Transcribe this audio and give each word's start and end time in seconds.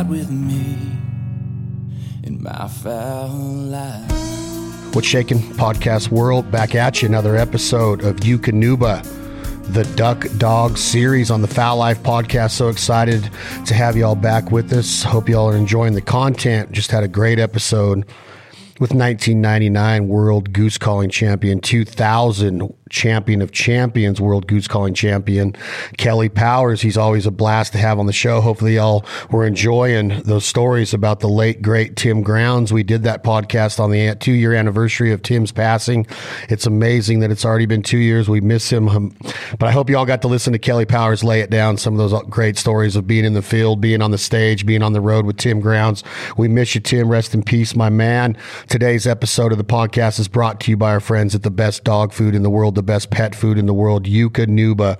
ride 0.00 0.08
with 0.08 0.30
me 0.30 0.76
in 2.24 2.42
my 2.42 2.68
fowl 2.68 3.28
life. 3.28 4.94
What's 4.94 5.06
shaking 5.06 5.38
podcast 5.54 6.10
world? 6.10 6.50
Back 6.50 6.74
at 6.74 7.02
you, 7.02 7.08
another 7.08 7.36
episode 7.36 8.02
of 8.02 8.16
Eukanuba, 8.16 9.04
the 9.72 9.84
Duck 9.96 10.26
Dog 10.38 10.78
series 10.78 11.30
on 11.30 11.42
the 11.42 11.48
Fowl 11.48 11.76
Life 11.76 12.02
podcast. 12.02 12.52
So 12.52 12.68
excited 12.68 13.28
to 13.66 13.74
have 13.74 13.96
y'all 13.96 14.14
back 14.14 14.50
with 14.50 14.72
us. 14.72 15.02
Hope 15.02 15.28
y'all 15.28 15.50
are 15.50 15.56
enjoying 15.56 15.92
the 15.92 16.00
content. 16.00 16.72
Just 16.72 16.90
had 16.90 17.04
a 17.04 17.08
great 17.08 17.38
episode 17.38 18.06
with 18.80 18.94
1999 18.94 20.08
World 20.08 20.52
Goose 20.52 20.78
Calling 20.78 21.10
Champion, 21.10 21.60
2000 21.60 22.72
champion 22.90 23.40
of 23.40 23.52
champions, 23.52 24.20
world 24.20 24.46
goose 24.46 24.68
calling 24.68 24.94
champion, 24.94 25.54
Kelly 25.96 26.28
Powers. 26.28 26.82
He's 26.82 26.96
always 26.96 27.26
a 27.26 27.30
blast 27.30 27.72
to 27.72 27.78
have 27.78 27.98
on 27.98 28.06
the 28.06 28.12
show. 28.12 28.40
Hopefully, 28.40 28.74
y'all 28.74 29.04
were 29.30 29.46
enjoying 29.46 30.20
those 30.22 30.44
stories 30.44 30.92
about 30.92 31.20
the 31.20 31.28
late, 31.28 31.62
great 31.62 31.96
Tim 31.96 32.22
Grounds. 32.22 32.72
We 32.72 32.82
did 32.82 33.04
that 33.04 33.24
podcast 33.24 33.80
on 33.80 33.90
the 33.90 34.14
two 34.16 34.32
year 34.32 34.52
anniversary 34.52 35.12
of 35.12 35.22
Tim's 35.22 35.52
passing. 35.52 36.06
It's 36.48 36.66
amazing 36.66 37.20
that 37.20 37.30
it's 37.30 37.44
already 37.44 37.66
been 37.66 37.82
two 37.82 37.98
years. 37.98 38.28
We 38.28 38.40
miss 38.40 38.70
him. 38.70 38.88
Um, 38.88 39.16
but 39.58 39.68
I 39.68 39.72
hope 39.72 39.88
y'all 39.88 40.04
got 40.04 40.22
to 40.22 40.28
listen 40.28 40.52
to 40.52 40.58
Kelly 40.58 40.84
Powers 40.84 41.24
lay 41.24 41.40
it 41.40 41.50
down 41.50 41.76
some 41.76 41.98
of 41.98 42.10
those 42.10 42.22
great 42.24 42.58
stories 42.58 42.96
of 42.96 43.06
being 43.06 43.24
in 43.24 43.34
the 43.34 43.42
field, 43.42 43.80
being 43.80 44.02
on 44.02 44.10
the 44.10 44.18
stage, 44.18 44.66
being 44.66 44.82
on 44.82 44.92
the 44.92 45.00
road 45.00 45.24
with 45.24 45.36
Tim 45.36 45.60
Grounds. 45.60 46.02
We 46.36 46.48
miss 46.48 46.74
you, 46.74 46.80
Tim. 46.80 47.08
Rest 47.08 47.34
in 47.34 47.42
peace, 47.42 47.76
my 47.76 47.88
man. 47.88 48.36
Today's 48.68 49.06
episode 49.06 49.52
of 49.52 49.58
the 49.58 49.64
podcast 49.64 50.18
is 50.18 50.28
brought 50.28 50.60
to 50.60 50.70
you 50.70 50.76
by 50.76 50.90
our 50.90 51.00
friends 51.00 51.34
at 51.34 51.42
the 51.42 51.50
best 51.50 51.84
dog 51.84 52.12
food 52.12 52.34
in 52.34 52.42
the 52.42 52.50
world 52.50 52.74
the 52.80 52.86
best 52.86 53.10
pet 53.10 53.34
food 53.34 53.58
in 53.58 53.66
the 53.66 53.74
world, 53.74 54.04
Eukanuba. 54.04 54.98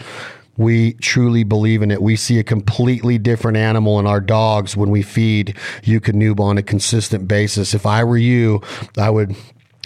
We 0.59 0.93
truly 0.95 1.45
believe 1.45 1.81
in 1.81 1.91
it. 1.91 2.03
We 2.03 2.15
see 2.15 2.39
a 2.39 2.45
completely 2.45 3.17
different 3.17 3.57
animal 3.57 3.99
in 3.99 4.07
our 4.07 4.21
dogs 4.21 4.77
when 4.77 4.91
we 4.91 5.01
feed 5.01 5.57
Eukanuba 5.85 6.41
on 6.41 6.59
a 6.59 6.63
consistent 6.63 7.27
basis. 7.27 7.73
If 7.73 7.87
I 7.87 8.05
were 8.05 8.19
you, 8.19 8.61
I 8.99 9.09
would 9.09 9.35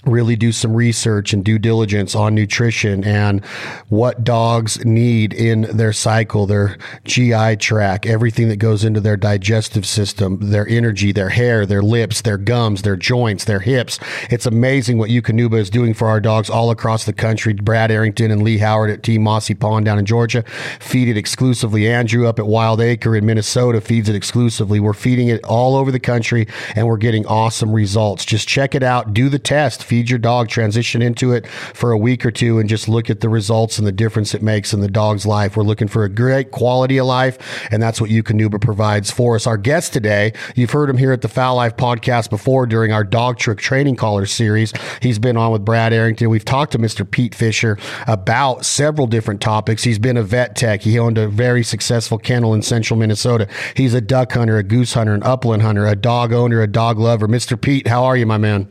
really 0.06 0.36
do 0.36 0.52
some 0.52 0.74
research 0.74 1.32
and 1.32 1.44
due 1.44 1.58
diligence 1.58 2.14
on 2.14 2.34
nutrition 2.34 3.04
and 3.04 3.44
what 3.88 4.24
dogs 4.24 4.84
need 4.84 5.32
in 5.32 5.62
their 5.62 5.92
cycle, 5.92 6.46
their 6.46 6.76
GI 7.04 7.56
tract, 7.56 8.06
everything 8.06 8.48
that 8.48 8.56
goes 8.56 8.84
into 8.84 9.00
their 9.00 9.16
digestive 9.16 9.86
system, 9.86 10.38
their 10.50 10.68
energy, 10.68 11.12
their 11.12 11.30
hair, 11.30 11.66
their 11.66 11.82
lips, 11.82 12.22
their 12.22 12.38
gums, 12.38 12.82
their 12.82 12.96
joints, 12.96 13.44
their 13.44 13.60
hips. 13.60 13.98
It's 14.30 14.46
amazing 14.46 14.98
what 14.98 15.10
Eukanuba 15.10 15.58
is 15.58 15.70
doing 15.70 15.94
for 15.94 16.08
our 16.08 16.20
dogs 16.20 16.50
all 16.50 16.70
across 16.70 17.04
the 17.04 17.12
country. 17.12 17.54
Brad 17.54 17.90
Arrington 17.90 18.30
and 18.30 18.42
Lee 18.42 18.58
Howard 18.58 18.90
at 18.90 19.02
Team 19.02 19.22
Mossy 19.22 19.54
Pond 19.54 19.84
down 19.84 19.98
in 19.98 20.04
Georgia 20.04 20.44
feed 20.80 21.08
it 21.08 21.16
exclusively. 21.16 21.88
Andrew 21.88 22.26
up 22.26 22.38
at 22.38 22.46
Wild 22.46 22.80
Acre 22.80 23.16
in 23.16 23.26
Minnesota 23.26 23.80
feeds 23.80 24.08
it 24.08 24.14
exclusively. 24.14 24.80
We're 24.80 24.92
feeding 24.92 25.28
it 25.28 25.42
all 25.44 25.76
over 25.76 25.90
the 25.90 26.00
country 26.00 26.46
and 26.74 26.86
we're 26.86 26.96
getting 26.96 27.26
awesome 27.26 27.72
results. 27.72 28.24
Just 28.24 28.48
check 28.48 28.74
it 28.74 28.82
out. 28.82 29.14
Do 29.14 29.28
the 29.28 29.38
test 29.38 29.84
feed 29.94 30.10
your 30.10 30.18
dog, 30.18 30.48
transition 30.48 31.00
into 31.00 31.32
it 31.32 31.46
for 31.46 31.92
a 31.92 31.96
week 31.96 32.26
or 32.26 32.32
two, 32.32 32.58
and 32.58 32.68
just 32.68 32.88
look 32.88 33.08
at 33.08 33.20
the 33.20 33.28
results 33.28 33.78
and 33.78 33.86
the 33.86 33.92
difference 33.92 34.34
it 34.34 34.42
makes 34.42 34.74
in 34.74 34.80
the 34.80 34.88
dog's 34.88 35.24
life. 35.24 35.56
We're 35.56 35.62
looking 35.62 35.86
for 35.86 36.02
a 36.02 36.08
great 36.08 36.50
quality 36.50 36.98
of 36.98 37.06
life, 37.06 37.38
and 37.70 37.80
that's 37.80 38.00
what 38.00 38.10
Eukanuba 38.10 38.60
provides 38.60 39.12
for 39.12 39.36
us. 39.36 39.46
Our 39.46 39.56
guest 39.56 39.92
today, 39.92 40.32
you've 40.56 40.72
heard 40.72 40.90
him 40.90 40.96
here 40.96 41.12
at 41.12 41.20
the 41.20 41.28
Fowl 41.28 41.54
Life 41.54 41.76
podcast 41.76 42.28
before 42.28 42.66
during 42.66 42.90
our 42.90 43.04
Dogtra 43.04 43.56
training 43.56 43.94
caller 43.94 44.26
series. 44.26 44.72
He's 45.00 45.20
been 45.20 45.36
on 45.36 45.52
with 45.52 45.64
Brad 45.64 45.92
Arrington. 45.92 46.28
We've 46.28 46.44
talked 46.44 46.72
to 46.72 46.78
Mr. 46.78 47.08
Pete 47.08 47.36
Fischer 47.36 47.78
about 48.08 48.66
several 48.66 49.06
different 49.06 49.40
topics. 49.40 49.84
He's 49.84 50.00
been 50.00 50.16
a 50.16 50.24
vet 50.24 50.56
tech. 50.56 50.82
He 50.82 50.98
owned 50.98 51.18
a 51.18 51.28
very 51.28 51.62
successful 51.62 52.18
kennel 52.18 52.52
in 52.52 52.62
central 52.62 52.98
Minnesota. 52.98 53.46
He's 53.76 53.94
a 53.94 54.00
duck 54.00 54.32
hunter, 54.32 54.58
a 54.58 54.64
goose 54.64 54.94
hunter, 54.94 55.14
an 55.14 55.22
upland 55.22 55.62
hunter, 55.62 55.86
a 55.86 55.94
dog 55.94 56.32
owner, 56.32 56.60
a 56.62 56.66
dog 56.66 56.98
lover. 56.98 57.28
Mr. 57.28 57.60
Pete, 57.60 57.86
how 57.86 58.02
are 58.02 58.16
you, 58.16 58.26
my 58.26 58.38
man? 58.38 58.68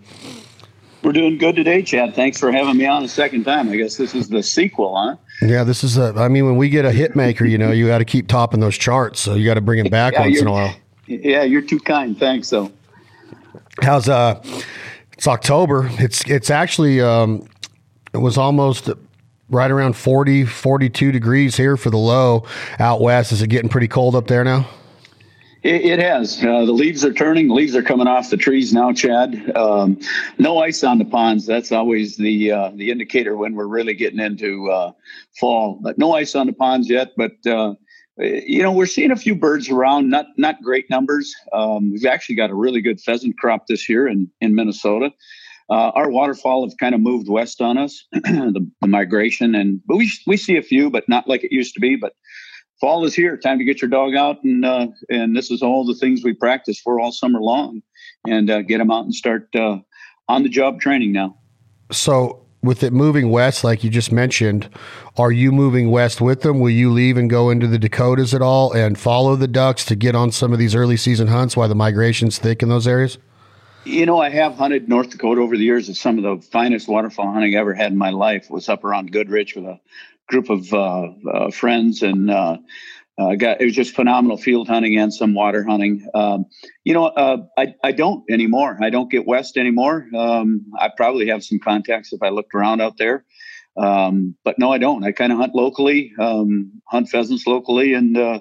We're 1.03 1.11
doing 1.11 1.37
good 1.37 1.57
today, 1.57 1.81
Chad. 1.81 2.15
Thanks 2.15 2.39
for 2.39 2.51
having 2.51 2.77
me 2.77 2.85
on 2.85 3.03
a 3.03 3.09
second 3.09 3.43
time. 3.43 3.69
I 3.69 3.75
guess 3.75 3.97
this 3.97 4.15
is 4.15 4.29
the 4.29 4.41
sequel, 4.41 4.95
huh? 4.95 5.17
Yeah, 5.41 5.65
this 5.65 5.83
is 5.83 5.97
a. 5.97 6.13
I 6.15 6.29
mean, 6.29 6.45
when 6.45 6.55
we 6.55 6.69
get 6.69 6.85
a 6.85 6.91
hit 6.91 7.13
maker, 7.13 7.45
you 7.45 7.57
know, 7.57 7.71
you 7.71 7.87
got 7.87 7.97
to 7.97 8.05
keep 8.05 8.29
topping 8.29 8.61
those 8.61 8.77
charts. 8.77 9.19
So 9.19 9.35
you 9.35 9.45
got 9.45 9.55
to 9.55 9.61
bring 9.61 9.79
him 9.79 9.91
back 9.91 10.13
yeah, 10.13 10.21
once 10.21 10.39
in 10.39 10.47
a 10.47 10.51
while. 10.51 10.75
Yeah, 11.07 11.43
you're 11.43 11.61
too 11.61 11.79
kind. 11.79 12.17
Thanks. 12.17 12.49
though. 12.49 12.71
how's 13.81 14.07
uh? 14.07 14.41
It's 15.11 15.27
October. 15.27 15.89
It's 15.99 16.27
it's 16.29 16.49
actually 16.49 17.01
um, 17.01 17.47
it 18.13 18.19
was 18.19 18.37
almost 18.37 18.89
right 19.49 19.71
around 19.71 19.97
40, 19.97 20.45
42 20.45 21.11
degrees 21.11 21.57
here 21.57 21.75
for 21.75 21.89
the 21.89 21.97
low 21.97 22.45
out 22.79 23.01
west. 23.01 23.31
Is 23.31 23.41
it 23.41 23.47
getting 23.47 23.69
pretty 23.69 23.87
cold 23.87 24.15
up 24.15 24.27
there 24.27 24.43
now? 24.43 24.67
It, 25.63 25.85
it 25.85 25.99
has. 25.99 26.43
Uh, 26.43 26.65
the 26.65 26.73
leaves 26.73 27.05
are 27.05 27.13
turning. 27.13 27.49
Leaves 27.49 27.75
are 27.75 27.81
coming 27.81 28.07
off 28.07 28.29
the 28.29 28.37
trees 28.37 28.73
now, 28.73 28.91
Chad. 28.91 29.55
Um, 29.55 29.99
no 30.37 30.59
ice 30.59 30.83
on 30.83 30.97
the 30.97 31.05
ponds. 31.05 31.45
That's 31.45 31.71
always 31.71 32.17
the 32.17 32.51
uh, 32.51 32.71
the 32.75 32.91
indicator 32.91 33.37
when 33.37 33.55
we're 33.55 33.67
really 33.67 33.93
getting 33.93 34.19
into 34.19 34.69
uh, 34.69 34.91
fall. 35.39 35.79
But 35.81 35.97
no 35.97 36.13
ice 36.13 36.35
on 36.35 36.47
the 36.47 36.53
ponds 36.53 36.89
yet. 36.89 37.11
But 37.15 37.45
uh, 37.47 37.75
you 38.17 38.61
know, 38.61 38.73
we're 38.73 38.85
seeing 38.85 39.11
a 39.11 39.15
few 39.15 39.35
birds 39.35 39.69
around. 39.69 40.09
Not 40.09 40.27
not 40.37 40.61
great 40.61 40.89
numbers. 40.89 41.33
Um, 41.53 41.91
we've 41.91 42.05
actually 42.05 42.35
got 42.35 42.49
a 42.49 42.55
really 42.55 42.81
good 42.81 42.99
pheasant 42.99 43.37
crop 43.37 43.67
this 43.67 43.87
year 43.87 44.07
in 44.07 44.29
in 44.41 44.55
Minnesota. 44.55 45.11
Uh, 45.69 45.91
our 45.95 46.09
waterfowl 46.09 46.67
have 46.67 46.77
kind 46.77 46.93
of 46.93 46.99
moved 46.99 47.29
west 47.29 47.61
on 47.61 47.77
us, 47.77 48.05
the, 48.11 48.69
the, 48.81 48.87
migration, 48.87 49.55
and 49.55 49.79
but 49.87 49.95
we 49.95 50.11
we 50.27 50.35
see 50.35 50.57
a 50.57 50.61
few, 50.61 50.89
but 50.89 51.07
not 51.07 51.27
like 51.27 51.43
it 51.43 51.53
used 51.53 51.73
to 51.73 51.79
be. 51.79 51.95
But 51.95 52.13
fall 52.79 53.05
is 53.05 53.13
here. 53.13 53.37
Time 53.37 53.57
to 53.57 53.63
get 53.63 53.81
your 53.81 53.89
dog 53.89 54.15
out, 54.15 54.43
and 54.43 54.65
uh, 54.65 54.87
and 55.09 55.35
this 55.35 55.51
is 55.51 55.61
all 55.61 55.85
the 55.85 55.95
things 55.95 56.23
we 56.23 56.33
practice 56.33 56.79
for 56.79 56.99
all 56.99 57.11
summer 57.11 57.39
long, 57.39 57.81
and 58.27 58.49
uh, 58.49 58.61
get 58.61 58.77
them 58.77 58.91
out 58.91 59.05
and 59.05 59.13
start 59.13 59.47
uh, 59.55 59.77
on 60.27 60.43
the 60.43 60.49
job 60.49 60.79
training 60.79 61.11
now. 61.11 61.37
So, 61.91 62.45
with 62.61 62.83
it 62.83 62.93
moving 62.93 63.29
west, 63.29 63.63
like 63.63 63.83
you 63.83 63.89
just 63.89 64.11
mentioned, 64.11 64.69
are 65.17 65.31
you 65.31 65.51
moving 65.51 65.91
west 65.91 66.21
with 66.21 66.41
them? 66.41 66.59
Will 66.59 66.69
you 66.69 66.91
leave 66.91 67.17
and 67.17 67.29
go 67.29 67.49
into 67.49 67.67
the 67.67 67.77
Dakotas 67.77 68.33
at 68.33 68.41
all 68.41 68.71
and 68.73 68.97
follow 68.97 69.35
the 69.35 69.47
ducks 69.47 69.85
to 69.85 69.95
get 69.95 70.15
on 70.15 70.31
some 70.31 70.53
of 70.53 70.59
these 70.59 70.75
early 70.75 70.97
season 70.97 71.27
hunts 71.27 71.57
while 71.57 71.67
the 71.67 71.75
migration's 71.75 72.39
thick 72.39 72.63
in 72.63 72.69
those 72.69 72.87
areas? 72.87 73.17
You 73.85 74.05
know, 74.05 74.21
I 74.21 74.29
have 74.29 74.55
hunted 74.55 74.87
North 74.87 75.09
Dakota 75.09 75.41
over 75.41 75.57
the 75.57 75.63
years. 75.63 75.89
It's 75.89 75.99
some 75.99 76.17
of 76.17 76.23
the 76.23 76.47
finest 76.47 76.87
waterfowl 76.87 77.33
hunting 77.33 77.53
I 77.53 77.59
ever 77.59 77.73
had 77.73 77.91
in 77.91 77.97
my 77.97 78.11
life. 78.11 78.49
was 78.49 78.69
up 78.69 78.85
around 78.85 79.11
Goodrich 79.11 79.55
with 79.55 79.65
a 79.65 79.77
group 80.27 80.49
of 80.49 80.73
uh, 80.73 81.07
uh, 81.33 81.51
friends 81.51 82.01
and 82.01 82.31
uh, 82.31 82.57
got 83.17 83.61
it 83.61 83.65
was 83.65 83.75
just 83.75 83.95
phenomenal 83.95 84.37
field 84.37 84.67
hunting 84.67 84.97
and 84.97 85.13
some 85.13 85.33
water 85.33 85.63
hunting. 85.63 86.07
Um, 86.13 86.45
you 86.83 86.93
know, 86.93 87.11
I 87.57 87.73
I 87.83 87.91
don't 87.91 88.23
anymore. 88.29 88.77
I 88.81 88.89
don't 88.89 89.11
get 89.11 89.27
west 89.27 89.57
anymore. 89.57 90.07
Um, 90.15 90.65
I 90.79 90.89
probably 90.95 91.27
have 91.27 91.43
some 91.43 91.59
contacts 91.59 92.13
if 92.13 92.21
I 92.23 92.29
looked 92.29 92.55
around 92.55 92.81
out 92.81 92.97
there. 92.97 93.25
Um, 93.75 94.35
but 94.43 94.59
no, 94.59 94.71
I 94.71 94.77
don't. 94.77 95.03
I 95.03 95.11
kind 95.11 95.31
of 95.31 95.39
hunt 95.39 95.55
locally, 95.55 96.13
um, 96.19 96.71
hunt 96.87 97.09
pheasants 97.09 97.47
locally, 97.47 97.93
and 97.93 98.17
uh, 98.17 98.39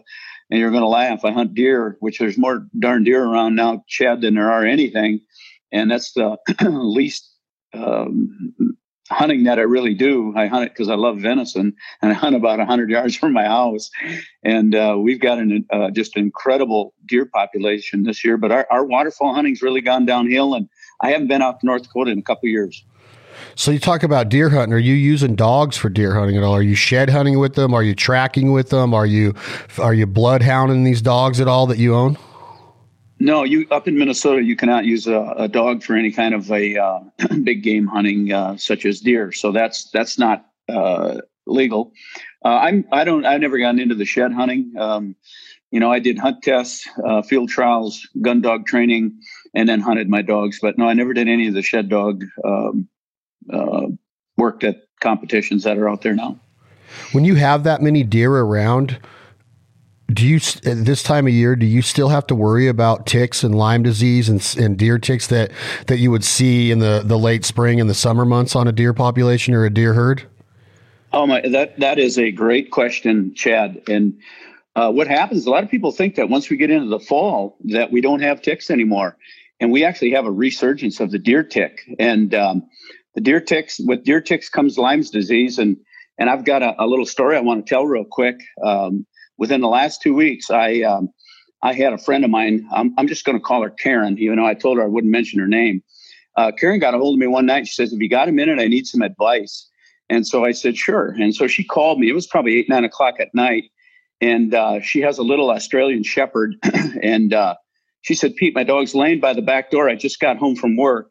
and 0.51 0.61
you're 0.61 0.71
going 0.71 0.83
to 0.83 0.89
laugh. 0.89 1.25
I 1.25 1.33
hunt 1.33 1.55
deer, 1.55 1.97
which 2.01 2.19
there's 2.19 2.37
more 2.37 2.67
darn 2.79 3.05
deer 3.05 3.25
around 3.25 3.55
now, 3.55 3.85
Chad, 3.89 4.21
than 4.21 4.35
there 4.35 4.51
are 4.51 4.65
anything, 4.65 5.21
and 5.73 5.91
that's 5.91 6.13
the 6.13 6.37
least 6.69 7.31
um, 7.73 8.77
hunting 9.13 9.45
that 9.45 9.59
I 9.59 9.63
really 9.63 9.95
do. 9.95 10.33
I 10.37 10.47
hunt 10.47 10.65
it 10.65 10.73
because 10.73 10.89
I 10.89 10.95
love 10.95 11.19
venison, 11.19 11.75
and 12.01 12.11
I 12.11 12.15
hunt 12.15 12.35
about 12.37 12.59
100 12.59 12.91
yards 12.91 13.17
from 13.23 13.33
my 13.33 13.45
house. 13.45 13.91
And 14.43 14.75
uh, 14.75 14.97
we've 14.99 15.21
got 15.21 15.39
an 15.39 15.65
uh, 15.71 15.91
just 15.91 16.17
incredible 16.17 16.95
deer 17.07 17.27
population 17.27 18.03
this 18.05 18.25
year. 18.25 18.37
But 18.37 18.53
our, 18.53 18.67
our 18.71 18.85
waterfowl 18.85 19.35
hunting's 19.35 19.63
really 19.63 19.81
gone 19.81 20.07
downhill, 20.07 20.55
and 20.55 20.69
I 21.01 21.11
haven't 21.11 21.29
been 21.29 21.43
out 21.43 21.61
to 21.61 21.67
North 21.67 21.83
Dakota 21.83 22.11
in 22.11 22.19
a 22.19 22.23
couple 22.23 22.49
years. 22.49 22.85
So 23.55 23.71
you 23.71 23.79
talk 23.79 24.03
about 24.03 24.29
deer 24.29 24.49
hunting. 24.49 24.73
Are 24.73 24.79
you 24.79 24.95
using 24.95 25.35
dogs 25.35 25.77
for 25.77 25.89
deer 25.89 26.15
hunting 26.15 26.37
at 26.37 26.43
all? 26.43 26.55
Are 26.55 26.63
you 26.63 26.75
shed 26.75 27.11
hunting 27.11 27.39
with 27.39 27.55
them? 27.55 27.75
Are 27.75 27.83
you 27.83 27.95
tracking 27.95 28.53
with 28.53 28.71
them? 28.71 28.95
Are 28.95 29.07
you 29.07 29.35
are 29.79 29.95
you 29.95 30.07
bloodhounding 30.07 30.85
these 30.85 31.03
dogs 31.03 31.41
at 31.41 31.49
all 31.49 31.67
that 31.67 31.79
you 31.79 31.95
own? 31.95 32.17
No, 33.23 33.45
you 33.45 33.69
up 33.71 33.87
in 33.87 33.97
Minnesota, 33.97 34.43
you 34.43 34.57
cannot 34.57 34.85
use 34.85 35.07
a, 35.07 35.35
a 35.37 35.47
dog 35.47 35.85
for 35.85 35.95
any 35.95 36.11
kind 36.11 36.35
of 36.35 36.51
a 36.51 36.77
uh, 36.77 37.01
big 37.45 37.63
game 37.63 37.87
hunting, 37.87 38.33
uh, 38.33 38.57
such 38.57 38.85
as 38.85 38.99
deer. 38.99 39.31
So 39.31 39.53
that's 39.53 39.89
that's 39.91 40.19
not 40.19 40.45
uh, 40.69 41.19
legal. 41.47 41.93
Uh, 42.45 42.49
I'm 42.49 42.85
I 42.91 43.05
don't 43.05 43.25
I've 43.25 43.41
never 43.41 43.61
gotten 43.61 43.79
into 43.79 43.95
the 43.95 44.05
shed 44.05 44.33
hunting. 44.33 44.75
Um, 44.77 45.15
you 45.71 45.79
know, 45.79 45.93
I 45.93 46.01
did 46.01 46.19
hunt 46.19 46.43
tests, 46.43 46.89
uh, 47.07 47.23
field 47.23 47.49
trials, 47.49 48.09
gun 48.21 48.41
dog 48.41 48.67
training, 48.67 49.21
and 49.55 49.69
then 49.69 49.81
hunted 49.81 50.09
my 50.09 50.23
dogs. 50.23 50.59
But 50.61 50.77
no, 50.77 50.89
I 50.89 50.95
never 50.95 51.15
did 51.15 51.29
any 51.29 51.47
of 51.47 51.55
the 51.55 51.63
shed 51.63 51.89
dog 51.89 52.25
um, 52.45 52.89
uh, 53.53 53.87
work 54.37 54.65
at 54.65 54.83
competitions 55.01 55.63
that 55.63 55.79
are 55.79 55.89
out 55.89 56.03
there 56.03 56.15
now. 56.15 56.41
When 57.13 57.25
you 57.25 57.37
have 57.37 57.63
that 57.63 57.83
many 57.83 58.03
deer 58.03 58.33
around, 58.33 58.99
do 60.15 60.27
you 60.27 60.37
at 60.37 60.85
this 60.85 61.03
time 61.03 61.27
of 61.27 61.33
year 61.33 61.57
do 61.57 61.67
you 61.67 61.83
still 61.83 62.09
have 62.09 62.27
to 62.27 62.35
worry 62.35 62.69
about 62.69 63.07
ticks 63.07 63.43
and 63.45 63.55
Lyme 63.55 63.83
disease 63.83 64.29
and, 64.29 64.57
and 64.59 64.77
deer 64.77 64.99
ticks 64.99 65.27
that 65.29 65.51
that 65.87 65.99
you 65.99 66.11
would 66.11 66.25
see 66.25 66.71
in 66.71 66.79
the 66.79 67.03
the 67.05 67.19
late 67.19 67.45
spring 67.45 67.81
and 67.81 67.89
the 67.89 67.95
summer 67.95 68.25
months 68.25 68.55
on 68.55 68.69
a 68.69 68.73
deer 68.73 68.93
population 68.93 69.55
or 69.55 69.65
a 69.65 69.71
deer 69.71 69.95
herd? 69.95 70.25
Oh 71.13 71.27
my, 71.27 71.41
that 71.43 71.79
that 71.81 71.99
is 71.99 72.19
a 72.19 72.31
great 72.31 72.71
question, 72.71 73.35
Chad. 73.35 73.83
And 73.89 74.19
uh, 74.75 74.91
what 74.91 75.07
happens? 75.07 75.47
A 75.47 75.51
lot 75.51 75.63
of 75.63 75.71
people 75.71 75.93
think 75.93 76.15
that 76.15 76.29
once 76.29 76.49
we 76.49 76.57
get 76.57 76.71
into 76.71 76.89
the 76.89 77.01
fall, 77.01 77.57
that 77.65 77.93
we 77.93 78.01
don't 78.01 78.23
have 78.23 78.41
ticks 78.41 78.71
anymore, 78.71 79.17
and 79.61 79.71
we 79.71 79.85
actually 79.85 80.13
have 80.13 80.25
a 80.25 80.31
resurgence 80.31 81.01
of 81.01 81.11
the 81.11 81.19
deer 81.19 81.43
tick. 81.43 81.81
And 81.99 82.35
um, 82.35 82.63
the 83.15 83.21
deer 83.21 83.41
ticks, 83.41 83.79
with 83.79 84.05
deer 84.05 84.23
ticks 84.23 84.49
comes 84.49 84.79
Lyme's 84.79 85.11
disease, 85.11 85.59
and 85.59 85.77
and 86.19 86.31
I've 86.31 86.45
got 86.45 86.63
a, 86.63 86.83
a 86.83 86.87
little 86.87 87.07
story 87.07 87.37
I 87.37 87.41
want 87.41 87.67
to 87.67 87.69
tell 87.69 87.85
real 87.87 88.07
quick. 88.11 88.41
Um, 88.65 89.07
within 89.43 89.61
the 89.61 89.69
last 89.69 90.01
two 90.01 90.15
weeks, 90.15 90.51
I 90.51 90.81
um, 90.83 91.11
I 91.63 91.73
had 91.73 91.93
a 91.93 91.99
friend 91.99 92.25
of 92.25 92.31
mine. 92.31 92.67
I'm, 92.73 92.95
I'm 92.97 93.09
just 93.09 93.25
going 93.25 93.39
to 93.39 93.45
call 93.45 93.63
her 93.63 93.71
Karen. 93.71 94.17
You 94.17 94.35
know, 94.35 94.47
I 94.47 94.55
told 94.55 94.79
her 94.79 94.85
I 94.85 94.87
wouldn't 94.87 95.11
mention 95.11 95.41
her 95.41 95.49
name. 95.49 95.83
Uh, 96.37 96.53
Karen 96.59 96.79
got 96.79 96.95
a 96.95 96.99
hold 96.99 97.17
of 97.17 97.21
me 97.21 97.27
one 97.27 97.47
night. 97.47 97.67
She 97.67 97.75
says, 97.75 97.93
"If 97.93 98.01
you 98.01 98.09
got 98.09 98.29
a 98.29 98.33
minute, 98.33 98.59
I 98.59 98.69
need 98.69 98.87
some 98.87 99.03
advice." 99.03 99.69
And 100.09 100.27
so 100.27 100.45
I 100.45 100.53
said, 100.53 100.77
"Sure." 100.77 101.09
And 101.21 101.35
so 101.35 101.47
she 101.47 101.65
called 101.65 101.99
me. 101.99 102.09
It 102.09 102.15
was 102.15 102.27
probably 102.27 102.57
eight 102.59 102.69
nine 102.69 102.85
o'clock 102.85 103.21
at 103.21 103.35
night 103.35 103.65
and 104.23 104.55
uh, 104.55 104.81
she 104.81 105.01
has 105.01 105.19
a 105.19 105.23
little 105.23 105.51
Australian 105.51 106.05
Shepherd, 106.05 106.55
and 107.03 107.35
uh, 107.35 107.57
she 108.03 108.15
said, 108.15 108.37
"Pete, 108.37 108.55
my 108.55 108.63
dog's 108.63 108.95
laying 108.95 109.21
by 109.21 109.35
the 109.35 109.43
back 109.43 109.71
door. 109.71 109.89
I 109.89 109.97
just 109.97 110.21
got 110.21 110.39
home 110.39 110.55
from 110.55 110.77
work, 110.77 111.11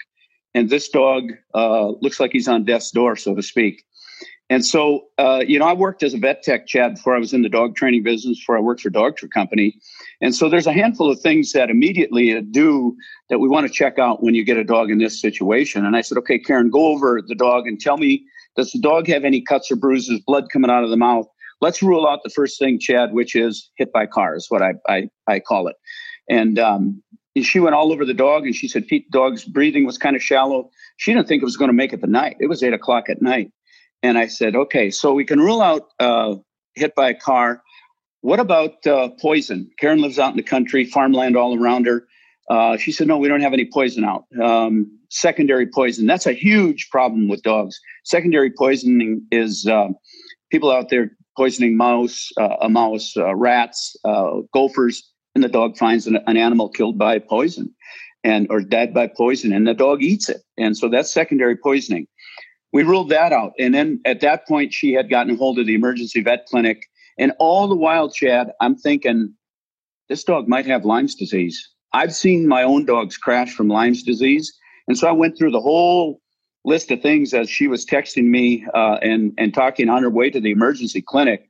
and 0.56 0.70
this 0.70 0.88
dog 0.90 1.26
uh, 1.54 1.90
looks 2.02 2.20
like 2.20 2.32
he's 2.32 2.48
on 2.48 2.64
death's 2.64 2.90
door, 2.90 3.18
so 3.18 3.36
to 3.36 3.44
speak." 3.44 3.84
And 4.52 4.66
so, 4.66 5.06
uh, 5.18 5.44
you 5.48 5.58
know, 5.58 5.66
I 5.66 5.74
worked 5.74 6.04
as 6.04 6.14
a 6.14 6.18
vet 6.18 6.44
tech, 6.44 6.68
Chad, 6.68 6.96
before 6.96 7.16
I 7.16 7.20
was 7.20 7.34
in 7.34 7.42
the 7.42 7.50
dog 7.50 7.76
training 7.76 8.04
business, 8.04 8.38
before 8.38 8.58
I 8.58 8.60
worked 8.60 8.82
for 8.82 8.90
Dogtra 8.90 9.32
Company. 9.32 9.76
And 10.20 10.36
so 10.36 10.50
there's 10.50 10.68
a 10.68 10.74
handful 10.74 11.10
of 11.10 11.22
things 11.22 11.54
that 11.54 11.70
immediately 11.70 12.40
do 12.42 12.96
that 13.30 13.40
we 13.40 13.48
want 13.48 13.66
to 13.66 13.74
check 13.74 13.98
out 13.98 14.22
when 14.22 14.36
you 14.36 14.44
get 14.44 14.58
a 14.58 14.64
dog 14.64 14.92
in 14.92 15.00
this 15.00 15.20
situation. 15.20 15.86
And 15.86 15.96
I 15.96 16.02
said, 16.02 16.18
okay, 16.20 16.38
Karen, 16.38 16.70
go 16.70 16.88
over 16.88 17.22
the 17.26 17.34
dog 17.34 17.66
and 17.66 17.80
tell 17.80 17.98
me, 17.98 18.26
does 18.58 18.72
the 18.72 18.80
dog 18.80 19.08
have 19.08 19.24
any 19.24 19.42
cuts 19.42 19.72
or 19.72 19.78
bruises, 19.78 20.20
blood 20.20 20.50
coming 20.52 20.70
out 20.70 20.84
of 20.84 20.90
the 20.90 20.98
mouth? 20.98 21.28
let's 21.62 21.82
rule 21.82 22.08
out 22.08 22.24
the 22.24 22.30
first 22.30 22.60
thing, 22.60 22.80
Chad, 22.80 23.14
which 23.14 23.36
is 23.36 23.70
hit 23.76 23.94
by 23.94 24.06
cars, 24.06 24.48
what 24.50 24.62
I, 24.62 24.74
I, 24.90 25.10
I 25.28 25.40
call 25.40 25.68
it. 25.68 25.76
And 26.30 26.60
um, 26.60 27.02
she 27.42 27.60
went 27.60 27.76
all 27.76 27.94
over 27.94 28.04
the 28.04 28.14
dog 28.14 28.46
and 28.46 28.56
she 28.56 28.68
said, 28.68 28.88
Pete, 28.88 29.10
dog's 29.12 29.46
breathing 29.46 29.86
was 29.86 29.98
kind 29.98 30.16
of 30.16 30.22
shallow. 30.22 30.70
She 30.98 31.14
didn't 31.14 31.28
think 31.28 31.42
it 31.42 31.46
was 31.46 31.58
going 31.58 31.70
to 31.70 31.74
make 31.74 31.94
it 31.94 32.02
the 32.02 32.08
night. 32.08 32.36
It 32.40 32.48
was 32.48 32.64
eight 32.64 32.74
o'clock 32.74 33.10
at 33.10 33.22
night. 33.22 33.52
And 34.04 34.18
I 34.18 34.28
said, 34.28 34.56
okay, 34.56 34.90
so 34.90 35.14
we 35.14 35.26
can 35.26 35.40
rule 35.40 35.62
out 35.62 35.90
uh, 36.00 36.36
hit 36.76 36.96
by 36.96 37.10
a 37.10 37.14
car. 37.14 37.62
What 38.22 38.40
about 38.40 38.86
uh, 38.86 39.10
poison? 39.20 39.70
Karen 39.80 40.02
lives 40.02 40.20
out 40.20 40.32
in 40.32 40.38
the 40.38 40.44
country, 40.44 40.86
farmland 40.86 41.36
all 41.36 41.60
around 41.60 41.86
her. 41.86 42.08
Uh, 42.50 42.78
she 42.78 42.92
said, 42.92 43.08
no, 43.08 43.18
we 43.18 43.28
don't 43.28 43.42
have 43.42 43.54
any 43.54 43.70
poison 43.72 44.04
out. 44.04 44.26
Um, 44.42 45.00
secondary 45.10 45.68
poison. 45.68 46.08
That's 46.08 46.26
a 46.26 46.34
huge 46.34 46.90
problem 46.90 47.28
with 47.28 47.44
dogs. 47.44 47.80
Secondary 48.04 48.52
poisoning 48.52 49.26
is 49.32 49.66
uh, 49.68 49.90
people 50.52 50.72
out 50.72 50.90
there 50.90 51.12
poisoning 51.38 51.78
mouse, 51.78 52.30
uh, 52.38 52.58
a 52.62 52.70
mouse, 52.70 53.16
uh, 53.16 53.34
rats, 53.36 53.96
gophers, 54.54 55.12
and 55.36 55.44
the 55.44 55.50
dog 55.50 55.78
finds 55.78 56.08
an, 56.08 56.20
an, 56.28 56.38
animal 56.38 56.70
killed 56.70 56.98
by 56.98 57.20
poison 57.20 57.74
and 58.24 58.48
or 58.50 58.62
dead 58.62 58.94
by 58.94 59.08
poison, 59.08 59.54
and 59.54 59.68
the 59.68 59.74
dog 59.74 60.02
eats 60.02 60.30
it, 60.30 60.42
and 60.58 60.78
so 60.78 60.90
that's 60.90 61.12
secondary 61.12 61.56
poisoning. 61.56 62.08
We 62.74 62.84
ruled 62.84 63.10
that 63.10 63.34
out, 63.34 63.54
and 63.60 63.74
then 63.74 64.00
at 64.06 64.22
that 64.22 64.48
point, 64.48 64.74
she 64.74 64.94
had 64.94 65.10
gotten 65.10 65.36
hold 65.36 65.60
of 65.60 65.66
the 65.66 65.76
emergency 65.76 66.22
vet 66.22 66.46
clinic, 66.46 66.88
and 67.18 67.34
all 67.40 67.68
the 67.68 67.76
while, 67.76 68.10
Chad, 68.10 68.52
I'm 68.62 68.76
thinking 68.76 69.34
this 70.08 70.24
dog 70.24 70.48
might 70.48 70.66
have 70.66 70.86
Lyme's 70.86 71.16
disease. 71.16 71.70
I've 71.94 72.16
seen 72.16 72.48
my 72.48 72.64
own 72.64 72.86
dogs 72.86 73.18
crash 73.18 73.54
from 73.54 73.68
Lyme's 73.68 74.04
disease, 74.04 74.58
and 74.88 74.98
so 74.98 75.08
I 75.08 75.12
went 75.12 75.38
through 75.38 75.52
the 75.52 75.60
whole 75.60 76.22
list 76.64 76.92
of 76.92 77.02
things 77.02 77.34
as 77.34 77.50
she 77.50 77.68
was 77.68 77.86
texting 77.86 78.26
me 78.26 78.66
uh, 78.74 78.98
and 79.02 79.34
and 79.38 79.54
talking 79.54 79.90
on 79.90 80.04
her 80.04 80.10
way 80.10 80.30
to 80.30 80.40
the 80.40 80.52
emergency 80.52 81.02
clinic. 81.02 81.50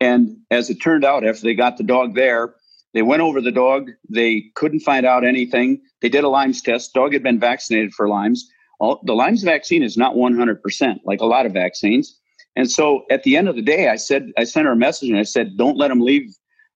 And 0.00 0.36
as 0.50 0.70
it 0.70 0.76
turned 0.76 1.04
out, 1.04 1.26
after 1.26 1.42
they 1.42 1.54
got 1.54 1.76
the 1.76 1.84
dog 1.84 2.14
there, 2.14 2.54
they 2.94 3.02
went 3.02 3.22
over 3.22 3.40
the 3.40 3.52
dog. 3.52 3.90
They 4.08 4.44
couldn't 4.54 4.80
find 4.80 5.04
out 5.04 5.24
anything. 5.24 5.80
They 6.00 6.08
did 6.08 6.24
a 6.24 6.28
Lyme's 6.28 6.62
test. 6.62 6.94
Dog 6.94 7.12
had 7.12 7.22
been 7.22 7.40
vaccinated 7.40 7.92
for 7.92 8.08
Lyme's. 8.08 8.50
All, 8.78 9.00
the 9.04 9.14
Lyme's 9.14 9.42
vaccine 9.42 9.82
is 9.82 9.96
not 9.96 10.14
100%, 10.14 11.00
like 11.04 11.20
a 11.20 11.26
lot 11.26 11.46
of 11.46 11.52
vaccines. 11.52 12.18
And 12.56 12.70
so 12.70 13.04
at 13.10 13.22
the 13.22 13.36
end 13.36 13.48
of 13.48 13.56
the 13.56 13.62
day, 13.62 13.88
I 13.88 13.96
said, 13.96 14.32
I 14.36 14.44
sent 14.44 14.66
her 14.66 14.72
a 14.72 14.76
message 14.76 15.10
and 15.10 15.18
I 15.18 15.24
said, 15.24 15.56
don't 15.56 15.76
let 15.76 15.88
them 15.88 16.00
leave, 16.00 16.34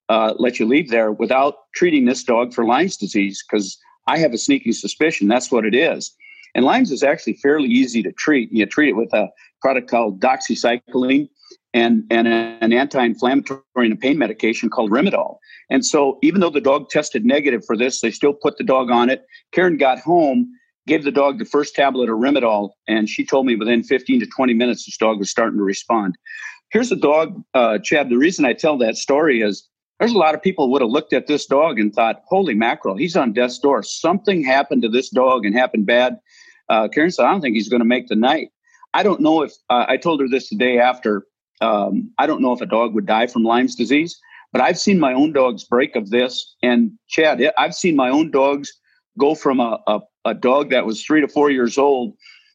uh, 0.09 0.35
let 0.39 0.59
you 0.59 0.67
leave 0.67 0.91
there 0.91 1.13
without 1.13 1.55
treating 1.75 2.05
this 2.05 2.23
dog 2.23 2.53
for 2.53 2.65
Lyme's 2.65 2.97
disease 2.97 3.43
because 3.49 3.79
I 4.07 4.19
have 4.19 4.33
a 4.33 4.39
sneaking 4.39 4.73
suspicion 4.73 5.29
that's 5.29 5.51
what 5.51 5.65
it 5.65 5.75
is. 5.75 6.15
And 6.55 6.65
Lyme's 6.65 6.91
is 6.91 7.03
actually 7.03 7.35
fairly 7.35 7.69
easy 7.69 8.03
to 8.03 8.13
treat. 8.13 8.53
You 8.53 8.67
treat 8.67 8.91
it 8.91 8.97
with 8.97 9.13
a 9.13 9.29
product 9.61 9.91
called 9.91 10.21
doxycycline 10.21 11.29
and, 11.73 12.05
and 12.11 12.29
an 12.29 12.73
anti-inflammatory 12.73 13.63
and 13.77 13.93
a 13.93 13.97
pain 13.97 14.19
medication 14.19 14.69
called 14.69 14.91
Rimadyl. 14.91 15.39
And 15.71 15.85
so 15.85 16.19
even 16.23 16.41
though 16.41 16.51
the 16.51 16.61
dog 16.61 16.91
tested 16.91 17.25
negative 17.25 17.65
for 17.65 17.77
this, 17.77 18.01
they 18.01 18.11
still 18.11 18.35
put 18.35 18.59
the 18.59 18.65
dog 18.65 18.91
on 18.91 19.09
it. 19.09 19.25
Karen 19.53 19.79
got 19.79 19.99
home, 19.99 20.53
gave 20.87 21.05
the 21.05 21.12
dog 21.12 21.38
the 21.38 21.44
first 21.44 21.75
tablet 21.75 22.08
of 22.08 22.19
Rimadyl, 22.19 22.70
and 22.88 23.08
she 23.08 23.25
told 23.25 23.46
me 23.46 23.56
within 23.56 23.82
15 23.82 24.20
to 24.20 24.26
20 24.26 24.55
minutes 24.55 24.84
this 24.84 24.96
dog 24.96 25.19
was 25.19 25.31
starting 25.31 25.58
to 25.58 25.64
respond. 25.64 26.17
Here's 26.70 26.90
a 26.90 26.96
dog, 26.96 27.43
uh, 27.55 27.79
Chad. 27.79 28.08
The 28.08 28.17
reason 28.17 28.44
I 28.44 28.55
tell 28.55 28.79
that 28.79 28.96
story 28.96 29.43
is 29.43 29.69
there's 29.99 30.14
a 30.14 30.19
lot 30.19 30.34
of 30.34 30.43
people 30.43 30.70
would 30.70 30.82
have 30.82 30.90
looked 30.90 31.12
at 31.12 31.26
this 31.26 31.46
dog 31.46 31.79
and 31.79 31.94
thought, 31.94 32.23
holy 32.26 32.55
mackerel, 32.55 32.96
he's 32.96 33.17
on 33.17 33.32
death's 33.32 33.58
door. 33.58 33.82
Something 33.82 34.43
happened 34.43 34.82
to 34.82 34.88
this 34.88 35.11
dog 35.11 35.44
and 35.44 35.55
happened 35.55 35.87
bad. 35.87 36.19
Uh, 36.69 36.88
Karen 36.88 37.11
said, 37.11 37.26
I 37.26 37.31
don't 37.31 37.40
think 37.40 37.55
he's 37.55 37.69
going 37.69 37.81
to 37.81 37.87
make 37.87 38.08
the 38.08 38.17
night. 38.17 38.49
I 38.94 39.02
don't 39.02 39.20
know 39.20 39.43
if 39.43 39.52
uh, 39.70 39.84
I 39.88 39.96
told 39.96 40.20
her 40.20 40.29
this 40.29 40.49
the 40.49 40.56
day 40.56 40.79
after. 40.79 41.26
Um, 41.61 42.11
I 42.19 42.26
don't 42.26 42.43
know 42.43 42.52
if 42.52 42.61
a 42.61 42.67
dog 42.67 42.94
would 42.94 43.06
die 43.06 43.26
from 43.26 43.44
Lyme's 43.44 43.76
disease, 43.76 44.19
but 44.52 44.61
I've 44.61 44.79
seen 44.79 44.99
my 44.99 45.12
own 45.12 45.32
dogs 45.32 45.64
break 45.64 45.94
of 45.94 46.11
this. 46.11 46.56
And 46.62 46.93
Chad, 47.08 47.40
I've 47.56 47.75
seen 47.75 47.94
my 47.94 48.11
own 48.11 48.31
dogs 48.31 48.73
go 49.19 49.35
from 49.35 49.61
a, 49.61 49.79
a, 49.87 50.00
a 50.25 50.35
dog 50.35 50.70
that 50.70 50.87
was 50.87 51.03
three 51.03 51.20
to 51.20 51.29
four 51.29 51.50
years 51.50 51.79
old. 51.79 52.14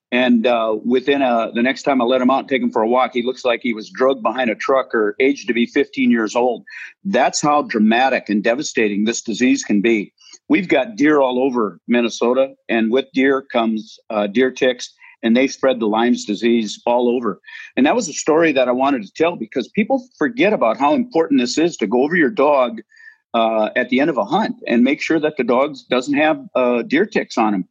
And 0.10 0.48
uh, 0.48 0.78
within 0.86 1.22
a, 1.22 1.52
the 1.54 1.62
next 1.62 1.84
time 1.84 2.02
I 2.02 2.06
let 2.06 2.22
him 2.22 2.30
out 2.30 2.40
and 2.40 2.48
take 2.48 2.62
him 2.62 2.72
for 2.72 2.82
a 2.82 2.88
walk, 2.88 3.12
he 3.14 3.24
looks 3.24 3.44
like 3.44 3.60
he 3.62 3.74
was 3.74 3.90
drugged 3.90 4.24
behind 4.24 4.50
a 4.50 4.56
truck 4.56 4.96
or 4.96 5.16
aged 5.20 5.48
to 5.48 5.54
be 5.54 5.66
15 5.66 6.10
years 6.12 6.34
old. 6.34 6.64
That's 7.04 7.42
how 7.42 7.64
dramatic 7.64 8.30
and 8.30 8.42
devastating 8.42 9.04
this 9.04 9.22
disease 9.22 9.64
can 9.64 9.82
be 9.82 10.14
we've 10.50 10.68
got 10.68 10.96
deer 10.96 11.20
all 11.20 11.40
over 11.40 11.80
Minnesota, 11.88 12.54
and 12.70 12.92
with 12.92 13.06
deer 13.14 13.42
comes 13.42 14.00
uh, 14.10 14.28
deer 14.28 14.52
ticks, 14.52 14.94
and 15.24 15.36
they 15.36 15.48
spread 15.48 15.80
the 15.80 15.88
Lyme's 15.88 16.26
disease 16.26 16.82
all 16.86 17.10
over. 17.10 17.40
And 17.76 17.86
that 17.86 17.96
was 17.96 18.08
a 18.08 18.14
story 18.14 18.52
that 18.54 18.68
I 18.68 18.72
wanted 18.72 19.04
to 19.04 19.12
tell 19.14 19.36
because 19.36 19.68
people 19.70 20.06
forget 20.18 20.54
about 20.54 20.78
how 20.78 20.94
important 20.94 21.40
this 21.40 21.58
is 21.58 21.76
to 21.78 21.88
go 21.88 22.04
over 22.04 22.16
your 22.16 22.30
dog 22.30 22.82
uh, 23.34 23.70
at 23.76 23.90
the 23.90 24.00
end 24.00 24.10
of 24.10 24.18
a 24.18 24.26
hunt 24.26 24.56
and 24.68 24.84
make 24.84 25.02
sure 25.02 25.20
that 25.20 25.38
the 25.38 25.44
dog 25.44 25.76
doesn't 25.90 26.16
have 26.16 26.40
uh, 26.56 26.82
deer 26.84 27.06
ticks 27.06 27.38
on 27.38 27.54
him. 27.54 27.66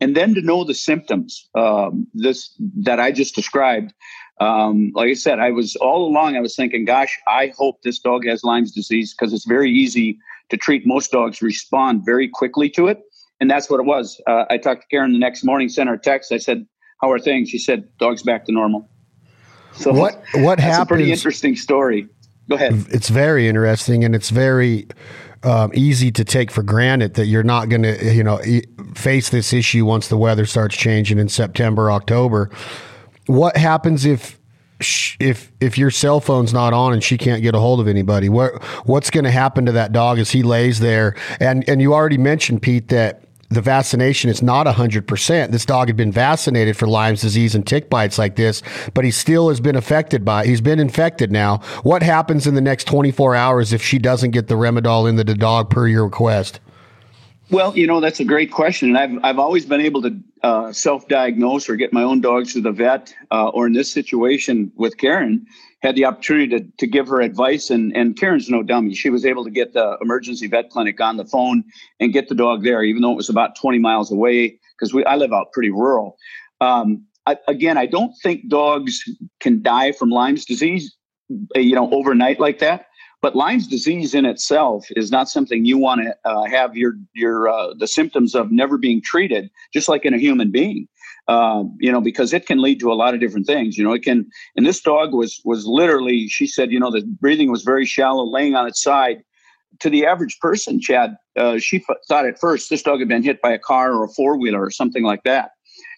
And 0.00 0.16
then 0.16 0.34
to 0.34 0.42
know 0.42 0.62
the 0.62 0.74
symptoms 0.74 1.48
um, 1.56 2.06
this 2.14 2.54
that 2.76 3.00
I 3.00 3.10
just 3.10 3.34
described, 3.34 3.92
um, 4.40 4.92
like 4.94 5.10
I 5.10 5.14
said, 5.14 5.40
I 5.40 5.50
was 5.50 5.74
all 5.76 6.06
along. 6.06 6.36
I 6.36 6.40
was 6.40 6.54
thinking, 6.54 6.84
"Gosh, 6.84 7.18
I 7.26 7.52
hope 7.58 7.82
this 7.82 7.98
dog 7.98 8.24
has 8.24 8.44
Lyme's 8.44 8.70
disease 8.70 9.12
because 9.12 9.32
it's 9.32 9.44
very 9.44 9.72
easy 9.72 10.18
to 10.50 10.56
treat 10.56 10.86
most 10.86 11.10
dogs 11.10 11.42
respond 11.42 12.04
very 12.04 12.28
quickly 12.28 12.70
to 12.70 12.86
it. 12.88 13.00
And 13.40 13.50
that's 13.50 13.70
what 13.70 13.80
it 13.80 13.86
was. 13.86 14.20
Uh, 14.26 14.44
I 14.50 14.58
talked 14.58 14.82
to 14.82 14.88
Karen 14.88 15.12
the 15.12 15.18
next 15.18 15.44
morning, 15.44 15.68
sent 15.68 15.88
her 15.88 15.94
a 15.94 15.98
text. 15.98 16.32
I 16.32 16.38
said, 16.38 16.66
How 17.00 17.10
are 17.12 17.18
things? 17.18 17.48
She 17.48 17.58
said, 17.58 17.88
Dog's 17.98 18.22
back 18.22 18.44
to 18.46 18.52
normal. 18.52 18.88
So 19.72 19.92
what 19.92 20.22
what? 20.34 20.58
A 20.60 20.86
pretty 20.86 21.12
interesting 21.12 21.54
story. 21.54 22.08
Go 22.48 22.56
ahead. 22.56 22.86
It's 22.90 23.08
very 23.08 23.46
interesting, 23.48 24.04
and 24.04 24.14
it's 24.14 24.30
very 24.30 24.88
um, 25.42 25.70
easy 25.74 26.10
to 26.12 26.24
take 26.24 26.50
for 26.50 26.62
granted 26.62 27.14
that 27.14 27.26
you're 27.26 27.42
not 27.42 27.68
going 27.68 27.82
to, 27.82 28.14
you 28.14 28.24
know, 28.24 28.40
face 28.94 29.28
this 29.30 29.52
issue 29.52 29.84
once 29.84 30.08
the 30.08 30.16
weather 30.16 30.46
starts 30.46 30.76
changing 30.76 31.18
in 31.18 31.28
September, 31.28 31.90
October. 31.90 32.50
What 33.26 33.56
happens 33.56 34.04
if 34.04 34.38
if 35.18 35.52
if 35.60 35.76
your 35.76 35.90
cell 35.90 36.20
phone's 36.20 36.52
not 36.52 36.72
on 36.72 36.92
and 36.92 37.02
she 37.02 37.18
can't 37.18 37.42
get 37.42 37.54
a 37.54 37.58
hold 37.58 37.80
of 37.80 37.88
anybody, 37.88 38.28
what 38.28 38.62
what's 38.86 39.10
going 39.10 39.24
to 39.24 39.30
happen 39.30 39.66
to 39.66 39.72
that 39.72 39.92
dog 39.92 40.18
as 40.18 40.30
he 40.30 40.42
lays 40.42 40.80
there? 40.80 41.14
And 41.40 41.68
and 41.68 41.82
you 41.82 41.92
already 41.92 42.18
mentioned 42.18 42.62
Pete 42.62 42.88
that 42.88 43.27
the 43.50 43.62
vaccination 43.62 44.28
is 44.28 44.42
not 44.42 44.66
100%. 44.66 45.50
This 45.50 45.64
dog 45.64 45.88
had 45.88 45.96
been 45.96 46.12
vaccinated 46.12 46.76
for 46.76 46.86
Lyme's 46.86 47.22
disease 47.22 47.54
and 47.54 47.66
tick 47.66 47.88
bites 47.88 48.18
like 48.18 48.36
this, 48.36 48.62
but 48.94 49.04
he 49.04 49.10
still 49.10 49.48
has 49.48 49.60
been 49.60 49.76
affected 49.76 50.24
by 50.24 50.42
it. 50.42 50.48
He's 50.48 50.60
been 50.60 50.78
infected 50.78 51.32
now. 51.32 51.58
What 51.82 52.02
happens 52.02 52.46
in 52.46 52.54
the 52.54 52.60
next 52.60 52.84
24 52.84 53.34
hours 53.34 53.72
if 53.72 53.82
she 53.82 53.98
doesn't 53.98 54.32
get 54.32 54.48
the 54.48 54.54
Rimadyl 54.54 55.08
into 55.08 55.24
the 55.24 55.34
dog 55.34 55.70
per 55.70 55.88
your 55.88 56.04
request? 56.04 56.60
Well, 57.50 57.76
you 57.76 57.86
know 57.86 58.00
that's 58.00 58.20
a 58.20 58.26
great 58.26 58.52
question, 58.52 58.94
and 58.94 58.98
I've 58.98 59.24
I've 59.24 59.38
always 59.38 59.64
been 59.64 59.80
able 59.80 60.02
to 60.02 60.20
uh, 60.42 60.70
self-diagnose 60.70 61.70
or 61.70 61.76
get 61.76 61.94
my 61.94 62.02
own 62.02 62.20
dogs 62.20 62.52
to 62.52 62.60
the 62.60 62.72
vet, 62.72 63.14
uh, 63.30 63.48
or 63.48 63.66
in 63.66 63.72
this 63.72 63.90
situation 63.90 64.70
with 64.76 64.98
Karen, 64.98 65.46
had 65.80 65.94
the 65.94 66.04
opportunity 66.04 66.58
to 66.58 66.66
to 66.78 66.86
give 66.86 67.08
her 67.08 67.20
advice. 67.20 67.70
And 67.70 67.96
and 67.96 68.16
Karen's 68.18 68.48
no 68.48 68.62
dummy; 68.62 68.94
she 68.94 69.10
was 69.10 69.24
able 69.24 69.44
to 69.44 69.50
get 69.50 69.72
the 69.72 69.96
emergency 70.00 70.46
vet 70.46 70.70
clinic 70.70 71.00
on 71.00 71.16
the 71.16 71.24
phone 71.24 71.64
and 72.00 72.12
get 72.12 72.28
the 72.28 72.34
dog 72.34 72.64
there, 72.64 72.82
even 72.82 73.02
though 73.02 73.12
it 73.12 73.16
was 73.16 73.28
about 73.28 73.56
20 73.56 73.78
miles 73.78 74.10
away. 74.10 74.58
Because 74.78 74.94
I 75.06 75.16
live 75.16 75.32
out 75.32 75.52
pretty 75.52 75.70
rural. 75.70 76.16
Um, 76.60 77.04
I, 77.26 77.36
again, 77.46 77.76
I 77.76 77.86
don't 77.86 78.14
think 78.22 78.48
dogs 78.48 79.02
can 79.40 79.60
die 79.62 79.92
from 79.92 80.10
Lyme's 80.10 80.44
disease, 80.44 80.96
you 81.54 81.74
know, 81.74 81.90
overnight 81.92 82.40
like 82.40 82.60
that. 82.60 82.86
But 83.20 83.34
Lyme's 83.34 83.66
disease 83.66 84.14
in 84.14 84.24
itself 84.24 84.86
is 84.90 85.10
not 85.10 85.28
something 85.28 85.64
you 85.64 85.76
want 85.76 86.02
to 86.02 86.14
uh, 86.24 86.44
have 86.44 86.76
your 86.76 86.94
your 87.14 87.48
uh, 87.48 87.74
the 87.76 87.88
symptoms 87.88 88.34
of 88.34 88.52
never 88.52 88.78
being 88.78 89.02
treated, 89.02 89.50
just 89.72 89.88
like 89.88 90.04
in 90.04 90.14
a 90.14 90.18
human 90.18 90.50
being. 90.50 90.88
Uh, 91.26 91.64
you 91.78 91.92
know, 91.92 92.00
because 92.00 92.32
it 92.32 92.46
can 92.46 92.62
lead 92.62 92.80
to 92.80 92.90
a 92.90 92.94
lot 92.94 93.12
of 93.12 93.20
different 93.20 93.46
things. 93.46 93.76
You 93.76 93.84
know, 93.84 93.92
it 93.92 94.02
can. 94.02 94.26
And 94.56 94.64
this 94.64 94.80
dog 94.80 95.12
was 95.12 95.40
was 95.44 95.66
literally, 95.66 96.28
she 96.28 96.46
said, 96.46 96.70
you 96.70 96.80
know, 96.80 96.90
the 96.90 97.02
breathing 97.20 97.50
was 97.50 97.64
very 97.64 97.84
shallow, 97.84 98.24
laying 98.24 98.54
on 98.54 98.66
its 98.66 98.82
side. 98.82 99.22
To 99.80 99.90
the 99.90 100.06
average 100.06 100.38
person, 100.40 100.80
Chad, 100.80 101.16
uh, 101.36 101.58
she 101.58 101.84
f- 101.88 101.96
thought 102.08 102.26
at 102.26 102.40
first 102.40 102.70
this 102.70 102.82
dog 102.82 103.00
had 103.00 103.08
been 103.08 103.22
hit 103.22 103.42
by 103.42 103.52
a 103.52 103.58
car 103.58 103.92
or 103.92 104.04
a 104.04 104.08
four 104.08 104.36
wheeler 104.36 104.62
or 104.62 104.70
something 104.70 105.04
like 105.04 105.22
that. 105.24 105.50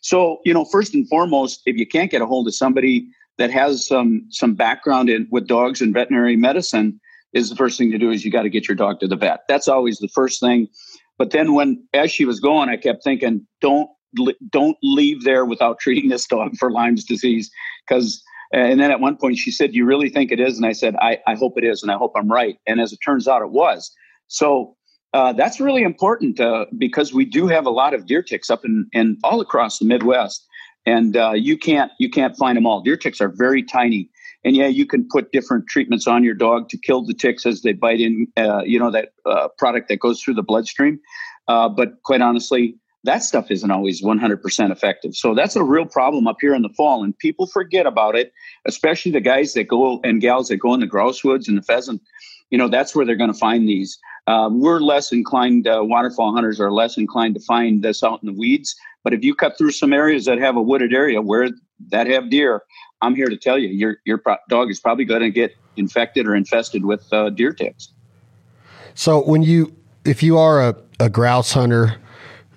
So, 0.02 0.40
you 0.44 0.52
know, 0.52 0.64
first 0.64 0.94
and 0.94 1.08
foremost, 1.08 1.62
if 1.64 1.76
you 1.76 1.86
can't 1.86 2.10
get 2.10 2.22
a 2.22 2.26
hold 2.26 2.48
of 2.48 2.54
somebody 2.54 3.06
that 3.38 3.50
has 3.50 3.86
some 3.86 4.26
some 4.30 4.54
background 4.54 5.08
in 5.08 5.28
with 5.30 5.46
dogs 5.46 5.80
and 5.80 5.94
veterinary 5.94 6.36
medicine, 6.36 7.00
is 7.32 7.50
the 7.50 7.56
first 7.56 7.78
thing 7.78 7.90
to 7.92 7.98
do 7.98 8.10
is 8.10 8.24
you 8.24 8.30
got 8.30 8.42
to 8.42 8.50
get 8.50 8.68
your 8.68 8.76
dog 8.76 9.00
to 9.00 9.08
the 9.08 9.16
vet. 9.16 9.40
That's 9.48 9.68
always 9.68 9.98
the 9.98 10.08
first 10.08 10.40
thing. 10.40 10.68
But 11.18 11.30
then 11.30 11.54
when 11.54 11.86
as 11.92 12.10
she 12.10 12.24
was 12.24 12.40
going, 12.40 12.68
I 12.68 12.76
kept 12.76 13.04
thinking, 13.04 13.46
don't 13.60 13.88
don't 14.50 14.76
leave 14.82 15.22
there 15.22 15.44
without 15.44 15.78
treating 15.78 16.08
this 16.08 16.26
dog 16.26 16.56
for 16.58 16.72
Lyme's 16.72 17.04
disease 17.04 17.48
because 17.86 18.22
and 18.52 18.80
then 18.80 18.90
at 18.90 19.00
one 19.00 19.16
point 19.16 19.38
she 19.38 19.52
said, 19.52 19.74
"You 19.74 19.84
really 19.84 20.08
think 20.08 20.32
it 20.32 20.40
is?" 20.40 20.56
And 20.56 20.66
I 20.66 20.72
said, 20.72 20.96
"I, 20.96 21.18
I 21.26 21.36
hope 21.36 21.56
it 21.56 21.64
is, 21.64 21.82
and 21.82 21.92
I 21.92 21.96
hope 21.96 22.12
I'm 22.16 22.30
right." 22.30 22.56
And 22.66 22.80
as 22.80 22.92
it 22.92 22.98
turns 23.04 23.28
out, 23.28 23.42
it 23.42 23.50
was. 23.50 23.92
So 24.26 24.76
uh, 25.12 25.32
that's 25.32 25.60
really 25.60 25.82
important 25.82 26.40
uh, 26.40 26.66
because 26.76 27.12
we 27.12 27.24
do 27.24 27.46
have 27.46 27.66
a 27.66 27.70
lot 27.70 27.94
of 27.94 28.06
deer 28.06 28.22
ticks 28.22 28.50
up 28.50 28.64
in, 28.64 28.86
in 28.92 29.18
all 29.22 29.40
across 29.40 29.78
the 29.78 29.84
Midwest, 29.84 30.44
and 30.86 31.16
uh, 31.16 31.32
you 31.32 31.56
can't 31.56 31.92
you 31.98 32.10
can't 32.10 32.36
find 32.36 32.56
them 32.56 32.66
all. 32.66 32.80
Deer 32.80 32.96
ticks 32.96 33.20
are 33.20 33.32
very 33.36 33.62
tiny, 33.62 34.10
and 34.44 34.56
yeah, 34.56 34.66
you 34.66 34.86
can 34.86 35.06
put 35.08 35.32
different 35.32 35.66
treatments 35.66 36.06
on 36.06 36.24
your 36.24 36.34
dog 36.34 36.68
to 36.70 36.78
kill 36.78 37.02
the 37.02 37.14
ticks 37.14 37.44
as 37.44 37.62
they 37.62 37.72
bite 37.72 38.00
in. 38.00 38.26
Uh, 38.36 38.62
you 38.64 38.78
know 38.78 38.90
that 38.90 39.10
uh, 39.26 39.48
product 39.58 39.88
that 39.88 40.00
goes 40.00 40.22
through 40.22 40.34
the 40.34 40.42
bloodstream, 40.42 40.98
uh, 41.48 41.68
but 41.68 42.02
quite 42.02 42.20
honestly, 42.20 42.76
that 43.04 43.22
stuff 43.22 43.50
isn't 43.50 43.70
always 43.70 44.02
100% 44.02 44.70
effective. 44.70 45.14
So 45.14 45.34
that's 45.34 45.56
a 45.56 45.64
real 45.64 45.86
problem 45.86 46.26
up 46.26 46.36
here 46.40 46.54
in 46.54 46.62
the 46.62 46.68
fall, 46.70 47.02
and 47.02 47.16
people 47.18 47.46
forget 47.46 47.86
about 47.86 48.14
it, 48.16 48.32
especially 48.66 49.12
the 49.12 49.20
guys 49.20 49.54
that 49.54 49.64
go 49.64 50.00
and 50.04 50.20
gals 50.20 50.48
that 50.48 50.58
go 50.58 50.74
in 50.74 50.80
the 50.80 50.86
grouse 50.86 51.24
woods 51.24 51.48
and 51.48 51.56
the 51.56 51.62
pheasant. 51.62 52.02
You 52.50 52.58
know, 52.58 52.68
that's 52.68 52.94
where 52.94 53.06
they're 53.06 53.16
going 53.16 53.32
to 53.32 53.38
find 53.38 53.68
these. 53.68 53.98
Uh, 54.30 54.48
we're 54.48 54.78
less 54.78 55.10
inclined, 55.10 55.66
uh, 55.66 55.80
waterfowl 55.82 56.32
hunters 56.32 56.60
are 56.60 56.70
less 56.70 56.96
inclined 56.96 57.34
to 57.34 57.40
find 57.40 57.82
this 57.82 58.04
out 58.04 58.22
in 58.22 58.26
the 58.26 58.32
weeds. 58.32 58.76
But 59.02 59.12
if 59.12 59.24
you 59.24 59.34
cut 59.34 59.58
through 59.58 59.72
some 59.72 59.92
areas 59.92 60.24
that 60.26 60.38
have 60.38 60.54
a 60.54 60.62
wooded 60.62 60.94
area 60.94 61.20
where 61.20 61.48
that 61.88 62.06
have 62.06 62.30
deer, 62.30 62.62
I'm 63.02 63.16
here 63.16 63.26
to 63.26 63.36
tell 63.36 63.58
you, 63.58 63.66
your 63.70 63.96
your 64.04 64.18
pro- 64.18 64.36
dog 64.48 64.70
is 64.70 64.78
probably 64.78 65.04
going 65.04 65.22
to 65.22 65.30
get 65.30 65.56
infected 65.76 66.28
or 66.28 66.36
infested 66.36 66.84
with 66.84 67.12
uh, 67.12 67.30
deer 67.30 67.52
ticks. 67.52 67.88
So 68.94 69.20
when 69.20 69.42
you, 69.42 69.74
if 70.04 70.22
you 70.22 70.38
are 70.38 70.60
a, 70.60 70.76
a 71.00 71.10
grouse 71.10 71.52
hunter 71.52 71.96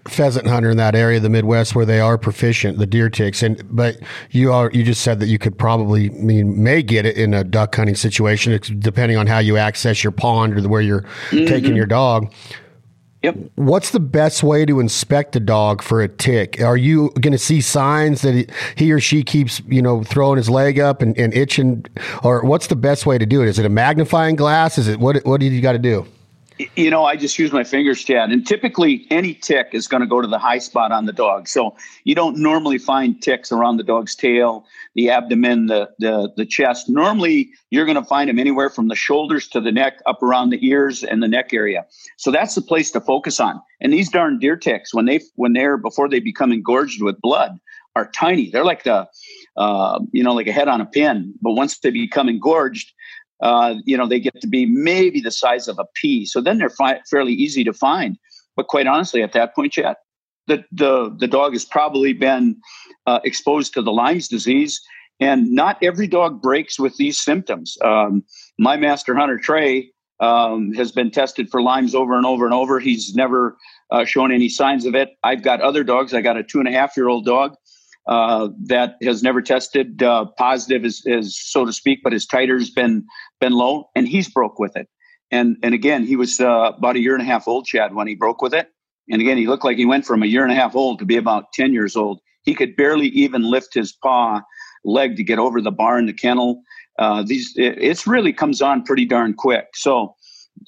pheasant 0.07 0.47
hunter 0.47 0.69
in 0.69 0.77
that 0.77 0.95
area 0.95 1.17
of 1.17 1.23
the 1.23 1.29
Midwest 1.29 1.75
where 1.75 1.85
they 1.85 1.99
are 1.99 2.17
proficient, 2.17 2.77
the 2.77 2.85
deer 2.85 3.09
ticks. 3.09 3.41
And 3.41 3.63
but 3.75 3.97
you 4.31 4.51
are 4.51 4.69
you 4.71 4.83
just 4.83 5.01
said 5.01 5.19
that 5.19 5.27
you 5.27 5.39
could 5.39 5.57
probably 5.57 6.09
I 6.09 6.13
mean 6.13 6.61
may 6.61 6.81
get 6.83 7.05
it 7.05 7.17
in 7.17 7.33
a 7.33 7.43
duck 7.43 7.75
hunting 7.75 7.95
situation, 7.95 8.59
depending 8.79 9.17
on 9.17 9.27
how 9.27 9.39
you 9.39 9.57
access 9.57 10.03
your 10.03 10.11
pond 10.11 10.57
or 10.57 10.67
where 10.67 10.81
you're 10.81 11.03
mm-hmm. 11.29 11.45
taking 11.45 11.75
your 11.75 11.85
dog. 11.85 12.33
Yep. 13.23 13.37
What's 13.55 13.91
the 13.91 14.01
best 14.01 14.43
way 14.43 14.65
to 14.65 14.81
inspect 14.81 15.33
a 15.37 15.39
dog 15.39 15.81
for 15.81 16.01
a 16.01 16.09
tick? 16.09 16.59
Are 16.61 16.75
you 16.75 17.09
going 17.21 17.31
to 17.31 17.37
see 17.37 17.61
signs 17.61 18.21
that 18.21 18.33
he, 18.33 18.47
he, 18.75 18.91
or 18.91 18.99
she 18.99 19.23
keeps, 19.23 19.61
you 19.65 19.81
know, 19.81 20.03
throwing 20.03 20.35
his 20.35 20.49
leg 20.49 20.77
up 20.77 21.01
and, 21.01 21.17
and 21.17 21.33
itching? 21.33 21.85
Or 22.21 22.43
what's 22.43 22.67
the 22.67 22.75
best 22.75 23.05
way 23.05 23.17
to 23.17 23.25
do 23.25 23.41
it? 23.41 23.47
Is 23.47 23.57
it 23.57 23.65
a 23.65 23.69
magnifying 23.69 24.35
glass? 24.35 24.77
Is 24.77 24.89
it 24.89 24.99
what? 24.99 25.25
What 25.25 25.39
do 25.39 25.45
you 25.45 25.61
got 25.61 25.71
to 25.71 25.79
do? 25.79 26.05
You 26.75 26.89
know, 26.89 27.05
I 27.05 27.15
just 27.15 27.37
use 27.39 27.51
my 27.51 27.63
fingers, 27.63 28.03
Chad. 28.03 28.31
And 28.31 28.45
typically, 28.45 29.05
any 29.09 29.33
tick 29.33 29.69
is 29.71 29.87
going 29.87 30.01
to 30.01 30.07
go 30.07 30.21
to 30.21 30.27
the 30.27 30.37
high 30.37 30.59
spot 30.59 30.91
on 30.91 31.05
the 31.05 31.13
dog. 31.13 31.47
So 31.47 31.75
you 32.03 32.15
don't 32.15 32.37
normally 32.37 32.77
find 32.77 33.21
ticks 33.21 33.51
around 33.51 33.77
the 33.77 33.83
dog's 33.83 34.15
tail, 34.15 34.65
the 34.95 35.09
abdomen, 35.09 35.67
the 35.67 35.89
the, 35.99 36.31
the 36.35 36.45
chest. 36.45 36.89
Normally, 36.89 37.49
you're 37.69 37.85
going 37.85 38.01
to 38.01 38.03
find 38.03 38.29
them 38.29 38.39
anywhere 38.39 38.69
from 38.69 38.87
the 38.87 38.95
shoulders 38.95 39.47
to 39.49 39.61
the 39.61 39.71
neck, 39.71 39.99
up 40.05 40.21
around 40.21 40.49
the 40.49 40.65
ears 40.65 41.03
and 41.03 41.23
the 41.23 41.27
neck 41.27 41.53
area. 41.53 41.85
So 42.17 42.31
that's 42.31 42.55
the 42.55 42.61
place 42.61 42.91
to 42.91 43.01
focus 43.01 43.39
on. 43.39 43.61
And 43.81 43.93
these 43.93 44.09
darn 44.09 44.39
deer 44.39 44.55
ticks, 44.55 44.93
when 44.93 45.05
they 45.05 45.21
when 45.35 45.53
they're 45.53 45.77
before 45.77 46.09
they 46.09 46.19
become 46.19 46.51
engorged 46.51 47.01
with 47.01 47.19
blood, 47.21 47.59
are 47.95 48.09
tiny. 48.11 48.49
They're 48.49 48.65
like 48.65 48.83
the, 48.83 49.07
uh, 49.57 49.99
you 50.11 50.23
know, 50.23 50.33
like 50.33 50.47
a 50.47 50.51
head 50.51 50.67
on 50.67 50.81
a 50.81 50.85
pin. 50.85 51.33
But 51.41 51.53
once 51.53 51.79
they 51.79 51.91
become 51.91 52.27
engorged, 52.27 52.91
uh, 53.43 53.75
you 53.83 53.97
know, 53.97 54.07
they 54.07 54.21
get 54.21 54.39
to 54.41 54.47
be 54.47 54.65
maybe 54.65 55.19
the 55.19 55.29
size 55.29 55.67
of 55.67 55.77
a 55.77 55.85
pea. 55.95 56.25
So 56.25 56.41
then 56.41 56.57
they're 56.57 56.69
fi- 56.69 57.01
fairly 57.09 57.33
easy 57.33 57.63
to 57.65 57.73
find. 57.73 58.17
But 58.55 58.67
quite 58.67 58.87
honestly, 58.87 59.21
at 59.21 59.33
that 59.33 59.53
point, 59.53 59.75
yet 59.77 59.97
the 60.47 60.63
the 60.71 61.13
the 61.19 61.27
dog 61.27 61.53
has 61.53 61.65
probably 61.65 62.13
been 62.13 62.55
uh, 63.05 63.19
exposed 63.23 63.73
to 63.73 63.81
the 63.81 63.91
Lyme's 63.91 64.29
disease, 64.29 64.81
and 65.19 65.51
not 65.51 65.77
every 65.83 66.07
dog 66.07 66.41
breaks 66.41 66.79
with 66.79 66.95
these 66.95 67.19
symptoms. 67.19 67.77
Um, 67.83 68.23
my 68.57 68.77
master 68.77 69.13
hunter 69.15 69.37
Trey 69.37 69.91
um, 70.21 70.71
has 70.73 70.93
been 70.93 71.11
tested 71.11 71.49
for 71.49 71.61
Lyme's 71.61 71.93
over 71.93 72.15
and 72.15 72.25
over 72.25 72.45
and 72.45 72.53
over. 72.53 72.79
He's 72.79 73.13
never 73.13 73.57
uh, 73.91 74.05
shown 74.05 74.31
any 74.31 74.47
signs 74.47 74.85
of 74.85 74.95
it. 74.95 75.09
I've 75.23 75.43
got 75.43 75.59
other 75.59 75.83
dogs. 75.83 76.13
I 76.13 76.21
got 76.21 76.37
a 76.37 76.43
two 76.43 76.59
and 76.59 76.67
a 76.67 76.71
half 76.71 76.95
year 76.95 77.09
old 77.09 77.25
dog 77.25 77.55
uh, 78.07 78.49
that 78.65 78.95
has 79.01 79.23
never 79.23 79.41
tested 79.41 80.03
uh, 80.03 80.25
positive, 80.37 80.85
is, 80.85 81.01
is 81.05 81.39
so 81.39 81.65
to 81.65 81.73
speak, 81.73 81.99
but 82.03 82.13
his 82.13 82.25
titer's 82.25 82.69
been 82.69 83.05
been 83.39 83.53
low, 83.53 83.89
and 83.95 84.07
he's 84.07 84.29
broke 84.29 84.59
with 84.59 84.75
it. 84.75 84.87
And 85.31 85.57
and 85.63 85.73
again, 85.73 86.05
he 86.05 86.15
was 86.15 86.39
uh, 86.39 86.73
about 86.77 86.95
a 86.95 86.99
year 86.99 87.13
and 87.13 87.21
a 87.21 87.25
half 87.25 87.47
old, 87.47 87.65
Chad, 87.65 87.95
when 87.95 88.07
he 88.07 88.15
broke 88.15 88.41
with 88.41 88.53
it. 88.53 88.69
And 89.09 89.21
again, 89.21 89.37
he 89.37 89.47
looked 89.47 89.65
like 89.65 89.77
he 89.77 89.85
went 89.85 90.05
from 90.05 90.23
a 90.23 90.27
year 90.27 90.43
and 90.43 90.51
a 90.51 90.55
half 90.55 90.75
old 90.75 90.99
to 90.99 91.05
be 91.05 91.17
about 91.17 91.53
ten 91.53 91.73
years 91.73 91.95
old. 91.95 92.19
He 92.43 92.53
could 92.53 92.75
barely 92.75 93.07
even 93.07 93.43
lift 93.43 93.73
his 93.73 93.91
paw 93.91 94.41
leg 94.83 95.15
to 95.15 95.23
get 95.23 95.39
over 95.39 95.61
the 95.61 95.71
bar 95.71 95.97
in 95.97 96.05
the 96.05 96.13
kennel. 96.13 96.61
Uh, 96.99 97.23
these 97.23 97.53
it, 97.55 97.77
it's 97.81 98.05
really 98.05 98.33
comes 98.33 98.61
on 98.61 98.83
pretty 98.83 99.05
darn 99.05 99.33
quick. 99.33 99.67
So 99.75 100.15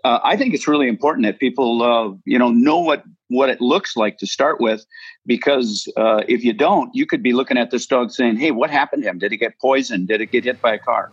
uh, 0.03 0.19
I 0.23 0.37
think 0.37 0.53
it's 0.53 0.67
really 0.67 0.87
important 0.87 1.25
that 1.25 1.39
people, 1.39 1.81
uh, 1.81 2.15
you 2.25 2.37
know, 2.37 2.49
know 2.49 2.79
what 2.79 3.03
what 3.27 3.49
it 3.49 3.59
looks 3.59 3.97
like 3.97 4.19
to 4.19 4.27
start 4.27 4.61
with, 4.61 4.85
because 5.25 5.91
uh, 5.97 6.21
if 6.27 6.43
you 6.43 6.53
don't, 6.53 6.93
you 6.93 7.07
could 7.07 7.23
be 7.23 7.33
looking 7.33 7.57
at 7.57 7.71
this 7.71 7.85
dog 7.85 8.11
saying, 8.11 8.37
"Hey, 8.37 8.51
what 8.51 8.69
happened 8.69 9.03
to 9.03 9.09
him? 9.09 9.19
Did 9.19 9.31
he 9.31 9.37
get 9.37 9.57
poisoned? 9.59 10.07
Did 10.07 10.21
it 10.21 10.31
get 10.31 10.43
hit 10.43 10.61
by 10.61 10.73
a 10.73 10.79
car?" 10.79 11.11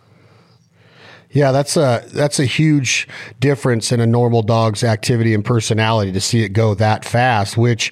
Yeah, 1.31 1.51
that's 1.51 1.75
a 1.75 2.03
that's 2.13 2.39
a 2.39 2.45
huge 2.45 3.07
difference 3.39 3.91
in 3.91 3.99
a 3.99 4.05
normal 4.05 4.43
dog's 4.43 4.83
activity 4.83 5.33
and 5.33 5.43
personality 5.43 6.11
to 6.11 6.21
see 6.21 6.43
it 6.43 6.49
go 6.49 6.75
that 6.75 7.03
fast. 7.03 7.57
Which 7.57 7.91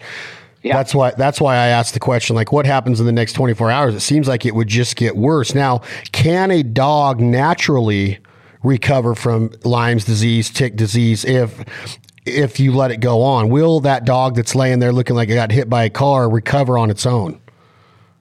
yeah. 0.61 0.77
that's 0.77 0.93
why 0.93 1.11
that's 1.17 1.41
why 1.41 1.55
I 1.55 1.67
asked 1.67 1.95
the 1.95 1.99
question 1.99 2.35
like, 2.35 2.51
what 2.51 2.67
happens 2.67 2.99
in 2.99 3.07
the 3.07 3.11
next 3.11 3.33
twenty 3.33 3.55
four 3.55 3.71
hours? 3.71 3.95
It 3.95 4.01
seems 4.01 4.27
like 4.27 4.45
it 4.45 4.53
would 4.53 4.67
just 4.67 4.95
get 4.95 5.17
worse. 5.17 5.55
Now, 5.55 5.79
can 6.11 6.51
a 6.51 6.61
dog 6.61 7.19
naturally 7.19 8.19
recover 8.63 9.15
from 9.15 9.51
Lyme's 9.63 10.05
disease, 10.05 10.49
tick 10.49 10.75
disease, 10.75 11.25
if 11.25 11.63
if 12.25 12.59
you 12.59 12.71
let 12.71 12.91
it 12.91 12.97
go 12.97 13.21
on? 13.21 13.49
Will 13.49 13.79
that 13.81 14.05
dog 14.05 14.35
that's 14.35 14.53
laying 14.53 14.79
there 14.79 14.91
looking 14.91 15.15
like 15.15 15.29
it 15.29 15.35
got 15.35 15.51
hit 15.51 15.69
by 15.69 15.83
a 15.85 15.89
car 15.89 16.29
recover 16.29 16.77
on 16.77 16.89
its 16.91 17.05
own? 17.05 17.41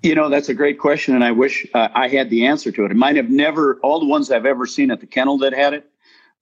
You 0.03 0.15
know, 0.15 0.31
that's 0.31 0.49
a 0.49 0.55
great 0.55 0.79
question, 0.79 1.15
and 1.15 1.23
I 1.23 1.33
wish 1.33 1.67
uh, 1.75 1.89
I 1.95 2.09
had 2.09 2.31
the 2.31 2.47
answer 2.47 2.73
to 2.73 2.85
it. 2.87 2.91
It 2.91 2.97
might 2.97 3.17
have 3.17 3.29
never, 3.29 3.79
all 3.83 4.01
the 4.01 4.07
ones 4.07 4.31
I've 4.31 4.47
ever 4.47 4.65
seen 4.65 4.91
at 4.91 5.01
the 5.01 5.07
kennel 5.07 5.37
that 5.39 5.53
had 5.53 5.75
it, 5.75 5.91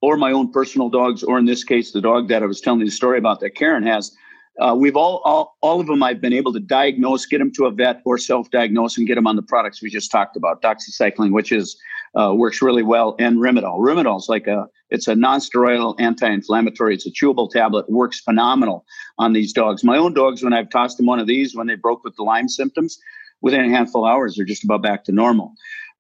or 0.01 0.17
my 0.17 0.31
own 0.31 0.53
personal 0.53 0.89
dogs, 0.89 1.25
or 1.25 1.39
in 1.39 1.45
this 1.45 1.65
case, 1.65 1.91
the 1.91 2.01
dog 2.01 2.29
that 2.29 2.45
I 2.45 2.47
was 2.47 2.61
telling 2.61 2.79
you 2.79 2.87
the 2.87 2.93
story 2.93 3.19
about 3.19 3.41
that 3.41 3.57
Karen 3.57 3.85
has, 3.85 4.17
uh, 4.61 4.77
we've 4.79 4.97
all, 4.97 5.23
all, 5.25 5.57
all 5.61 5.81
of 5.81 5.89
them 5.89 6.05
I've 6.05 6.21
been 6.21 6.33
able 6.33 6.53
to 6.53 6.61
diagnose, 6.61 7.27
get 7.27 7.39
them 7.39 7.53
to 7.55 7.67
a 7.67 7.73
vet 7.73 8.01
or 8.05 8.17
self-diagnose 8.17 8.97
and 8.97 9.09
get 9.09 9.17
them 9.17 9.27
on 9.27 9.35
the 9.35 9.43
products 9.43 9.83
we 9.83 9.91
just 9.91 10.13
talked 10.13 10.37
about, 10.37 10.63
doxycycline, 10.63 11.33
which 11.33 11.51
is 11.51 11.77
uh, 12.15 12.35
works 12.35 12.63
really 12.63 12.83
well, 12.83 13.17
and 13.19 13.39
Rimadyl. 13.39 13.79
Rimadyl 13.79 14.19
is 14.19 14.29
like 14.29 14.47
a 14.47 14.67
it's 14.91 15.09
a 15.09 15.15
non-steroidal 15.15 15.97
anti-inflammatory. 16.01 16.95
It's 16.95 17.07
a 17.07 17.11
chewable 17.11 17.51
tablet. 17.51 17.91
Works 17.91 18.21
phenomenal 18.21 18.85
on 19.19 19.33
these 19.33 19.53
dogs. 19.53 19.85
My 19.85 19.99
own 19.99 20.15
dogs, 20.15 20.43
when 20.43 20.53
I've 20.55 20.71
tossed 20.71 20.97
them 20.97 21.07
one 21.07 21.19
of 21.19 21.27
these, 21.27 21.55
when 21.55 21.67
they 21.67 21.75
broke 21.75 22.05
with 22.05 22.17
the 22.17 22.23
Lyme 22.23 22.49
symptoms, 22.49 22.99
within 23.43 23.65
a 23.65 23.69
handful 23.69 24.07
of 24.07 24.11
hours, 24.11 24.37
they're 24.37 24.47
just 24.47 24.65
about 24.65 24.83
back 24.83 25.05
to 25.05 25.13
normal. 25.13 25.53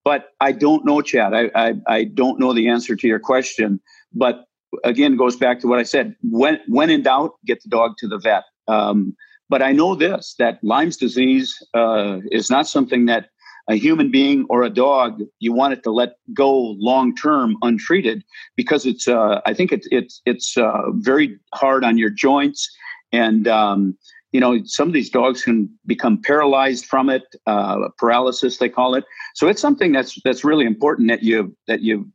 But 0.04 0.30
I 0.40 0.52
don't 0.52 0.86
know, 0.86 1.02
Chad. 1.02 1.34
I, 1.34 1.50
I, 1.54 1.74
I 1.86 2.04
don't 2.04 2.40
know 2.40 2.54
the 2.54 2.68
answer 2.68 2.96
to 2.96 3.06
your 3.06 3.18
question. 3.18 3.80
But 4.14 4.46
again 4.84 5.16
goes 5.16 5.36
back 5.36 5.60
to 5.60 5.66
what 5.66 5.78
I 5.78 5.82
said. 5.82 6.14
When 6.22 6.60
when 6.68 6.90
in 6.90 7.02
doubt, 7.02 7.32
get 7.46 7.62
the 7.62 7.68
dog 7.68 7.96
to 7.98 8.08
the 8.08 8.18
vet. 8.18 8.44
Um, 8.66 9.16
but 9.48 9.62
I 9.62 9.72
know 9.72 9.94
this 9.94 10.34
that 10.38 10.58
Lyme's 10.62 10.96
disease 10.96 11.56
uh, 11.74 12.18
is 12.30 12.50
not 12.50 12.68
something 12.68 13.06
that 13.06 13.28
a 13.68 13.76
human 13.76 14.10
being 14.10 14.46
or 14.48 14.62
a 14.62 14.70
dog 14.70 15.20
you 15.38 15.52
want 15.52 15.72
it 15.72 15.82
to 15.82 15.90
let 15.90 16.14
go 16.34 16.76
long 16.78 17.14
term 17.14 17.56
untreated 17.62 18.24
because 18.56 18.86
it's 18.86 19.06
uh, 19.08 19.40
I 19.46 19.54
think 19.54 19.72
it's 19.72 19.86
it's 19.90 20.20
it's 20.24 20.56
uh, 20.56 20.90
very 20.92 21.38
hard 21.54 21.84
on 21.84 21.98
your 21.98 22.10
joints 22.10 22.68
and 23.12 23.46
um, 23.46 23.96
you 24.32 24.40
know 24.40 24.58
some 24.64 24.88
of 24.88 24.94
these 24.94 25.10
dogs 25.10 25.42
can 25.42 25.68
become 25.86 26.20
paralyzed 26.22 26.86
from 26.86 27.10
it 27.10 27.24
uh, 27.46 27.88
paralysis 27.98 28.58
they 28.58 28.68
call 28.68 28.94
it 28.94 29.04
so 29.34 29.48
it's 29.48 29.60
something 29.60 29.92
that's 29.92 30.18
that's 30.24 30.44
really 30.44 30.64
important 30.64 31.08
that 31.08 31.22
you 31.22 31.54
that 31.66 31.82
you 31.82 32.08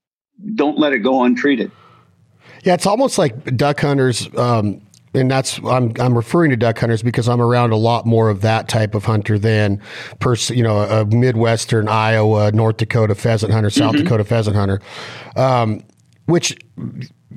don't 0.55 0.77
let 0.77 0.93
it 0.93 0.99
go 0.99 1.23
untreated 1.23 1.71
Yeah, 2.63 2.73
it's 2.73 2.85
almost 2.85 3.17
like 3.17 3.57
duck 3.57 3.81
hunters. 3.81 4.29
Um, 4.37 4.81
and 5.13 5.29
that's 5.29 5.59
I'm 5.65 5.93
I'm 5.99 6.15
referring 6.15 6.51
to 6.51 6.57
duck 6.57 6.79
hunters 6.79 7.03
because 7.03 7.29
I'm 7.29 7.41
around 7.41 7.71
a 7.71 7.77
lot 7.77 8.05
more 8.05 8.29
of 8.29 8.41
that 8.41 8.67
type 8.67 8.95
of 8.95 9.05
hunter 9.05 9.37
than 9.37 9.81
pers- 10.19 10.49
you 10.49 10.63
know 10.63 10.79
a 10.79 11.05
midwestern 11.05 11.87
Iowa, 11.87 12.51
North 12.51 12.77
Dakota 12.77 13.15
pheasant 13.15 13.51
hunter, 13.51 13.69
South 13.69 13.95
mm-hmm. 13.95 14.03
Dakota 14.03 14.23
pheasant 14.23 14.55
hunter, 14.55 14.81
um, 15.35 15.83
which 16.25 16.57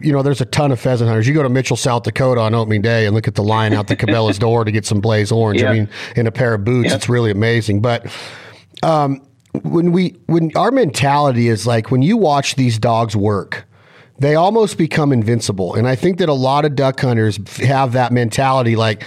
you 0.00 0.12
know 0.12 0.22
there's 0.22 0.40
a 0.40 0.46
ton 0.46 0.72
of 0.72 0.80
pheasant 0.80 1.08
hunters. 1.08 1.28
You 1.28 1.34
go 1.34 1.42
to 1.42 1.48
Mitchell, 1.48 1.76
South 1.76 2.04
Dakota 2.04 2.40
on 2.40 2.54
opening 2.54 2.82
day 2.82 3.06
and 3.06 3.14
look 3.14 3.28
at 3.28 3.34
the 3.34 3.44
line 3.44 3.72
out 3.72 3.88
the 3.88 3.96
Cabela's 3.96 4.38
door 4.38 4.64
to 4.64 4.72
get 4.72 4.86
some 4.86 5.00
blaze 5.00 5.30
orange. 5.30 5.60
Yeah. 5.60 5.70
I 5.70 5.74
mean, 5.74 5.88
in 6.16 6.26
a 6.26 6.32
pair 6.32 6.54
of 6.54 6.64
boots, 6.64 6.90
yeah. 6.90 6.96
it's 6.96 7.08
really 7.08 7.30
amazing. 7.30 7.82
But 7.82 8.06
um, 8.82 9.20
when 9.62 9.92
we 9.92 10.16
when 10.26 10.50
our 10.56 10.70
mentality 10.70 11.48
is 11.48 11.66
like 11.66 11.90
when 11.90 12.02
you 12.02 12.16
watch 12.16 12.56
these 12.56 12.78
dogs 12.78 13.14
work 13.14 13.66
they 14.18 14.34
almost 14.34 14.78
become 14.78 15.12
invincible. 15.12 15.74
And 15.74 15.86
I 15.86 15.94
think 15.94 16.18
that 16.18 16.28
a 16.28 16.34
lot 16.34 16.64
of 16.64 16.74
duck 16.74 17.00
hunters 17.00 17.38
have 17.58 17.92
that 17.92 18.12
mentality, 18.12 18.76
like, 18.76 19.04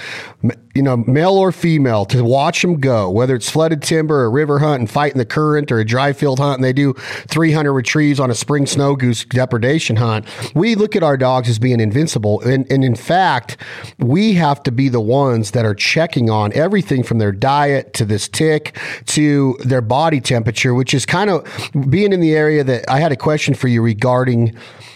you 0.75 0.83
know, 0.83 0.97
male 0.97 1.33
or 1.33 1.51
female, 1.51 2.05
to 2.05 2.23
watch 2.23 2.61
them 2.61 2.79
go, 2.79 3.09
whether 3.09 3.35
it's 3.35 3.49
flooded 3.49 3.81
timber 3.81 4.21
or 4.21 4.31
river 4.31 4.59
hunt 4.59 4.79
and 4.79 4.89
fight 4.89 5.11
in 5.11 5.17
the 5.17 5.25
current 5.25 5.71
or 5.71 5.79
a 5.79 5.85
dry 5.85 6.13
field 6.13 6.39
hunt, 6.39 6.55
and 6.55 6.63
they 6.63 6.73
do 6.73 6.93
300 7.27 7.73
retrieves 7.73 8.19
on 8.19 8.29
a 8.29 8.35
spring 8.35 8.65
snow 8.65 8.95
goose 8.95 9.25
depredation 9.25 9.95
hunt. 9.95 10.25
We 10.55 10.75
look 10.75 10.95
at 10.95 11.03
our 11.03 11.17
dogs 11.17 11.49
as 11.49 11.59
being 11.59 11.79
invincible. 11.79 12.41
And, 12.41 12.71
and 12.71 12.83
in 12.83 12.95
fact, 12.95 13.57
we 13.97 14.33
have 14.33 14.63
to 14.63 14.71
be 14.71 14.89
the 14.89 15.01
ones 15.01 15.51
that 15.51 15.65
are 15.65 15.75
checking 15.75 16.29
on 16.29 16.53
everything 16.53 17.03
from 17.03 17.17
their 17.17 17.31
diet 17.31 17.93
to 17.95 18.05
this 18.05 18.27
tick 18.27 18.77
to 19.07 19.57
their 19.63 19.81
body 19.81 20.21
temperature, 20.21 20.73
which 20.73 20.93
is 20.93 21.05
kind 21.05 21.29
of 21.29 21.45
being 21.89 22.13
in 22.13 22.19
the 22.19 22.35
area 22.35 22.63
that 22.63 22.89
I 22.89 22.99
had 22.99 23.11
a 23.11 23.17
question 23.17 23.53
for 23.53 23.67
you 23.67 23.81
regarding 23.81 24.55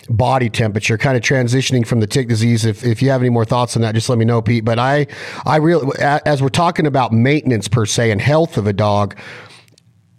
body 0.09 0.49
temperature, 0.49 0.97
kind 0.97 1.15
of 1.15 1.23
transitioning 1.23 1.85
from 1.85 1.99
the 1.99 2.07
tick 2.07 2.27
disease. 2.27 2.65
If, 2.65 2.83
if 2.83 3.01
you 3.01 3.09
have 3.09 3.21
any 3.21 3.29
more 3.29 3.45
thoughts 3.45 3.75
on 3.75 3.81
that, 3.81 3.95
just 3.95 4.09
let 4.09 4.17
me 4.17 4.25
know, 4.25 4.41
Pete. 4.41 4.65
But 4.65 4.79
I, 4.79 5.07
I 5.45 5.57
really, 5.57 5.91
as 5.99 6.41
we're 6.41 6.49
talking 6.49 6.85
about 6.85 7.11
maintenance 7.11 7.67
per 7.67 7.85
se 7.85 8.11
and 8.11 8.21
health 8.21 8.57
of 8.57 8.67
a 8.67 8.73
dog, 8.73 9.17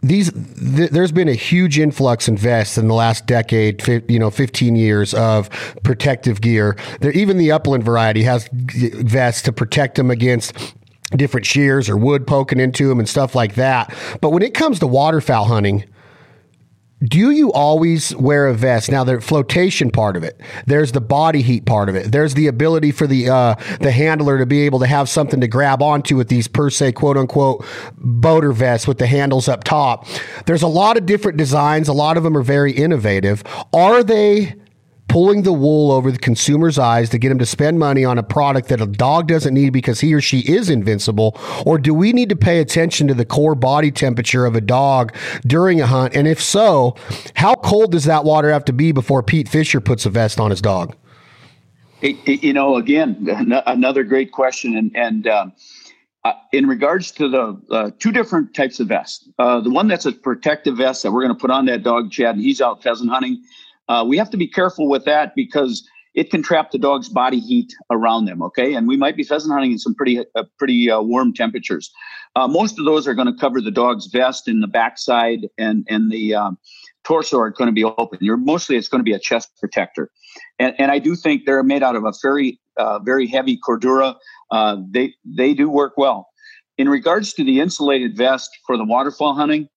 these 0.02 0.30
th- 0.32 0.90
there's 0.90 1.12
been 1.12 1.28
a 1.28 1.34
huge 1.34 1.78
influx 1.78 2.28
in 2.28 2.36
vests 2.36 2.76
in 2.76 2.88
the 2.88 2.94
last 2.94 3.26
decade, 3.26 3.86
you 4.08 4.18
know, 4.18 4.30
15 4.30 4.76
years 4.76 5.14
of 5.14 5.48
protective 5.82 6.40
gear. 6.40 6.76
There, 7.00 7.12
even 7.12 7.38
the 7.38 7.52
upland 7.52 7.84
variety 7.84 8.22
has 8.24 8.48
vests 8.52 9.42
to 9.42 9.52
protect 9.52 9.96
them 9.96 10.10
against 10.10 10.74
different 11.16 11.46
shears 11.46 11.88
or 11.88 11.96
wood 11.96 12.26
poking 12.26 12.60
into 12.60 12.88
them 12.88 12.98
and 12.98 13.08
stuff 13.08 13.34
like 13.34 13.54
that. 13.54 13.94
But 14.20 14.30
when 14.30 14.42
it 14.42 14.54
comes 14.54 14.78
to 14.80 14.86
waterfowl 14.86 15.46
hunting, 15.46 15.84
do 17.04 17.30
you 17.30 17.52
always 17.52 18.14
wear 18.16 18.46
a 18.46 18.54
vest? 18.54 18.90
Now, 18.90 19.04
the 19.04 19.20
flotation 19.20 19.90
part 19.90 20.16
of 20.16 20.24
it, 20.24 20.40
there's 20.66 20.92
the 20.92 21.00
body 21.00 21.42
heat 21.42 21.66
part 21.66 21.88
of 21.88 21.94
it, 21.94 22.10
there's 22.10 22.34
the 22.34 22.46
ability 22.46 22.92
for 22.92 23.06
the 23.06 23.28
uh, 23.28 23.54
the 23.80 23.90
handler 23.90 24.38
to 24.38 24.46
be 24.46 24.62
able 24.62 24.78
to 24.80 24.86
have 24.86 25.08
something 25.08 25.40
to 25.40 25.48
grab 25.48 25.82
onto 25.82 26.16
with 26.16 26.28
these 26.28 26.48
per 26.48 26.70
se 26.70 26.92
quote 26.92 27.16
unquote 27.16 27.64
boater 27.96 28.52
vests 28.52 28.86
with 28.86 28.98
the 28.98 29.06
handles 29.06 29.48
up 29.48 29.64
top. 29.64 30.06
There's 30.46 30.62
a 30.62 30.68
lot 30.68 30.96
of 30.96 31.06
different 31.06 31.36
designs. 31.36 31.88
A 31.88 31.92
lot 31.92 32.16
of 32.16 32.22
them 32.22 32.36
are 32.36 32.42
very 32.42 32.72
innovative. 32.72 33.42
Are 33.72 34.02
they? 34.02 34.54
Pulling 35.14 35.42
the 35.42 35.52
wool 35.52 35.92
over 35.92 36.10
the 36.10 36.18
consumer's 36.18 36.76
eyes 36.76 37.08
to 37.10 37.18
get 37.18 37.30
him 37.30 37.38
to 37.38 37.46
spend 37.46 37.78
money 37.78 38.04
on 38.04 38.18
a 38.18 38.22
product 38.24 38.66
that 38.70 38.80
a 38.80 38.86
dog 38.86 39.28
doesn't 39.28 39.54
need 39.54 39.72
because 39.72 40.00
he 40.00 40.12
or 40.12 40.20
she 40.20 40.40
is 40.40 40.68
invincible? 40.68 41.38
Or 41.64 41.78
do 41.78 41.94
we 41.94 42.12
need 42.12 42.30
to 42.30 42.34
pay 42.34 42.58
attention 42.58 43.06
to 43.06 43.14
the 43.14 43.24
core 43.24 43.54
body 43.54 43.92
temperature 43.92 44.44
of 44.44 44.56
a 44.56 44.60
dog 44.60 45.14
during 45.46 45.80
a 45.80 45.86
hunt? 45.86 46.16
And 46.16 46.26
if 46.26 46.42
so, 46.42 46.96
how 47.36 47.54
cold 47.54 47.92
does 47.92 48.06
that 48.06 48.24
water 48.24 48.50
have 48.50 48.64
to 48.64 48.72
be 48.72 48.90
before 48.90 49.22
Pete 49.22 49.48
Fischer 49.48 49.80
puts 49.80 50.04
a 50.04 50.10
vest 50.10 50.40
on 50.40 50.50
his 50.50 50.60
dog? 50.60 50.96
You 52.00 52.52
know, 52.52 52.74
again, 52.74 53.24
another 53.66 54.02
great 54.02 54.32
question. 54.32 54.76
And, 54.76 54.96
and, 54.96 55.28
um, 55.28 55.52
uh, 56.24 56.32
in 56.52 56.66
regards 56.66 57.12
to 57.12 57.28
the 57.28 57.60
uh, 57.70 57.90
two 58.00 58.10
different 58.10 58.52
types 58.52 58.80
of 58.80 58.88
vests, 58.88 59.28
uh, 59.38 59.60
the 59.60 59.70
one 59.70 59.86
that's 59.86 60.06
a 60.06 60.12
protective 60.12 60.78
vest 60.78 61.04
that 61.04 61.12
we're 61.12 61.22
going 61.22 61.36
to 61.36 61.40
put 61.40 61.52
on 61.52 61.66
that 61.66 61.84
dog, 61.84 62.10
Chad, 62.10 62.34
and 62.34 62.42
he's 62.42 62.60
out 62.60 62.82
pheasant 62.82 63.10
hunting, 63.10 63.40
uh, 63.88 64.04
we 64.06 64.16
have 64.16 64.30
to 64.30 64.36
be 64.36 64.48
careful 64.48 64.88
with 64.88 65.04
that 65.04 65.34
because 65.34 65.86
it 66.14 66.30
can 66.30 66.42
trap 66.42 66.70
the 66.70 66.78
dog's 66.78 67.08
body 67.08 67.40
heat 67.40 67.74
around 67.90 68.24
them. 68.24 68.42
Okay, 68.42 68.74
and 68.74 68.86
we 68.86 68.96
might 68.96 69.16
be 69.16 69.24
pheasant 69.24 69.52
hunting 69.52 69.72
in 69.72 69.78
some 69.78 69.94
pretty 69.94 70.20
uh, 70.34 70.44
pretty 70.58 70.90
uh, 70.90 71.00
warm 71.00 71.34
temperatures. 71.34 71.90
Uh, 72.36 72.48
most 72.48 72.78
of 72.78 72.84
those 72.84 73.06
are 73.06 73.14
going 73.14 73.32
to 73.32 73.38
cover 73.38 73.60
the 73.60 73.70
dog's 73.70 74.06
vest 74.06 74.48
in 74.48 74.60
the 74.60 74.66
backside 74.66 75.48
and 75.58 75.84
and 75.88 76.10
the 76.10 76.34
um, 76.34 76.58
torso 77.04 77.38
are 77.38 77.50
going 77.50 77.66
to 77.66 77.72
be 77.72 77.84
open. 77.84 78.18
You're 78.20 78.36
mostly 78.36 78.76
it's 78.76 78.88
going 78.88 79.00
to 79.00 79.04
be 79.04 79.12
a 79.12 79.18
chest 79.18 79.50
protector, 79.58 80.10
and 80.58 80.74
and 80.78 80.90
I 80.90 80.98
do 80.98 81.16
think 81.16 81.44
they're 81.44 81.62
made 81.62 81.82
out 81.82 81.96
of 81.96 82.04
a 82.04 82.12
very 82.22 82.60
uh, 82.76 83.00
very 83.00 83.26
heavy 83.26 83.58
cordura. 83.58 84.16
Uh, 84.50 84.78
they 84.90 85.14
they 85.24 85.52
do 85.52 85.68
work 85.68 85.94
well. 85.96 86.28
In 86.76 86.88
regards 86.88 87.32
to 87.34 87.44
the 87.44 87.60
insulated 87.60 88.16
vest 88.16 88.50
for 88.66 88.76
the 88.76 88.84
waterfowl 88.84 89.34
hunting, 89.34 89.68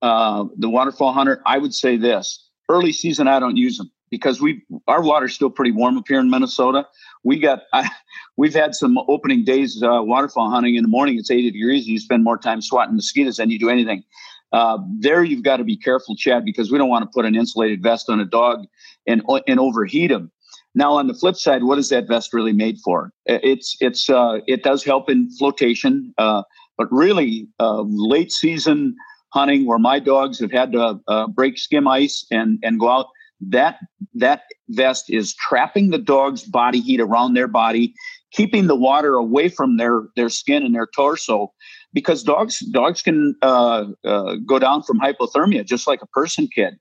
the 0.00 0.68
waterfowl 0.70 1.12
hunter, 1.12 1.42
I 1.44 1.58
would 1.58 1.74
say 1.74 1.98
this 1.98 2.45
early 2.68 2.92
season, 2.92 3.28
I 3.28 3.38
don't 3.38 3.56
use 3.56 3.78
them 3.78 3.90
because 4.10 4.40
we 4.40 4.62
our 4.86 5.02
water's 5.02 5.34
still 5.34 5.50
pretty 5.50 5.72
warm 5.72 5.98
up 5.98 6.04
here 6.08 6.20
in 6.20 6.30
Minnesota. 6.30 6.86
We 7.24 7.38
got 7.38 7.62
I, 7.72 7.88
we've 8.36 8.54
had 8.54 8.74
some 8.74 8.98
opening 9.08 9.44
days 9.44 9.82
uh, 9.82 10.02
waterfowl 10.02 10.50
hunting 10.50 10.76
in 10.76 10.82
the 10.82 10.88
morning. 10.88 11.18
It's 11.18 11.30
80 11.30 11.50
degrees, 11.52 11.84
and 11.84 11.92
you 11.92 11.98
spend 11.98 12.24
more 12.24 12.38
time 12.38 12.60
swatting 12.60 12.96
mosquitoes 12.96 13.36
than 13.36 13.50
you 13.50 13.58
do 13.58 13.70
anything. 13.70 14.04
Uh, 14.52 14.78
there, 15.00 15.24
you've 15.24 15.42
got 15.42 15.56
to 15.56 15.64
be 15.64 15.76
careful, 15.76 16.14
Chad, 16.16 16.44
because 16.44 16.70
we 16.70 16.78
don't 16.78 16.88
want 16.88 17.02
to 17.02 17.10
put 17.12 17.24
an 17.24 17.34
insulated 17.34 17.82
vest 17.82 18.08
on 18.08 18.20
a 18.20 18.24
dog 18.24 18.64
and 19.06 19.22
and 19.46 19.60
overheat 19.60 20.10
him. 20.10 20.30
Now, 20.74 20.92
on 20.92 21.06
the 21.06 21.14
flip 21.14 21.36
side, 21.36 21.64
what 21.64 21.78
is 21.78 21.88
that 21.88 22.06
vest 22.06 22.34
really 22.34 22.52
made 22.52 22.78
for? 22.84 23.10
It's 23.24 23.76
it's 23.80 24.10
uh, 24.10 24.40
it 24.46 24.62
does 24.62 24.84
help 24.84 25.08
in 25.08 25.30
flotation, 25.30 26.14
uh, 26.18 26.42
but 26.76 26.86
really 26.92 27.48
uh, 27.58 27.82
late 27.86 28.30
season 28.30 28.94
hunting 29.36 29.66
where 29.66 29.78
my 29.78 29.98
dogs 29.98 30.40
have 30.40 30.52
had 30.60 30.72
to 30.72 30.98
uh, 31.08 31.26
break 31.28 31.58
skim 31.58 31.86
ice 31.86 32.24
and 32.30 32.58
and 32.62 32.80
go 32.80 32.88
out 32.88 33.06
that 33.40 33.76
that 34.14 34.42
vest 34.70 35.04
is 35.08 35.34
trapping 35.34 35.90
the 35.90 35.98
dog's 36.14 36.44
body 36.44 36.80
heat 36.80 37.00
around 37.00 37.34
their 37.34 37.48
body 37.48 37.92
keeping 38.32 38.66
the 38.66 38.76
water 38.76 39.14
away 39.14 39.48
from 39.48 39.76
their 39.76 40.02
their 40.16 40.28
skin 40.30 40.62
and 40.62 40.74
their 40.74 40.88
torso 40.94 41.52
because 41.92 42.22
dogs 42.22 42.60
dogs 42.72 43.02
can 43.02 43.34
uh, 43.42 43.84
uh, 44.04 44.36
go 44.46 44.58
down 44.58 44.82
from 44.82 44.98
hypothermia 45.00 45.64
just 45.64 45.86
like 45.86 46.02
a 46.02 46.06
person 46.18 46.48
can. 46.54 46.78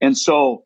And 0.00 0.16
so 0.18 0.64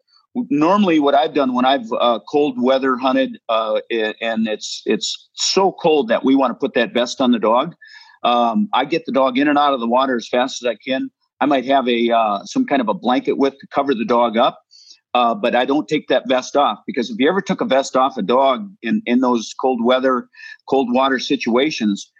normally 0.49 1.01
what 1.01 1.15
i've 1.15 1.35
done 1.35 1.55
when 1.55 1.65
i've 1.65 1.93
uh, 1.99 2.21
cold 2.31 2.55
weather 2.63 2.97
hunted 2.97 3.39
uh, 3.49 3.81
and 4.21 4.47
it's 4.47 4.83
it's 4.87 5.29
so 5.35 5.73
cold 5.73 6.07
that 6.07 6.25
we 6.25 6.37
want 6.37 6.51
to 6.53 6.55
put 6.55 6.73
that 6.75 6.95
vest 6.95 7.21
on 7.21 7.33
the 7.33 7.39
dog 7.39 7.75
um, 8.23 8.69
i 8.73 8.85
get 8.85 9.05
the 9.07 9.13
dog 9.13 9.37
in 9.39 9.49
and 9.49 9.59
out 9.59 9.75
of 9.75 9.81
the 9.81 9.89
water 9.89 10.15
as 10.15 10.29
fast 10.29 10.63
as 10.63 10.67
i 10.69 10.77
can 10.87 11.11
I 11.41 11.47
might 11.47 11.65
have 11.67 11.89
a 11.89 12.11
uh, 12.11 12.45
some 12.45 12.67
kind 12.67 12.81
of 12.81 12.89
a 12.89 12.95
blanket 12.95 13.39
with 13.39 13.59
to 13.59 13.67
cover 13.69 13.95
the 13.95 14.05
dog 14.05 14.37
up. 14.37 14.61
Uh, 15.13 15.35
but 15.35 15.57
I 15.57 15.65
don't 15.65 15.89
take 15.89 16.07
that 16.07 16.29
vest 16.29 16.55
off 16.55 16.79
because 16.87 17.11
if 17.11 17.17
you 17.19 17.29
ever 17.29 17.41
took 17.41 17.61
a 17.61 17.65
vest 17.65 17.97
off 17.97 18.17
a 18.17 18.23
dog 18.23 18.71
in, 18.83 19.03
in 19.07 19.21
those 19.21 19.53
cold 19.61 19.85
weather, 19.85 20.29
cold 20.69 20.93
water 20.93 21.19
situations, 21.19 22.13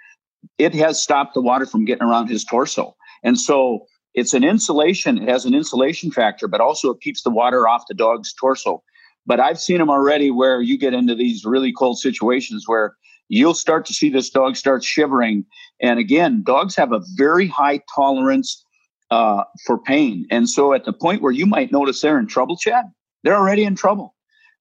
it 0.59 0.75
has 0.75 1.01
stopped 1.01 1.35
the 1.35 1.41
water 1.41 1.67
from 1.67 1.85
getting 1.85 2.03
around 2.03 2.29
his 2.29 2.45
torso. 2.45 2.97
And 3.23 3.39
so 3.39 3.87
it's 4.15 4.35
an 4.35 4.43
insulation, 4.43 5.19
it 5.19 5.29
has 5.29 5.45
an 5.45 5.55
insulation 5.55 6.11
factor, 6.11 6.49
but 6.49 6.61
also 6.61 6.91
it 6.91 7.01
keeps 7.01 7.23
the 7.23 7.31
water 7.31 7.69
off 7.69 7.85
the 7.89 7.95
dog's 7.95 8.33
torso. 8.33 8.83
But 9.25 9.39
I've 9.39 9.61
seen 9.61 9.79
them 9.79 9.91
already 9.91 10.33
where 10.33 10.61
you 10.61 10.77
get 10.77 10.95
into 10.95 11.15
these 11.15 11.45
really 11.45 11.73
cold 11.73 11.99
situations 11.99 12.65
where 12.67 12.97
you'll 13.29 13.55
start 13.55 13.87
to 13.87 13.95
see 13.95 14.11
this 14.11 14.31
dog 14.31 14.57
start 14.57 14.83
shivering. 14.83 15.45
And 15.81 16.01
again, 16.01 16.43
dogs 16.43 16.75
have 16.75 16.93
a 16.93 17.03
very 17.17 17.47
high 17.47 17.81
tolerance 17.95 18.65
uh, 19.11 19.45
for 19.67 19.79
pain. 19.79 20.27
And 20.31 20.49
so 20.49 20.73
at 20.73 20.85
the 20.85 20.93
point 20.93 21.23
where 21.23 21.33
you 21.33 21.47
might 21.47 21.73
notice 21.73 22.01
they're 22.01 22.19
in 22.19 22.27
trouble, 22.27 22.57
Chad, 22.57 22.85
they're 23.23 23.37
already 23.37 23.65
in 23.65 23.75
trouble. 23.75 24.15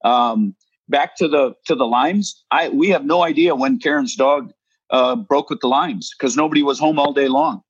Um, 0.04 0.56
back 0.88 1.16
to 1.18 1.28
the 1.28 1.54
to 1.66 1.76
the 1.76 1.86
Lyme's, 1.86 2.44
I 2.52 2.70
we 2.70 2.90
have 2.90 3.06
no 3.06 3.24
idea 3.24 3.56
when 3.56 3.80
Karen's 3.80 4.16
dog 4.16 4.52
uh, 4.90 5.16
broke 5.16 5.50
with 5.50 5.60
the 5.62 5.68
Lyme's 5.68 6.12
because 6.18 6.36
nobody 6.36 6.64
was 6.64 6.80
home 6.80 7.00
all 7.00 7.14
day 7.14 7.28
long. 7.28 7.62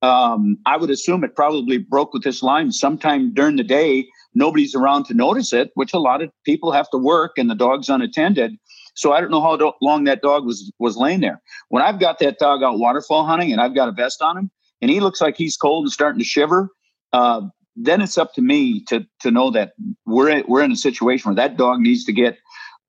Um, 0.00 0.58
I 0.64 0.76
would 0.76 0.90
assume 0.90 1.24
it 1.24 1.34
probably 1.34 1.78
broke 1.78 2.12
with 2.12 2.22
this 2.22 2.42
Lyme 2.42 2.70
sometime 2.70 3.34
during 3.34 3.56
the 3.56 3.64
day. 3.64 4.06
Nobody's 4.34 4.74
around 4.74 5.04
to 5.06 5.14
notice 5.14 5.52
it, 5.52 5.72
which 5.74 5.92
a 5.92 5.98
lot 5.98 6.22
of 6.22 6.30
people 6.44 6.70
have 6.70 6.88
to 6.90 6.98
work 6.98 7.32
and 7.36 7.50
the 7.50 7.56
dog's 7.56 7.88
unattended. 7.88 8.52
So 8.94 9.12
I 9.12 9.20
don't 9.20 9.30
know 9.30 9.40
how 9.40 9.74
long 9.80 10.04
that 10.04 10.22
dog 10.22 10.44
was 10.44 10.70
was 10.78 10.96
laying 10.96 11.20
there. 11.20 11.40
When 11.68 11.82
I've 11.82 11.98
got 11.98 12.20
that 12.20 12.38
dog 12.38 12.62
out 12.62 12.78
waterfowl 12.78 13.26
hunting 13.26 13.52
and 13.52 13.60
I've 13.60 13.74
got 13.74 13.88
a 13.88 13.92
vest 13.92 14.22
on 14.22 14.36
him, 14.36 14.50
and 14.80 14.90
he 14.90 15.00
looks 15.00 15.20
like 15.20 15.36
he's 15.36 15.56
cold 15.56 15.84
and 15.84 15.92
starting 15.92 16.18
to 16.18 16.24
shiver, 16.24 16.70
uh, 17.12 17.42
then 17.76 18.00
it's 18.00 18.18
up 18.18 18.34
to 18.34 18.42
me 18.42 18.82
to 18.84 19.06
to 19.20 19.30
know 19.30 19.50
that 19.50 19.72
we're 20.06 20.28
in, 20.28 20.44
we're 20.48 20.62
in 20.62 20.72
a 20.72 20.76
situation 20.76 21.28
where 21.28 21.36
that 21.36 21.56
dog 21.56 21.80
needs 21.80 22.04
to 22.04 22.12
get 22.12 22.38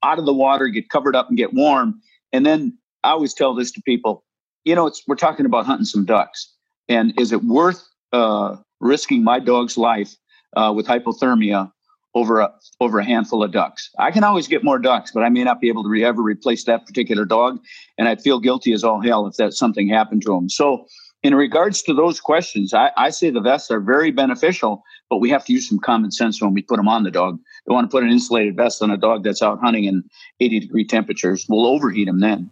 out 0.04 0.20
of 0.20 0.26
the 0.26 0.34
water, 0.34 0.68
get 0.68 0.90
covered 0.90 1.16
up, 1.16 1.28
and 1.28 1.38
get 1.38 1.54
warm. 1.54 2.00
And 2.32 2.46
then 2.46 2.78
I 3.04 3.12
always 3.12 3.34
tell 3.34 3.54
this 3.54 3.72
to 3.74 3.82
people, 3.82 4.24
you 4.64 4.76
know, 4.76 4.88
it's 4.88 5.04
we're 5.08 5.16
talking 5.16 5.46
about 5.46 5.66
hunting 5.66 5.86
some 5.86 6.06
ducks, 6.06 6.54
and 6.88 7.14
is 7.20 7.32
it 7.32 7.44
worth 7.44 7.84
uh, 8.12 8.56
risking 8.80 9.24
my 9.24 9.40
dog's 9.40 9.78
life 9.78 10.16
uh, 10.56 10.74
with 10.76 10.88
hypothermia 10.88 11.72
over 12.16 12.40
a 12.40 12.52
over 12.80 13.00
a 13.00 13.06
handful 13.06 13.44
of 13.44 13.52
ducks. 13.52 13.90
I 14.00 14.12
can 14.12 14.24
always 14.24 14.48
get 14.48 14.64
more 14.64 14.80
ducks, 14.80 15.12
but 15.14 15.24
I 15.24 15.30
may 15.30 15.44
not 15.44 15.62
be 15.62 15.68
able 15.68 15.84
to 15.84 15.90
re- 15.90 16.04
ever 16.04 16.22
replace 16.22 16.64
that 16.66 16.86
particular 16.86 17.26
dog, 17.26 17.60
and 17.98 18.08
I'd 18.08 18.22
feel 18.22 18.40
guilty 18.40 18.74
as 18.74 18.84
all 18.84 19.02
hell 19.02 19.28
if 19.28 19.36
that 19.36 19.54
something 19.54 19.88
happened 19.88 20.24
to 20.24 20.34
him. 20.34 20.50
So, 20.50 20.86
in 21.22 21.36
regards 21.36 21.82
to 21.84 21.94
those 21.94 22.22
questions, 22.22 22.74
I, 22.74 22.92
I 22.96 23.10
say 23.10 23.30
the 23.30 23.42
vests 23.42 23.70
are 23.72 23.82
very 23.82 24.12
beneficial, 24.12 24.84
but 25.10 25.18
we 25.18 25.30
have 25.30 25.46
to 25.46 25.54
use 25.54 25.68
some 25.68 25.80
common 25.80 26.12
sense 26.12 26.42
when 26.42 26.54
we 26.54 26.62
put 26.62 26.78
them 26.78 26.88
on 26.88 27.04
the 27.04 27.12
dog. 27.12 27.40
Don't 27.68 27.76
want 27.76 27.90
to 27.90 27.92
put 27.92 28.04
an 28.04 28.10
insulated 28.10 28.56
vest 28.56 28.82
on 28.82 28.90
a 28.90 28.98
dog 28.98 29.24
that's 29.24 29.42
out 29.42 29.60
hunting 29.60 29.84
in 29.84 30.04
80 30.40 30.62
degree 30.62 30.86
temperatures. 30.86 31.46
We'll 31.50 31.66
overheat 31.66 32.08
them 32.08 32.20
then. 32.22 32.50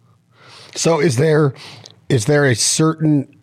So, 0.74 1.00
is 1.00 1.16
there 1.16 1.54
is 2.08 2.26
there 2.26 2.44
a 2.44 2.54
certain 2.54 3.34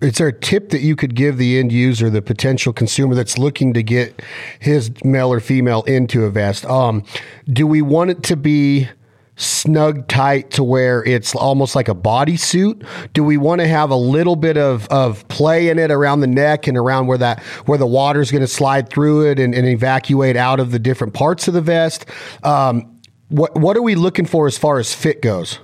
is 0.00 0.18
there 0.18 0.28
a 0.28 0.32
tip 0.32 0.68
that 0.70 0.80
you 0.80 0.96
could 0.96 1.14
give 1.14 1.38
the 1.38 1.58
end 1.58 1.72
user, 1.72 2.10
the 2.10 2.20
potential 2.20 2.74
consumer 2.74 3.14
that's 3.14 3.38
looking 3.38 3.72
to 3.72 3.82
get 3.82 4.20
his 4.60 4.92
male 5.02 5.32
or 5.32 5.40
female 5.40 5.82
into 5.84 6.24
a 6.24 6.30
vest? 6.30 6.66
Um, 6.66 7.02
do 7.50 7.66
we 7.66 7.80
want 7.80 8.10
it 8.10 8.22
to 8.24 8.36
be 8.36 8.88
snug 9.36 10.06
tight 10.08 10.50
to 10.52 10.62
where 10.62 11.04
it's 11.04 11.34
almost 11.34 11.74
like 11.74 11.88
a 11.88 11.94
bodysuit? 11.94 12.86
Do 13.12 13.24
we 13.24 13.36
want 13.36 13.60
to 13.60 13.66
have 13.66 13.90
a 13.90 13.96
little 13.96 14.36
bit 14.36 14.56
of, 14.56 14.86
of 14.88 15.26
play 15.28 15.68
in 15.68 15.78
it 15.78 15.90
around 15.90 16.20
the 16.20 16.26
neck 16.26 16.66
and 16.66 16.76
around 16.76 17.06
where 17.06 17.18
that 17.18 17.42
where 17.66 17.78
the 17.78 17.86
water 17.86 18.20
is 18.20 18.30
going 18.30 18.42
to 18.42 18.48
slide 18.48 18.88
through 18.88 19.30
it 19.30 19.38
and, 19.38 19.54
and, 19.54 19.66
evacuate 19.66 20.36
out 20.36 20.60
of 20.60 20.70
the 20.70 20.78
different 20.78 21.14
parts 21.14 21.48
of 21.48 21.54
the 21.54 21.60
vest? 21.60 22.06
Um, 22.42 23.00
what 23.28 23.56
what 23.56 23.76
are 23.76 23.82
we 23.82 23.94
looking 23.94 24.26
for 24.26 24.46
as 24.46 24.56
far 24.56 24.78
as 24.78 24.94
fit 24.94 25.22
goes? 25.22 25.58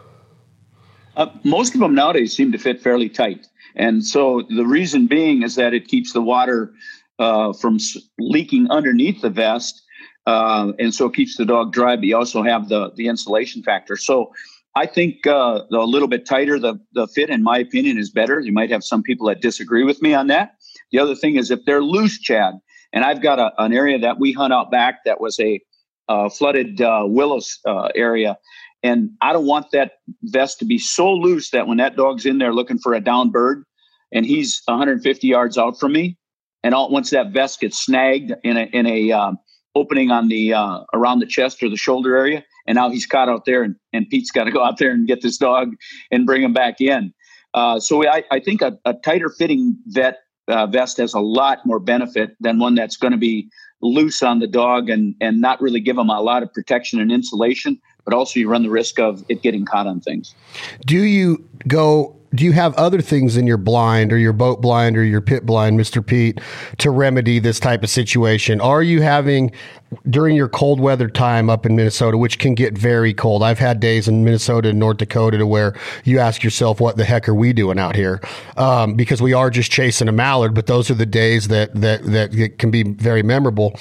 Uh, 1.17 1.27
most 1.45 1.75
of 1.75 1.81
them 1.81 1.95
nowadays 1.95 2.35
seem 2.35 2.51
to 2.53 2.59
fit 2.59 2.81
fairly 2.81 3.09
tight. 3.09 3.47
And 3.77 4.05
so 4.05 4.43
the 4.49 4.65
reason 4.65 5.07
being 5.07 5.43
is 5.43 5.55
that 5.57 5.75
it 5.75 5.87
keeps 5.87 6.13
the 6.13 6.23
water 6.23 6.73
uh, 7.19 7.53
from 7.53 7.79
leaking 8.19 8.71
underneath 8.71 9.21
the 9.21 9.31
vest. 9.31 9.83
Uh, 10.27 10.73
and 10.79 10.95
so 10.95 11.07
it 11.07 11.15
keeps 11.15 11.37
the 11.37 11.45
dog 11.45 11.73
dry, 11.73 11.97
but 11.97 12.05
you 12.05 12.17
also 12.17 12.43
have 12.43 12.69
the, 12.69 12.91
the 12.97 13.09
insulation 13.09 13.63
factor. 13.63 13.97
So 13.97 14.33
I 14.77 14.87
think 14.87 15.27
uh, 15.27 15.63
the, 15.71 15.79
a 15.79 15.85
little 15.85 16.09
bit 16.09 16.27
tighter 16.27 16.59
the, 16.59 16.79
the 16.93 17.09
fit, 17.09 17.31
in 17.31 17.43
my 17.43 17.59
opinion, 17.59 17.99
is 17.99 18.11
better. 18.11 18.39
You 18.39 18.53
might 18.53 18.71
have 18.71 18.85
some 18.85 19.03
people 19.03 19.27
that 19.29 19.41
disagree 19.41 19.83
with 19.83 20.01
me 20.03 20.15
on 20.15 20.29
that. 20.29 20.55
The 20.93 20.99
other 20.99 21.15
thing 21.15 21.37
is 21.37 21.51
if 21.51 21.65
they're 21.65 21.83
loose, 21.83 22.19
Chad, 22.19 22.55
and 22.93 23.05
I've 23.05 23.23
got 23.23 23.39
a, 23.39 23.53
an 23.59 23.73
area 23.73 23.99
that 23.99 24.19
we 24.19 24.33
hunt 24.33 24.53
out 24.53 24.71
back 24.71 25.05
that 25.05 25.21
was 25.21 25.39
a 25.41 25.61
uh, 26.09 26.29
flooded 26.29 26.81
uh, 26.81 27.05
willows 27.07 27.59
uh, 27.67 27.89
area, 27.95 28.37
and 28.83 29.11
I 29.21 29.33
don't 29.33 29.47
want 29.47 29.71
that 29.73 29.93
vest 30.23 30.59
to 30.61 30.65
be 30.65 30.79
so 30.79 31.13
loose 31.13 31.51
that 31.51 31.67
when 31.67 31.79
that 31.79 31.97
dog's 31.97 32.27
in 32.27 32.39
there 32.39 32.55
looking 32.55 32.79
for 32.79 32.95
a 32.95 33.01
down 33.01 33.31
bird 33.31 33.65
and 34.13 34.27
he's 34.27 34.63
150 34.65 35.27
yards 35.27 35.57
out 35.59 35.79
from 35.79 35.93
me, 35.93 36.17
and 36.63 36.75
all, 36.75 36.91
once 36.91 37.11
that 37.11 37.31
vest 37.33 37.61
gets 37.61 37.85
snagged 37.85 38.33
in 38.43 38.57
a, 38.57 38.63
in 38.73 38.87
a 38.87 39.13
um, 39.13 39.39
opening 39.75 40.11
on 40.11 40.29
the 40.29 40.53
uh, 40.55 40.81
around 40.95 41.21
the 41.21 41.27
chest 41.27 41.63
or 41.63 41.69
the 41.69 41.77
shoulder 41.77 42.17
area, 42.17 42.45
and 42.67 42.77
now 42.77 42.91
he's 42.91 43.07
caught 43.07 43.29
out 43.29 43.45
there, 43.45 43.63
and, 43.63 43.77
and 43.93 44.09
Pete's 44.09 44.31
got 44.31 44.45
to 44.45 44.51
go 44.51 44.63
out 44.63 44.79
there 44.79 44.91
and 44.91 45.07
get 45.07 45.23
this 45.23 45.37
dog 45.37 45.75
and 46.11 46.27
bring 46.27 46.43
him 46.43 46.53
back 46.53 46.81
in. 46.81 47.13
Uh, 47.55 47.81
so 47.81 48.07
I, 48.07 48.23
I 48.31 48.41
think 48.41 48.63
a, 48.63 48.79
a 48.85 48.95
tighter 48.95 49.29
fitting 49.29 49.77
vet 49.87 50.19
uh, 50.49 50.67
vest 50.67 50.99
has 50.99 51.15
a 51.15 51.21
lot 51.21 51.65
more 51.65 51.79
benefit 51.79 52.37
than 52.41 52.59
one 52.59 52.75
that's 52.75 52.97
going 52.97 53.13
to 53.13 53.19
be 53.19 53.49
loose 53.83 54.23
on 54.23 54.41
the 54.41 54.47
dog 54.47 54.91
and 54.91 55.15
and 55.21 55.41
not 55.41 55.61
really 55.61 55.81
give 55.81 55.97
them 55.97 56.11
a 56.11 56.21
lot 56.21 56.43
of 56.43 56.53
protection 56.53 57.01
and 57.01 57.11
insulation 57.11 57.81
but 58.05 58.15
also 58.15 58.41
you 58.41 58.49
run 58.49 58.63
the 58.63 58.71
risk 58.71 58.99
of 58.99 59.25
it 59.29 59.43
getting 59.43 59.65
caught 59.65 59.87
on 59.87 60.01
things. 60.01 60.35
Do 60.87 60.97
you 60.97 61.45
go 61.69 62.17
do 62.35 62.45
you 62.45 62.53
have 62.53 62.75
other 62.75 63.01
things 63.01 63.37
in 63.37 63.47
your 63.47 63.57
blind 63.57 64.13
or 64.13 64.19
your 64.19 64.33
boat 64.33 64.61
blind 64.61 64.97
or 64.97 65.03
your 65.03 65.21
pit 65.21 65.45
blind, 65.45 65.79
Mr. 65.79 66.05
Pete, 66.05 66.41
to 66.79 66.91
remedy 66.91 67.39
this 67.39 67.59
type 67.59 67.83
of 67.83 67.91
situation? 67.91 68.61
Are 68.61 68.83
you 68.83 69.03
having 69.03 69.51
during 70.09 70.37
your 70.37 70.49
cold 70.49 70.79
weather 70.79 71.09
time 71.09 71.51
up 71.51 71.67
in 71.67 71.75
Minnesota, 71.75 72.17
which 72.17 72.39
can 72.39 72.55
get 72.55 72.79
very 72.79 73.13
cold? 73.13 73.43
I've 73.43 73.59
had 73.59 73.81
days 73.81 74.07
in 74.07 74.25
Minnesota 74.25 74.69
and 74.69 74.79
North 74.79 74.99
Dakota 74.99 75.39
to 75.39 75.47
where 75.47 75.75
you 76.05 76.21
ask 76.21 76.45
yourself, 76.45 76.81
what 76.81 76.97
the 76.97 77.05
heck 77.05 77.29
are 77.29 77.35
we 77.35 77.53
doing 77.53 77.79
out 77.79 77.97
here? 77.97 78.21
Um, 78.57 78.95
because 78.95 79.21
we 79.21 79.33
are 79.33 79.51
just 79.51 79.73
chasing 79.73 80.07
a 80.07 80.13
mallard, 80.13 80.55
but 80.55 80.67
those 80.67 80.89
are 80.89 80.95
the 80.95 81.07
days 81.07 81.49
that, 81.49 81.75
that, 81.81 82.05
that 82.05 82.59
can 82.59 82.71
be 82.71 82.85
very 82.85 83.25
memorable. 83.25 83.77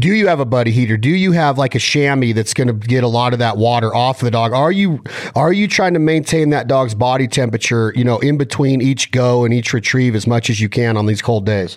Do 0.00 0.14
you 0.14 0.28
have 0.28 0.40
a 0.40 0.46
buddy 0.46 0.70
heater? 0.70 0.96
Do 0.96 1.10
you 1.10 1.32
have 1.32 1.58
like 1.58 1.74
a 1.74 1.78
chamois 1.78 2.32
that's 2.32 2.54
going 2.54 2.68
to 2.68 2.72
get 2.72 3.04
a 3.04 3.08
lot 3.08 3.34
of 3.34 3.38
that 3.40 3.58
water 3.58 3.94
off 3.94 4.20
the 4.20 4.30
dog? 4.30 4.52
Are 4.52 4.72
you 4.72 5.04
are 5.36 5.52
you 5.52 5.68
trying 5.68 5.92
to 5.92 6.00
maintain 6.00 6.50
that 6.50 6.68
dog's 6.68 6.94
body 6.94 7.28
temperature, 7.28 7.92
you 7.94 8.02
know, 8.02 8.18
in 8.20 8.38
between 8.38 8.80
each 8.80 9.10
go 9.10 9.44
and 9.44 9.52
each 9.52 9.74
retrieve 9.74 10.14
as 10.14 10.26
much 10.26 10.48
as 10.48 10.58
you 10.58 10.70
can 10.70 10.96
on 10.96 11.04
these 11.04 11.20
cold 11.20 11.44
days? 11.44 11.76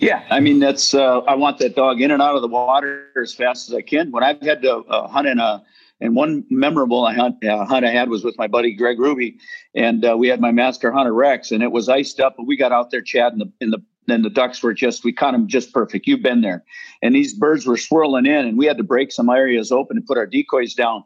Yeah, 0.00 0.24
I 0.30 0.40
mean 0.40 0.58
that's 0.58 0.94
uh, 0.94 1.20
I 1.20 1.36
want 1.36 1.58
that 1.58 1.76
dog 1.76 2.00
in 2.00 2.10
and 2.10 2.20
out 2.20 2.34
of 2.34 2.42
the 2.42 2.48
water 2.48 3.06
as 3.22 3.32
fast 3.32 3.68
as 3.68 3.74
I 3.74 3.82
can. 3.82 4.10
When 4.10 4.24
I've 4.24 4.40
had 4.40 4.60
to 4.62 4.78
uh, 4.78 5.06
hunt 5.06 5.28
in 5.28 5.38
a 5.38 5.62
and 6.00 6.16
one 6.16 6.44
memorable 6.50 7.08
hunt, 7.08 7.44
uh, 7.44 7.64
hunt 7.64 7.86
I 7.86 7.92
had 7.92 8.08
was 8.08 8.24
with 8.24 8.36
my 8.36 8.48
buddy 8.48 8.74
Greg 8.74 8.98
Ruby, 8.98 9.38
and 9.76 10.04
uh, 10.04 10.16
we 10.18 10.26
had 10.26 10.40
my 10.40 10.50
master 10.50 10.90
hunter 10.90 11.14
Rex, 11.14 11.52
and 11.52 11.62
it 11.62 11.70
was 11.70 11.88
iced 11.88 12.18
up, 12.18 12.34
but 12.36 12.48
we 12.48 12.56
got 12.56 12.72
out 12.72 12.90
there, 12.90 13.00
Chad, 13.00 13.32
in 13.32 13.38
the 13.38 13.52
in 13.60 13.70
the 13.70 13.80
then 14.06 14.22
the 14.22 14.30
ducks 14.30 14.62
were 14.62 14.74
just 14.74 15.04
we 15.04 15.12
caught 15.12 15.32
them 15.32 15.46
just 15.46 15.72
perfect. 15.72 16.06
You've 16.06 16.22
been 16.22 16.40
there, 16.40 16.64
and 17.02 17.14
these 17.14 17.34
birds 17.34 17.66
were 17.66 17.76
swirling 17.76 18.26
in, 18.26 18.46
and 18.46 18.58
we 18.58 18.66
had 18.66 18.78
to 18.78 18.82
break 18.82 19.12
some 19.12 19.28
areas 19.28 19.70
open 19.70 19.96
and 19.96 20.06
put 20.06 20.18
our 20.18 20.26
decoys 20.26 20.74
down. 20.74 21.04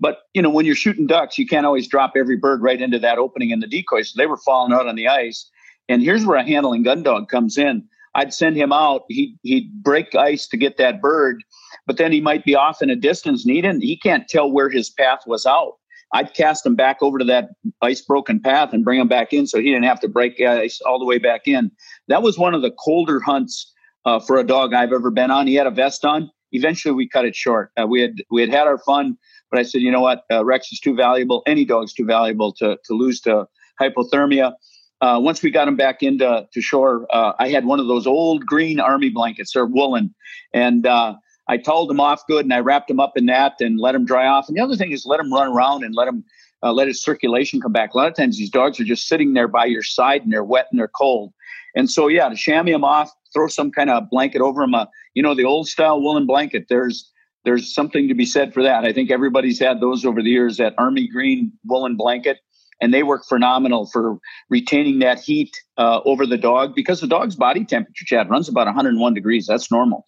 But 0.00 0.20
you 0.34 0.42
know, 0.42 0.50
when 0.50 0.64
you're 0.64 0.74
shooting 0.74 1.06
ducks, 1.06 1.38
you 1.38 1.46
can't 1.46 1.66
always 1.66 1.88
drop 1.88 2.12
every 2.16 2.36
bird 2.36 2.62
right 2.62 2.80
into 2.80 2.98
that 3.00 3.18
opening 3.18 3.50
in 3.50 3.60
the 3.60 3.66
decoys. 3.66 4.12
So 4.12 4.14
they 4.16 4.26
were 4.26 4.36
falling 4.38 4.72
out 4.72 4.86
on 4.86 4.96
the 4.96 5.08
ice. 5.08 5.50
And 5.88 6.02
here's 6.02 6.24
where 6.24 6.38
a 6.38 6.46
handling 6.46 6.82
gun 6.82 7.02
dog 7.02 7.28
comes 7.28 7.56
in. 7.56 7.84
I'd 8.14 8.34
send 8.34 8.56
him 8.56 8.72
out. 8.72 9.04
he'd, 9.08 9.38
he'd 9.42 9.82
break 9.82 10.14
ice 10.14 10.46
to 10.48 10.56
get 10.56 10.76
that 10.78 11.00
bird, 11.00 11.42
but 11.86 11.98
then 11.98 12.12
he 12.12 12.20
might 12.20 12.44
be 12.44 12.54
off 12.54 12.82
in 12.82 12.90
a 12.90 12.96
distance, 12.96 13.44
and 13.44 13.54
he 13.54 13.60
didn't. 13.60 13.82
He 13.82 13.96
can't 13.96 14.28
tell 14.28 14.50
where 14.50 14.68
his 14.68 14.90
path 14.90 15.20
was 15.26 15.46
out. 15.46 15.74
I'd 16.12 16.34
cast 16.34 16.64
him 16.64 16.74
back 16.74 16.98
over 17.02 17.18
to 17.18 17.24
that 17.26 17.50
ice 17.82 18.00
broken 18.00 18.40
path 18.40 18.72
and 18.72 18.84
bring 18.84 18.98
him 18.98 19.08
back 19.08 19.32
in 19.32 19.46
so 19.46 19.58
he 19.58 19.70
didn't 19.70 19.84
have 19.84 20.00
to 20.00 20.08
break 20.08 20.40
ice 20.40 20.80
all 20.80 20.98
the 20.98 21.04
way 21.04 21.18
back 21.18 21.46
in. 21.46 21.70
That 22.08 22.22
was 22.22 22.38
one 22.38 22.54
of 22.54 22.62
the 22.62 22.70
colder 22.70 23.20
hunts 23.20 23.72
uh, 24.04 24.20
for 24.20 24.38
a 24.38 24.44
dog 24.44 24.74
I've 24.74 24.92
ever 24.92 25.10
been 25.10 25.30
on. 25.30 25.46
He 25.46 25.54
had 25.54 25.66
a 25.66 25.70
vest 25.70 26.04
on. 26.04 26.30
Eventually, 26.52 26.94
we 26.94 27.08
cut 27.08 27.24
it 27.24 27.36
short. 27.36 27.70
Uh, 27.80 27.86
we 27.86 28.00
had 28.00 28.22
we 28.30 28.40
had 28.40 28.50
had 28.50 28.66
our 28.66 28.78
fun, 28.78 29.18
but 29.50 29.60
I 29.60 29.62
said, 29.62 29.82
you 29.82 29.90
know 29.90 30.00
what, 30.00 30.24
uh, 30.32 30.44
Rex 30.44 30.72
is 30.72 30.80
too 30.80 30.94
valuable. 30.94 31.42
Any 31.46 31.64
dog's 31.64 31.92
too 31.92 32.06
valuable 32.06 32.52
to 32.54 32.78
to 32.84 32.94
lose 32.94 33.20
to 33.22 33.46
hypothermia. 33.80 34.54
Uh, 35.00 35.20
once 35.22 35.42
we 35.42 35.50
got 35.50 35.68
him 35.68 35.76
back 35.76 36.02
into 36.02 36.48
to 36.52 36.60
shore, 36.60 37.06
uh, 37.10 37.32
I 37.38 37.48
had 37.48 37.66
one 37.66 37.78
of 37.78 37.86
those 37.86 38.06
old 38.06 38.46
green 38.46 38.80
army 38.80 39.10
blankets. 39.10 39.52
They're 39.52 39.66
woolen, 39.66 40.14
and 40.54 40.86
uh, 40.86 41.14
I 41.48 41.56
told 41.56 41.90
him 41.90 41.98
off 42.00 42.26
good 42.26 42.44
and 42.44 42.52
I 42.52 42.60
wrapped 42.60 42.90
him 42.90 43.00
up 43.00 43.16
in 43.16 43.26
that 43.26 43.60
and 43.60 43.80
let 43.80 43.94
him 43.94 44.04
dry 44.04 44.26
off. 44.26 44.48
And 44.48 44.56
the 44.56 44.60
other 44.60 44.76
thing 44.76 44.92
is 44.92 45.06
let 45.06 45.18
him 45.18 45.32
run 45.32 45.48
around 45.48 45.82
and 45.82 45.94
let 45.94 46.06
him 46.06 46.24
uh, 46.62 46.72
let 46.72 46.88
his 46.88 47.02
circulation 47.02 47.60
come 47.60 47.72
back. 47.72 47.94
A 47.94 47.96
lot 47.96 48.08
of 48.08 48.14
times 48.14 48.36
these 48.36 48.50
dogs 48.50 48.78
are 48.80 48.84
just 48.84 49.06
sitting 49.06 49.32
there 49.32 49.48
by 49.48 49.64
your 49.64 49.82
side 49.82 50.22
and 50.22 50.32
they're 50.32 50.44
wet 50.44 50.66
and 50.70 50.78
they're 50.78 50.88
cold. 50.88 51.32
And 51.74 51.90
so 51.90 52.08
yeah, 52.08 52.28
to 52.28 52.36
chamois 52.36 52.74
him 52.74 52.84
off, 52.84 53.10
throw 53.32 53.48
some 53.48 53.70
kind 53.70 53.90
of 53.90 54.10
blanket 54.10 54.40
over 54.40 54.62
him. 54.62 54.74
Uh, 54.74 54.86
you 55.14 55.22
know, 55.22 55.34
the 55.34 55.44
old 55.44 55.68
style 55.68 56.00
woolen 56.00 56.26
blanket. 56.26 56.66
There's 56.68 57.10
there's 57.44 57.72
something 57.72 58.08
to 58.08 58.14
be 58.14 58.26
said 58.26 58.52
for 58.52 58.62
that. 58.62 58.84
I 58.84 58.92
think 58.92 59.10
everybody's 59.10 59.58
had 59.58 59.80
those 59.80 60.04
over 60.04 60.22
the 60.22 60.30
years. 60.30 60.56
That 60.56 60.74
army 60.78 61.08
green 61.08 61.52
woolen 61.64 61.96
blanket. 61.96 62.38
And 62.80 62.94
they 62.94 63.02
work 63.02 63.24
phenomenal 63.28 63.86
for 63.86 64.18
retaining 64.48 65.00
that 65.00 65.18
heat 65.18 65.50
uh, 65.78 66.00
over 66.04 66.26
the 66.26 66.38
dog 66.38 66.76
because 66.76 67.00
the 67.00 67.08
dog's 67.08 67.34
body 67.34 67.64
temperature, 67.64 68.04
Chad, 68.04 68.30
runs 68.30 68.48
about 68.48 68.66
101 68.66 69.14
degrees. 69.14 69.48
That's 69.48 69.68
normal. 69.72 70.04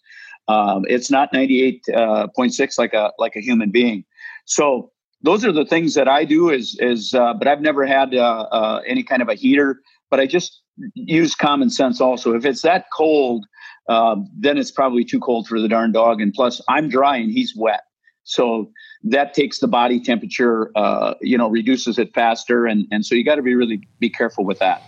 Um, 0.47 0.85
it's 0.89 1.11
not 1.11 1.33
98.6 1.33 1.89
uh, 1.93 2.69
like 2.79 2.93
a 2.93 3.13
like 3.19 3.37
a 3.37 3.41
human 3.41 3.71
being. 3.71 4.05
So 4.45 4.93
those 5.23 5.45
are 5.45 5.53
the 5.53 5.65
things 5.65 5.95
that 5.95 6.09
I 6.09 6.25
do. 6.25 6.51
Is 6.51 6.77
is 6.81 7.15
uh, 7.15 7.35
but 7.35 7.49
I've 7.49 7.61
never 7.61 7.87
had 7.87 8.15
uh, 8.15 8.47
uh, 8.51 8.83
any 8.87 9.03
kind 9.03 9.23
of 9.23 9.29
a 9.29 9.35
heater. 9.35 9.81
But 10.11 10.21
I 10.21 10.27
just 10.27 10.61
use 10.95 11.35
common 11.35 11.71
sense. 11.71 12.01
Also, 12.01 12.35
if 12.35 12.45
it's 12.45 12.63
that 12.63 12.87
cold, 12.93 13.47
um, 13.89 14.29
then 14.39 14.59
it's 14.59 14.71
probably 14.71 15.05
too 15.05 15.21
cold 15.21 15.47
for 15.47 15.61
the 15.61 15.69
darn 15.69 15.93
dog. 15.93 16.21
And 16.21 16.33
plus, 16.33 16.61
I'm 16.69 16.89
dry 16.89 17.17
and 17.17 17.31
he's 17.31 17.55
wet, 17.57 17.83
so 18.25 18.71
that 19.05 19.35
takes 19.35 19.59
the 19.59 19.69
body 19.69 20.01
temperature. 20.01 20.71
Uh, 20.77 21.15
you 21.21 21.39
know, 21.39 21.49
reduces 21.49 21.99
it 21.99 22.15
faster, 22.15 22.67
and 22.67 22.87
and 22.91 23.05
so 23.05 23.15
you 23.15 23.25
got 23.25 23.37
to 23.37 23.43
be 23.43 23.55
really 23.55 23.87
be 23.99 24.11
careful 24.11 24.45
with 24.45 24.59
that. 24.59 24.83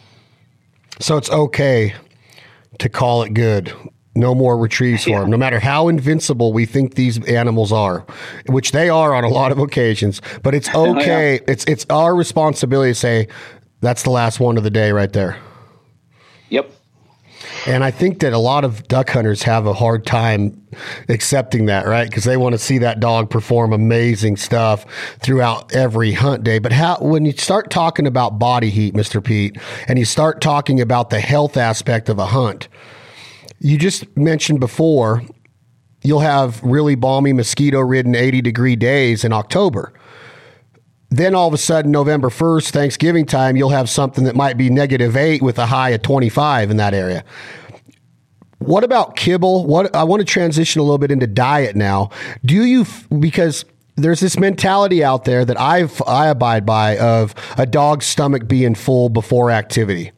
So 1.01 1.17
it's 1.17 1.31
okay 1.31 1.95
to 2.79 2.89
call 2.89 3.23
it 3.23 3.35
good 3.35 3.73
no 4.15 4.35
more 4.35 4.59
retrieves 4.59 5.05
for 5.05 5.21
them, 5.21 5.31
no 5.31 5.37
matter 5.37 5.59
how 5.59 5.89
invincible 5.89 6.53
we 6.53 6.67
think 6.67 6.95
these 6.95 7.25
animals 7.27 7.73
are, 7.73 8.05
which 8.47 8.73
they 8.73 8.89
are 8.89 9.15
on 9.15 9.25
a 9.25 9.29
lot 9.29 9.53
of 9.53 9.59
occasions. 9.59 10.21
But 10.43 10.55
it's 10.55 10.69
okay. 10.75 11.35
yeah. 11.35 11.41
It's 11.49 11.65
it's 11.65 11.87
our 11.91 12.15
responsibility 12.15 12.91
to 12.91 12.95
say 12.95 13.29
that's 13.81 14.03
the 14.03 14.11
last 14.11 14.41
one 14.41 14.59
of 14.59 14.65
the 14.65 14.71
day 14.71 14.93
right 14.93 15.13
there. 15.13 15.39
And 17.67 17.85
I 17.85 17.93
think 17.93 18.21
that 18.21 18.33
a 18.33 18.39
lot 18.39 18.65
of 18.65 18.89
duck 18.89 19.11
hunters 19.11 19.45
have 19.45 19.67
a 19.67 19.73
hard 19.73 20.05
time 20.05 20.67
accepting 21.09 21.67
that, 21.67 21.87
right? 21.87 22.09
Because 22.09 22.25
they 22.25 22.37
want 22.37 22.55
to 22.55 22.59
see 22.59 22.79
that 22.79 22.99
dog 22.99 23.31
perform 23.31 23.73
amazing 23.73 24.37
stuff 24.37 24.85
throughout 25.21 25.75
every 25.75 26.13
hunt 26.13 26.43
day. 26.43 26.59
But 26.59 26.73
how, 26.73 26.99
when 27.01 27.25
you 27.25 27.33
start 27.33 27.71
talking 27.71 28.07
about 28.07 28.39
body 28.39 28.71
heat, 28.71 28.95
Mr. 28.95 29.23
Pete, 29.23 29.59
and 29.87 29.99
you 29.99 30.05
start 30.05 30.41
talking 30.41 30.81
about 30.81 31.11
the 31.11 31.21
health 31.21 31.57
aspect 31.57 32.09
of 32.09 32.19
a 32.19 32.27
hunt, 32.27 32.69
you 33.61 33.79
just 33.79 34.17
mentioned 34.17 34.59
before 34.59 35.23
you'll 36.03 36.21
have 36.21 36.61
really 36.65 36.97
balmy 36.97 37.33
mosquito 37.33 37.79
ridden 37.79 38.17
80 38.17 38.43
degree 38.43 38.75
days 38.75 39.25
in 39.25 39.33
October. 39.33 39.93
Then 41.13 41.35
all 41.35 41.47
of 41.47 41.53
a 41.53 41.59
sudden, 41.59 41.91
November 41.91 42.31
1st, 42.31 42.71
Thanksgiving 42.71 43.27
time, 43.27 43.55
you'll 43.55 43.69
have 43.69 43.91
something 43.91 44.25
that 44.25 44.35
might 44.35 44.57
be 44.57 44.71
negative 44.71 45.15
eight 45.15 45.43
with 45.43 45.59
a 45.59 45.67
high 45.67 45.91
of 45.91 46.01
25 46.01 46.71
in 46.71 46.79
that 46.79 46.95
area. 46.95 47.23
What 48.61 48.83
about 48.83 49.15
kibble? 49.15 49.67
What 49.67 49.95
I 49.95 50.05
want 50.05 50.21
to 50.21 50.25
transition 50.25 50.81
a 50.81 50.85
little 50.85 50.97
bit 50.97 51.11
into 51.11 51.27
diet 51.27 51.77
now. 51.77 52.09
Do 52.47 52.65
you 52.65 52.87
because 53.19 53.67
there's 53.97 54.21
this 54.21 54.39
mentality 54.39 55.05
out 55.05 55.25
there 55.25 55.45
that 55.45 55.61
I've 55.61 56.01
I 56.07 56.29
abide 56.29 56.65
by 56.65 56.97
of 56.97 57.35
a 57.59 57.67
dog's 57.67 58.07
stomach 58.07 58.49
being 58.49 58.75
full 58.75 59.11
before 59.11 59.51
activity, 59.51 60.13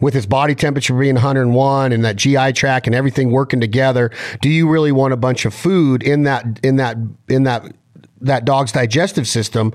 with 0.00 0.14
his 0.14 0.26
body 0.26 0.56
temperature 0.56 0.98
being 0.98 1.14
101 1.14 1.92
and 1.92 2.04
that 2.04 2.16
GI 2.16 2.54
tract 2.54 2.88
and 2.88 2.96
everything 2.96 3.30
working 3.30 3.60
together. 3.60 4.10
Do 4.40 4.48
you 4.48 4.68
really 4.68 4.90
want 4.90 5.12
a 5.12 5.16
bunch 5.16 5.44
of 5.44 5.54
food 5.54 6.02
in 6.02 6.24
that 6.24 6.58
in 6.64 6.74
that 6.76 6.96
in 7.28 7.44
that 7.44 7.72
that 8.22 8.44
dog's 8.44 8.72
digestive 8.72 9.28
system? 9.28 9.72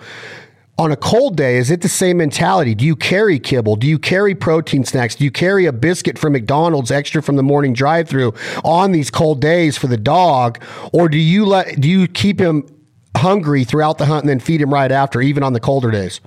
On 0.77 0.91
a 0.91 0.97
cold 0.97 1.38
day, 1.38 1.55
is 1.55 1.71
it 1.71 1.79
the 1.79 1.88
same 1.88 2.17
mentality? 2.17 2.75
Do 2.75 2.83
you 2.83 2.97
carry 2.97 3.39
kibble? 3.39 3.77
Do 3.77 3.88
you 3.88 3.97
carry 3.97 4.35
protein 4.35 4.83
snacks? 4.83 5.15
Do 5.15 5.23
you 5.23 5.31
carry 5.31 5.65
a 5.65 5.71
biscuit 5.71 6.19
from 6.19 6.33
McDonald's 6.33 6.91
extra 6.91 7.23
from 7.23 7.38
the 7.38 7.43
morning 7.43 7.71
drive 7.71 8.09
through 8.09 8.33
on 8.65 8.91
these 8.91 9.09
cold 9.09 9.39
days 9.39 9.77
for 9.77 9.88
the 9.88 9.95
dog? 9.95 10.61
Or 10.91 11.07
do 11.07 11.17
you 11.17 11.45
let 11.45 11.79
do 11.79 11.88
you 11.88 12.09
keep 12.09 12.41
him 12.41 12.67
hungry 13.15 13.63
throughout 13.63 13.99
the 13.99 14.05
hunt 14.05 14.23
and 14.23 14.29
then 14.29 14.41
feed 14.41 14.59
him 14.59 14.73
right 14.73 14.91
after, 14.91 15.21
even 15.21 15.43
on 15.43 15.53
the 15.53 15.61
colder 15.61 15.91
days? 15.91 16.19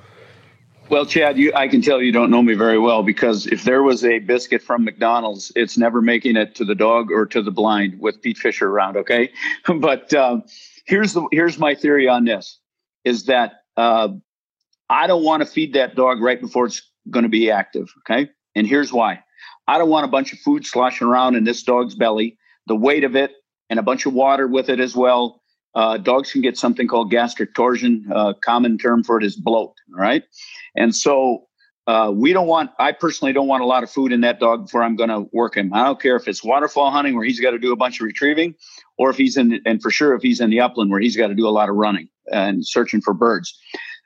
Well, 0.89 1.05
Chad, 1.05 1.37
you, 1.37 1.53
I 1.55 1.69
can 1.69 1.83
tell 1.83 2.01
you 2.01 2.11
don't 2.11 2.31
know 2.31 2.41
me 2.41 2.55
very 2.55 2.79
well 2.79 3.03
because 3.03 3.47
if 3.47 3.65
there 3.65 3.83
was 3.83 4.03
a 4.03 4.21
biscuit 4.21 4.63
from 4.63 4.83
McDonald's, 4.83 5.53
it's 5.57 5.77
never 5.77 6.01
making 6.01 6.37
it 6.37 6.55
to 6.55 6.65
the 6.65 6.75
dog 6.75 7.13
or 7.13 7.27
to 7.27 7.43
the 7.43 7.51
blind 7.51 8.01
with 8.01 8.23
Pete 8.23 8.39
Fischer 8.39 8.71
around. 8.71 8.97
Okay, 8.97 9.31
but 9.79 10.15
uh, 10.15 10.41
here's 10.87 11.13
the 11.13 11.29
here's 11.33 11.59
my 11.59 11.75
theory 11.75 12.09
on 12.09 12.25
this: 12.25 12.59
is 13.05 13.27
that 13.27 13.65
uh, 13.77 14.09
I 14.91 15.07
don't 15.07 15.25
want 15.25 15.43
to 15.43 15.47
feed 15.47 15.75
that 15.75 15.95
dog 15.95 16.21
right 16.21 16.41
before 16.41 16.67
it's 16.67 16.83
going 17.11 17.25
to 17.25 17.29
be 17.29 17.51
active. 17.51 17.89
Okay, 18.01 18.31
and 18.55 18.67
here's 18.67 18.93
why: 18.93 19.23
I 19.67 19.79
don't 19.79 19.91
want 19.91 20.05
a 20.05 20.09
bunch 20.09 20.33
of 20.33 20.39
food 20.41 20.67
sloshing 20.67 21.07
around 21.07 21.37
in 21.37 21.45
this 21.45 21.63
dog's 21.63 21.95
belly, 21.95 22.39
the 22.67 22.77
weight 22.77 23.05
of 23.05 23.17
it, 23.17 23.33
and 23.71 23.79
a 23.79 23.83
bunch 23.83 24.07
of 24.07 24.13
water 24.13 24.47
with 24.47 24.69
it 24.69 24.81
as 24.81 24.95
well 24.95 25.43
uh, 25.75 25.97
dogs 25.97 26.33
can 26.33 26.41
get 26.41 26.57
something 26.57 26.89
called 26.89 27.11
gastric 27.11 27.55
torsion. 27.55 28.05
Uh, 28.13 28.33
common 28.45 28.79
term 28.79 29.05
for 29.05 29.19
it 29.19 29.25
is 29.25 29.37
bloat. 29.37 29.75
Right, 29.89 30.25
and 30.75 30.95
so 30.95 31.47
uh, 31.87 32.11
we 32.15 32.33
don't 32.33 32.47
want. 32.47 32.71
I 32.79 32.93
personally 32.93 33.33
don't 33.33 33.49
want 33.49 33.63
a 33.63 33.67
lot 33.67 33.83
of 33.83 33.91
food 33.91 34.13
in 34.13 34.21
that 34.23 34.41
dog 34.41 34.67
before 34.67 34.83
I'm 34.83 34.97
going 34.97 35.11
to 35.11 35.29
work 35.33 35.57
him. 35.57 35.73
I 35.73 35.85
don't 35.85 36.01
care 36.01 36.17
if 36.17 36.27
it's 36.27 36.43
waterfowl 36.43 36.91
hunting 36.91 37.15
where 37.15 37.25
he's 37.25 37.41
got 37.41 37.53
to 37.53 37.59
do 37.59 37.73
a 37.73 37.77
bunch 37.77 38.01
of 38.01 38.07
retrieving, 38.07 38.55
or 38.97 39.11
if 39.11 39.17
he's 39.17 39.37
in, 39.37 39.61
and 39.65 39.81
for 39.81 39.91
sure 39.91 40.15
if 40.15 40.23
he's 40.23 40.41
in 40.41 40.51
the 40.51 40.61
upland 40.61 40.91
where 40.91 41.01
he's 41.01 41.17
got 41.17 41.29
to 41.29 41.35
do 41.35 41.47
a 41.47 41.51
lot 41.51 41.69
of 41.69 41.77
running 41.77 42.09
and 42.33 42.67
searching 42.67 43.01
for 43.01 43.15
birds. 43.15 43.57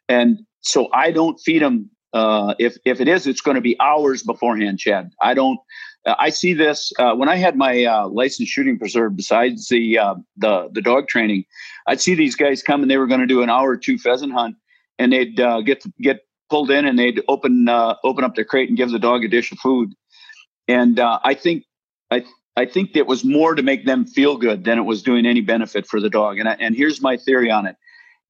And 0.08 0.40
so 0.62 0.88
I 0.92 1.10
don't 1.10 1.38
feed 1.38 1.62
them. 1.62 1.90
Uh, 2.12 2.54
if 2.58 2.76
if 2.84 3.00
it 3.00 3.08
is, 3.08 3.26
it's 3.26 3.40
going 3.40 3.54
to 3.54 3.60
be 3.60 3.78
hours 3.80 4.22
beforehand, 4.22 4.78
Chad. 4.78 5.10
I 5.20 5.34
don't 5.34 5.58
I 6.04 6.30
see 6.30 6.52
this 6.52 6.92
uh, 6.98 7.14
when 7.14 7.28
I 7.28 7.36
had 7.36 7.56
my 7.56 7.84
uh, 7.84 8.08
shooting 8.28 8.78
preserve. 8.78 9.16
Besides 9.16 9.68
the 9.68 9.98
uh, 9.98 10.14
the 10.36 10.68
the 10.72 10.82
dog 10.82 11.08
training, 11.08 11.44
I'd 11.86 12.00
see 12.00 12.14
these 12.14 12.34
guys 12.34 12.62
come 12.62 12.82
and 12.82 12.90
they 12.90 12.96
were 12.96 13.06
going 13.06 13.20
to 13.20 13.26
do 13.26 13.42
an 13.42 13.50
hour 13.50 13.70
or 13.70 13.76
two 13.76 13.98
pheasant 13.98 14.32
hunt, 14.32 14.56
and 14.98 15.12
they'd 15.12 15.38
uh, 15.38 15.60
get 15.60 15.84
get 16.00 16.20
pulled 16.50 16.70
in 16.70 16.84
and 16.84 16.98
they'd 16.98 17.22
open 17.28 17.68
uh, 17.68 17.94
open 18.04 18.24
up 18.24 18.34
their 18.34 18.44
crate 18.44 18.68
and 18.68 18.76
give 18.76 18.90
the 18.90 18.98
dog 18.98 19.24
a 19.24 19.28
dish 19.28 19.52
of 19.52 19.58
food. 19.58 19.92
And 20.66 20.98
I 20.98 21.34
think 21.34 21.64
I 22.10 22.24
I 22.56 22.66
think 22.66 22.96
it 22.96 23.06
was 23.06 23.24
more 23.24 23.54
to 23.54 23.62
make 23.62 23.86
them 23.86 24.04
feel 24.04 24.36
good 24.36 24.64
than 24.64 24.78
it 24.78 24.82
was 24.82 25.02
doing 25.02 25.24
any 25.24 25.40
benefit 25.40 25.86
for 25.86 26.00
the 26.00 26.10
dog. 26.10 26.38
And 26.38 26.48
I, 26.48 26.56
and 26.58 26.74
here's 26.74 27.00
my 27.00 27.16
theory 27.16 27.50
on 27.50 27.66
it: 27.66 27.76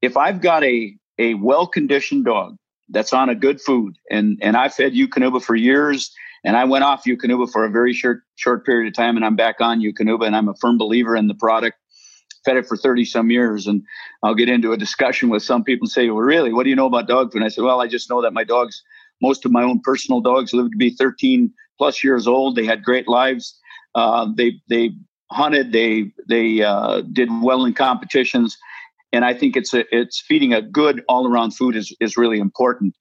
if 0.03 0.17
I've 0.17 0.43
got 0.43 0.63
a 0.63 0.95
a 1.19 1.35
well 1.35 1.67
conditioned 1.67 2.25
dog 2.25 2.57
that's 2.89 3.13
on 3.13 3.29
a 3.29 3.35
good 3.35 3.61
food, 3.61 3.97
and 4.11 4.39
and 4.43 4.57
I 4.57 4.69
fed 4.69 4.93
Eukanuba 4.93 5.43
for 5.43 5.55
years 5.55 6.13
and 6.45 6.57
I 6.57 6.65
went 6.65 6.85
off 6.85 7.05
Eukanuba 7.05 7.51
for 7.51 7.65
a 7.65 7.71
very 7.71 7.93
short 7.93 8.23
short 8.37 8.67
period 8.67 8.89
of 8.89 8.95
time, 8.95 9.17
and 9.17 9.25
I'm 9.25 9.37
back 9.37 9.61
on 9.61 9.81
Eukanuba, 9.81 10.27
and 10.27 10.35
I'm 10.35 10.49
a 10.49 10.55
firm 10.55 10.79
believer 10.79 11.17
in 11.17 11.29
the 11.29 11.35
product. 11.35 11.79
Fed 12.45 12.57
it 12.57 12.67
for 12.67 12.77
30 12.77 13.05
some 13.05 13.31
years, 13.31 13.69
and 13.69 13.83
I'll 14.25 14.35
get 14.35 14.49
into 14.49 14.73
a 14.73 14.77
discussion 14.77 15.29
with 15.29 15.45
some 15.45 15.63
people 15.63 15.85
and 15.85 15.93
say, 15.93 16.09
"Well, 16.09 16.17
really, 16.17 16.53
what 16.53 16.65
do 16.65 16.71
you 16.71 16.77
know 16.77 16.87
about 16.87 17.07
dog 17.07 17.33
food?" 17.33 17.39
And 17.39 17.45
I 17.45 17.49
said, 17.49 17.65
"Well, 17.65 17.81
I 17.81 17.87
just 17.87 18.11
know 18.11 18.21
that 18.23 18.33
my 18.33 18.43
dogs, 18.43 18.83
most 19.21 19.45
of 19.45 19.53
my 19.53 19.63
own 19.63 19.81
personal 19.81 20.21
dogs, 20.21 20.53
lived 20.53 20.73
to 20.73 20.79
be 20.79 20.91
13 20.91 21.53
plus 21.79 22.03
years 22.03 22.27
old. 22.27 22.57
They 22.57 22.67
had 22.67 22.83
great 22.83 23.07
lives. 23.07 23.57
Uh, 23.95 24.29
they 24.37 24.61
they 24.69 24.91
hunted. 25.31 25.71
They 25.71 26.13
they 26.29 26.63
uh, 26.63 27.03
did 27.13 27.29
well 27.43 27.65
in 27.65 27.75
competitions." 27.75 28.57
And 29.13 29.25
I 29.25 29.35
think 29.35 29.57
it's 29.57 29.75
a, 29.75 29.85
it's 29.95 30.21
feeding 30.21 30.53
a 30.53 30.63
good 30.63 31.03
all 31.09 31.27
around 31.27 31.53
food 31.53 31.77
is 31.77 31.95
is 32.01 32.17
really 32.17 32.39
important. 32.39 32.95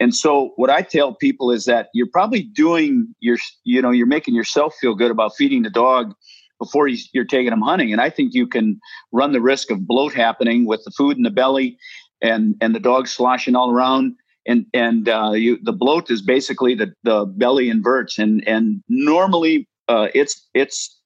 And 0.00 0.14
so 0.14 0.52
what 0.56 0.70
I 0.70 0.82
tell 0.82 1.14
people 1.14 1.50
is 1.50 1.64
that 1.66 1.88
you're 1.92 2.08
probably 2.12 2.42
doing 2.42 3.14
your 3.20 3.36
you 3.64 3.82
know 3.82 3.90
you're 3.90 4.06
making 4.06 4.34
yourself 4.34 4.74
feel 4.80 4.94
good 4.94 5.10
about 5.10 5.36
feeding 5.36 5.62
the 5.62 5.70
dog 5.70 6.14
before 6.58 6.88
you're 6.88 7.24
taking 7.24 7.50
them 7.50 7.62
hunting. 7.62 7.92
And 7.92 8.00
I 8.00 8.10
think 8.10 8.34
you 8.34 8.46
can 8.46 8.80
run 9.12 9.32
the 9.32 9.40
risk 9.40 9.70
of 9.70 9.86
bloat 9.86 10.12
happening 10.12 10.66
with 10.66 10.82
the 10.84 10.90
food 10.90 11.16
in 11.16 11.22
the 11.22 11.30
belly 11.30 11.78
and 12.22 12.54
and 12.60 12.74
the 12.74 12.80
dog 12.80 13.06
sloshing 13.06 13.54
all 13.54 13.70
around. 13.70 14.14
And 14.46 14.64
and 14.72 15.08
uh, 15.08 15.32
you, 15.32 15.58
the 15.62 15.72
bloat 15.72 16.10
is 16.10 16.22
basically 16.22 16.74
the 16.74 16.92
the 17.04 17.26
belly 17.26 17.68
inverts. 17.68 18.18
And 18.18 18.46
and 18.48 18.82
normally 18.88 19.68
uh, 19.88 20.08
it's 20.14 20.48
it's 20.54 20.97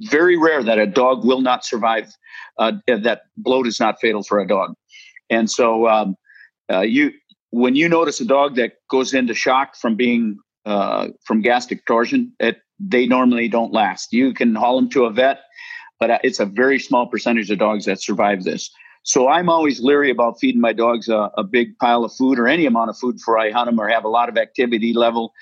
very 0.00 0.36
rare 0.36 0.62
that 0.62 0.78
a 0.78 0.86
dog 0.86 1.24
will 1.24 1.40
not 1.40 1.64
survive. 1.64 2.12
Uh, 2.58 2.72
that 2.86 3.22
bloat 3.36 3.66
is 3.66 3.78
not 3.78 4.00
fatal 4.00 4.22
for 4.22 4.38
a 4.40 4.46
dog, 4.46 4.74
and 5.30 5.50
so 5.50 5.88
um, 5.88 6.16
uh, 6.70 6.80
you 6.80 7.12
when 7.50 7.76
you 7.76 7.88
notice 7.88 8.20
a 8.20 8.24
dog 8.24 8.56
that 8.56 8.72
goes 8.90 9.14
into 9.14 9.34
shock 9.34 9.76
from 9.76 9.96
being 9.96 10.38
uh, 10.66 11.08
from 11.24 11.40
gastric 11.40 11.86
torsion, 11.86 12.32
it, 12.40 12.58
they 12.78 13.06
normally 13.06 13.48
don't 13.48 13.72
last. 13.72 14.12
You 14.12 14.34
can 14.34 14.54
haul 14.54 14.76
them 14.76 14.90
to 14.90 15.04
a 15.04 15.10
vet, 15.10 15.40
but 15.98 16.10
uh, 16.10 16.18
it's 16.22 16.40
a 16.40 16.46
very 16.46 16.78
small 16.78 17.06
percentage 17.06 17.50
of 17.50 17.58
dogs 17.58 17.86
that 17.86 18.02
survive 18.02 18.44
this. 18.44 18.70
So 19.04 19.28
I'm 19.28 19.48
always 19.48 19.80
leery 19.80 20.10
about 20.10 20.38
feeding 20.38 20.60
my 20.60 20.72
dogs 20.74 21.08
a, 21.08 21.30
a 21.38 21.44
big 21.44 21.78
pile 21.78 22.04
of 22.04 22.12
food 22.12 22.38
or 22.38 22.46
any 22.46 22.66
amount 22.66 22.90
of 22.90 22.98
food 22.98 23.16
before 23.16 23.38
I 23.38 23.50
hunt 23.50 23.66
them 23.66 23.80
or 23.80 23.88
have 23.88 24.04
a 24.04 24.08
lot 24.08 24.28
of 24.28 24.36
activity 24.36 24.92
level 24.92 25.32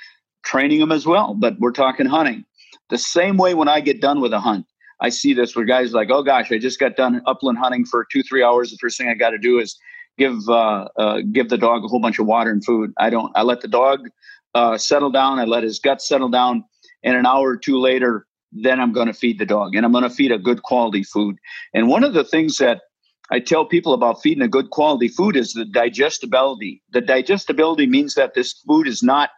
training 0.45 0.79
them 0.79 0.93
as 0.93 1.05
well. 1.05 1.35
But 1.35 1.59
we're 1.59 1.73
talking 1.73 2.07
hunting. 2.07 2.45
The 2.89 2.99
same 2.99 3.37
way 3.37 3.55
when 3.55 3.69
I 3.69 3.81
get 3.81 4.01
done 4.01 4.21
with 4.21 4.33
a 4.33 4.41
hunt, 4.41 4.67
I 5.01 5.09
see 5.09 5.35
this 5.35 5.55
where 5.55 5.65
guys 5.65 5.93
like, 5.93 6.11
oh 6.11 6.23
gosh, 6.23 6.51
I 6.51 6.59
just 6.59 6.79
got 6.79 6.97
done 6.97 7.21
upland 7.27 7.59
hunting 7.59 7.85
for 7.85 8.07
two, 8.11 8.23
three 8.23 8.43
hours. 8.43 8.71
The 8.71 8.79
first 8.81 8.97
thing 8.97 9.09
I 9.09 9.15
got 9.15 9.31
to 9.31 9.39
do 9.39 9.59
is 9.59 9.77
give 10.19 10.49
uh, 10.49 10.89
uh, 10.97 11.21
give 11.33 11.49
the 11.49 11.59
dog 11.59 11.85
a 11.85 11.89
whole 11.89 12.01
bunch 12.01 12.19
of 12.19 12.27
water 12.27 12.51
and 12.51 12.65
food. 12.65 12.93
I 12.99 13.11
don't. 13.11 13.33
I 13.37 13.43
let 13.43 13.61
the 13.61 13.69
dog 13.69 14.09
uh, 14.55 14.79
settle 14.79 15.11
down. 15.11 15.39
I 15.39 15.45
let 15.45 15.63
his 15.63 15.79
gut 15.79 16.01
settle 16.01 16.29
down, 16.29 16.65
and 17.03 17.17
an 17.17 17.27
hour 17.27 17.51
or 17.51 17.57
two 17.57 17.79
later, 17.79 18.27
then 18.53 18.81
I'm 18.81 18.93
going 18.93 19.09
to 19.09 19.13
feed 19.13 19.39
the 19.39 19.47
dog, 19.47 19.75
and 19.75 19.85
I'm 19.85 19.93
going 19.93 20.05
to 20.05 20.11
feed 20.11 20.33
a 20.33 20.39
good 20.39 20.63
quality 20.63 21.03
food. 21.03 21.37
And 21.75 21.89
one 21.89 22.05
of 22.05 22.15
the 22.15 22.25
things 22.25 22.57
that 22.59 22.83
I 23.31 23.41
tell 23.41 23.67
people 23.67 23.93
about 23.93 24.23
feeding 24.23 24.43
a 24.43 24.49
good 24.49 24.71
quality 24.71 25.09
food 25.09 25.37
is 25.37 25.53
the 25.53 25.65
digestibility. 25.65 26.83
The 26.93 27.01
digestibility 27.01 27.87
means 27.87 28.15
that 28.15 28.35
this 28.35 28.53
food 28.67 28.87
is 28.87 29.03
not 29.03 29.31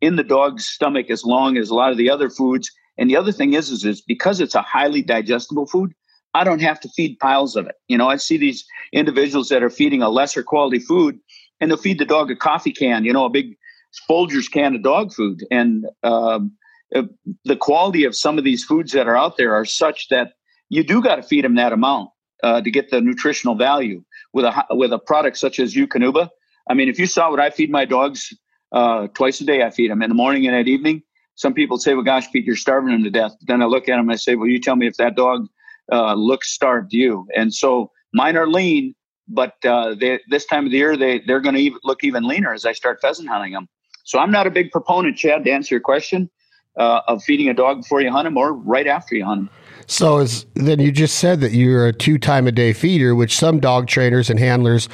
in 0.00 0.16
the 0.16 0.24
dog's 0.24 0.66
stomach 0.66 1.10
as 1.10 1.24
long 1.24 1.56
as 1.56 1.70
a 1.70 1.74
lot 1.74 1.92
of 1.92 1.98
the 1.98 2.10
other 2.10 2.30
foods. 2.30 2.70
And 2.98 3.08
the 3.08 3.16
other 3.16 3.32
thing 3.32 3.54
is, 3.54 3.70
is, 3.70 3.84
is 3.84 4.00
because 4.00 4.40
it's 4.40 4.54
a 4.54 4.62
highly 4.62 5.02
digestible 5.02 5.66
food, 5.66 5.94
I 6.34 6.44
don't 6.44 6.60
have 6.60 6.80
to 6.80 6.88
feed 6.90 7.18
piles 7.18 7.56
of 7.56 7.66
it. 7.66 7.76
You 7.88 7.96
know, 7.96 8.08
I 8.08 8.16
see 8.16 8.36
these 8.36 8.64
individuals 8.92 9.48
that 9.48 9.62
are 9.62 9.70
feeding 9.70 10.02
a 10.02 10.08
lesser 10.08 10.42
quality 10.42 10.78
food 10.78 11.18
and 11.60 11.70
they'll 11.70 11.78
feed 11.78 11.98
the 11.98 12.04
dog 12.04 12.30
a 12.30 12.36
coffee 12.36 12.72
can, 12.72 13.04
you 13.04 13.12
know, 13.12 13.24
a 13.24 13.30
big 13.30 13.56
Folgers 14.08 14.50
can 14.50 14.74
of 14.76 14.82
dog 14.82 15.12
food. 15.12 15.44
And 15.50 15.86
um, 16.02 16.52
the 16.92 17.56
quality 17.56 18.04
of 18.04 18.14
some 18.14 18.38
of 18.38 18.44
these 18.44 18.64
foods 18.64 18.92
that 18.92 19.08
are 19.08 19.16
out 19.16 19.36
there 19.36 19.54
are 19.54 19.64
such 19.64 20.08
that 20.08 20.32
you 20.68 20.84
do 20.84 21.02
got 21.02 21.16
to 21.16 21.22
feed 21.22 21.44
them 21.44 21.54
that 21.56 21.72
amount 21.72 22.10
uh, 22.42 22.60
to 22.60 22.70
get 22.70 22.90
the 22.90 23.00
nutritional 23.00 23.54
value 23.54 24.04
with 24.32 24.44
a 24.44 24.64
with 24.70 24.92
a 24.92 24.98
product 24.98 25.38
such 25.38 25.58
as 25.58 25.74
Eukanuba. 25.74 26.28
I 26.68 26.74
mean, 26.74 26.88
if 26.88 26.98
you 26.98 27.06
saw 27.06 27.30
what 27.30 27.40
I 27.40 27.50
feed 27.50 27.70
my 27.70 27.84
dogs 27.84 28.32
uh, 28.72 29.08
twice 29.08 29.40
a 29.40 29.44
day, 29.44 29.62
I 29.62 29.70
feed 29.70 29.90
them 29.90 30.02
in 30.02 30.10
the 30.10 30.14
morning 30.14 30.46
and 30.46 30.54
at 30.54 30.68
evening. 30.68 31.02
Some 31.38 31.54
people 31.54 31.78
say, 31.78 31.94
"Well, 31.94 32.04
gosh, 32.04 32.30
Pete, 32.30 32.44
you're 32.44 32.56
starving 32.56 32.92
them 32.92 33.04
to 33.04 33.10
death." 33.10 33.34
Then 33.42 33.62
I 33.62 33.66
look 33.66 33.88
at 33.88 33.92
them 33.92 34.00
and 34.00 34.12
I 34.12 34.16
say, 34.16 34.34
"Well, 34.34 34.48
you 34.48 34.60
tell 34.60 34.76
me 34.76 34.86
if 34.86 34.96
that 34.96 35.14
dog 35.14 35.46
uh, 35.90 36.14
look 36.14 36.44
starved 36.44 36.92
you. 36.92 37.26
And 37.34 37.52
so 37.52 37.90
mine 38.12 38.36
are 38.36 38.46
lean, 38.46 38.94
but 39.26 39.54
uh, 39.64 39.94
they, 39.94 40.20
this 40.28 40.46
time 40.46 40.66
of 40.66 40.72
the 40.72 40.78
year 40.78 40.96
they 40.96 41.20
they're 41.20 41.40
going 41.40 41.54
to 41.54 41.78
look 41.84 42.04
even 42.04 42.26
leaner 42.26 42.52
as 42.52 42.64
I 42.64 42.72
start 42.72 43.00
pheasant 43.00 43.28
hunting 43.28 43.52
them. 43.52 43.68
So 44.04 44.18
I'm 44.18 44.30
not 44.30 44.46
a 44.46 44.50
big 44.50 44.70
proponent, 44.70 45.16
Chad, 45.16 45.44
to 45.44 45.50
answer 45.50 45.74
your 45.74 45.80
question, 45.80 46.30
uh, 46.78 47.00
of 47.08 47.22
feeding 47.22 47.48
a 47.48 47.54
dog 47.54 47.82
before 47.82 48.00
you 48.00 48.10
hunt 48.10 48.26
him 48.26 48.36
or 48.36 48.54
right 48.54 48.86
after 48.86 49.14
you 49.14 49.24
hunt 49.24 49.42
him. 49.42 49.50
So 49.86 50.24
then 50.54 50.80
you 50.80 50.92
just 50.92 51.18
said 51.18 51.40
that 51.40 51.52
you're 51.52 51.86
a 51.86 51.92
two 51.92 52.18
time 52.18 52.46
a 52.46 52.52
day 52.52 52.72
feeder, 52.72 53.14
which 53.14 53.36
some 53.36 53.60
dog 53.60 53.86
trainers 53.86 54.30
and 54.30 54.38
handlers 54.38 54.88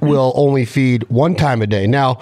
will 0.00 0.32
only 0.36 0.64
feed 0.64 1.08
one 1.08 1.34
time 1.34 1.62
a 1.62 1.66
day. 1.66 1.86
Now, 1.86 2.20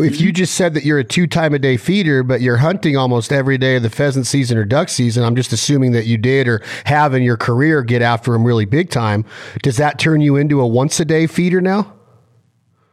if 0.00 0.20
you 0.20 0.32
just 0.32 0.54
said 0.54 0.74
that 0.74 0.84
you're 0.84 0.98
a 0.98 1.04
two 1.04 1.26
time 1.26 1.54
a 1.54 1.58
day 1.58 1.76
feeder, 1.76 2.22
but 2.22 2.40
you're 2.40 2.56
hunting 2.56 2.96
almost 2.96 3.32
every 3.32 3.58
day 3.58 3.76
of 3.76 3.82
the 3.82 3.90
pheasant 3.90 4.26
season 4.26 4.58
or 4.58 4.64
duck 4.64 4.88
season, 4.88 5.24
I'm 5.24 5.36
just 5.36 5.52
assuming 5.52 5.92
that 5.92 6.06
you 6.06 6.16
did 6.16 6.48
or 6.48 6.62
have 6.84 7.14
in 7.14 7.22
your 7.22 7.36
career 7.36 7.82
get 7.82 8.02
after 8.02 8.32
them 8.32 8.44
really 8.44 8.64
big 8.64 8.90
time. 8.90 9.24
Does 9.62 9.76
that 9.76 9.98
turn 9.98 10.20
you 10.20 10.36
into 10.36 10.60
a 10.60 10.66
once 10.66 10.98
a 11.00 11.04
day 11.04 11.26
feeder 11.26 11.60
now? 11.60 11.94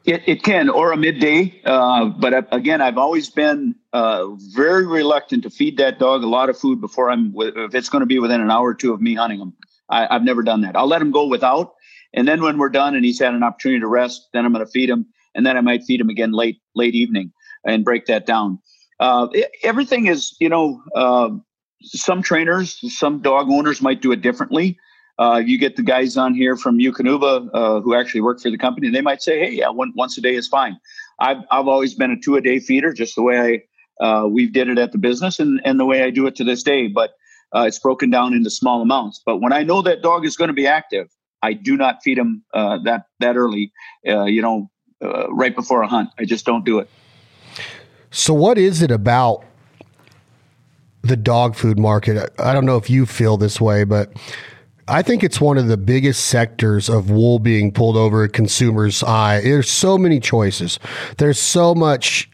It, 0.05 0.21
it 0.27 0.43
can, 0.43 0.69
or 0.69 0.91
a 0.91 0.97
midday. 0.97 1.59
Uh, 1.65 2.05
but 2.05 2.47
again, 2.53 2.79
I've 2.79 2.99
always 2.99 3.29
been 3.29 3.75
uh, 3.91 4.27
very 4.53 4.85
reluctant 4.85 5.43
to 5.43 5.49
feed 5.49 5.77
that 5.77 5.97
dog 5.97 6.23
a 6.23 6.27
lot 6.27 6.49
of 6.49 6.57
food 6.57 6.79
before 6.79 7.09
I'm, 7.09 7.33
if 7.35 7.73
it's 7.73 7.89
going 7.89 8.01
to 8.01 8.05
be 8.05 8.19
within 8.19 8.39
an 8.39 8.51
hour 8.51 8.69
or 8.69 8.75
two 8.75 8.93
of 8.93 9.01
me 9.01 9.15
hunting 9.15 9.39
him. 9.39 9.53
I, 9.89 10.07
I've 10.15 10.23
never 10.23 10.43
done 10.43 10.61
that. 10.61 10.75
I'll 10.75 10.87
let 10.87 11.01
him 11.01 11.11
go 11.11 11.25
without. 11.27 11.73
And 12.13 12.27
then 12.27 12.41
when 12.41 12.57
we're 12.57 12.69
done 12.69 12.95
and 12.95 13.03
he's 13.03 13.19
had 13.19 13.33
an 13.33 13.41
opportunity 13.41 13.79
to 13.79 13.87
rest, 13.87 14.29
then 14.31 14.45
I'm 14.45 14.53
going 14.53 14.65
to 14.65 14.71
feed 14.71 14.89
him. 14.89 15.07
And 15.35 15.45
then 15.45 15.57
I 15.57 15.61
might 15.61 15.83
feed 15.83 15.99
him 15.99 16.09
again 16.09 16.31
late, 16.31 16.61
late 16.75 16.95
evening 16.95 17.31
and 17.65 17.83
break 17.83 18.05
that 18.05 18.25
down. 18.25 18.59
Uh, 18.99 19.27
everything 19.63 20.07
is, 20.07 20.35
you 20.39 20.49
know, 20.49 20.81
uh, 20.95 21.29
some 21.83 22.21
trainers, 22.21 22.79
some 22.97 23.21
dog 23.21 23.49
owners 23.49 23.81
might 23.81 24.01
do 24.01 24.11
it 24.11 24.21
differently. 24.21 24.77
Uh, 25.17 25.41
you 25.45 25.57
get 25.57 25.75
the 25.75 25.83
guys 25.83 26.17
on 26.17 26.33
here 26.33 26.57
from 26.57 26.77
Eukanuba 26.77 27.49
uh, 27.53 27.81
who 27.81 27.95
actually 27.95 28.21
work 28.21 28.39
for 28.41 28.49
the 28.49 28.57
company, 28.57 28.87
and 28.87 28.95
they 28.95 29.01
might 29.01 29.21
say, 29.21 29.39
"Hey, 29.39 29.51
yeah, 29.51 29.69
one, 29.69 29.93
once 29.95 30.17
a 30.17 30.21
day 30.21 30.35
is 30.35 30.47
fine." 30.47 30.77
I've 31.19 31.37
I've 31.51 31.67
always 31.67 31.93
been 31.93 32.11
a 32.11 32.19
two 32.19 32.35
a 32.35 32.41
day 32.41 32.59
feeder, 32.59 32.91
just 32.91 33.15
the 33.15 33.21
way 33.23 33.63
I 34.01 34.05
uh, 34.05 34.27
we 34.27 34.47
did 34.47 34.67
it 34.67 34.77
at 34.77 34.91
the 34.91 34.97
business, 34.97 35.39
and 35.39 35.61
and 35.63 35.79
the 35.79 35.85
way 35.85 36.03
I 36.03 36.09
do 36.09 36.27
it 36.27 36.35
to 36.35 36.43
this 36.43 36.63
day. 36.63 36.87
But 36.87 37.11
uh, 37.55 37.61
it's 37.61 37.79
broken 37.79 38.09
down 38.09 38.33
into 38.33 38.49
small 38.49 38.81
amounts. 38.81 39.21
But 39.25 39.37
when 39.37 39.53
I 39.53 39.63
know 39.63 39.81
that 39.83 40.01
dog 40.01 40.25
is 40.25 40.35
going 40.35 40.49
to 40.49 40.53
be 40.53 40.67
active, 40.67 41.07
I 41.41 41.53
do 41.53 41.77
not 41.77 42.03
feed 42.03 42.17
him 42.17 42.43
that 42.53 43.03
that 43.21 43.37
early. 43.37 43.71
You 44.03 44.41
know, 44.41 44.69
Uh, 45.03 45.31
right 45.31 45.55
before 45.55 45.81
a 45.81 45.87
hunt, 45.87 46.09
I 46.17 46.25
just 46.25 46.45
don't 46.45 46.63
do 46.63 46.79
it. 46.79 46.89
So, 48.11 48.33
what 48.33 48.57
is 48.57 48.81
it 48.81 48.91
about 48.91 49.43
the 51.01 51.17
dog 51.17 51.55
food 51.55 51.77
market? 51.77 52.33
I 52.39 52.53
don't 52.53 52.65
know 52.65 52.77
if 52.77 52.89
you 52.89 53.05
feel 53.05 53.37
this 53.37 53.59
way, 53.59 53.83
but 53.83 54.13
I 54.87 55.01
think 55.01 55.23
it's 55.23 55.41
one 55.41 55.57
of 55.57 55.67
the 55.67 55.77
biggest 55.77 56.25
sectors 56.25 56.89
of 56.89 57.09
wool 57.09 57.39
being 57.39 57.71
pulled 57.71 57.97
over 57.97 58.23
a 58.23 58.29
consumer's 58.29 59.03
eye. 59.03 59.41
There's 59.41 59.69
so 59.69 59.97
many 59.97 60.19
choices. 60.19 60.79
There's 61.17 61.39
so 61.39 61.73
much 61.75 62.29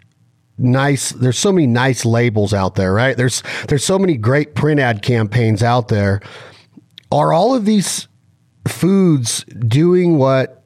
nice 0.58 1.10
there's 1.12 1.40
so 1.40 1.52
many 1.52 1.66
nice 1.66 2.06
labels 2.06 2.54
out 2.54 2.76
there, 2.76 2.94
right? 2.94 3.18
There's 3.18 3.42
there's 3.68 3.84
so 3.84 3.98
many 3.98 4.18
great 4.18 4.54
print 4.54 4.80
ad 4.80 5.02
campaigns 5.02 5.64
out 5.64 5.88
there. 5.88 6.22
Are 7.12 7.34
all 7.34 7.56
of 7.56 7.66
these 7.66 8.08
foods 8.68 9.44
doing 9.46 10.18
what 10.18 10.61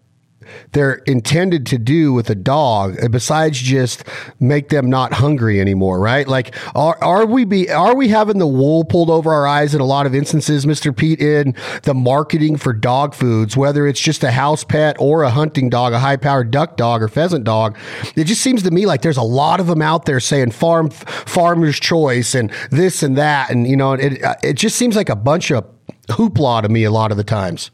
they're 0.72 0.96
intended 1.06 1.66
to 1.68 1.78
do 1.78 2.14
with 2.14 2.30
a 2.30 2.36
dog 2.36 3.02
uh, 3.04 3.08
besides 3.08 3.60
just 3.60 4.04
make 4.40 4.70
them 4.70 4.90
not 4.90 5.14
hungry 5.14 5.60
anymore 5.60 6.00
right? 6.00 6.28
Like 6.28 6.56
are, 6.76 6.98
are 7.04 7.26
we 7.26 7.46
be 7.46 7.70
are 7.70 7.96
we 7.96 8.10
having 8.10 8.38
the 8.38 8.48
wool 8.48 8.84
pulled 8.84 9.10
over 9.10 9.34
our 9.34 9.48
eyes 9.48 9.74
in 9.74 9.82
a 9.82 9.86
lot 9.86 10.06
of 10.06 10.16
instances 10.16 10.66
mr 10.66 10.96
pete 10.96 11.20
in 11.20 11.56
the 11.84 11.94
marketing 11.94 12.58
for 12.58 12.74
dog 12.74 13.14
foods 13.14 13.56
whether 13.58 13.88
it's 13.88 14.00
just 14.00 14.24
a 14.24 14.32
house 14.32 14.64
pet 14.64 14.96
or 15.00 15.24
a 15.24 15.30
hunting 15.30 15.70
dog 15.70 15.94
a 15.94 16.00
high 16.00 16.18
powered 16.18 16.52
duck 16.52 16.78
dog 16.78 17.02
or 17.02 17.08
pheasant 17.08 17.44
dog? 17.44 17.78
It 18.16 18.26
just 18.26 18.42
seems 18.42 18.64
to 18.64 18.72
me 18.72 18.86
like 18.86 19.02
there's 19.02 19.18
a 19.18 19.24
lot 19.24 19.60
of 19.60 19.68
them 19.68 19.82
out 19.82 20.06
there 20.06 20.20
saying 20.20 20.52
farm 20.52 20.90
farmer's 20.90 21.80
choice 21.80 22.36
and 22.36 22.52
this 22.72 23.04
and 23.04 23.18
that 23.18 23.50
and 23.50 23.68
you 23.68 23.76
know 23.76 23.94
it 23.94 24.22
it 24.44 24.54
just 24.54 24.76
seems 24.76 24.96
like 24.96 25.10
a 25.10 25.16
bunch 25.16 25.52
of 25.52 25.66
hoopla 26.10 26.62
to 26.62 26.70
me 26.70 26.84
a 26.84 26.92
lot 26.92 27.12
of 27.12 27.18
the 27.18 27.24
times 27.24 27.72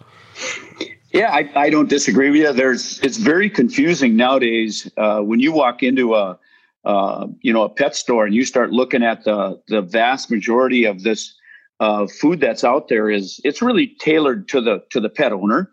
yeah, 1.14 1.32
I, 1.32 1.50
I 1.56 1.70
don't 1.70 1.90
disagree 1.90 2.30
with 2.30 2.42
you. 2.42 2.54
There's 2.54 3.00
it's 3.00 3.18
very 3.18 3.50
confusing 3.50 4.16
nowadays 4.16 4.90
uh, 4.98 5.20
when 5.20 5.40
you 5.40 5.52
walk 5.52 5.84
into 5.84 6.16
a 6.16 6.40
uh, 6.86 7.28
you 7.42 7.54
know 7.54 7.64
a 7.64 7.70
pet 7.70 7.96
store 7.96 8.26
and 8.26 8.34
you 8.34 8.46
start 8.46 8.72
looking 8.72 9.04
at 9.04 9.24
the 9.24 9.62
the 9.68 9.82
vast 9.82 10.32
majority 10.32 10.86
of 10.86 11.04
this 11.04 11.36
uh, 11.80 12.08
food 12.08 12.40
that's 12.40 12.64
out 12.64 12.88
there 12.88 13.10
is 13.10 13.42
it's 13.44 13.62
really 13.62 13.96
tailored 14.00 14.48
to 14.50 14.62
the 14.62 14.84
to 14.90 15.00
the 15.00 15.10
pet 15.10 15.34
owner, 15.34 15.72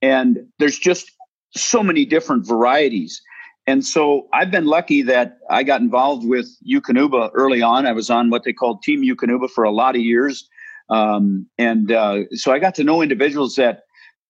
and 0.00 0.38
there's 0.58 0.78
just 0.78 1.10
so 1.54 1.82
many 1.82 2.04
different 2.04 2.46
varieties. 2.46 3.20
And 3.66 3.84
so 3.84 4.28
I've 4.32 4.50
been 4.50 4.64
lucky 4.64 5.02
that 5.02 5.38
I 5.50 5.62
got 5.62 5.82
involved 5.82 6.26
with 6.26 6.48
Eukanuba 6.66 7.30
early 7.34 7.60
on. 7.60 7.86
I 7.86 7.92
was 7.92 8.08
on 8.08 8.30
what 8.30 8.44
they 8.44 8.52
called 8.54 8.82
Team 8.82 9.02
Eukanuba 9.02 9.50
for 9.50 9.62
a 9.62 9.70
lot 9.70 9.94
of 9.94 10.00
years. 10.00 10.48
Um, 10.88 11.46
and 11.58 11.92
uh, 11.92 12.20
so 12.32 12.50
I 12.50 12.60
got 12.60 12.74
to 12.76 12.84
know 12.84 13.02
individuals 13.02 13.56
that 13.56 13.82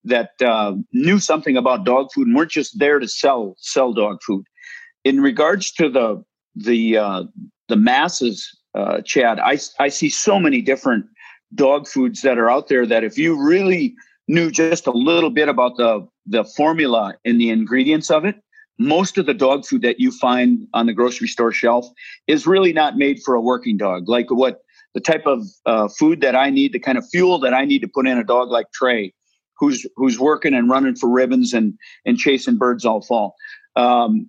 that 0.05 0.31
uh, 0.45 0.75
knew 0.93 1.19
something 1.19 1.57
about 1.57 1.85
dog 1.85 2.09
food 2.15 2.27
and 2.27 2.37
weren't 2.37 2.51
just 2.51 2.79
there 2.79 2.99
to 2.99 3.09
sell 3.09 3.55
sell 3.59 3.93
dog 3.93 4.19
food. 4.27 4.45
In 5.05 5.21
regards 5.21 5.73
to 5.73 5.89
the 5.89 6.23
the 6.55 6.97
uh, 6.97 7.25
the 7.69 7.77
masses, 7.77 8.49
uh, 8.75 9.01
Chad, 9.03 9.39
I 9.39 9.59
I 9.79 9.89
see 9.89 10.09
so 10.09 10.39
many 10.39 10.61
different 10.61 11.07
dog 11.55 11.87
foods 11.87 12.23
that 12.23 12.39
are 12.39 12.51
out 12.51 12.69
there 12.69 12.87
that 12.87 13.05
if 13.05 13.19
you 13.19 13.41
really 13.41 13.95
knew 14.27 14.51
just 14.51 14.87
a 14.87 14.91
little 14.93 15.31
bit 15.31 15.49
about 15.49 15.77
the 15.77 16.07
the 16.27 16.45
formula 16.45 17.15
and 17.25 17.41
the 17.41 17.51
ingredients 17.51 18.11
of 18.11 18.25
it, 18.25 18.37
most 18.79 19.19
of 19.19 19.27
the 19.27 19.35
dog 19.35 19.67
food 19.67 19.83
that 19.83 19.99
you 19.99 20.11
find 20.11 20.67
on 20.75 20.87
the 20.87 20.93
grocery 20.93 21.29
store 21.29 21.53
shelf 21.53 21.87
is 22.27 22.47
really 22.47 22.73
not 22.73 22.97
made 22.97 23.21
for 23.25 23.35
a 23.35 23.41
working 23.41 23.77
dog. 23.77 24.09
Like 24.09 24.31
what 24.31 24.61
the 24.95 25.01
type 25.01 25.27
of 25.27 25.47
uh, 25.67 25.89
food 25.89 26.21
that 26.21 26.35
I 26.35 26.51
need, 26.51 26.73
the 26.73 26.79
kind 26.79 26.99
of 26.99 27.09
fuel 27.09 27.39
that 27.41 27.55
I 27.55 27.65
need 27.65 27.81
to 27.81 27.89
put 27.89 28.07
in 28.07 28.19
a 28.19 28.25
dog 28.25 28.49
like 28.49 28.71
Trey, 28.73 29.13
who's 29.59 29.87
who's 29.97 30.19
working 30.19 30.55
and 30.55 30.71
running 30.71 30.97
for 30.97 31.09
ribbons 31.09 31.53
and 31.53 31.75
and 32.05 32.19
chasing 32.19 32.57
birds 32.57 32.85
all 32.85 33.03
fall. 33.03 33.35
Um, 33.77 34.29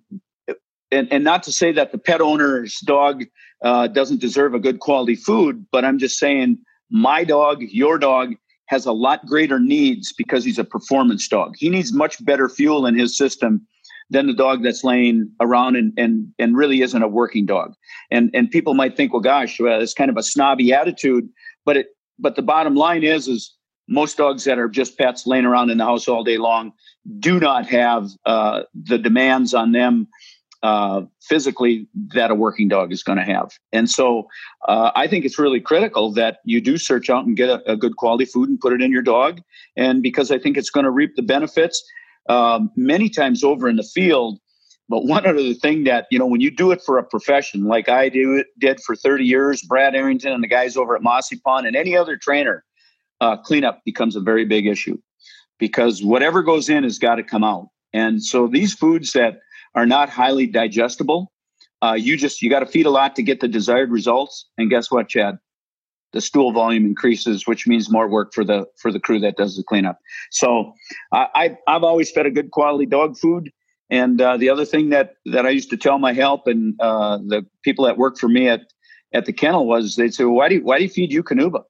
and, 0.92 1.12
and 1.12 1.24
not 1.24 1.42
to 1.44 1.52
say 1.52 1.72
that 1.72 1.92
the 1.92 1.98
pet 1.98 2.20
owner's 2.20 2.78
dog 2.80 3.24
uh, 3.62 3.86
doesn't 3.86 4.20
deserve 4.20 4.54
a 4.54 4.58
good 4.58 4.80
quality 4.80 5.14
food, 5.14 5.66
but 5.70 5.84
I'm 5.84 5.98
just 5.98 6.18
saying 6.18 6.58
my 6.90 7.24
dog, 7.24 7.62
your 7.62 7.98
dog, 7.98 8.34
has 8.66 8.86
a 8.86 8.92
lot 8.92 9.26
greater 9.26 9.58
needs 9.58 10.12
because 10.12 10.44
he's 10.44 10.58
a 10.58 10.64
performance 10.64 11.26
dog. 11.26 11.54
He 11.56 11.68
needs 11.68 11.92
much 11.92 12.24
better 12.24 12.48
fuel 12.48 12.86
in 12.86 12.96
his 12.96 13.16
system 13.16 13.66
than 14.10 14.26
the 14.26 14.32
dog 14.32 14.62
that's 14.62 14.84
laying 14.84 15.30
around 15.40 15.76
and 15.76 15.92
and 15.96 16.28
and 16.38 16.56
really 16.56 16.82
isn't 16.82 17.02
a 17.02 17.08
working 17.08 17.46
dog. 17.46 17.74
And 18.10 18.30
and 18.34 18.50
people 18.50 18.74
might 18.74 18.96
think, 18.96 19.12
well, 19.12 19.22
gosh, 19.22 19.58
well, 19.60 19.80
it's 19.80 19.94
kind 19.94 20.10
of 20.10 20.16
a 20.16 20.22
snobby 20.22 20.72
attitude, 20.72 21.28
but 21.64 21.76
it 21.76 21.86
but 22.18 22.36
the 22.36 22.42
bottom 22.42 22.74
line 22.74 23.02
is 23.02 23.28
is 23.28 23.56
most 23.90 24.16
dogs 24.16 24.44
that 24.44 24.58
are 24.58 24.68
just 24.68 24.96
pets 24.96 25.26
laying 25.26 25.44
around 25.44 25.68
in 25.68 25.78
the 25.78 25.84
house 25.84 26.08
all 26.08 26.24
day 26.24 26.38
long 26.38 26.72
do 27.18 27.40
not 27.40 27.66
have 27.66 28.08
uh, 28.24 28.62
the 28.74 28.96
demands 28.96 29.52
on 29.52 29.72
them 29.72 30.08
uh, 30.62 31.02
physically 31.22 31.88
that 32.14 32.30
a 32.30 32.34
working 32.34 32.68
dog 32.68 32.92
is 32.92 33.02
going 33.02 33.18
to 33.18 33.24
have. 33.24 33.50
And 33.72 33.90
so 33.90 34.28
uh, 34.68 34.90
I 34.94 35.06
think 35.06 35.24
it's 35.24 35.38
really 35.38 35.60
critical 35.60 36.12
that 36.12 36.38
you 36.44 36.60
do 36.60 36.76
search 36.76 37.08
out 37.08 37.24
and 37.24 37.36
get 37.36 37.48
a, 37.48 37.72
a, 37.72 37.76
good 37.76 37.96
quality 37.96 38.26
food 38.26 38.50
and 38.50 38.60
put 38.60 38.74
it 38.74 38.82
in 38.82 38.92
your 38.92 39.02
dog. 39.02 39.40
And 39.76 40.02
because 40.02 40.30
I 40.30 40.38
think 40.38 40.58
it's 40.58 40.68
going 40.68 40.84
to 40.84 40.90
reap 40.90 41.16
the 41.16 41.22
benefits 41.22 41.82
um, 42.28 42.70
many 42.76 43.08
times 43.08 43.42
over 43.42 43.68
in 43.68 43.76
the 43.76 43.82
field. 43.82 44.38
But 44.88 45.06
one 45.06 45.24
other 45.24 45.54
thing 45.54 45.84
that, 45.84 46.06
you 46.10 46.18
know, 46.18 46.26
when 46.26 46.42
you 46.42 46.50
do 46.50 46.72
it 46.72 46.82
for 46.84 46.98
a 46.98 47.04
profession 47.04 47.64
like 47.64 47.88
I 47.88 48.10
do, 48.10 48.44
did 48.58 48.80
for 48.80 48.94
30 48.94 49.24
years, 49.24 49.62
Brad 49.62 49.94
Arrington 49.94 50.32
and 50.32 50.42
the 50.42 50.48
guys 50.48 50.76
over 50.76 50.94
at 50.94 51.02
Mossy 51.02 51.36
Pond 51.38 51.66
and 51.66 51.74
any 51.74 51.96
other 51.96 52.16
trainer, 52.16 52.64
uh, 53.20 53.36
cleanup 53.36 53.82
becomes 53.84 54.16
a 54.16 54.20
very 54.20 54.44
big 54.44 54.66
issue 54.66 54.98
because 55.58 56.02
whatever 56.02 56.42
goes 56.42 56.68
in 56.68 56.84
has 56.84 56.98
got 56.98 57.16
to 57.16 57.22
come 57.22 57.44
out. 57.44 57.68
And 57.92 58.22
so 58.22 58.46
these 58.46 58.74
foods 58.74 59.12
that 59.12 59.40
are 59.74 59.86
not 59.86 60.08
highly 60.08 60.46
digestible, 60.46 61.30
uh, 61.82 61.94
you 61.98 62.16
just 62.16 62.42
you 62.42 62.50
got 62.50 62.60
to 62.60 62.66
feed 62.66 62.86
a 62.86 62.90
lot 62.90 63.16
to 63.16 63.22
get 63.22 63.40
the 63.40 63.48
desired 63.48 63.90
results. 63.90 64.48
And 64.58 64.70
guess 64.70 64.90
what, 64.90 65.08
Chad? 65.08 65.38
The 66.12 66.20
stool 66.20 66.52
volume 66.52 66.86
increases, 66.86 67.46
which 67.46 67.66
means 67.68 67.90
more 67.90 68.08
work 68.08 68.34
for 68.34 68.44
the 68.44 68.66
for 68.76 68.90
the 68.90 68.98
crew 69.00 69.20
that 69.20 69.36
does 69.36 69.56
the 69.56 69.62
cleanup. 69.62 69.98
So 70.30 70.72
I, 71.12 71.56
I 71.66 71.72
have 71.72 71.84
always 71.84 72.10
fed 72.10 72.26
a 72.26 72.30
good 72.30 72.50
quality 72.50 72.86
dog 72.86 73.16
food. 73.16 73.50
And 73.90 74.20
uh, 74.20 74.36
the 74.36 74.48
other 74.48 74.64
thing 74.64 74.90
that 74.90 75.14
that 75.26 75.46
I 75.46 75.50
used 75.50 75.70
to 75.70 75.76
tell 75.76 75.98
my 75.98 76.12
help 76.12 76.46
and 76.46 76.74
uh, 76.80 77.18
the 77.18 77.46
people 77.62 77.84
that 77.84 77.96
work 77.96 78.18
for 78.18 78.28
me 78.28 78.48
at 78.48 78.62
at 79.12 79.26
the 79.26 79.32
kennel 79.32 79.66
was 79.66 79.96
they'd 79.96 80.14
say, 80.14 80.24
well, 80.24 80.34
why 80.34 80.48
do 80.48 80.56
you, 80.56 80.62
why 80.62 80.78
do 80.78 80.84
you 80.84 80.90
feed 80.90 81.10
Eukanuba? 81.10 81.62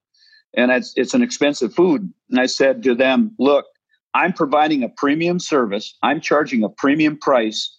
And 0.54 0.70
it's 0.70 0.92
it's 0.96 1.14
an 1.14 1.22
expensive 1.22 1.74
food. 1.74 2.12
And 2.30 2.40
I 2.40 2.46
said 2.46 2.82
to 2.84 2.94
them, 2.94 3.34
look, 3.38 3.66
I'm 4.14 4.32
providing 4.32 4.82
a 4.82 4.88
premium 4.88 5.38
service. 5.38 5.96
I'm 6.02 6.20
charging 6.20 6.64
a 6.64 6.68
premium 6.68 7.18
price. 7.18 7.76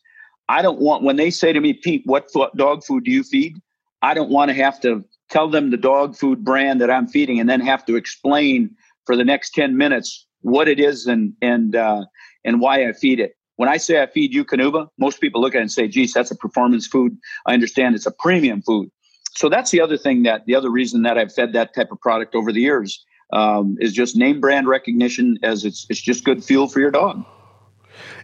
I 0.50 0.62
don't 0.62 0.80
want 0.80 1.04
when 1.04 1.16
they 1.16 1.30
say 1.30 1.54
to 1.54 1.60
me, 1.60 1.74
Pete, 1.74 2.04
what 2.06 2.28
dog 2.56 2.84
food 2.84 3.06
do 3.06 3.12
you 3.12 3.24
feed? 3.24 3.58
I 4.02 4.14
don't 4.14 4.30
want 4.30 4.50
to 4.50 4.56
have 4.56 4.80
to 4.82 5.04
tell 5.30 5.50
them 5.50 5.70
the 5.70 5.78
dog 5.78 6.16
food 6.16 6.44
brand 6.44 6.82
that 6.82 6.90
I'm 6.90 7.08
feeding 7.08 7.40
and 7.40 7.50
then 7.50 7.62
have 7.62 7.86
to 7.86 7.96
explain 7.96 8.76
for 9.06 9.16
the 9.16 9.24
next 9.24 9.52
10 9.52 9.78
minutes 9.78 10.26
what 10.42 10.68
it 10.68 10.80
is 10.80 11.08
and 11.08 11.34
and 11.42 11.76
uh, 11.76 12.06
and 12.44 12.60
why 12.60 12.88
I 12.88 12.94
feed 12.94 13.20
it. 13.20 13.36
When 13.58 13.70
I 13.70 13.78
say 13.78 14.02
I 14.02 14.08
feed 14.08 14.34
Eukanuba, 14.34 14.88
most 14.98 15.22
people 15.22 15.40
look 15.40 15.54
at 15.54 15.60
it 15.60 15.62
and 15.62 15.72
say, 15.72 15.88
geez, 15.88 16.14
that's 16.14 16.32
a 16.32 16.36
performance 16.36 16.88
food. 16.88 17.16
I 17.46 17.54
understand 17.54 17.94
it's 17.94 18.08
a 18.08 18.12
premium 18.12 18.62
food 18.64 18.90
so 19.34 19.50
that's 19.50 19.72
the 19.72 19.82
other 19.82 19.98
thing 19.98 20.24
that 20.24 20.46
the 20.46 20.56
other 20.56 20.70
reason 20.70 21.04
that 21.04 21.18
I've 21.18 21.34
fed 21.34 21.54
that 21.54 21.74
type 21.74 21.92
of 21.92 22.00
product 22.00 22.36
over 22.36 22.52
the 22.52 22.62
years 22.62 23.06
um, 23.32 23.78
is 23.80 23.94
just 23.94 24.16
name 24.16 24.42
brand 24.42 24.68
recognition 24.68 25.40
as 25.42 25.64
it's 25.64 25.88
it's 25.90 26.02
just 26.02 26.26
good 26.26 26.44
fuel 26.44 26.68
for 26.68 26.80
your 26.80 26.92
dog. 26.92 27.24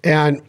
And 0.03 0.41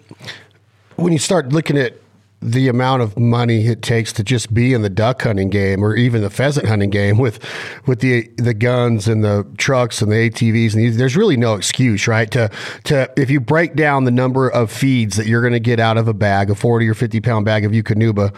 when 0.97 1.13
you 1.13 1.19
start 1.19 1.53
looking 1.53 1.79
at 1.79 1.95
the 2.41 2.69
amount 2.69 3.03
of 3.03 3.19
money 3.19 3.67
it 3.67 3.83
takes 3.83 4.13
to 4.13 4.23
just 4.23 4.55
be 4.55 4.73
in 4.73 4.83
the 4.83 4.91
duck 4.91 5.23
hunting 5.23 5.51
game 5.51 5.85
or 5.85 5.97
even 5.97 6.23
the 6.23 6.31
pheasant 6.31 6.67
hunting 6.67 6.91
game 6.91 7.19
with 7.19 7.41
with 7.87 8.01
the 8.01 8.29
the 8.37 8.55
guns 8.55 9.09
and 9.09 9.25
the 9.25 9.45
trucks 9.57 10.01
and 10.01 10.13
the 10.13 10.31
ATVs 10.31 10.75
and 10.75 10.83
these, 10.83 10.97
there's 10.97 11.17
really 11.17 11.37
no 11.37 11.55
excuse, 11.55 12.09
right? 12.09 12.31
To 12.33 12.51
to 12.85 13.11
if 13.17 13.31
you 13.31 13.41
break 13.41 13.75
down 13.75 14.05
the 14.05 14.11
number 14.11 14.49
of 14.49 14.73
feeds 14.73 15.17
that 15.17 15.27
you're 15.27 15.41
going 15.41 15.53
to 15.53 15.61
get 15.61 15.79
out 15.79 15.99
of 15.99 16.09
a 16.09 16.15
bag, 16.15 16.51
a 16.51 16.55
40 16.57 16.89
or 16.89 16.95
50 16.95 17.21
pound 17.21 17.45
bag 17.45 17.65
of 17.65 17.71
Eukanuba, 17.71 18.35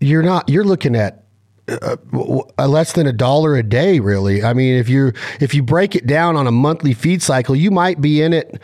you're 0.00 0.22
not 0.22 0.48
you're 0.48 0.64
looking 0.64 0.96
at 0.96 1.24
uh, 1.68 1.96
less 2.66 2.94
than 2.94 3.06
a 3.06 3.12
dollar 3.12 3.54
a 3.54 3.62
day 3.62 4.00
really 4.00 4.42
i 4.42 4.52
mean 4.52 4.76
if 4.76 4.88
you 4.88 5.12
if 5.40 5.54
you 5.54 5.62
break 5.62 5.94
it 5.94 6.06
down 6.06 6.34
on 6.36 6.46
a 6.46 6.50
monthly 6.50 6.92
feed 6.92 7.22
cycle 7.22 7.54
you 7.54 7.70
might 7.70 8.00
be 8.00 8.20
in 8.20 8.32
it 8.32 8.60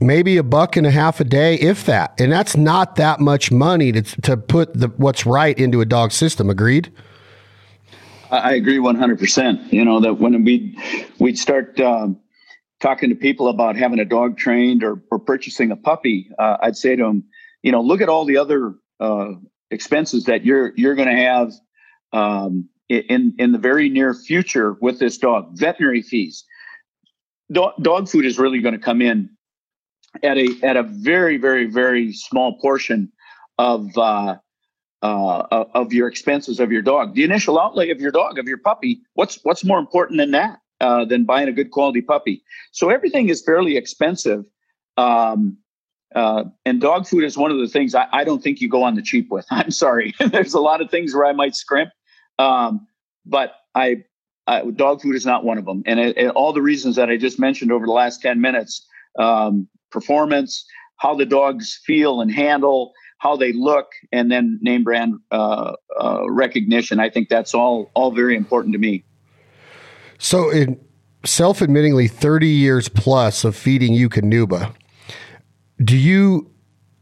maybe 0.00 0.36
a 0.36 0.42
buck 0.42 0.76
and 0.76 0.86
a 0.86 0.90
half 0.90 1.20
a 1.20 1.24
day, 1.24 1.54
if 1.56 1.86
that. 1.86 2.18
And 2.18 2.30
that's 2.30 2.56
not 2.56 2.96
that 2.96 3.20
much 3.20 3.50
money 3.50 3.92
to, 3.92 4.02
to 4.02 4.36
put 4.36 4.74
the, 4.74 4.88
what's 4.96 5.26
right 5.26 5.58
into 5.58 5.80
a 5.80 5.84
dog 5.84 6.12
system. 6.12 6.50
Agreed? 6.50 6.92
I 8.30 8.54
agree 8.54 8.78
100%. 8.78 9.72
You 9.72 9.84
know, 9.84 10.00
that 10.00 10.14
when 10.14 10.44
we 10.44 10.76
we'd 11.18 11.38
start 11.38 11.78
um, 11.80 12.18
talking 12.80 13.08
to 13.10 13.14
people 13.14 13.48
about 13.48 13.76
having 13.76 13.98
a 13.98 14.04
dog 14.04 14.36
trained 14.36 14.82
or, 14.82 15.00
or 15.10 15.18
purchasing 15.18 15.70
a 15.70 15.76
puppy, 15.76 16.28
uh, 16.38 16.56
I'd 16.60 16.76
say 16.76 16.96
to 16.96 17.02
them, 17.02 17.24
you 17.62 17.72
know, 17.72 17.80
look 17.80 18.00
at 18.00 18.08
all 18.08 18.24
the 18.24 18.36
other 18.36 18.74
uh, 19.00 19.32
expenses 19.70 20.24
that 20.24 20.44
you're, 20.44 20.72
you're 20.76 20.94
going 20.94 21.08
to 21.08 21.22
have 21.22 21.52
um, 22.12 22.68
in, 22.88 23.34
in 23.38 23.52
the 23.52 23.58
very 23.58 23.88
near 23.88 24.14
future 24.14 24.76
with 24.80 24.98
this 24.98 25.18
dog. 25.18 25.50
Veterinary 25.54 26.02
fees. 26.02 26.44
Dog, 27.52 27.74
dog 27.82 28.08
food 28.08 28.24
is 28.24 28.38
really 28.38 28.60
going 28.60 28.74
to 28.74 28.80
come 28.80 29.00
in 29.00 29.30
at 30.22 30.38
a 30.38 30.48
at 30.62 30.76
a 30.76 30.82
very 30.82 31.36
very 31.36 31.66
very 31.66 32.12
small 32.12 32.58
portion 32.58 33.12
of 33.58 33.96
uh, 33.96 34.36
uh, 35.02 35.64
of 35.74 35.92
your 35.92 36.08
expenses 36.08 36.60
of 36.60 36.72
your 36.72 36.82
dog. 36.82 37.14
The 37.14 37.24
initial 37.24 37.60
outlay 37.60 37.90
of 37.90 38.00
your 38.00 38.10
dog 38.10 38.38
of 38.38 38.46
your 38.48 38.58
puppy. 38.58 39.00
What's 39.14 39.38
what's 39.42 39.64
more 39.64 39.78
important 39.78 40.18
than 40.18 40.32
that 40.32 40.58
uh, 40.80 41.04
than 41.04 41.24
buying 41.24 41.48
a 41.48 41.52
good 41.52 41.70
quality 41.70 42.02
puppy? 42.02 42.42
So 42.72 42.90
everything 42.90 43.28
is 43.28 43.42
fairly 43.44 43.76
expensive. 43.76 44.44
Um, 44.96 45.58
uh, 46.14 46.44
and 46.64 46.80
dog 46.80 47.06
food 47.06 47.24
is 47.24 47.36
one 47.36 47.50
of 47.50 47.58
the 47.58 47.68
things 47.68 47.94
I, 47.94 48.06
I, 48.12 48.24
don't 48.24 48.42
think 48.42 48.60
you 48.60 48.68
go 48.68 48.82
on 48.82 48.94
the 48.94 49.02
cheap 49.02 49.30
with. 49.30 49.44
I'm 49.50 49.70
sorry. 49.70 50.14
There's 50.30 50.54
a 50.54 50.60
lot 50.60 50.80
of 50.80 50.90
things 50.90 51.14
where 51.14 51.26
I 51.26 51.32
might 51.32 51.54
scrimp, 51.54 51.90
um, 52.38 52.86
but 53.24 53.54
I, 53.74 54.04
I, 54.46 54.62
dog 54.70 55.02
food 55.02 55.16
is 55.16 55.26
not 55.26 55.44
one 55.44 55.58
of 55.58 55.64
them. 55.64 55.82
And, 55.84 55.98
it, 55.98 56.28
all 56.30 56.52
the 56.52 56.62
reasons 56.62 56.96
that 56.96 57.10
I 57.10 57.16
just 57.16 57.38
mentioned 57.38 57.72
over 57.72 57.84
the 57.84 57.92
last 57.92 58.22
10 58.22 58.40
minutes, 58.40 58.86
um, 59.18 59.68
performance, 59.90 60.64
how 60.98 61.14
the 61.14 61.26
dogs 61.26 61.78
feel 61.84 62.20
and 62.20 62.30
handle, 62.30 62.92
how 63.18 63.36
they 63.36 63.52
look, 63.52 63.86
and 64.12 64.30
then 64.30 64.58
name 64.62 64.84
brand 64.84 65.14
uh, 65.30 65.72
uh, 66.00 66.30
recognition. 66.30 67.00
I 67.00 67.10
think 67.10 67.28
that's 67.28 67.54
all 67.54 67.90
all 67.94 68.12
very 68.12 68.36
important 68.36 68.72
to 68.74 68.78
me. 68.78 69.04
So, 70.18 70.50
in 70.50 70.80
self-admittingly, 71.24 72.10
thirty 72.10 72.48
years 72.48 72.88
plus 72.88 73.44
of 73.44 73.56
feeding 73.56 73.94
Eukanuba, 73.94 74.74
do 75.82 75.96
you 75.96 76.50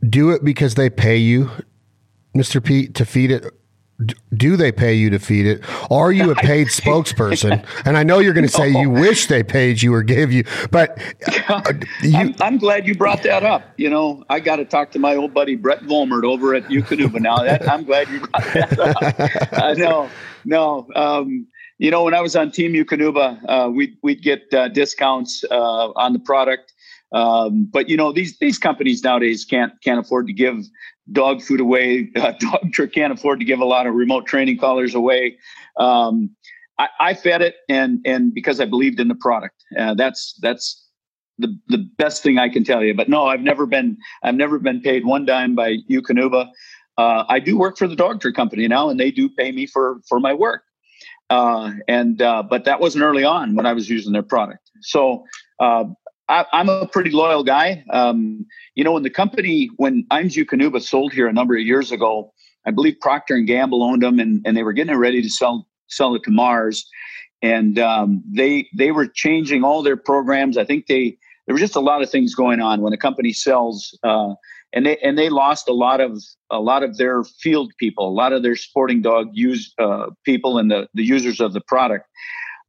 do 0.08 0.30
it 0.30 0.44
because 0.44 0.74
they 0.74 0.90
pay 0.90 1.16
you, 1.16 1.50
Mister 2.34 2.60
Pete, 2.60 2.94
to 2.94 3.04
feed 3.04 3.30
it? 3.30 3.44
do 4.36 4.56
they 4.56 4.72
pay 4.72 4.92
you 4.92 5.08
to 5.10 5.18
feed 5.18 5.46
it? 5.46 5.62
Are 5.90 6.10
you 6.10 6.30
a 6.30 6.34
paid 6.34 6.66
spokesperson? 6.68 7.64
And 7.84 7.96
I 7.96 8.02
know 8.02 8.18
you're 8.18 8.32
going 8.32 8.46
to 8.46 8.52
say 8.52 8.68
you 8.68 8.90
wish 8.90 9.26
they 9.26 9.42
paid 9.42 9.82
you 9.82 9.94
or 9.94 10.02
gave 10.02 10.32
you, 10.32 10.44
but 10.70 10.98
uh, 11.48 11.72
you, 12.02 12.16
I'm, 12.16 12.34
I'm, 12.40 12.58
glad 12.58 12.86
you 12.86 12.94
brought 12.94 13.22
that 13.22 13.44
up. 13.44 13.62
You 13.76 13.90
know, 13.90 14.24
I 14.28 14.40
got 14.40 14.56
to 14.56 14.64
talk 14.64 14.90
to 14.92 14.98
my 14.98 15.14
old 15.14 15.32
buddy 15.32 15.54
Brett 15.54 15.80
Volmert 15.82 16.24
over 16.24 16.54
at 16.54 16.64
Eukanuba 16.64 17.20
now. 17.20 17.36
That, 17.38 17.68
I'm 17.68 17.84
glad 17.84 18.08
you 18.08 18.20
brought 18.20 18.54
that 18.54 18.78
up. 18.78 19.52
Uh, 19.52 19.74
no, 19.74 20.10
no. 20.44 20.88
Um, 20.96 21.46
you 21.78 21.90
know, 21.90 22.04
when 22.04 22.14
I 22.14 22.20
was 22.20 22.36
on 22.36 22.50
Team 22.50 22.72
Eukanuba, 22.72 23.38
uh, 23.48 23.70
we'd 23.70 23.96
we'd 24.02 24.22
get 24.22 24.52
uh, 24.52 24.68
discounts 24.68 25.44
uh, 25.50 25.90
on 25.92 26.12
the 26.12 26.18
product. 26.18 26.72
Um, 27.14 27.68
but 27.72 27.88
you 27.88 27.96
know, 27.96 28.12
these 28.12 28.36
these 28.38 28.58
companies 28.58 29.02
nowadays 29.02 29.44
can't 29.44 29.72
can't 29.82 30.00
afford 30.00 30.26
to 30.26 30.32
give 30.32 30.64
dog 31.12 31.40
food 31.40 31.60
away. 31.60 32.10
Uh, 32.16 32.32
Dogtra 32.32 32.92
can't 32.92 33.12
afford 33.12 33.38
to 33.40 33.44
give 33.44 33.60
a 33.60 33.64
lot 33.64 33.86
of 33.86 33.94
remote 33.94 34.26
training 34.26 34.58
collars 34.58 34.94
away. 34.94 35.36
Um, 35.78 36.30
I, 36.78 36.88
I, 37.00 37.14
fed 37.14 37.42
it, 37.42 37.56
and 37.68 38.00
and 38.04 38.32
because 38.32 38.60
I 38.60 38.64
believed 38.64 38.98
in 38.98 39.08
the 39.08 39.14
product, 39.14 39.62
uh, 39.78 39.94
that's 39.94 40.38
that's 40.40 40.88
the 41.38 41.56
the 41.68 41.78
best 41.98 42.22
thing 42.22 42.38
I 42.38 42.48
can 42.48 42.64
tell 42.64 42.82
you. 42.82 42.94
But 42.94 43.08
no, 43.08 43.26
I've 43.26 43.42
never 43.42 43.66
been 43.66 43.96
I've 44.22 44.34
never 44.34 44.58
been 44.58 44.80
paid 44.80 45.04
one 45.04 45.24
dime 45.24 45.54
by 45.54 45.76
Eukanuba. 45.90 46.48
Uh, 46.96 47.24
I 47.28 47.40
do 47.40 47.58
work 47.58 47.76
for 47.76 47.86
the 47.86 47.96
Dogtra 47.96 48.34
company 48.34 48.66
now, 48.68 48.88
and 48.88 48.98
they 48.98 49.10
do 49.10 49.28
pay 49.28 49.52
me 49.52 49.66
for 49.66 50.00
for 50.08 50.18
my 50.18 50.32
work. 50.32 50.62
Uh, 51.30 51.72
and 51.88 52.22
uh, 52.22 52.42
but 52.42 52.64
that 52.64 52.80
wasn't 52.80 53.04
early 53.04 53.24
on 53.24 53.54
when 53.54 53.66
I 53.66 53.72
was 53.72 53.88
using 53.88 54.12
their 54.12 54.22
product. 54.22 54.70
So 54.80 55.24
uh, 55.60 55.84
I, 56.28 56.46
am 56.52 56.68
a 56.68 56.86
pretty 56.86 57.10
loyal 57.10 57.44
guy. 57.44 57.84
Um, 57.90 58.46
you 58.74 58.84
know, 58.84 58.92
when 58.92 59.02
the 59.02 59.10
company, 59.10 59.70
when 59.76 60.06
Iams 60.10 60.36
Eukanuba 60.36 60.82
sold 60.82 61.12
here 61.12 61.26
a 61.26 61.32
number 61.32 61.54
of 61.54 61.62
years 61.62 61.92
ago, 61.92 62.32
I 62.66 62.70
believe 62.70 62.96
Procter 63.00 63.34
and 63.34 63.46
Gamble 63.46 63.82
owned 63.82 64.02
them, 64.02 64.18
and, 64.18 64.40
and 64.46 64.56
they 64.56 64.62
were 64.62 64.72
getting 64.72 64.96
ready 64.96 65.20
to 65.22 65.28
sell 65.28 65.66
sell 65.88 66.14
it 66.14 66.22
to 66.24 66.30
Mars, 66.30 66.88
and 67.42 67.78
um, 67.78 68.22
they 68.26 68.68
they 68.74 68.90
were 68.90 69.06
changing 69.06 69.64
all 69.64 69.82
their 69.82 69.96
programs. 69.96 70.56
I 70.56 70.64
think 70.64 70.86
they 70.86 71.18
there 71.46 71.52
was 71.52 71.60
just 71.60 71.76
a 71.76 71.80
lot 71.80 72.02
of 72.02 72.10
things 72.10 72.34
going 72.34 72.60
on 72.60 72.80
when 72.80 72.92
a 72.94 72.96
company 72.96 73.32
sells, 73.32 73.96
uh, 74.02 74.34
and 74.72 74.86
they 74.86 74.96
and 74.98 75.18
they 75.18 75.28
lost 75.28 75.68
a 75.68 75.74
lot 75.74 76.00
of 76.00 76.22
a 76.50 76.60
lot 76.60 76.82
of 76.82 76.96
their 76.96 77.22
field 77.24 77.72
people, 77.78 78.08
a 78.08 78.16
lot 78.16 78.32
of 78.32 78.42
their 78.42 78.56
sporting 78.56 79.02
dog 79.02 79.28
use 79.32 79.74
uh, 79.78 80.06
people, 80.24 80.56
and 80.56 80.70
the 80.70 80.88
the 80.94 81.04
users 81.04 81.40
of 81.40 81.52
the 81.52 81.60
product. 81.60 82.06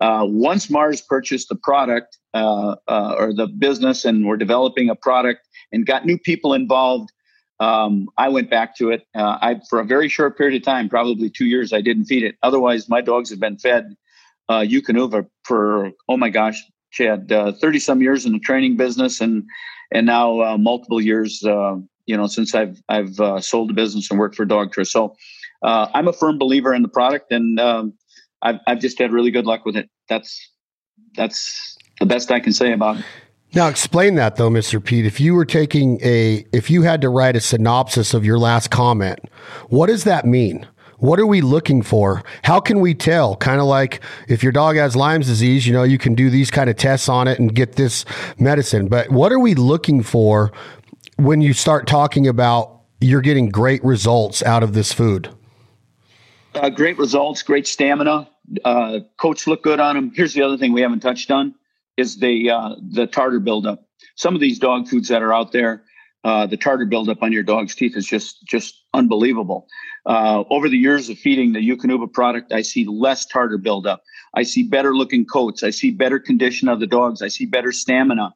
Uh, 0.02 0.26
once 0.28 0.70
Mars 0.70 1.02
purchased 1.02 1.50
the 1.50 1.56
product 1.56 2.18
uh, 2.34 2.76
uh, 2.88 3.16
or 3.18 3.34
the 3.34 3.48
business 3.48 4.04
and 4.04 4.26
we're 4.26 4.38
developing 4.38 4.90
a 4.90 4.96
product 4.96 5.48
and 5.72 5.86
got 5.86 6.06
new 6.06 6.18
people 6.18 6.54
involved, 6.54 7.12
um, 7.62 8.10
I 8.18 8.28
went 8.28 8.50
back 8.50 8.76
to 8.78 8.90
it. 8.90 9.04
Uh, 9.16 9.38
I 9.42 9.62
for 9.70 9.80
a 9.80 9.86
very 9.86 10.10
short 10.10 10.38
period 10.38 10.62
of 10.62 10.64
time, 10.64 10.90
probably 10.90 11.30
two 11.30 11.46
years, 11.46 11.72
I 11.72 11.80
didn't 11.80 12.06
feed 12.06 12.24
it. 12.24 12.36
Otherwise, 12.44 12.90
my 12.90 13.00
dogs 13.00 13.30
have 13.30 13.40
been 13.40 13.58
fed 13.58 13.96
uh, 14.50 14.60
Eukanuba 14.60 15.26
for 15.44 15.92
oh 16.10 16.18
my 16.18 16.30
gosh, 16.30 16.62
Chad, 16.92 17.30
thirty 17.62 17.80
some 17.80 18.02
years 18.02 18.26
in 18.26 18.34
the 18.34 18.40
training 18.40 18.76
business 18.76 19.22
and 19.22 19.44
and 19.94 20.06
now 20.06 20.58
multiple 20.58 21.00
years. 21.00 21.42
you 21.42 22.18
know, 22.18 22.28
since 22.28 22.54
I've 22.54 22.82
I've 22.90 23.16
sold 23.42 23.70
the 23.70 23.74
business 23.74 24.12
and 24.12 24.20
worked 24.20 24.36
for 24.36 24.46
Dogtra, 24.46 24.86
so 24.86 25.16
I'm 25.64 26.10
a 26.10 26.14
firm 26.14 26.38
believer 26.38 26.74
in 26.74 26.82
the 26.82 26.90
product 26.90 27.32
and. 27.32 27.58
Um, 27.62 27.94
I've, 28.46 28.60
I've 28.68 28.80
just 28.80 29.00
had 29.00 29.12
really 29.12 29.32
good 29.32 29.46
luck 29.46 29.66
with 29.66 29.76
it. 29.76 29.90
That's 30.08 30.52
that's 31.16 31.78
the 32.00 32.06
best 32.06 32.32
I 32.32 32.40
can 32.40 32.54
say 32.54 32.72
about 32.72 33.00
it. 33.00 33.06
Now 33.56 33.68
explain 33.68 34.16
that 34.16 34.36
though, 34.36 34.50
Mr. 34.50 34.84
Pete. 34.84 35.06
If 35.06 35.20
you 35.20 35.34
were 35.34 35.46
taking 35.46 36.00
a 36.04 36.46
if 36.54 36.70
you 36.70 36.84
had 36.84 37.02
to 37.02 37.10
write 37.10 37.36
a 37.36 37.42
synopsis 37.42 38.14
of 38.14 38.24
your 38.24 38.38
last 38.38 38.70
comment, 38.70 39.20
what 39.70 39.88
does 39.88 40.04
that 40.04 40.26
mean? 40.26 40.68
What 41.00 41.20
are 41.20 41.26
we 41.26 41.42
looking 41.42 41.82
for? 41.82 42.24
How 42.44 42.60
can 42.60 42.80
we 42.80 42.94
tell? 42.94 43.36
Kind 43.36 43.60
of 43.60 43.66
like 43.66 44.02
if 44.28 44.44
your 44.44 44.52
dog 44.52 44.76
has 44.76 44.96
Lyme's 44.96 45.28
disease, 45.28 45.66
you 45.68 45.74
know, 45.74 45.84
you 45.84 45.98
can 45.98 46.16
do 46.16 46.30
these 46.30 46.52
kind 46.52 46.70
of 46.70 46.78
tests 46.78 47.10
on 47.10 47.28
it 47.28 47.40
and 47.40 47.54
get 47.54 47.76
this 47.76 48.06
medicine. 48.38 48.88
But 48.88 49.10
what 49.10 49.32
are 49.32 49.40
we 49.40 49.56
looking 49.56 50.04
for 50.04 50.54
when 51.18 51.42
you 51.42 51.54
start 51.54 51.88
talking 51.88 52.28
about 52.28 52.82
you're 53.02 53.22
getting 53.22 53.50
great 53.50 53.84
results 53.84 54.44
out 54.44 54.64
of 54.64 54.74
this 54.74 54.94
food? 54.94 55.30
Uh, 56.54 56.70
great 56.70 56.98
results, 56.98 57.42
great 57.44 57.68
stamina. 57.68 58.30
Uh, 58.64 59.00
coats 59.20 59.48
look 59.48 59.64
good 59.64 59.80
on 59.80 59.96
them. 59.96 60.12
Here's 60.16 60.34
the 60.34 60.42
other 60.42 60.58
thing 60.58 60.74
we 60.74 60.82
haven't 60.82 61.00
touched 61.00 61.32
on 61.32 61.56
is 61.98 62.18
the 62.18 62.50
uh, 62.50 62.76
the 62.92 63.08
tartar 63.08 63.40
buildup. 63.40 63.86
Some 64.16 64.36
of 64.36 64.42
these 64.42 64.60
dog 64.60 64.88
foods 64.88 65.08
that 65.10 65.22
are 65.22 65.34
out 65.34 65.52
there, 65.52 65.84
uh, 66.24 66.46
the 66.46 66.58
tartar 66.58 66.86
buildup 66.86 67.22
on 67.22 67.32
your 67.32 67.44
dog's 67.44 67.76
teeth 67.76 67.96
is 67.96 68.06
just 68.06 68.46
just 68.46 68.84
unbelievable. 68.94 69.68
Uh, 70.06 70.44
over 70.50 70.70
the 70.70 70.78
years 70.78 71.10
of 71.10 71.18
feeding 71.18 71.54
the 71.54 71.60
Eukanuba 71.60 72.12
product, 72.12 72.52
I 72.52 72.62
see 72.62 72.86
less 72.86 73.26
tartar 73.26 73.58
buildup. 73.58 74.04
I 74.36 74.44
see 74.44 74.64
better 74.64 74.96
looking 74.96 75.26
coats. 75.26 75.64
I 75.64 75.72
see 75.72 75.92
better 75.92 76.20
condition 76.20 76.68
of 76.68 76.80
the 76.80 76.88
dogs. 76.88 77.22
I 77.22 77.30
see 77.30 77.46
better 77.46 77.72
stamina. 77.72 78.34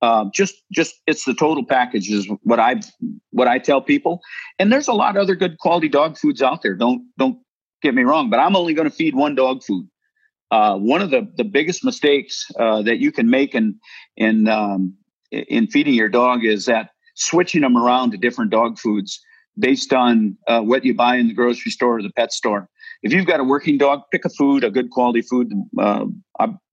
Uh, 0.00 0.24
just 0.34 0.56
just 0.72 0.96
it's 1.06 1.24
the 1.24 1.34
total 1.34 1.64
package 1.64 2.10
is 2.10 2.28
what 2.42 2.58
I 2.58 2.80
what 3.30 3.46
I 3.46 3.58
tell 3.58 3.80
people. 3.80 4.20
And 4.58 4.72
there's 4.72 4.88
a 4.88 4.92
lot 4.92 5.16
of 5.16 5.22
other 5.22 5.36
good 5.36 5.58
quality 5.58 5.88
dog 5.88 6.18
foods 6.18 6.42
out 6.42 6.62
there. 6.62 6.74
Don't 6.74 7.06
don't 7.18 7.38
get 7.82 7.94
me 7.94 8.02
wrong, 8.02 8.30
but 8.30 8.38
I'm 8.38 8.56
only 8.56 8.74
going 8.74 8.88
to 8.88 8.94
feed 8.94 9.14
one 9.14 9.34
dog 9.34 9.62
food. 9.62 9.88
Uh, 10.50 10.76
one 10.76 11.00
of 11.00 11.10
the, 11.10 11.26
the 11.36 11.44
biggest 11.44 11.84
mistakes 11.84 12.46
uh, 12.58 12.82
that 12.82 12.98
you 12.98 13.10
can 13.10 13.28
make 13.30 13.54
in 13.54 13.78
in 14.16 14.48
um, 14.48 14.94
in 15.30 15.66
feeding 15.66 15.94
your 15.94 16.10
dog 16.10 16.44
is 16.44 16.66
that 16.66 16.90
switching 17.14 17.62
them 17.62 17.76
around 17.76 18.10
to 18.10 18.18
different 18.18 18.50
dog 18.50 18.78
foods 18.78 19.20
based 19.58 19.92
on 19.92 20.36
uh, 20.48 20.60
what 20.60 20.84
you 20.84 20.94
buy 20.94 21.16
in 21.16 21.28
the 21.28 21.34
grocery 21.34 21.70
store 21.70 21.98
or 21.98 22.02
the 22.02 22.12
pet 22.12 22.32
store. 22.32 22.68
If 23.02 23.12
you've 23.12 23.26
got 23.26 23.40
a 23.40 23.44
working 23.44 23.78
dog, 23.78 24.02
pick 24.12 24.24
a 24.24 24.28
food, 24.28 24.62
a 24.62 24.70
good 24.70 24.90
quality 24.90 25.22
food. 25.22 25.52
Uh, 25.78 26.06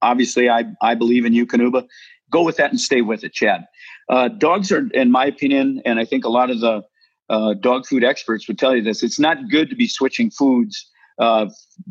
obviously, 0.01 0.49
I 0.49 0.65
I 0.81 0.95
believe 0.95 1.25
in 1.25 1.33
Eukanuba. 1.33 1.85
Go 2.31 2.43
with 2.43 2.57
that 2.57 2.69
and 2.69 2.79
stay 2.79 3.01
with 3.01 3.23
it, 3.23 3.33
Chad. 3.33 3.65
Uh, 4.09 4.27
dogs 4.27 4.71
are, 4.71 4.87
in 4.93 5.09
my 5.09 5.25
opinion, 5.25 5.81
and 5.85 5.99
I 5.99 6.05
think 6.05 6.25
a 6.25 6.29
lot 6.29 6.51
of 6.51 6.59
the 6.59 6.83
uh, 7.29 7.53
dog 7.55 7.85
food 7.85 8.03
experts 8.03 8.47
would 8.47 8.59
tell 8.59 8.75
you 8.75 8.81
this. 8.81 9.03
It's 9.03 9.19
not 9.19 9.49
good 9.49 9.69
to 9.69 9.75
be 9.75 9.87
switching 9.87 10.29
foods. 10.29 10.89
Uh, 11.19 11.47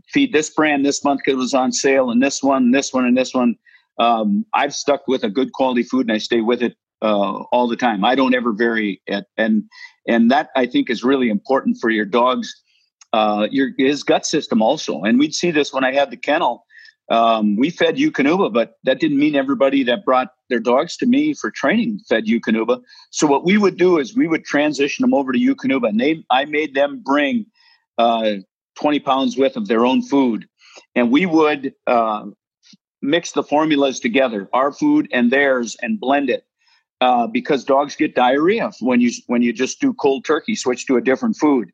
feed 0.08 0.32
this 0.32 0.50
brand 0.50 0.84
this 0.86 1.04
month 1.04 1.20
because 1.20 1.34
it 1.34 1.36
was 1.36 1.54
on 1.54 1.70
sale, 1.72 2.10
and 2.10 2.22
this 2.22 2.42
one, 2.42 2.70
this 2.70 2.92
one, 2.92 3.04
and 3.04 3.16
this 3.16 3.34
one. 3.34 3.56
Um, 3.98 4.46
I've 4.54 4.74
stuck 4.74 5.08
with 5.08 5.24
a 5.24 5.28
good 5.28 5.52
quality 5.52 5.82
food, 5.82 6.06
and 6.06 6.12
I 6.12 6.18
stay 6.18 6.40
with 6.40 6.62
it 6.62 6.76
uh, 7.02 7.42
all 7.52 7.68
the 7.68 7.76
time. 7.76 8.04
I 8.04 8.14
don't 8.14 8.34
ever 8.34 8.52
vary 8.52 9.02
it, 9.06 9.26
and 9.36 9.64
and 10.06 10.30
that 10.30 10.50
I 10.56 10.66
think 10.66 10.88
is 10.88 11.04
really 11.04 11.28
important 11.28 11.76
for 11.80 11.90
your 11.90 12.04
dog's 12.04 12.54
uh, 13.12 13.48
your 13.50 13.70
his 13.76 14.02
gut 14.02 14.26
system 14.26 14.62
also. 14.62 15.02
And 15.02 15.18
we'd 15.18 15.34
see 15.34 15.50
this 15.50 15.72
when 15.72 15.84
I 15.84 15.92
had 15.92 16.10
the 16.10 16.16
kennel. 16.16 16.64
Um, 17.10 17.56
we 17.56 17.70
fed 17.70 17.96
Eukanuba, 17.96 18.52
but 18.52 18.74
that 18.84 19.00
didn't 19.00 19.18
mean 19.18 19.34
everybody 19.34 19.82
that 19.84 20.04
brought 20.04 20.28
their 20.50 20.58
dogs 20.60 20.94
to 20.98 21.06
me 21.06 21.32
for 21.32 21.50
training 21.50 22.00
fed 22.06 22.26
Eukanuba. 22.26 22.82
So 23.10 23.26
what 23.26 23.46
we 23.46 23.56
would 23.56 23.78
do 23.78 23.98
is 23.98 24.14
we 24.14 24.28
would 24.28 24.44
transition 24.44 25.02
them 25.02 25.14
over 25.14 25.32
to 25.32 25.38
Eukanuba, 25.38 25.88
and 25.88 26.00
they 26.00 26.22
I 26.30 26.44
made 26.44 26.74
them 26.74 27.00
bring 27.04 27.46
uh, 27.96 28.34
20 28.78 29.00
pounds 29.00 29.36
worth 29.36 29.56
of 29.56 29.68
their 29.68 29.84
own 29.84 30.02
food, 30.02 30.48
and 30.94 31.10
we 31.10 31.26
would 31.26 31.74
uh, 31.86 32.24
mix 33.02 33.32
the 33.32 33.42
formulas 33.42 34.00
together, 34.00 34.48
our 34.52 34.72
food 34.72 35.08
and 35.12 35.30
theirs, 35.30 35.76
and 35.82 36.00
blend 36.00 36.30
it. 36.30 36.44
Uh, 37.00 37.28
because 37.28 37.62
dogs 37.62 37.94
get 37.94 38.16
diarrhea 38.16 38.72
when 38.80 39.00
you 39.00 39.12
when 39.28 39.40
you 39.40 39.52
just 39.52 39.80
do 39.80 39.94
cold 39.94 40.24
turkey, 40.24 40.56
switch 40.56 40.84
to 40.84 40.96
a 40.96 41.00
different 41.00 41.36
food, 41.36 41.70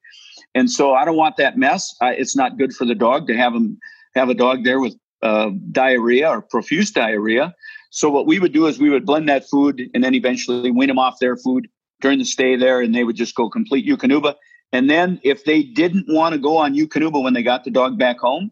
and 0.55 0.71
so 0.71 0.93
I 0.93 1.07
don't 1.07 1.17
want 1.17 1.39
that 1.39 1.57
mess. 1.57 1.95
it's 2.03 2.37
not 2.37 2.59
good 2.59 2.75
for 2.75 2.85
the 2.85 2.95
dog 2.95 3.27
to 3.29 3.35
have 3.35 3.55
them 3.55 3.79
have 4.15 4.29
a 4.29 4.35
dog 4.35 4.65
there 4.65 4.81
with 4.81 4.95
uh, 5.23 5.51
diarrhea 5.73 6.29
or 6.29 6.43
profuse 6.43 6.91
diarrhea. 6.91 7.55
So 7.91 8.11
what 8.11 8.27
we 8.27 8.39
would 8.39 8.53
do 8.53 8.67
is 8.67 8.79
we 8.79 8.91
would 8.91 9.07
blend 9.07 9.29
that 9.29 9.49
food 9.49 9.89
and 9.95 10.05
then 10.05 10.15
eventually 10.15 10.71
wean 10.71 10.89
them 10.89 10.99
off 10.99 11.19
their 11.21 11.37
food 11.37 11.69
during 12.01 12.19
the 12.19 12.25
stay 12.25 12.57
there, 12.57 12.81
and 12.81 12.95
they 12.95 13.05
would 13.05 13.17
just 13.17 13.35
go 13.35 13.49
complete 13.49 13.87
Eukanuba. 13.87 14.35
And 14.75 14.91
then 14.91 15.21
if 15.23 15.45
they 15.45 15.63
didn't 15.63 16.07
want 16.09 16.33
to 16.33 16.39
go 16.39 16.57
on 16.57 16.75
Eukanuba 16.75 17.23
when 17.23 17.33
they 17.33 17.45
got 17.45 17.63
the 17.63 17.71
dog 17.71 17.97
back 17.97 18.19
home, 18.19 18.51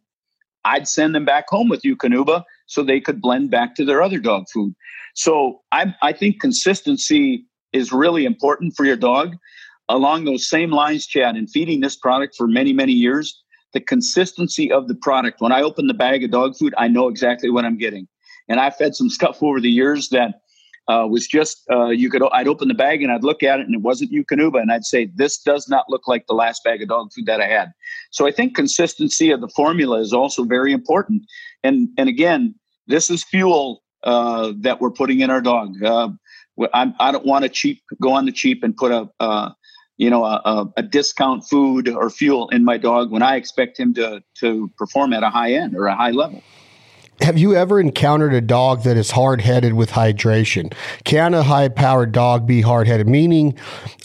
I'd 0.65 0.87
send 0.87 1.17
them 1.17 1.25
back 1.25 1.47
home 1.49 1.69
with 1.69 1.83
Eukanuba 1.83 2.45
so 2.67 2.85
they 2.85 3.01
could 3.01 3.21
blend 3.21 3.51
back 3.51 3.75
to 3.75 3.85
their 3.85 4.01
other 4.01 4.21
dog 4.21 4.45
food. 4.55 4.73
So 5.15 5.63
I, 5.73 5.93
I 6.01 6.13
think 6.13 6.41
consistency 6.41 7.45
is 7.73 7.91
really 7.91 8.25
important 8.25 8.77
for 8.77 8.85
your 8.85 8.97
dog. 8.97 9.35
Along 9.89 10.25
those 10.25 10.49
same 10.49 10.71
lines, 10.71 11.07
Chad, 11.07 11.35
in 11.35 11.49
feeding 11.49 11.81
this 11.81 11.97
product 11.97 12.37
for 12.37 12.47
many, 12.47 12.73
many 12.73 12.93
years, 12.93 13.43
the 13.73 13.81
consistency 13.81 14.71
of 14.71 14.87
the 14.87 14.95
product. 14.95 15.41
When 15.41 15.51
I 15.51 15.63
open 15.63 15.89
the 15.89 15.93
bag 15.93 16.23
of 16.23 16.31
dog 16.31 16.57
food, 16.57 16.73
I 16.79 16.87
know 16.87 17.09
exactly 17.09 17.51
what 17.51 17.65
I'm 17.65 17.79
getting. 17.79 18.07
And 18.49 18.61
I've 18.61 18.77
fed 18.77 18.95
some 18.95 19.11
stuff 19.19 19.43
over 19.43 19.61
the 19.61 19.71
years 19.71 20.11
that 20.11 20.42
uh, 20.89 21.07
was 21.09 21.27
just 21.27 21.63
uh, 21.71 21.89
you 21.89 22.11
could 22.11 22.23
I'd 22.33 22.49
open 22.49 22.69
the 22.69 22.75
bag 22.75 23.03
and 23.03 23.13
I'd 23.13 23.25
look 23.25 23.43
at 23.43 23.61
it 23.61 23.67
and 23.67 23.75
it 23.75 23.83
wasn't 23.83 24.13
Eukanuba 24.13 24.61
and 24.61 24.73
I'd 24.73 24.85
say 24.85 25.11
this 25.15 25.39
does 25.39 25.69
not 25.69 25.89
look 25.89 26.09
like 26.09 26.27
the 26.27 26.35
last 26.35 26.65
bag 26.65 26.83
of 26.83 26.89
dog 26.89 27.13
food 27.13 27.27
that 27.27 27.41
I 27.41 27.47
had. 27.47 27.73
So 28.11 28.27
I 28.27 28.33
think 28.33 28.57
consistency 28.57 29.31
of 29.31 29.41
the 29.41 29.49
formula 29.49 30.01
is 30.01 30.13
also 30.13 30.45
very 30.45 30.73
important. 30.73 31.23
And 31.63 31.89
and 31.97 32.09
again, 32.09 32.55
this 32.87 33.11
is 33.11 33.23
fuel 33.25 33.83
uh, 34.03 34.53
that 34.59 34.81
we're 34.81 34.91
putting 34.91 35.21
in 35.21 35.31
our 35.31 35.41
dog. 35.41 35.83
Uh, 35.83 36.11
I 36.75 36.85
do 36.85 36.95
not 36.99 37.25
want 37.25 37.45
to 37.45 37.49
cheap 37.49 37.83
go 38.01 38.13
on 38.13 38.27
the 38.27 38.33
cheap 38.33 38.63
and 38.63 38.77
put 38.77 38.91
a 38.93 39.55
you 39.99 40.11
know 40.11 40.25
a, 40.25 40.67
a, 40.77 40.83
discount 40.83 41.45
food 41.49 41.89
or 41.89 42.11
fuel 42.11 42.49
in 42.49 42.65
my 42.65 42.77
dog 42.77 43.13
when 43.13 43.23
I 43.23 43.37
expect 43.37 43.79
him 43.79 43.95
to 43.95 44.23
to 44.41 44.71
perform 44.77 45.13
at 45.13 45.23
a 45.23 45.31
high 45.31 45.53
end 45.53 45.77
or 45.77 45.87
a 45.87 45.95
high 45.95 46.11
level. 46.11 46.43
Have 47.23 47.39
you 47.39 47.55
ever 47.55 47.79
encountered 47.79 48.35
a 48.35 48.41
dog 48.41 48.83
that 48.83 48.97
is 48.97 49.13
hard 49.13 49.41
headed 49.41 49.75
with 49.75 49.93
hydration? 49.93 50.73
Can 51.05 51.35
a 51.35 51.45
high 51.45 51.69
powered 51.69 52.11
dog 52.11 52.49
be 52.49 52.63
hard 52.63 52.89
headed? 52.89 53.09
Meaning, 53.09 53.57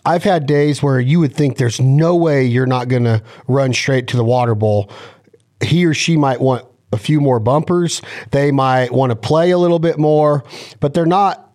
I've 0.06 0.24
had 0.24 0.46
days 0.46 0.84
where 0.84 1.00
you 1.00 1.20
would 1.20 1.34
think 1.34 1.58
there's 1.58 1.82
no 1.82 2.16
way 2.16 2.46
you're 2.46 2.68
not 2.68 2.90
going 2.90 3.06
to 3.06 3.24
run 3.48 3.74
straight 3.74 4.08
to 4.10 4.18
the 4.18 4.24
water 4.24 4.54
bowl. 4.54 4.92
He 5.64 5.84
or 5.88 5.96
she 5.96 6.16
might 6.16 6.40
want 6.40 6.68
a 6.94 6.98
few 6.98 7.20
more 7.20 7.40
bumpers. 7.40 8.04
They 8.30 8.52
might 8.52 8.92
want 8.92 9.10
to 9.10 9.16
play 9.16 9.50
a 9.50 9.58
little 9.58 9.80
bit 9.80 9.98
more, 9.98 10.44
but 10.80 10.94
they're 10.94 11.08
not 11.08 11.47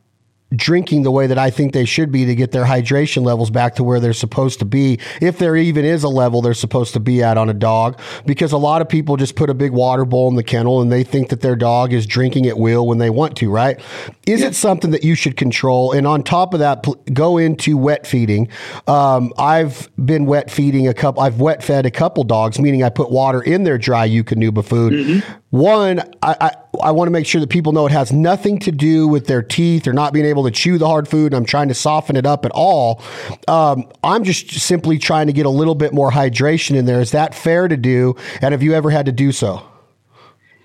drinking 0.54 1.02
the 1.02 1.10
way 1.10 1.26
that 1.26 1.38
I 1.38 1.50
think 1.50 1.72
they 1.72 1.84
should 1.84 2.12
be 2.12 2.24
to 2.24 2.34
get 2.34 2.52
their 2.52 2.64
hydration 2.64 3.24
levels 3.24 3.50
back 3.50 3.74
to 3.76 3.84
where 3.84 4.00
they're 4.00 4.12
supposed 4.12 4.58
to 4.60 4.64
be, 4.64 4.98
if 5.20 5.38
there 5.38 5.56
even 5.56 5.84
is 5.84 6.02
a 6.02 6.08
level 6.08 6.42
they're 6.42 6.54
supposed 6.54 6.92
to 6.94 7.00
be 7.00 7.22
at 7.22 7.38
on 7.38 7.48
a 7.48 7.54
dog. 7.54 7.98
Because 8.26 8.52
a 8.52 8.58
lot 8.58 8.82
of 8.82 8.88
people 8.88 9.16
just 9.16 9.36
put 9.36 9.50
a 9.50 9.54
big 9.54 9.72
water 9.72 10.04
bowl 10.04 10.28
in 10.28 10.36
the 10.36 10.42
kennel 10.42 10.80
and 10.80 10.92
they 10.92 11.04
think 11.04 11.28
that 11.30 11.40
their 11.40 11.56
dog 11.56 11.92
is 11.92 12.06
drinking 12.06 12.46
at 12.46 12.58
will 12.58 12.86
when 12.86 12.98
they 12.98 13.10
want 13.10 13.36
to, 13.38 13.50
right? 13.50 13.80
Is 14.26 14.40
yeah. 14.40 14.48
it 14.48 14.54
something 14.54 14.90
that 14.90 15.04
you 15.04 15.14
should 15.14 15.36
control? 15.36 15.92
And 15.92 16.06
on 16.06 16.22
top 16.22 16.54
of 16.54 16.60
that, 16.60 16.84
go 17.12 17.38
into 17.38 17.76
wet 17.76 18.06
feeding. 18.06 18.48
Um, 18.86 19.32
I've 19.38 19.88
been 20.04 20.26
wet 20.26 20.50
feeding 20.50 20.88
a 20.88 20.94
couple, 20.94 21.22
I've 21.22 21.40
wet 21.40 21.62
fed 21.62 21.86
a 21.86 21.90
couple 21.90 22.24
dogs, 22.24 22.58
meaning 22.58 22.82
I 22.82 22.88
put 22.88 23.10
water 23.10 23.42
in 23.42 23.64
their 23.64 23.78
dry 23.78 24.08
Eukanuba 24.08 24.64
food. 24.64 24.92
Mm-hmm. 24.92 25.32
One, 25.50 26.00
I, 26.22 26.34
I, 26.40 26.50
I 26.82 26.90
want 26.92 27.08
to 27.08 27.12
make 27.12 27.26
sure 27.26 27.40
that 27.40 27.50
people 27.50 27.72
know 27.72 27.84
it 27.84 27.92
has 27.92 28.10
nothing 28.10 28.58
to 28.60 28.72
do 28.72 29.06
with 29.06 29.26
their 29.26 29.42
teeth 29.42 29.86
or 29.86 29.92
not 29.92 30.14
being 30.14 30.24
able 30.24 30.41
to 30.44 30.50
chew 30.50 30.78
the 30.78 30.86
hard 30.86 31.08
food. 31.08 31.32
And 31.32 31.36
I'm 31.36 31.44
trying 31.44 31.68
to 31.68 31.74
soften 31.74 32.16
it 32.16 32.26
up 32.26 32.44
at 32.44 32.52
all. 32.54 33.02
Um, 33.48 33.90
I'm 34.02 34.24
just 34.24 34.50
simply 34.50 34.98
trying 34.98 35.26
to 35.26 35.32
get 35.32 35.46
a 35.46 35.50
little 35.50 35.74
bit 35.74 35.92
more 35.92 36.10
hydration 36.10 36.76
in 36.76 36.86
there. 36.86 37.00
Is 37.00 37.12
that 37.12 37.34
fair 37.34 37.68
to 37.68 37.76
do? 37.76 38.16
And 38.40 38.52
have 38.52 38.62
you 38.62 38.74
ever 38.74 38.90
had 38.90 39.06
to 39.06 39.12
do 39.12 39.32
so? 39.32 39.62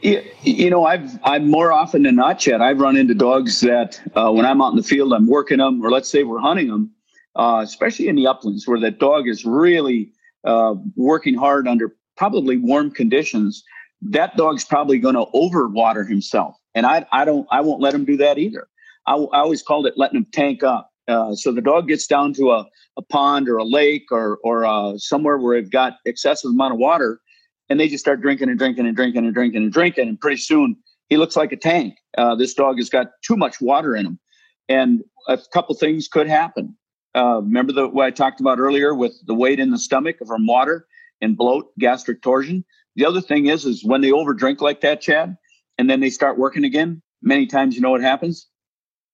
You 0.01 0.69
know, 0.69 0.85
I've 0.85 1.19
I'm 1.23 1.49
more 1.49 1.71
often 1.73 2.03
than 2.03 2.15
not, 2.15 2.39
Chad. 2.39 2.61
I've 2.61 2.79
run 2.79 2.95
into 2.95 3.15
dogs 3.15 3.61
that 3.61 3.99
uh, 4.15 4.31
when 4.31 4.45
I'm 4.45 4.61
out 4.61 4.69
in 4.69 4.77
the 4.77 4.83
field, 4.83 5.11
I'm 5.11 5.27
working 5.27 5.57
them, 5.57 5.83
or 5.83 5.89
let's 5.89 6.07
say 6.07 6.21
we're 6.21 6.39
hunting 6.39 6.67
them, 6.67 6.91
uh, 7.35 7.61
especially 7.63 8.07
in 8.07 8.15
the 8.15 8.27
uplands 8.27 8.67
where 8.67 8.79
that 8.79 8.99
dog 8.99 9.27
is 9.27 9.43
really 9.43 10.11
uh, 10.43 10.75
working 10.95 11.33
hard 11.33 11.67
under 11.67 11.95
probably 12.15 12.57
warm 12.57 12.91
conditions 12.91 13.63
that 14.01 14.35
dog's 14.37 14.63
probably 14.63 14.99
going 14.99 15.15
to 15.15 15.25
overwater 15.33 16.07
himself. 16.07 16.55
And 16.75 16.85
I, 16.85 17.05
I 17.11 17.25
don't, 17.25 17.47
I 17.51 17.61
won't 17.61 17.81
let 17.81 17.93
him 17.93 18.05
do 18.05 18.17
that 18.17 18.37
either. 18.37 18.67
I, 19.07 19.15
I 19.15 19.39
always 19.39 19.63
called 19.63 19.87
it 19.87 19.93
letting 19.97 20.21
them 20.21 20.27
tank 20.31 20.63
up. 20.63 20.91
Uh, 21.07 21.33
so 21.33 21.51
the 21.51 21.61
dog 21.61 21.87
gets 21.87 22.05
down 22.05 22.33
to 22.33 22.51
a, 22.51 22.65
a 22.97 23.01
pond 23.01 23.47
or 23.47 23.57
a 23.57 23.63
lake 23.63 24.11
or, 24.11 24.39
or 24.43 24.65
uh, 24.65 24.97
somewhere 24.97 25.37
where 25.37 25.59
they've 25.59 25.71
got 25.71 25.97
excessive 26.05 26.51
amount 26.51 26.73
of 26.73 26.79
water 26.79 27.21
and 27.69 27.79
they 27.79 27.87
just 27.87 28.03
start 28.03 28.21
drinking 28.21 28.49
and 28.49 28.59
drinking 28.59 28.85
and 28.85 28.95
drinking 28.95 29.25
and 29.25 29.33
drinking 29.33 29.63
and 29.63 29.71
drinking. 29.71 30.09
And 30.09 30.19
pretty 30.19 30.37
soon 30.37 30.75
he 31.09 31.17
looks 31.17 31.35
like 31.35 31.51
a 31.51 31.57
tank. 31.57 31.95
Uh, 32.17 32.35
this 32.35 32.53
dog 32.53 32.77
has 32.77 32.89
got 32.89 33.07
too 33.23 33.37
much 33.37 33.61
water 33.61 33.95
in 33.95 34.05
him. 34.05 34.19
And 34.69 35.01
a 35.29 35.39
couple 35.53 35.75
things 35.75 36.09
could 36.09 36.27
happen. 36.27 36.75
Uh, 37.15 37.41
remember 37.41 37.71
the, 37.71 37.87
what 37.87 38.05
I 38.05 38.11
talked 38.11 38.41
about 38.41 38.59
earlier 38.59 38.93
with 38.93 39.13
the 39.25 39.33
weight 39.33 39.59
in 39.59 39.71
the 39.71 39.79
stomach 39.79 40.17
from 40.25 40.45
water 40.45 40.87
and 41.21 41.37
bloat, 41.37 41.71
gastric 41.79 42.21
torsion? 42.21 42.65
The 42.95 43.05
other 43.05 43.21
thing 43.21 43.47
is, 43.47 43.65
is 43.65 43.85
when 43.85 44.01
they 44.01 44.11
overdrink 44.11 44.59
like 44.59 44.81
that, 44.81 45.01
Chad, 45.01 45.37
and 45.77 45.89
then 45.89 45.99
they 45.99 46.09
start 46.09 46.37
working 46.37 46.65
again, 46.65 47.01
many 47.21 47.45
times 47.45 47.75
you 47.75 47.81
know 47.81 47.91
what 47.91 48.01
happens? 48.01 48.47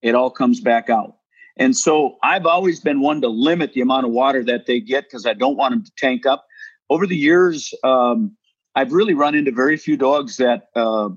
It 0.04 0.14
all 0.14 0.30
comes 0.30 0.60
back 0.60 0.90
out. 0.90 1.16
And 1.58 1.76
so 1.76 2.18
I've 2.24 2.46
always 2.46 2.80
been 2.80 3.00
one 3.00 3.22
to 3.22 3.30
limit 3.30 3.74
the 3.74 3.82
amount 3.82 4.06
of 4.06 4.12
water 4.12 4.44
that 4.44 4.66
they 4.66 4.80
get 4.80 5.06
because 5.06 5.26
I 5.26 5.34
don't 5.34 5.58
want 5.58 5.74
them 5.74 5.84
to 5.84 5.92
tank 5.98 6.26
up. 6.26 6.46
Over 6.90 7.08
the 7.08 7.16
years, 7.16 7.74
um, 7.84 8.36
I've 8.76 8.92
really 8.92 9.14
run 9.14 9.36
into 9.36 9.52
very 9.52 9.78
few 9.78 9.96
dogs 9.98 10.38
that 10.38 10.70
uh, 10.76 11.10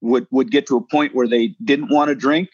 would 0.00 0.26
would 0.30 0.50
get 0.50 0.66
to 0.68 0.76
a 0.76 0.80
point 0.80 1.14
where 1.14 1.28
they 1.28 1.48
didn't 1.64 1.90
want 1.90 2.08
to 2.08 2.14
drink. 2.14 2.48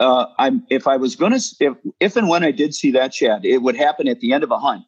Uh, 0.00 0.26
I'm 0.38 0.64
if 0.70 0.86
I 0.86 0.96
was 0.96 1.16
going 1.16 1.32
to 1.32 1.56
if 1.60 1.74
if 2.00 2.16
and 2.16 2.28
when 2.28 2.44
I 2.44 2.52
did 2.52 2.74
see 2.74 2.92
that, 2.92 3.12
Chad, 3.12 3.44
it 3.44 3.58
would 3.58 3.76
happen 3.76 4.08
at 4.08 4.20
the 4.20 4.32
end 4.32 4.44
of 4.44 4.50
a 4.50 4.58
hunt, 4.58 4.84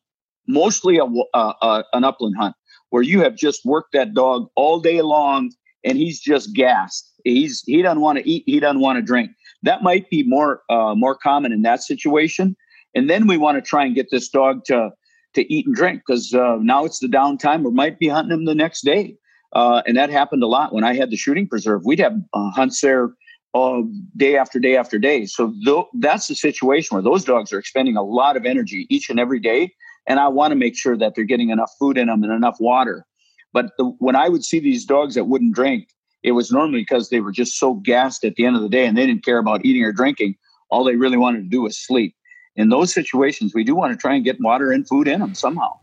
mostly 0.47 0.99
a, 0.99 1.05
uh, 1.35 1.83
an 1.93 2.05
upland 2.05 2.37
hunt 2.37 2.55
where 2.91 3.03
you 3.03 3.21
have 3.23 3.37
just 3.37 3.65
worked 3.65 3.93
that 3.93 4.15
dog 4.15 4.49
all 4.55 4.81
day 4.81 5.03
long 5.03 5.51
and 5.85 5.99
he's 5.99 6.21
just 6.21 6.55
gassed. 6.55 7.13
He's 7.25 7.63
he 7.67 7.83
doesn't 7.83 8.01
want 8.01 8.19
to 8.19 8.29
eat, 8.29 8.45
he 8.47 8.61
doesn't 8.61 8.81
want 8.81 8.97
to 8.97 9.03
drink. 9.03 9.31
That 9.63 9.83
might 9.83 10.09
be 10.11 10.23
more 10.23 10.63
uh, 10.69 10.95
more 10.95 11.15
common 11.15 11.53
in 11.53 11.63
that 11.63 11.83
situation. 11.83 12.57
And 12.95 13.09
then 13.09 13.27
we 13.27 13.37
want 13.37 13.57
to 13.57 13.63
try 13.63 13.85
and 13.85 13.95
get 13.95 14.11
this 14.11 14.29
dog 14.29 14.65
to 14.67 14.91
to 15.35 15.53
eat 15.53 15.67
and 15.67 15.75
drink 15.75 16.03
because 16.07 16.35
uh, 16.35 16.57
now 16.61 16.85
it's 16.85 16.99
the 16.99 17.07
downtime. 17.07 17.63
We 17.63 17.71
might 17.71 17.99
be 17.99 18.09
hunting 18.09 18.37
him 18.37 18.45
the 18.47 18.55
next 18.55 18.85
day, 18.85 19.17
uh, 19.53 19.83
and 19.87 19.97
that 19.97 20.11
happened 20.11 20.43
a 20.43 20.49
lot 20.49 20.75
when 20.75 20.85
I 20.85 20.95
had 20.95 21.11
the 21.11 21.17
shooting 21.17 21.47
preserve. 21.47 21.83
We'd 21.85 22.01
have 22.01 22.17
uh, 22.33 22.51
hunts 22.51 22.81
there 22.81 23.11
uh, 23.55 23.83
day 24.17 24.37
after 24.37 24.59
day 24.59 24.77
after 24.77 24.99
day. 24.99 25.27
So 25.27 25.53
th- 25.65 25.87
that's 25.99 26.27
the 26.27 26.35
situation 26.35 26.95
where 26.95 27.03
those 27.03 27.25
dogs 27.25 27.53
are 27.53 27.59
expending 27.59 27.97
a 27.97 28.03
lot 28.03 28.37
of 28.37 28.45
energy 28.45 28.87
each 28.91 29.11
and 29.11 29.21
every 29.21 29.41
day 29.41 29.73
and 30.07 30.19
I 30.19 30.29
want 30.29 30.51
to 30.51 30.57
make 30.57 30.77
sure 30.77 30.97
that 30.97 31.15
they're 31.15 31.25
getting 31.25 31.51
enough 31.51 31.73
food 31.79 31.99
in 31.99 32.09
them 32.09 32.23
and 32.23 32.33
enough 32.33 32.57
water. 32.61 33.07
But 33.53 33.73
the, 33.79 33.85
when 33.99 34.17
I 34.17 34.29
would 34.29 34.45
see 34.45 34.61
these 34.61 34.85
dogs 34.85 35.15
that 35.15 35.25
wouldn't 35.25 35.55
drink, 35.55 35.89
it 36.23 36.33
was 36.33 36.53
normally 36.53 36.81
because 36.81 37.09
they 37.09 37.21
were 37.21 37.33
just 37.33 37.59
so 37.59 37.75
gassed 37.75 38.25
at 38.25 38.35
the 38.37 38.45
end 38.45 38.57
of 38.57 38.63
the 38.63 38.69
day 38.69 38.87
and 38.87 38.97
they 38.97 39.07
didn't 39.07 39.25
care 39.25 39.39
about 39.39 39.65
eating 39.65 39.83
or 39.85 39.93
drinking. 39.93 40.37
All 40.71 40.85
they 40.85 40.97
really 40.97 41.17
wanted 41.17 41.43
to 41.43 41.49
do 41.49 41.63
was 41.63 41.79
sleep. 41.79 42.15
In 42.57 42.69
those 42.69 42.93
situations, 42.93 43.55
we 43.55 43.65
do 43.65 43.75
want 43.75 43.93
to 43.93 43.97
try 43.97 44.15
and 44.15 44.25
get 44.25 44.41
water 44.41 44.71
and 44.71 44.87
food 44.87 45.09
in 45.09 45.21
them 45.21 45.35
somehow. 45.35 45.79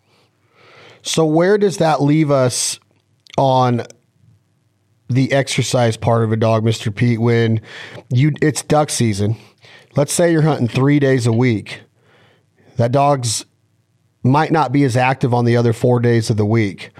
So, 1.02 1.26
where 1.26 1.58
does 1.58 1.78
that 1.78 2.02
leave 2.02 2.30
us 2.30 2.80
on 3.38 3.84
the 5.10 5.32
exercise 5.32 5.96
part 5.96 6.24
of 6.24 6.32
a 6.32 6.38
dog, 6.38 6.64
Mr. 6.64 6.94
Pete? 6.94 7.20
When 7.20 7.62
you 8.10 8.34
it's 8.42 8.62
duck 8.62 8.90
season, 8.90 9.38
let's 9.96 10.14
say 10.14 10.32
you're 10.32 10.42
hunting 10.42 10.68
three 10.68 11.00
days 11.00 11.26
a 11.26 11.34
week. 11.34 11.82
That 12.76 12.92
dog's 12.92 13.46
might 14.24 14.52
not 14.52 14.72
be 14.72 14.84
as 14.84 14.98
active 14.98 15.34
on 15.34 15.46
the 15.46 15.56
other 15.56 15.74
four 15.74 16.00
days 16.00 16.30
of 16.30 16.38
the 16.38 16.46
week. 16.46 16.92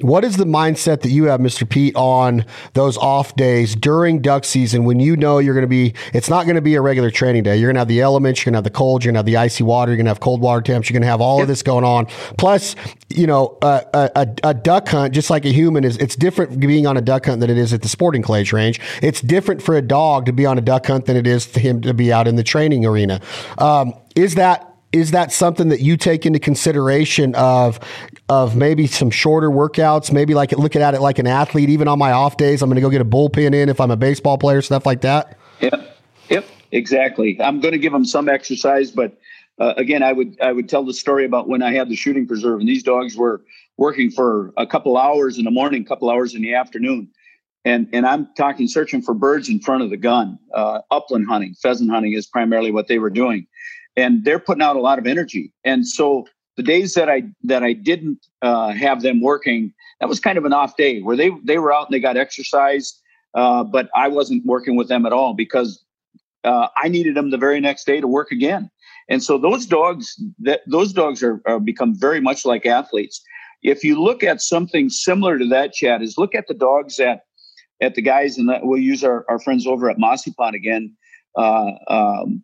What 0.00 0.24
is 0.24 0.36
the 0.36 0.44
mindset 0.44 1.00
that 1.00 1.10
you 1.10 1.24
have, 1.24 1.40
Mr. 1.40 1.68
Pete, 1.68 1.96
on 1.96 2.44
those 2.74 2.96
off 2.96 3.34
days 3.34 3.74
during 3.74 4.22
duck 4.22 4.44
season 4.44 4.84
when 4.84 5.00
you 5.00 5.16
know 5.16 5.38
you're 5.38 5.54
going 5.54 5.62
to 5.62 5.66
be, 5.66 5.92
it's 6.14 6.30
not 6.30 6.44
going 6.44 6.54
to 6.54 6.62
be 6.62 6.76
a 6.76 6.80
regular 6.80 7.10
training 7.10 7.42
day. 7.42 7.56
You're 7.56 7.66
going 7.66 7.74
to 7.74 7.80
have 7.80 7.88
the 7.88 8.00
elements, 8.00 8.40
you're 8.40 8.50
going 8.50 8.52
to 8.52 8.58
have 8.58 8.64
the 8.64 8.70
cold, 8.70 9.02
you're 9.02 9.10
going 9.12 9.16
to 9.16 9.18
have 9.18 9.26
the 9.26 9.36
icy 9.36 9.64
water, 9.64 9.90
you're 9.90 9.96
going 9.96 10.06
to 10.06 10.10
have 10.10 10.20
cold 10.20 10.40
water 10.40 10.60
temps, 10.60 10.88
you're 10.88 10.94
going 10.94 11.02
to 11.02 11.08
have 11.08 11.20
all 11.20 11.38
yep. 11.38 11.42
of 11.42 11.48
this 11.48 11.64
going 11.64 11.84
on. 11.84 12.06
Plus, 12.36 12.76
you 13.08 13.26
know, 13.26 13.58
a, 13.60 13.84
a, 13.92 14.28
a, 14.44 14.54
duck 14.54 14.86
hunt, 14.86 15.14
just 15.14 15.30
like 15.30 15.44
a 15.44 15.52
human, 15.52 15.82
is 15.82 15.96
it's 15.96 16.14
different 16.14 16.60
being 16.60 16.86
on 16.86 16.96
a 16.96 17.00
duck 17.00 17.26
hunt 17.26 17.40
than 17.40 17.50
it 17.50 17.58
is 17.58 17.72
at 17.72 17.82
the 17.82 17.88
sporting 17.88 18.22
clays 18.22 18.52
range. 18.52 18.80
It's 19.02 19.20
different 19.20 19.62
for 19.62 19.74
a 19.76 19.82
dog 19.82 20.26
to 20.26 20.32
be 20.32 20.46
on 20.46 20.58
a 20.58 20.62
duck 20.62 20.86
hunt 20.86 21.06
than 21.06 21.16
it 21.16 21.26
is 21.26 21.44
for 21.44 21.58
him 21.58 21.80
to 21.80 21.92
be 21.92 22.12
out 22.12 22.28
in 22.28 22.36
the 22.36 22.44
training 22.44 22.86
arena. 22.86 23.20
Um, 23.58 23.94
is 24.14 24.36
that 24.36 24.64
is 24.92 25.10
that 25.10 25.32
something 25.32 25.68
that 25.68 25.80
you 25.80 25.96
take 25.96 26.24
into 26.24 26.38
consideration 26.38 27.34
of 27.34 27.78
of 28.28 28.56
maybe 28.56 28.86
some 28.86 29.10
shorter 29.10 29.48
workouts 29.48 30.12
maybe 30.12 30.34
like 30.34 30.52
looking 30.52 30.82
at 30.82 30.94
it 30.94 31.00
like 31.00 31.18
an 31.18 31.26
athlete. 31.26 31.70
Even 31.70 31.88
on 31.88 31.98
my 31.98 32.12
off 32.12 32.36
days 32.36 32.62
i'm 32.62 32.68
going 32.68 32.76
to 32.76 32.80
go 32.80 32.90
get 32.90 33.00
a 33.00 33.04
bullpen 33.04 33.54
in 33.54 33.68
if 33.68 33.80
i'm 33.80 33.90
a 33.90 33.96
baseball 33.96 34.38
player 34.38 34.62
stuff 34.62 34.84
like 34.86 35.00
that. 35.00 35.38
Yep 35.60 35.96
yep 36.28 36.44
exactly. 36.72 37.40
I'm 37.40 37.60
going 37.60 37.72
to 37.72 37.78
give 37.78 37.92
them 37.92 38.04
some 38.04 38.28
exercise 38.28 38.90
but 38.90 39.18
uh, 39.58 39.74
again 39.76 40.02
i 40.02 40.12
would 40.12 40.40
i 40.40 40.52
would 40.52 40.68
tell 40.68 40.84
the 40.84 40.94
story 40.94 41.24
about 41.24 41.48
when 41.48 41.62
i 41.62 41.72
had 41.72 41.88
the 41.88 41.96
shooting 41.96 42.26
preserve 42.26 42.60
and 42.60 42.68
these 42.68 42.82
dogs 42.82 43.16
were 43.16 43.42
working 43.76 44.10
for 44.10 44.52
a 44.56 44.66
couple 44.66 44.96
hours 44.96 45.38
in 45.38 45.44
the 45.44 45.50
morning 45.50 45.82
a 45.82 45.84
couple 45.84 46.10
hours 46.10 46.34
in 46.34 46.42
the 46.42 46.54
afternoon. 46.54 47.08
And 47.64 47.88
and 47.92 48.06
i'm 48.06 48.28
talking 48.36 48.68
searching 48.68 49.02
for 49.02 49.14
birds 49.14 49.48
in 49.48 49.60
front 49.60 49.82
of 49.82 49.90
the 49.90 49.96
gun 49.96 50.38
uh, 50.54 50.80
upland 50.90 51.26
hunting 51.26 51.54
pheasant 51.54 51.90
hunting 51.90 52.12
is 52.12 52.26
primarily 52.26 52.70
what 52.70 52.88
they 52.88 52.98
were 52.98 53.10
doing. 53.10 53.46
And 53.96 54.24
they're 54.24 54.38
putting 54.38 54.62
out 54.62 54.76
a 54.76 54.80
lot 54.80 55.00
of 55.00 55.08
energy. 55.08 55.52
And 55.64 55.84
so 55.84 56.28
the 56.58 56.64
days 56.64 56.94
that 56.94 57.08
I 57.08 57.22
that 57.44 57.62
I 57.62 57.72
didn't 57.72 58.26
uh, 58.42 58.72
have 58.72 59.02
them 59.02 59.22
working, 59.22 59.72
that 60.00 60.08
was 60.08 60.18
kind 60.18 60.36
of 60.36 60.44
an 60.44 60.52
off 60.52 60.76
day 60.76 61.00
where 61.00 61.16
they 61.16 61.30
they 61.44 61.56
were 61.56 61.72
out 61.72 61.86
and 61.86 61.94
they 61.94 62.00
got 62.00 62.16
exercise, 62.16 63.00
uh, 63.34 63.62
but 63.62 63.88
I 63.94 64.08
wasn't 64.08 64.44
working 64.44 64.74
with 64.74 64.88
them 64.88 65.06
at 65.06 65.12
all 65.12 65.34
because 65.34 65.84
uh, 66.42 66.66
I 66.76 66.88
needed 66.88 67.14
them 67.14 67.30
the 67.30 67.38
very 67.38 67.60
next 67.60 67.86
day 67.86 68.00
to 68.00 68.08
work 68.08 68.32
again. 68.32 68.70
And 69.08 69.22
so 69.22 69.38
those 69.38 69.66
dogs 69.66 70.20
that 70.40 70.62
those 70.66 70.92
dogs 70.92 71.22
are, 71.22 71.40
are 71.46 71.60
become 71.60 71.94
very 71.96 72.20
much 72.20 72.44
like 72.44 72.66
athletes. 72.66 73.22
If 73.62 73.84
you 73.84 74.02
look 74.02 74.24
at 74.24 74.42
something 74.42 74.90
similar 74.90 75.38
to 75.38 75.46
that, 75.50 75.74
Chad, 75.74 76.02
is 76.02 76.18
look 76.18 76.34
at 76.34 76.48
the 76.48 76.54
dogs 76.54 76.96
that 76.96 77.20
at 77.80 77.94
the 77.94 78.02
guys, 78.02 78.36
and 78.36 78.50
we'll 78.62 78.80
use 78.80 79.04
our, 79.04 79.24
our 79.28 79.38
friends 79.38 79.64
over 79.64 79.88
at 79.88 80.00
Mossy 80.00 80.32
Pond 80.32 80.56
again. 80.56 80.96
Uh, 81.36 81.70
um, 81.86 82.42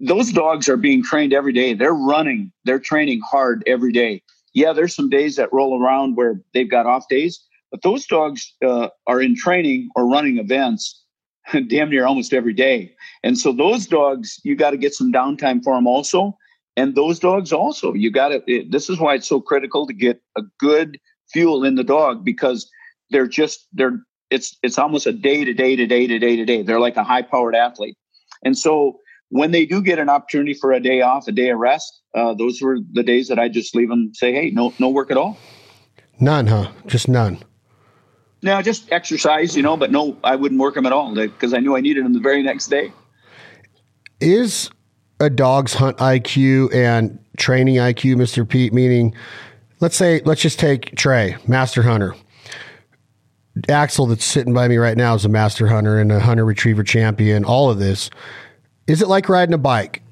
those 0.00 0.32
dogs 0.32 0.68
are 0.68 0.76
being 0.76 1.02
trained 1.02 1.32
every 1.32 1.52
day. 1.52 1.74
They're 1.74 1.94
running, 1.94 2.52
they're 2.64 2.78
training 2.78 3.20
hard 3.20 3.62
every 3.66 3.92
day. 3.92 4.22
Yeah, 4.52 4.72
there's 4.72 4.94
some 4.94 5.08
days 5.08 5.36
that 5.36 5.52
roll 5.52 5.80
around 5.80 6.16
where 6.16 6.40
they've 6.52 6.70
got 6.70 6.86
off 6.86 7.08
days, 7.08 7.42
but 7.70 7.82
those 7.82 8.06
dogs 8.06 8.54
uh, 8.64 8.88
are 9.06 9.20
in 9.20 9.34
training 9.34 9.88
or 9.96 10.06
running 10.06 10.38
events 10.38 11.02
damn 11.68 11.90
near 11.90 12.06
almost 12.06 12.32
every 12.32 12.54
day. 12.54 12.94
And 13.22 13.38
so 13.38 13.52
those 13.52 13.86
dogs, 13.86 14.40
you 14.44 14.54
got 14.54 14.70
to 14.70 14.76
get 14.76 14.94
some 14.94 15.12
downtime 15.12 15.62
for 15.62 15.74
them 15.74 15.86
also. 15.86 16.36
And 16.76 16.94
those 16.94 17.18
dogs 17.18 17.52
also, 17.52 17.92
you 17.92 18.10
got 18.10 18.28
to, 18.28 18.64
this 18.68 18.90
is 18.90 18.98
why 18.98 19.14
it's 19.14 19.28
so 19.28 19.40
critical 19.40 19.86
to 19.86 19.92
get 19.92 20.20
a 20.36 20.42
good 20.58 20.98
fuel 21.32 21.64
in 21.64 21.76
the 21.76 21.84
dog 21.84 22.24
because 22.24 22.70
they're 23.10 23.28
just, 23.28 23.68
they're, 23.72 24.00
it's, 24.30 24.56
it's 24.62 24.78
almost 24.78 25.06
a 25.06 25.12
day 25.12 25.44
to 25.44 25.54
day 25.54 25.76
to 25.76 25.86
day 25.86 26.06
to 26.06 26.18
day 26.18 26.36
to 26.36 26.44
day. 26.44 26.62
They're 26.62 26.80
like 26.80 26.96
a 26.96 27.04
high 27.04 27.22
powered 27.22 27.54
athlete. 27.54 27.96
And 28.44 28.58
so 28.58 28.98
when 29.34 29.50
they 29.50 29.66
do 29.66 29.82
get 29.82 29.98
an 29.98 30.08
opportunity 30.08 30.54
for 30.54 30.72
a 30.72 30.78
day 30.78 31.00
off, 31.00 31.26
a 31.26 31.32
day 31.32 31.50
of 31.50 31.58
rest, 31.58 32.02
uh, 32.14 32.32
those 32.34 32.62
were 32.62 32.78
the 32.92 33.02
days 33.02 33.26
that 33.26 33.36
I 33.36 33.48
just 33.48 33.74
leave 33.74 33.88
them 33.88 34.12
say, 34.14 34.32
"Hey, 34.32 34.50
no, 34.50 34.72
no 34.78 34.88
work 34.88 35.10
at 35.10 35.16
all." 35.16 35.36
None, 36.20 36.46
huh? 36.46 36.70
Just 36.86 37.08
none. 37.08 37.38
No, 38.42 38.62
just 38.62 38.92
exercise, 38.92 39.56
you 39.56 39.62
know, 39.64 39.76
but 39.76 39.90
no, 39.90 40.16
I 40.22 40.36
wouldn't 40.36 40.60
work 40.60 40.74
them 40.74 40.86
at 40.86 40.92
all 40.92 41.12
because 41.16 41.52
I 41.52 41.58
knew 41.58 41.74
I 41.74 41.80
needed 41.80 42.04
them 42.04 42.12
the 42.12 42.20
very 42.20 42.44
next 42.44 42.68
day. 42.68 42.92
Is 44.20 44.70
a 45.18 45.28
dog's 45.28 45.74
hunt 45.74 45.96
IQ 45.96 46.72
and 46.72 47.18
training 47.36 47.74
IQ, 47.74 48.16
Mister 48.16 48.44
Pete? 48.44 48.72
Meaning, 48.72 49.16
let's 49.80 49.96
say, 49.96 50.20
let's 50.24 50.42
just 50.42 50.60
take 50.60 50.94
Trey, 50.94 51.36
master 51.48 51.82
hunter. 51.82 52.14
Axel, 53.68 54.06
that's 54.06 54.24
sitting 54.24 54.54
by 54.54 54.68
me 54.68 54.76
right 54.76 54.96
now, 54.96 55.16
is 55.16 55.24
a 55.24 55.28
master 55.28 55.66
hunter 55.66 55.98
and 55.98 56.12
a 56.12 56.20
hunter 56.20 56.44
retriever 56.44 56.84
champion. 56.84 57.44
All 57.44 57.68
of 57.68 57.80
this 57.80 58.10
is 58.86 59.02
it 59.02 59.08
like 59.08 59.28
riding 59.28 59.54
a 59.54 59.58
bike? 59.58 60.02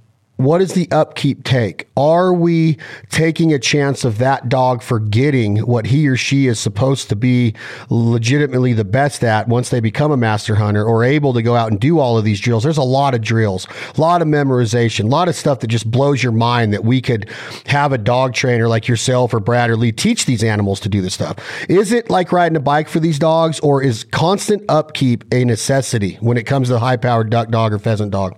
What 0.42 0.58
does 0.58 0.72
the 0.72 0.90
upkeep 0.90 1.44
take? 1.44 1.86
Are 1.96 2.32
we 2.32 2.78
taking 3.10 3.52
a 3.52 3.60
chance 3.60 4.02
of 4.04 4.18
that 4.18 4.48
dog 4.48 4.82
forgetting 4.82 5.58
what 5.58 5.86
he 5.86 6.08
or 6.08 6.16
she 6.16 6.48
is 6.48 6.58
supposed 6.58 7.08
to 7.10 7.16
be 7.16 7.54
legitimately 7.90 8.72
the 8.72 8.84
best 8.84 9.22
at 9.22 9.46
once 9.46 9.68
they 9.68 9.78
become 9.78 10.10
a 10.10 10.16
master 10.16 10.56
hunter 10.56 10.84
or 10.84 11.04
able 11.04 11.32
to 11.34 11.42
go 11.42 11.54
out 11.54 11.70
and 11.70 11.78
do 11.78 12.00
all 12.00 12.18
of 12.18 12.24
these 12.24 12.40
drills? 12.40 12.64
There's 12.64 12.76
a 12.76 12.82
lot 12.82 13.14
of 13.14 13.20
drills, 13.20 13.68
a 13.96 14.00
lot 14.00 14.20
of 14.20 14.26
memorization, 14.26 15.04
a 15.04 15.08
lot 15.08 15.28
of 15.28 15.36
stuff 15.36 15.60
that 15.60 15.68
just 15.68 15.88
blows 15.88 16.24
your 16.24 16.32
mind 16.32 16.72
that 16.72 16.82
we 16.82 17.00
could 17.00 17.30
have 17.66 17.92
a 17.92 17.98
dog 17.98 18.34
trainer 18.34 18.66
like 18.66 18.88
yourself 18.88 19.32
or 19.32 19.38
Brad 19.38 19.70
or 19.70 19.76
Lee 19.76 19.92
teach 19.92 20.24
these 20.24 20.42
animals 20.42 20.80
to 20.80 20.88
do 20.88 21.00
this 21.00 21.14
stuff. 21.14 21.36
Is 21.68 21.92
it 21.92 22.10
like 22.10 22.32
riding 22.32 22.56
a 22.56 22.60
bike 22.60 22.88
for 22.88 22.98
these 22.98 23.18
dogs 23.20 23.60
or 23.60 23.80
is 23.80 24.02
constant 24.10 24.64
upkeep 24.68 25.24
a 25.32 25.44
necessity 25.44 26.14
when 26.20 26.36
it 26.36 26.46
comes 26.46 26.66
to 26.66 26.72
the 26.72 26.80
high 26.80 26.96
powered 26.96 27.30
duck 27.30 27.48
dog 27.50 27.72
or 27.72 27.78
pheasant 27.78 28.10
dog? 28.10 28.36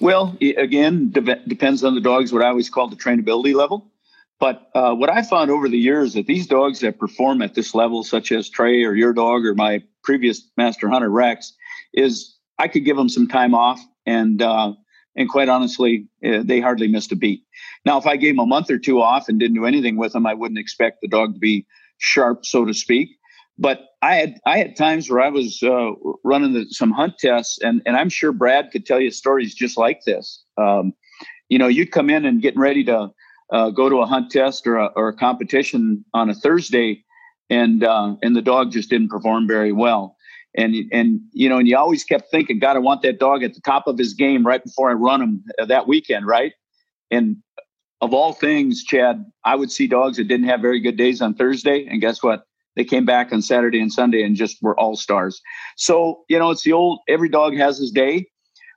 Well, 0.00 0.36
again, 0.40 1.10
de- 1.10 1.42
depends 1.46 1.82
on 1.82 1.94
the 1.94 2.00
dogs. 2.00 2.32
What 2.32 2.42
I 2.42 2.48
always 2.48 2.70
call 2.70 2.88
the 2.88 2.96
trainability 2.96 3.54
level. 3.54 3.90
But 4.40 4.70
uh, 4.74 4.94
what 4.94 5.10
I 5.10 5.22
found 5.22 5.50
over 5.50 5.68
the 5.68 5.78
years 5.78 6.14
that 6.14 6.26
these 6.26 6.46
dogs 6.46 6.80
that 6.80 6.98
perform 6.98 7.42
at 7.42 7.54
this 7.54 7.74
level, 7.74 8.04
such 8.04 8.30
as 8.30 8.48
Trey 8.48 8.84
or 8.84 8.94
your 8.94 9.12
dog 9.12 9.44
or 9.44 9.54
my 9.54 9.82
previous 10.04 10.48
master 10.56 10.88
hunter 10.88 11.10
Rex, 11.10 11.52
is 11.92 12.36
I 12.58 12.68
could 12.68 12.84
give 12.84 12.96
them 12.96 13.08
some 13.08 13.26
time 13.26 13.54
off, 13.54 13.80
and 14.06 14.40
uh, 14.40 14.74
and 15.16 15.28
quite 15.28 15.48
honestly, 15.48 16.06
uh, 16.24 16.42
they 16.44 16.60
hardly 16.60 16.86
missed 16.86 17.10
a 17.10 17.16
beat. 17.16 17.42
Now, 17.84 17.98
if 17.98 18.06
I 18.06 18.16
gave 18.16 18.34
them 18.34 18.44
a 18.44 18.46
month 18.46 18.70
or 18.70 18.78
two 18.78 19.02
off 19.02 19.28
and 19.28 19.40
didn't 19.40 19.56
do 19.56 19.66
anything 19.66 19.96
with 19.96 20.12
them, 20.12 20.26
I 20.26 20.34
wouldn't 20.34 20.60
expect 20.60 21.00
the 21.00 21.08
dog 21.08 21.34
to 21.34 21.40
be 21.40 21.66
sharp, 21.98 22.46
so 22.46 22.64
to 22.64 22.74
speak. 22.74 23.17
But 23.58 23.86
I 24.02 24.14
had 24.14 24.38
I 24.46 24.58
had 24.58 24.76
times 24.76 25.10
where 25.10 25.20
I 25.20 25.28
was 25.28 25.62
uh, 25.62 25.90
running 26.24 26.52
the, 26.52 26.66
some 26.70 26.92
hunt 26.92 27.18
tests, 27.18 27.58
and 27.60 27.82
and 27.86 27.96
I'm 27.96 28.08
sure 28.08 28.32
Brad 28.32 28.70
could 28.70 28.86
tell 28.86 29.00
you 29.00 29.10
stories 29.10 29.54
just 29.54 29.76
like 29.76 30.04
this. 30.04 30.44
Um, 30.56 30.92
you 31.48 31.58
know, 31.58 31.66
you'd 31.66 31.90
come 31.90 32.10
in 32.10 32.24
and 32.24 32.40
getting 32.40 32.60
ready 32.60 32.84
to 32.84 33.10
uh, 33.52 33.70
go 33.70 33.88
to 33.88 33.96
a 34.00 34.06
hunt 34.06 34.30
test 34.30 34.66
or 34.66 34.76
a, 34.76 34.86
or 34.94 35.08
a 35.08 35.16
competition 35.16 36.04
on 36.14 36.30
a 36.30 36.34
Thursday, 36.34 37.04
and 37.50 37.82
uh, 37.82 38.14
and 38.22 38.36
the 38.36 38.42
dog 38.42 38.70
just 38.70 38.90
didn't 38.90 39.08
perform 39.08 39.48
very 39.48 39.72
well. 39.72 40.16
And 40.56 40.74
and 40.92 41.20
you 41.32 41.48
know, 41.48 41.58
and 41.58 41.66
you 41.66 41.76
always 41.76 42.04
kept 42.04 42.30
thinking, 42.30 42.58
God, 42.58 42.76
I 42.76 42.80
want 42.80 43.02
that 43.02 43.18
dog 43.18 43.42
at 43.42 43.54
the 43.54 43.60
top 43.60 43.86
of 43.86 43.98
his 43.98 44.14
game 44.14 44.46
right 44.46 44.62
before 44.62 44.90
I 44.90 44.94
run 44.94 45.20
him 45.20 45.44
that 45.66 45.88
weekend, 45.88 46.26
right? 46.26 46.52
And 47.10 47.36
of 48.00 48.14
all 48.14 48.32
things, 48.32 48.84
Chad, 48.84 49.24
I 49.44 49.56
would 49.56 49.72
see 49.72 49.88
dogs 49.88 50.18
that 50.18 50.28
didn't 50.28 50.46
have 50.46 50.60
very 50.60 50.80
good 50.80 50.96
days 50.96 51.20
on 51.20 51.34
Thursday, 51.34 51.86
and 51.86 52.00
guess 52.00 52.22
what? 52.22 52.44
They 52.78 52.84
came 52.84 53.04
back 53.04 53.32
on 53.32 53.42
Saturday 53.42 53.80
and 53.80 53.92
Sunday 53.92 54.22
and 54.22 54.36
just 54.36 54.62
were 54.62 54.78
all 54.78 54.94
stars. 54.94 55.42
So, 55.76 56.20
you 56.28 56.38
know, 56.38 56.50
it's 56.52 56.62
the 56.62 56.72
old 56.72 57.00
every 57.08 57.28
dog 57.28 57.56
has 57.56 57.76
his 57.76 57.90
day. 57.90 58.28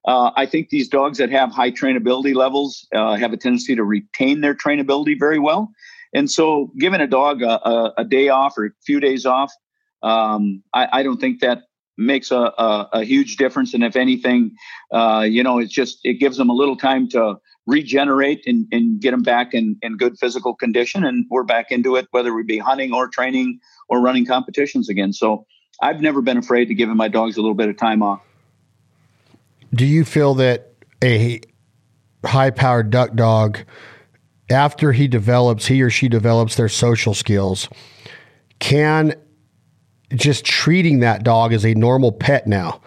Uh, 0.08 0.32
I 0.36 0.48
think 0.48 0.70
these 0.70 0.90
dogs 0.90 1.20
that 1.20 1.30
have 1.30 1.52
high 1.52 1.70
trainability 1.70 2.34
levels 2.34 2.88
uh, 2.96 3.16
have 3.18 3.32
a 3.32 3.38
tendency 3.38 3.76
to 3.76 3.84
retain 3.84 4.42
their 4.42 4.56
trainability 4.56 5.18
very 5.20 5.38
well. 5.38 5.70
And 6.16 6.32
so, 6.32 6.72
giving 6.80 7.00
a 7.00 7.06
dog 7.06 7.44
a, 7.44 7.70
a, 7.70 7.94
a 8.00 8.04
day 8.04 8.30
off 8.30 8.58
or 8.58 8.66
a 8.66 8.70
few 8.84 9.00
days 9.00 9.28
off, 9.28 9.54
um, 10.02 10.64
I, 10.74 10.88
I, 10.92 11.04
don't 11.04 11.22
think 11.22 11.42
that 11.42 11.60
makes 11.96 12.32
a, 12.32 12.52
a, 12.58 12.90
a, 12.94 13.04
huge 13.04 13.38
difference. 13.38 13.76
And 13.76 13.84
if 13.84 13.96
anything, 13.96 14.56
uh, 14.92 15.26
you 15.30 15.44
know, 15.44 15.60
it's 15.60 15.72
just 15.72 16.00
it 16.04 16.16
gives 16.16 16.38
them 16.38 16.50
a 16.50 16.54
little 16.54 16.76
time 16.76 17.08
to 17.10 17.36
regenerate 17.68 18.42
and, 18.46 18.68
and 18.72 19.00
get 19.00 19.12
them 19.12 19.22
back 19.22 19.54
in, 19.54 19.78
in 19.82 19.98
good 19.98 20.18
physical 20.18 20.56
condition. 20.56 21.04
And 21.04 21.26
we're 21.30 21.44
back 21.44 21.72
into 21.72 21.96
it, 21.96 22.08
whether 22.12 22.34
we 22.34 22.44
be 22.44 22.58
hunting 22.58 22.94
or 22.94 23.08
training 23.08 23.60
or 23.92 24.02
running 24.02 24.26
competitions 24.26 24.90
again. 24.90 25.14
So 25.14 25.46
I've 25.82 26.02
never 26.02 26.22
been 26.22 26.38
afraid 26.38 26.66
to 26.70 26.74
giving 26.74 26.96
my 26.96 27.10
dogs 27.10 27.38
a 27.38 27.42
little 27.42 27.54
bit 27.54 27.70
of 27.70 27.78
time 27.78 28.02
off. 28.02 28.22
Do 29.74 29.86
you 29.86 30.06
feel 30.06 30.34
that 30.36 30.74
a 31.04 31.42
high 32.26 32.52
powered 32.52 32.90
duck 32.90 33.14
dog, 33.14 33.60
after 34.50 34.94
he 34.94 35.08
develops, 35.08 35.68
he 35.68 35.82
or 35.82 35.90
she 35.90 36.08
develops 36.08 36.56
their 36.56 36.70
social 36.70 37.14
skills, 37.14 37.68
can 38.60 39.14
just 40.14 40.46
treating 40.46 41.00
that 41.00 41.24
dog 41.24 41.52
as 41.52 41.66
a 41.66 41.74
normal 41.74 42.12
pet 42.12 42.48
now? 42.48 42.82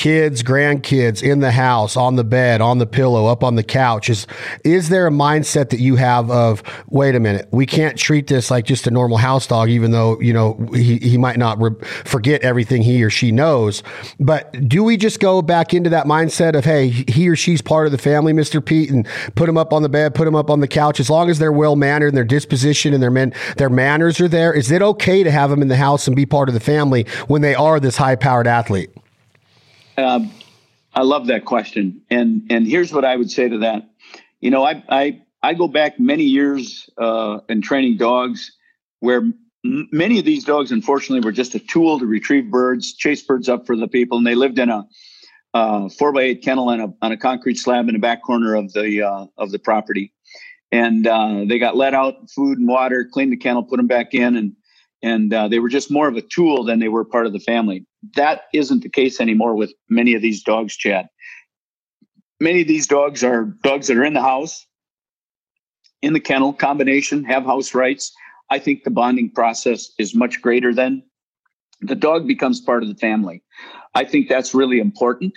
Kids, 0.00 0.42
grandkids 0.42 1.22
in 1.22 1.40
the 1.40 1.50
house, 1.50 1.94
on 1.94 2.16
the 2.16 2.24
bed, 2.24 2.62
on 2.62 2.78
the 2.78 2.86
pillow, 2.86 3.26
up 3.26 3.44
on 3.44 3.56
the 3.56 3.62
couch. 3.62 4.08
Is 4.08 4.26
is 4.64 4.88
there 4.88 5.06
a 5.06 5.10
mindset 5.10 5.68
that 5.68 5.78
you 5.78 5.96
have 5.96 6.30
of 6.30 6.62
wait 6.88 7.14
a 7.14 7.20
minute, 7.20 7.46
we 7.52 7.66
can't 7.66 7.98
treat 7.98 8.26
this 8.26 8.50
like 8.50 8.64
just 8.64 8.86
a 8.86 8.90
normal 8.90 9.18
house 9.18 9.46
dog, 9.46 9.68
even 9.68 9.90
though 9.90 10.18
you 10.18 10.32
know 10.32 10.54
he 10.72 10.96
he 10.96 11.18
might 11.18 11.36
not 11.36 11.60
re- 11.60 11.86
forget 12.06 12.40
everything 12.40 12.80
he 12.80 13.04
or 13.04 13.10
she 13.10 13.30
knows. 13.30 13.82
But 14.18 14.66
do 14.66 14.82
we 14.82 14.96
just 14.96 15.20
go 15.20 15.42
back 15.42 15.74
into 15.74 15.90
that 15.90 16.06
mindset 16.06 16.56
of 16.56 16.64
hey, 16.64 16.88
he 16.88 17.28
or 17.28 17.36
she's 17.36 17.60
part 17.60 17.84
of 17.84 17.92
the 17.92 17.98
family, 17.98 18.32
Mister 18.32 18.62
Pete, 18.62 18.90
and 18.90 19.06
put 19.34 19.50
him 19.50 19.58
up 19.58 19.70
on 19.70 19.82
the 19.82 19.90
bed, 19.90 20.14
put 20.14 20.26
him 20.26 20.34
up 20.34 20.48
on 20.48 20.60
the 20.60 20.68
couch, 20.68 20.98
as 20.98 21.10
long 21.10 21.28
as 21.28 21.38
they're 21.38 21.52
well 21.52 21.76
mannered 21.76 22.08
and 22.08 22.16
their 22.16 22.24
disposition 22.24 22.94
and 22.94 23.02
their 23.02 23.10
men 23.10 23.34
their 23.58 23.68
manners 23.68 24.18
are 24.18 24.28
there? 24.28 24.54
Is 24.54 24.70
it 24.70 24.80
okay 24.80 25.22
to 25.22 25.30
have 25.30 25.50
them 25.50 25.60
in 25.60 25.68
the 25.68 25.76
house 25.76 26.06
and 26.06 26.16
be 26.16 26.24
part 26.24 26.48
of 26.48 26.54
the 26.54 26.60
family 26.60 27.04
when 27.26 27.42
they 27.42 27.54
are 27.54 27.78
this 27.78 27.98
high 27.98 28.16
powered 28.16 28.46
athlete? 28.46 28.90
Um, 29.96 30.30
I 30.94 31.02
love 31.02 31.26
that 31.28 31.44
question, 31.44 32.02
and 32.10 32.42
and 32.50 32.66
here's 32.66 32.92
what 32.92 33.04
I 33.04 33.16
would 33.16 33.30
say 33.30 33.48
to 33.48 33.58
that. 33.58 33.88
You 34.40 34.50
know, 34.50 34.64
I 34.64 34.82
I 34.88 35.22
I 35.42 35.54
go 35.54 35.68
back 35.68 36.00
many 36.00 36.24
years 36.24 36.88
uh, 36.98 37.40
in 37.48 37.62
training 37.62 37.96
dogs 37.96 38.52
where 39.00 39.18
m- 39.64 39.88
many 39.92 40.18
of 40.18 40.24
these 40.24 40.44
dogs, 40.44 40.72
unfortunately, 40.72 41.24
were 41.24 41.32
just 41.32 41.54
a 41.54 41.60
tool 41.60 41.98
to 41.98 42.06
retrieve 42.06 42.50
birds, 42.50 42.94
chase 42.94 43.22
birds 43.22 43.48
up 43.48 43.66
for 43.66 43.76
the 43.76 43.88
people, 43.88 44.18
and 44.18 44.26
they 44.26 44.34
lived 44.34 44.58
in 44.58 44.68
a 44.68 44.86
uh, 45.54 45.88
four 45.90 46.12
by 46.12 46.22
eight 46.22 46.42
kennel 46.42 46.68
on 46.68 46.80
a 46.80 46.92
on 47.02 47.12
a 47.12 47.16
concrete 47.16 47.56
slab 47.56 47.88
in 47.88 47.94
the 47.94 48.00
back 48.00 48.22
corner 48.22 48.54
of 48.54 48.72
the 48.72 49.02
uh, 49.02 49.26
of 49.36 49.52
the 49.52 49.58
property, 49.58 50.12
and 50.72 51.06
uh, 51.06 51.44
they 51.46 51.58
got 51.58 51.76
let 51.76 51.94
out 51.94 52.30
food 52.30 52.58
and 52.58 52.68
water, 52.68 53.08
cleaned 53.10 53.32
the 53.32 53.36
kennel, 53.36 53.62
put 53.62 53.76
them 53.76 53.86
back 53.86 54.14
in, 54.14 54.36
and 54.36 54.56
and 55.02 55.32
uh, 55.32 55.48
they 55.48 55.58
were 55.58 55.68
just 55.68 55.90
more 55.90 56.08
of 56.08 56.16
a 56.16 56.22
tool 56.22 56.64
than 56.64 56.78
they 56.78 56.88
were 56.88 57.04
part 57.04 57.26
of 57.26 57.32
the 57.32 57.40
family. 57.40 57.86
That 58.16 58.42
isn't 58.52 58.82
the 58.82 58.88
case 58.88 59.20
anymore 59.20 59.54
with 59.54 59.72
many 59.88 60.14
of 60.14 60.22
these 60.22 60.42
dogs, 60.42 60.76
Chad. 60.76 61.08
Many 62.40 62.62
of 62.62 62.68
these 62.68 62.86
dogs 62.86 63.22
are 63.22 63.44
dogs 63.62 63.86
that 63.88 63.96
are 63.96 64.04
in 64.04 64.14
the 64.14 64.22
house, 64.22 64.66
in 66.02 66.12
the 66.12 66.20
kennel, 66.20 66.52
combination, 66.52 67.24
have 67.24 67.44
house 67.44 67.74
rights. 67.74 68.12
I 68.50 68.58
think 68.58 68.84
the 68.84 68.90
bonding 68.90 69.30
process 69.30 69.90
is 69.98 70.14
much 70.14 70.40
greater 70.40 70.74
than 70.74 71.02
the 71.80 71.94
dog 71.94 72.26
becomes 72.26 72.60
part 72.60 72.82
of 72.82 72.88
the 72.88 72.94
family. 72.94 73.42
I 73.94 74.04
think 74.04 74.28
that's 74.28 74.54
really 74.54 74.80
important. 74.80 75.34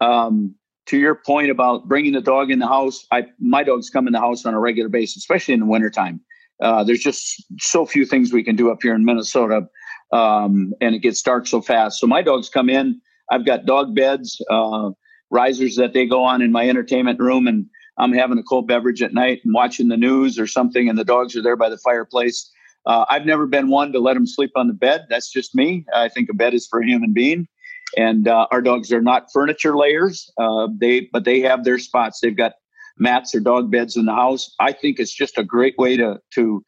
Um, 0.00 0.54
to 0.86 0.98
your 0.98 1.14
point 1.14 1.50
about 1.50 1.88
bringing 1.88 2.12
the 2.12 2.20
dog 2.20 2.50
in 2.50 2.58
the 2.58 2.68
house, 2.68 3.06
I 3.10 3.26
my 3.40 3.64
dogs 3.64 3.90
come 3.90 4.06
in 4.06 4.12
the 4.12 4.20
house 4.20 4.46
on 4.46 4.54
a 4.54 4.60
regular 4.60 4.88
basis, 4.88 5.16
especially 5.16 5.54
in 5.54 5.60
the 5.60 5.66
wintertime. 5.66 6.20
Uh, 6.60 6.84
there's 6.84 7.00
just 7.00 7.44
so 7.58 7.84
few 7.84 8.04
things 8.04 8.32
we 8.32 8.42
can 8.42 8.56
do 8.56 8.70
up 8.70 8.78
here 8.82 8.94
in 8.94 9.04
Minnesota, 9.04 9.66
um, 10.12 10.72
and 10.80 10.94
it 10.94 11.00
gets 11.00 11.22
dark 11.22 11.46
so 11.46 11.60
fast. 11.60 12.00
So 12.00 12.06
my 12.06 12.22
dogs 12.22 12.48
come 12.48 12.70
in. 12.70 13.00
I've 13.30 13.44
got 13.44 13.66
dog 13.66 13.94
beds, 13.94 14.40
uh, 14.50 14.90
risers 15.30 15.76
that 15.76 15.92
they 15.92 16.06
go 16.06 16.22
on 16.22 16.40
in 16.42 16.52
my 16.52 16.68
entertainment 16.68 17.18
room, 17.18 17.46
and 17.46 17.66
I'm 17.98 18.12
having 18.12 18.38
a 18.38 18.42
cold 18.42 18.68
beverage 18.68 19.02
at 19.02 19.12
night 19.12 19.40
and 19.44 19.52
watching 19.52 19.88
the 19.88 19.96
news 19.96 20.38
or 20.38 20.46
something, 20.46 20.88
and 20.88 20.98
the 20.98 21.04
dogs 21.04 21.36
are 21.36 21.42
there 21.42 21.56
by 21.56 21.68
the 21.68 21.78
fireplace. 21.78 22.50
Uh, 22.86 23.04
I've 23.08 23.26
never 23.26 23.46
been 23.46 23.68
one 23.68 23.92
to 23.92 23.98
let 23.98 24.14
them 24.14 24.26
sleep 24.26 24.52
on 24.54 24.68
the 24.68 24.74
bed. 24.74 25.06
That's 25.10 25.30
just 25.30 25.54
me. 25.56 25.84
I 25.92 26.08
think 26.08 26.28
a 26.30 26.34
bed 26.34 26.54
is 26.54 26.68
for 26.68 26.80
a 26.80 26.86
human 26.86 27.12
being 27.12 27.48
and 27.96 28.26
uh, 28.28 28.46
our 28.50 28.60
dogs 28.60 28.92
are 28.92 29.00
not 29.00 29.30
furniture 29.32 29.76
layers. 29.76 30.30
Uh, 30.38 30.68
they 30.78 31.08
but 31.12 31.24
they 31.24 31.40
have 31.40 31.64
their 31.64 31.78
spots. 31.78 32.20
They've 32.20 32.36
got 32.36 32.54
mats 32.98 33.34
or 33.34 33.40
dog 33.40 33.70
beds 33.70 33.96
in 33.96 34.06
the 34.06 34.14
house. 34.14 34.54
I 34.60 34.72
think 34.72 34.98
it's 34.98 35.14
just 35.14 35.38
a 35.38 35.44
great 35.44 35.76
way 35.78 35.96
to 35.96 36.20
to 36.34 36.62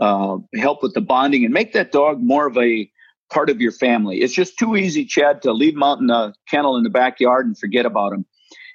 uh, 0.00 0.38
help 0.56 0.82
with 0.82 0.94
the 0.94 1.00
bonding 1.00 1.44
and 1.44 1.52
make 1.52 1.72
that 1.72 1.92
dog 1.92 2.20
more 2.20 2.46
of 2.46 2.56
a 2.56 2.90
part 3.32 3.50
of 3.50 3.60
your 3.60 3.72
family. 3.72 4.22
It's 4.22 4.34
just 4.34 4.58
too 4.58 4.76
easy, 4.76 5.04
Chad, 5.04 5.42
to 5.42 5.52
leave 5.52 5.74
them 5.74 5.82
out 5.82 6.00
in 6.00 6.08
the 6.08 6.34
kennel 6.48 6.76
in 6.76 6.82
the 6.82 6.90
backyard 6.90 7.46
and 7.46 7.56
forget 7.56 7.86
about 7.86 8.10
them. 8.10 8.26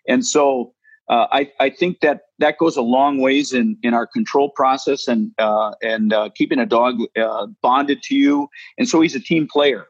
And 0.07 0.25
so 0.25 0.73
uh, 1.09 1.27
I, 1.31 1.51
I 1.59 1.69
think 1.69 1.99
that 1.99 2.21
that 2.39 2.57
goes 2.57 2.77
a 2.77 2.81
long 2.81 3.19
ways 3.19 3.53
in, 3.53 3.77
in 3.83 3.93
our 3.93 4.07
control 4.07 4.49
process 4.55 5.07
and 5.07 5.31
uh, 5.37 5.71
and 5.81 6.13
uh, 6.13 6.29
keeping 6.35 6.59
a 6.59 6.65
dog 6.65 6.95
uh, 7.19 7.47
bonded 7.61 8.01
to 8.03 8.15
you. 8.15 8.47
And 8.77 8.87
so 8.87 9.01
he's 9.01 9.15
a 9.15 9.19
team 9.19 9.47
player. 9.47 9.85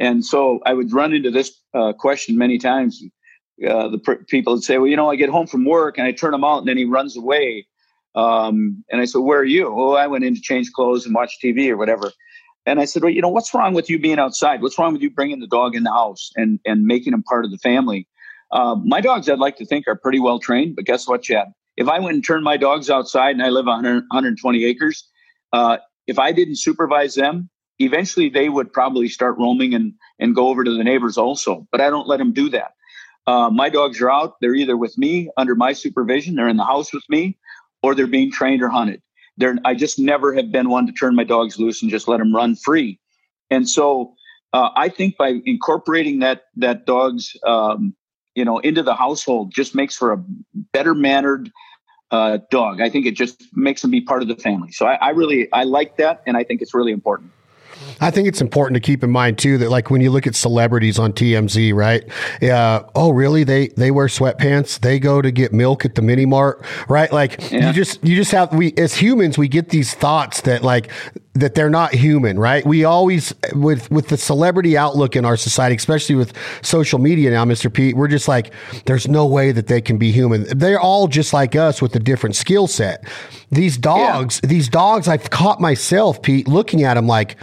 And 0.00 0.24
so 0.24 0.60
I 0.66 0.74
would 0.74 0.92
run 0.92 1.12
into 1.12 1.30
this 1.30 1.60
uh, 1.74 1.92
question 1.92 2.36
many 2.36 2.58
times. 2.58 3.02
Uh, 3.66 3.88
the 3.88 3.98
pr- 3.98 4.24
people 4.28 4.54
would 4.54 4.64
say, 4.64 4.78
"Well, 4.78 4.88
you 4.88 4.96
know, 4.96 5.10
I 5.10 5.16
get 5.16 5.30
home 5.30 5.46
from 5.46 5.64
work 5.64 5.98
and 5.98 6.06
I 6.06 6.12
turn 6.12 6.34
him 6.34 6.44
out, 6.44 6.58
and 6.58 6.68
then 6.68 6.76
he 6.76 6.84
runs 6.84 7.16
away." 7.16 7.66
Um, 8.14 8.84
and 8.90 9.00
I 9.00 9.04
said, 9.04 9.18
"Where 9.18 9.40
are 9.40 9.44
you?" 9.44 9.68
"Oh, 9.68 9.92
I 9.92 10.06
went 10.06 10.24
in 10.24 10.34
to 10.34 10.40
change 10.40 10.72
clothes 10.72 11.06
and 11.06 11.14
watch 11.14 11.38
TV 11.42 11.70
or 11.70 11.76
whatever." 11.76 12.12
And 12.66 12.80
I 12.80 12.84
said, 12.86 13.02
"Well, 13.02 13.12
you 13.12 13.22
know, 13.22 13.28
what's 13.28 13.54
wrong 13.54 13.74
with 13.74 13.88
you 13.90 13.98
being 13.98 14.18
outside? 14.18 14.62
What's 14.62 14.78
wrong 14.78 14.92
with 14.92 15.02
you 15.02 15.10
bringing 15.10 15.40
the 15.40 15.46
dog 15.46 15.76
in 15.76 15.84
the 15.84 15.92
house 15.92 16.30
and 16.36 16.58
and 16.64 16.84
making 16.84 17.12
him 17.12 17.22
part 17.22 17.44
of 17.44 17.50
the 17.50 17.58
family?" 17.58 18.08
Uh, 18.50 18.76
my 18.84 19.00
dogs, 19.00 19.28
I'd 19.28 19.38
like 19.38 19.56
to 19.56 19.66
think, 19.66 19.88
are 19.88 19.96
pretty 19.96 20.20
well 20.20 20.38
trained, 20.38 20.76
but 20.76 20.84
guess 20.84 21.08
what, 21.08 21.22
Chad? 21.22 21.48
If 21.76 21.88
I 21.88 21.98
went 21.98 22.14
and 22.14 22.24
turned 22.24 22.44
my 22.44 22.56
dogs 22.56 22.88
outside, 22.88 23.32
and 23.32 23.42
I 23.42 23.48
live 23.48 23.66
on 23.66 23.82
100, 23.82 24.04
120 24.10 24.64
acres, 24.64 25.08
uh, 25.52 25.78
if 26.06 26.18
I 26.20 26.30
didn't 26.32 26.56
supervise 26.58 27.14
them, 27.14 27.50
eventually 27.80 28.28
they 28.28 28.48
would 28.48 28.72
probably 28.72 29.08
start 29.08 29.36
roaming 29.38 29.74
and 29.74 29.94
and 30.20 30.34
go 30.34 30.48
over 30.48 30.64
to 30.64 30.70
the 30.76 30.84
neighbors 30.84 31.18
also. 31.18 31.66
But 31.72 31.80
I 31.80 31.90
don't 31.90 32.06
let 32.06 32.18
them 32.18 32.32
do 32.32 32.48
that. 32.50 32.73
Uh, 33.26 33.50
my 33.50 33.68
dogs 33.68 34.00
are 34.00 34.10
out. 34.10 34.36
They're 34.40 34.54
either 34.54 34.76
with 34.76 34.98
me 34.98 35.30
under 35.36 35.54
my 35.54 35.72
supervision, 35.72 36.34
they're 36.34 36.48
in 36.48 36.56
the 36.56 36.64
house 36.64 36.92
with 36.92 37.04
me, 37.08 37.38
or 37.82 37.94
they're 37.94 38.06
being 38.06 38.30
trained 38.30 38.62
or 38.62 38.68
hunted. 38.68 39.00
They're, 39.36 39.56
I 39.64 39.74
just 39.74 39.98
never 39.98 40.32
have 40.34 40.52
been 40.52 40.68
one 40.68 40.86
to 40.86 40.92
turn 40.92 41.14
my 41.14 41.24
dogs 41.24 41.58
loose 41.58 41.82
and 41.82 41.90
just 41.90 42.06
let 42.06 42.18
them 42.18 42.34
run 42.34 42.54
free. 42.54 43.00
And 43.50 43.68
so 43.68 44.14
uh, 44.54 44.70
I 44.76 44.88
think 44.88 45.16
by 45.16 45.40
incorporating 45.44 46.20
that 46.20 46.44
that 46.56 46.86
dog's 46.86 47.36
um, 47.44 47.94
you 48.36 48.44
know 48.44 48.58
into 48.58 48.82
the 48.82 48.94
household 48.94 49.52
just 49.52 49.74
makes 49.74 49.96
for 49.96 50.12
a 50.12 50.24
better 50.72 50.94
mannered 50.94 51.50
uh, 52.12 52.38
dog. 52.50 52.80
I 52.80 52.88
think 52.88 53.04
it 53.04 53.16
just 53.16 53.42
makes 53.54 53.82
them 53.82 53.90
be 53.90 54.00
part 54.00 54.22
of 54.22 54.28
the 54.28 54.36
family. 54.36 54.70
So 54.70 54.86
I, 54.86 54.94
I 54.94 55.10
really 55.10 55.52
I 55.52 55.64
like 55.64 55.96
that, 55.96 56.22
and 56.26 56.36
I 56.36 56.44
think 56.44 56.62
it's 56.62 56.72
really 56.72 56.92
important. 56.92 57.32
I 58.00 58.10
think 58.10 58.28
it's 58.28 58.40
important 58.40 58.74
to 58.74 58.80
keep 58.80 59.02
in 59.04 59.10
mind 59.10 59.38
too 59.38 59.58
that 59.58 59.70
like 59.70 59.90
when 59.90 60.00
you 60.00 60.10
look 60.10 60.26
at 60.26 60.34
celebrities 60.34 60.98
on 60.98 61.12
TMZ, 61.12 61.74
right? 61.74 62.04
Yeah. 62.40 62.82
Oh, 62.94 63.10
really? 63.10 63.44
They 63.44 63.68
they 63.68 63.90
wear 63.90 64.06
sweatpants. 64.06 64.80
They 64.80 64.98
go 64.98 65.22
to 65.22 65.30
get 65.30 65.52
milk 65.52 65.84
at 65.84 65.94
the 65.94 66.02
mini 66.02 66.26
mart, 66.26 66.64
right? 66.88 67.12
Like 67.12 67.50
yeah. 67.50 67.68
you 67.68 67.72
just 67.72 68.04
you 68.04 68.16
just 68.16 68.32
have 68.32 68.52
we 68.52 68.74
as 68.76 68.94
humans 68.94 69.38
we 69.38 69.48
get 69.48 69.70
these 69.70 69.94
thoughts 69.94 70.42
that 70.42 70.62
like 70.62 70.90
that 71.34 71.56
they're 71.56 71.70
not 71.70 71.92
human, 71.92 72.38
right? 72.38 72.64
We 72.64 72.84
always 72.84 73.34
with 73.54 73.90
with 73.90 74.08
the 74.08 74.16
celebrity 74.16 74.76
outlook 74.76 75.16
in 75.16 75.24
our 75.24 75.36
society, 75.36 75.74
especially 75.74 76.14
with 76.14 76.32
social 76.62 77.00
media 77.00 77.30
now, 77.30 77.44
Mr. 77.44 77.72
Pete, 77.72 77.96
we're 77.96 78.08
just 78.08 78.28
like, 78.28 78.52
there's 78.86 79.08
no 79.08 79.26
way 79.26 79.50
that 79.50 79.66
they 79.66 79.80
can 79.80 79.98
be 79.98 80.12
human. 80.12 80.44
They're 80.56 80.80
all 80.80 81.08
just 81.08 81.32
like 81.32 81.56
us 81.56 81.82
with 81.82 81.94
a 81.96 81.98
different 81.98 82.36
skill 82.36 82.68
set. 82.68 83.04
These 83.50 83.76
dogs, 83.78 84.40
yeah. 84.42 84.48
these 84.48 84.68
dogs, 84.68 85.08
I've 85.08 85.30
caught 85.30 85.60
myself, 85.60 86.22
Pete, 86.22 86.46
looking 86.46 86.84
at 86.84 86.94
them 86.94 87.08
like 87.08 87.36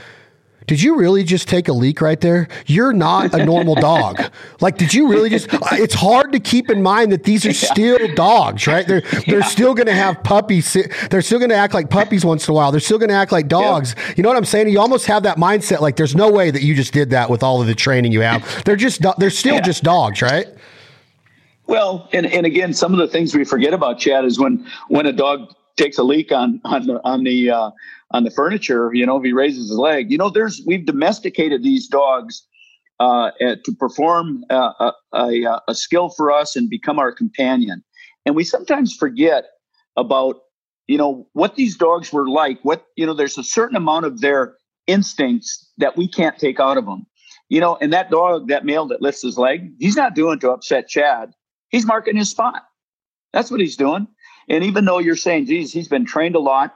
did 0.67 0.81
you 0.81 0.95
really 0.95 1.23
just 1.23 1.47
take 1.47 1.67
a 1.67 1.73
leak 1.73 2.01
right 2.01 2.19
there? 2.21 2.47
You're 2.65 2.93
not 2.93 3.33
a 3.33 3.45
normal 3.45 3.75
dog. 3.75 4.21
Like, 4.59 4.77
did 4.77 4.93
you 4.93 5.07
really 5.07 5.29
just? 5.29 5.47
It's 5.71 5.95
hard 5.95 6.31
to 6.33 6.39
keep 6.39 6.69
in 6.69 6.83
mind 6.83 7.11
that 7.11 7.23
these 7.23 7.45
are 7.47 7.53
still 7.71 8.13
dogs, 8.13 8.67
right? 8.67 8.85
They're 8.87 9.01
they're 9.27 9.43
still 9.43 9.73
going 9.73 9.87
to 9.87 9.93
have 9.93 10.23
puppies. 10.23 10.77
They're 11.09 11.21
still 11.21 11.39
going 11.39 11.49
to 11.49 11.55
act 11.55 11.73
like 11.73 11.89
puppies 11.89 12.23
once 12.23 12.47
in 12.47 12.51
a 12.51 12.55
while. 12.55 12.71
They're 12.71 12.79
still 12.79 12.99
going 12.99 13.09
to 13.09 13.15
act 13.15 13.31
like 13.31 13.47
dogs. 13.47 13.95
Yeah. 13.97 14.13
You 14.17 14.23
know 14.23 14.29
what 14.29 14.37
I'm 14.37 14.45
saying? 14.45 14.69
You 14.69 14.79
almost 14.79 15.07
have 15.07 15.23
that 15.23 15.37
mindset. 15.37 15.81
Like, 15.81 15.95
there's 15.95 16.15
no 16.15 16.31
way 16.31 16.51
that 16.51 16.61
you 16.61 16.75
just 16.75 16.93
did 16.93 17.09
that 17.09 17.29
with 17.29 17.41
all 17.41 17.59
of 17.59 17.67
the 17.67 17.75
training 17.75 18.11
you 18.11 18.21
have. 18.21 18.63
They're 18.65 18.75
just 18.75 19.03
they're 19.17 19.29
still 19.31 19.55
yeah. 19.55 19.61
just 19.61 19.83
dogs, 19.83 20.21
right? 20.21 20.47
Well, 21.65 22.09
and, 22.13 22.25
and 22.25 22.45
again, 22.45 22.73
some 22.73 22.93
of 22.93 22.99
the 22.99 23.07
things 23.07 23.33
we 23.33 23.45
forget 23.45 23.73
about 23.73 23.97
Chad 23.97 24.25
is 24.25 24.39
when 24.39 24.67
when 24.89 25.05
a 25.05 25.13
dog 25.13 25.53
takes 25.77 25.97
a 25.97 26.03
leak 26.03 26.31
on 26.31 26.61
on 26.65 26.87
the 26.87 27.01
on 27.03 27.23
the 27.23 27.49
uh, 27.49 27.71
on 28.11 28.23
the 28.23 28.31
furniture, 28.31 28.93
you 28.93 29.05
know, 29.05 29.17
if 29.17 29.23
he 29.23 29.33
raises 29.33 29.69
his 29.69 29.77
leg, 29.77 30.11
you 30.11 30.17
know, 30.17 30.29
there's 30.29 30.61
we've 30.65 30.85
domesticated 30.85 31.63
these 31.63 31.87
dogs 31.87 32.45
uh, 32.99 33.31
to 33.41 33.71
perform 33.79 34.43
uh, 34.49 34.73
a, 34.79 34.93
a, 35.13 35.61
a, 35.67 35.73
skill 35.73 36.09
for 36.09 36.31
us 36.31 36.55
and 36.55 36.69
become 36.69 36.99
our 36.99 37.11
companion, 37.11 37.83
and 38.25 38.35
we 38.35 38.43
sometimes 38.43 38.95
forget 38.95 39.45
about 39.97 40.35
you 40.87 40.97
know 40.97 41.27
what 41.33 41.55
these 41.55 41.75
dogs 41.75 42.13
were 42.13 42.29
like. 42.29 42.59
What 42.63 42.85
you 42.95 43.05
know, 43.05 43.13
there's 43.13 43.37
a 43.37 43.43
certain 43.43 43.75
amount 43.75 44.05
of 44.05 44.21
their 44.21 44.55
instincts 44.87 45.71
that 45.77 45.97
we 45.97 46.07
can't 46.07 46.37
take 46.37 46.59
out 46.59 46.77
of 46.77 46.85
them. 46.85 47.05
You 47.49 47.59
know, 47.59 47.77
and 47.81 47.91
that 47.91 48.11
dog, 48.11 48.47
that 48.47 48.65
male 48.65 48.87
that 48.87 49.01
lifts 49.01 49.23
his 49.23 49.37
leg, 49.37 49.71
he's 49.79 49.95
not 49.95 50.15
doing 50.15 50.39
to 50.39 50.51
upset 50.51 50.87
Chad. 50.87 51.31
He's 51.69 51.85
marking 51.85 52.15
his 52.15 52.29
spot. 52.29 52.63
That's 53.33 53.49
what 53.49 53.59
he's 53.59 53.75
doing. 53.75 54.07
And 54.49 54.63
even 54.63 54.85
though 54.85 54.99
you're 54.99 55.15
saying, 55.15 55.45
geez, 55.45 55.71
he's 55.71 55.87
been 55.87 56.05
trained 56.05 56.35
a 56.35 56.39
lot, 56.39 56.75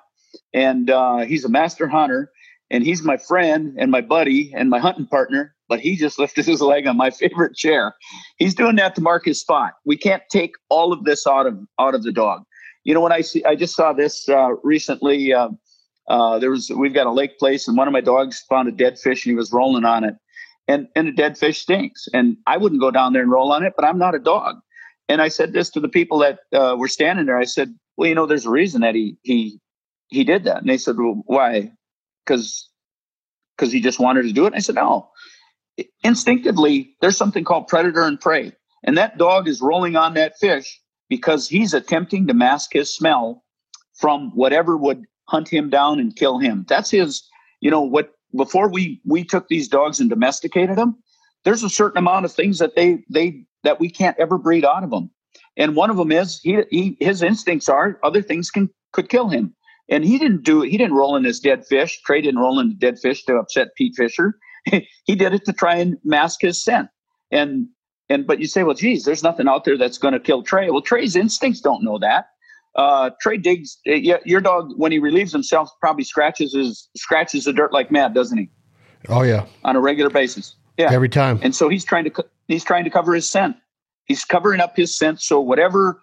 and 0.53 0.89
uh, 0.89 1.19
he's 1.19 1.45
a 1.45 1.49
master 1.49 1.87
hunter 1.87 2.31
and 2.71 2.83
he's 2.83 3.03
my 3.03 3.17
friend 3.17 3.75
and 3.77 3.91
my 3.91 4.01
buddy 4.01 4.51
and 4.55 4.69
my 4.69 4.79
hunting 4.79 5.07
partner 5.07 5.53
but 5.67 5.79
he 5.79 5.95
just 5.95 6.19
lifted 6.19 6.45
his 6.45 6.61
leg 6.61 6.87
on 6.87 6.97
my 6.97 7.09
favorite 7.09 7.55
chair 7.55 7.95
he's 8.37 8.55
doing 8.55 8.75
that 8.75 8.95
to 8.95 9.01
mark 9.01 9.25
his 9.25 9.39
spot 9.39 9.73
we 9.85 9.97
can't 9.97 10.23
take 10.29 10.53
all 10.69 10.91
of 10.91 11.03
this 11.03 11.25
out 11.27 11.47
of 11.47 11.57
out 11.79 11.95
of 11.95 12.03
the 12.03 12.11
dog 12.11 12.43
you 12.83 12.93
know 12.93 13.01
when 13.01 13.11
i 13.11 13.21
see 13.21 13.43
i 13.45 13.55
just 13.55 13.75
saw 13.75 13.93
this 13.93 14.27
uh, 14.29 14.49
recently 14.63 15.33
uh, 15.33 15.49
uh, 16.07 16.37
there 16.39 16.51
was 16.51 16.69
we've 16.71 16.93
got 16.93 17.07
a 17.07 17.11
lake 17.11 17.37
place 17.39 17.67
and 17.67 17.77
one 17.77 17.87
of 17.87 17.91
my 17.91 18.01
dogs 18.01 18.43
found 18.49 18.67
a 18.67 18.71
dead 18.71 18.97
fish 18.99 19.25
and 19.25 19.31
he 19.31 19.35
was 19.35 19.51
rolling 19.51 19.85
on 19.85 20.03
it 20.03 20.15
and 20.67 20.87
and 20.95 21.07
a 21.07 21.11
dead 21.11 21.37
fish 21.37 21.61
stinks. 21.61 22.07
And 22.13 22.37
I 22.47 22.57
wouldn't 22.57 22.81
go 22.81 22.91
down 22.91 23.13
there 23.13 23.21
and 23.21 23.31
roll 23.31 23.51
on 23.51 23.63
it, 23.63 23.73
but 23.75 23.85
I'm 23.85 23.97
not 23.97 24.15
a 24.15 24.19
dog. 24.19 24.57
And 25.07 25.21
I 25.21 25.27
said 25.27 25.53
this 25.53 25.69
to 25.71 25.79
the 25.79 25.89
people 25.89 26.19
that 26.19 26.39
uh, 26.53 26.75
were 26.77 26.87
standing 26.87 27.25
there. 27.25 27.37
I 27.37 27.45
said, 27.45 27.73
"Well, 27.97 28.09
you 28.09 28.15
know, 28.15 28.25
there's 28.25 28.45
a 28.45 28.49
reason 28.51 28.81
that 28.81 28.95
he 28.95 29.17
he 29.23 29.59
he 30.07 30.23
did 30.23 30.43
that." 30.45 30.57
And 30.57 30.69
they 30.69 30.77
said, 30.77 30.97
"Well, 30.97 31.21
why?" 31.25 31.71
Because 32.25 32.69
because 33.55 33.71
he 33.71 33.79
just 33.79 33.99
wanted 33.99 34.23
to 34.23 34.33
do 34.33 34.45
it. 34.45 34.47
And 34.47 34.55
I 34.55 34.59
said, 34.59 34.75
"No." 34.75 35.09
Instinctively, 36.03 36.95
there's 37.01 37.17
something 37.17 37.43
called 37.43 37.67
predator 37.67 38.03
and 38.03 38.19
prey, 38.19 38.53
and 38.83 38.97
that 38.97 39.17
dog 39.17 39.47
is 39.47 39.61
rolling 39.61 39.95
on 39.95 40.13
that 40.13 40.37
fish 40.39 40.79
because 41.09 41.47
he's 41.49 41.73
attempting 41.73 42.27
to 42.27 42.33
mask 42.33 42.73
his 42.73 42.95
smell 42.95 43.43
from 43.93 44.31
whatever 44.31 44.77
would 44.77 45.03
hunt 45.27 45.49
him 45.49 45.69
down 45.69 45.99
and 45.99 46.15
kill 46.15 46.39
him. 46.39 46.65
That's 46.67 46.89
his, 46.91 47.27
you 47.61 47.69
know, 47.69 47.81
what 47.81 48.11
before 48.35 48.69
we 48.69 49.01
we 49.05 49.23
took 49.23 49.47
these 49.47 49.67
dogs 49.67 49.99
and 49.99 50.09
domesticated 50.09 50.77
them, 50.77 50.95
there's 51.43 51.63
a 51.63 51.69
certain 51.69 51.97
amount 51.97 52.25
of 52.25 52.31
things 52.31 52.59
that 52.59 52.75
they 52.75 53.03
they 53.09 53.45
that 53.65 53.79
we 53.79 53.89
can't 53.89 54.17
ever 54.19 54.37
breed 54.37 54.63
out 54.63 54.83
of 54.83 54.89
them. 54.89 55.11
And 55.57 55.75
one 55.75 55.89
of 55.89 55.97
them 55.97 56.11
is 56.11 56.39
he, 56.41 56.61
he 56.69 56.97
his 56.99 57.21
instincts 57.21 57.69
are 57.69 57.99
other 58.03 58.21
things 58.21 58.49
can 58.49 58.69
could 58.93 59.09
kill 59.09 59.29
him. 59.29 59.53
And 59.89 60.03
he 60.03 60.17
didn't 60.17 60.43
do 60.43 60.63
it. 60.63 60.69
He 60.69 60.77
didn't 60.77 60.95
roll 60.95 61.15
in 61.15 61.23
his 61.23 61.39
dead 61.39 61.65
fish. 61.67 62.01
Trey 62.05 62.21
didn't 62.21 62.39
roll 62.39 62.59
in 62.59 62.69
the 62.69 62.75
dead 62.75 62.97
fish 62.97 63.23
to 63.25 63.35
upset 63.35 63.75
Pete 63.75 63.93
Fischer. 63.95 64.39
he 64.65 65.15
did 65.15 65.33
it 65.33 65.45
to 65.45 65.53
try 65.53 65.75
and 65.75 65.97
mask 66.03 66.41
his 66.41 66.63
scent. 66.63 66.89
And 67.31 67.67
and 68.09 68.25
but 68.25 68.39
you 68.39 68.47
say, 68.47 68.63
well, 68.63 68.75
geez, 68.75 69.03
there's 69.03 69.23
nothing 69.23 69.47
out 69.47 69.65
there 69.65 69.77
that's 69.77 69.97
going 69.97 70.13
to 70.13 70.19
kill 70.19 70.43
Trey. 70.43 70.69
Well, 70.69 70.81
Trey's 70.81 71.15
instincts 71.15 71.61
don't 71.61 71.83
know 71.83 71.99
that. 71.99 72.27
Uh, 72.75 73.11
Trey 73.21 73.37
digs. 73.37 73.77
Uh, 73.87 73.93
your 74.25 74.41
dog, 74.41 74.73
when 74.75 74.91
he 74.91 74.99
relieves 74.99 75.31
himself, 75.31 75.69
probably 75.79 76.03
scratches 76.03 76.53
his 76.53 76.89
scratches 76.97 77.45
the 77.45 77.53
dirt 77.53 77.71
like 77.71 77.91
mad, 77.91 78.13
doesn't 78.13 78.37
he? 78.37 78.49
Oh 79.07 79.23
yeah, 79.23 79.45
on 79.63 79.75
a 79.75 79.79
regular 79.79 80.09
basis. 80.09 80.55
Yeah, 80.77 80.91
every 80.91 81.09
time. 81.09 81.39
And 81.41 81.55
so 81.55 81.69
he's 81.69 81.85
trying 81.85 82.03
to 82.03 82.25
he's 82.47 82.63
trying 82.63 82.83
to 82.83 82.89
cover 82.89 83.13
his 83.13 83.29
scent. 83.29 83.55
He's 84.05 84.23
covering 84.23 84.61
up 84.61 84.75
his 84.75 84.95
scent. 84.95 85.21
So 85.21 85.39
whatever 85.39 86.01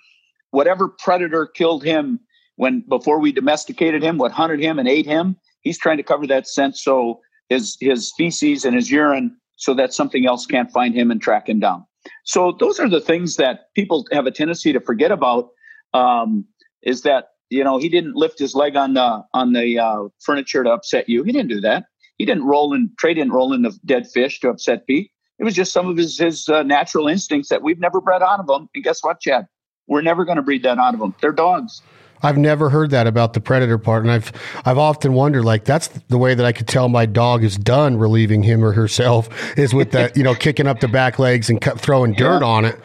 whatever 0.51 0.88
predator 0.88 1.47
killed 1.47 1.82
him 1.84 2.20
when 2.57 2.84
before 2.88 3.18
we 3.18 3.32
domesticated 3.32 4.03
him, 4.03 4.18
what 4.18 4.32
hunted 4.32 4.61
him 4.61 4.78
and 4.78 4.88
ate 4.88 5.07
him, 5.07 5.36
he's 5.62 5.78
trying 5.78 5.97
to 5.97 6.03
cover 6.03 6.26
that 6.26 6.47
scent 6.47 6.76
so 6.76 7.20
his 7.49 7.76
his 7.80 8.12
feces 8.16 8.64
and 8.64 8.74
his 8.74 8.90
urine 8.90 9.36
so 9.57 9.74
that 9.74 9.93
something 9.93 10.26
else 10.26 10.47
can't 10.47 10.70
find 10.70 10.95
him 10.95 11.11
and 11.11 11.22
track 11.22 11.49
him 11.49 11.61
down. 11.61 11.84
So 12.24 12.53
those 12.59 12.80
are 12.80 12.88
the 12.88 13.01
things 13.01 13.36
that 13.36 13.72
people 13.74 14.07
have 14.12 14.26
a 14.26 14.30
tendency 14.30 14.72
to 14.72 14.80
forget 14.80 15.12
about. 15.12 15.49
Um, 15.95 16.47
is 16.82 17.03
that 17.03 17.26
you 17.51 17.62
know 17.62 17.78
he 17.78 17.88
didn't 17.88 18.16
lift 18.16 18.38
his 18.38 18.55
leg 18.55 18.76
on 18.76 18.95
the 18.95 19.22
on 19.34 19.53
the 19.53 19.78
uh, 19.78 20.09
furniture 20.20 20.64
to 20.64 20.70
upset 20.70 21.09
you. 21.09 21.22
He 21.22 21.32
didn't 21.32 21.51
do 21.51 21.61
that. 21.61 21.84
He 22.18 22.24
didn't 22.24 22.45
roll 22.45 22.74
in 22.74 22.90
Trey 22.99 23.14
didn't 23.14 23.32
roll 23.32 23.53
in 23.53 23.62
the 23.62 23.78
dead 23.84 24.07
fish 24.12 24.40
to 24.40 24.49
upset 24.49 24.86
Pete. 24.86 25.11
It 25.43 25.45
was 25.45 25.55
just 25.55 25.72
some 25.72 25.88
of 25.88 25.97
his 25.97 26.18
his 26.18 26.49
uh, 26.49 26.62
natural 26.62 27.09
instincts 27.09 27.49
that 27.49 27.62
we've 27.62 27.80
never 27.80 28.01
bred 28.01 28.22
out 28.22 28.38
of 28.38 28.47
them. 28.47 28.68
And 28.76 28.84
guess 28.84 29.03
what, 29.03 29.18
Chad? 29.18 29.49
We're 29.88 30.01
never 30.01 30.24
going 30.24 30.36
to 30.36 30.43
breed 30.43 30.62
that 30.62 30.78
out 30.78 30.95
of 30.95 31.01
them. 31.01 31.16
They're 31.20 31.32
dogs. 31.32 31.82
I've 32.22 32.38
never 32.38 32.70
heard 32.70 32.90
that 32.90 33.09
about 33.09 33.32
the 33.32 33.40
predator 33.40 33.76
part, 33.76 34.05
and 34.05 34.12
I've 34.12 34.30
I've 34.64 34.78
often 34.78 35.14
wondered 35.14 35.45
like 35.45 35.64
that's 35.64 35.88
the 35.88 36.16
way 36.16 36.36
that 36.36 36.47
I 36.47 36.53
could 36.53 36.68
tell 36.68 36.88
my 36.88 37.07
dog 37.07 37.43
is 37.43 37.57
done 37.57 37.97
relieving 37.97 38.45
him 38.45 38.64
or 38.64 38.70
herself 38.70 39.28
is 39.59 39.74
with 39.74 39.90
that 39.90 40.16
you 40.16 40.22
know 40.22 40.36
kicking 40.36 40.68
up 40.68 40.78
the 40.78 40.86
back 40.86 41.18
legs 41.18 41.51
and 41.51 41.61
cut, 41.61 41.80
throwing 41.80 42.12
dirt 42.12 42.43
yeah. 42.43 42.49
on 42.49 42.64
it. 42.64 42.78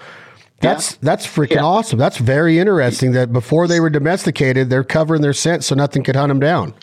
That's 0.60 0.94
yeah. 0.94 0.98
that's 1.04 1.28
freaking 1.28 1.58
yeah. 1.58 1.64
awesome. 1.64 2.00
That's 2.00 2.18
very 2.18 2.58
interesting. 2.58 3.12
That 3.12 3.32
before 3.32 3.68
they 3.68 3.80
were 3.80 3.92
domesticated, 3.92 4.72
they're 4.72 4.84
covering 4.84 5.22
their 5.22 5.34
scent 5.34 5.64
so 5.64 5.76
nothing 5.76 6.04
could 6.04 6.16
hunt 6.16 6.30
them 6.30 6.40
down. 6.40 6.74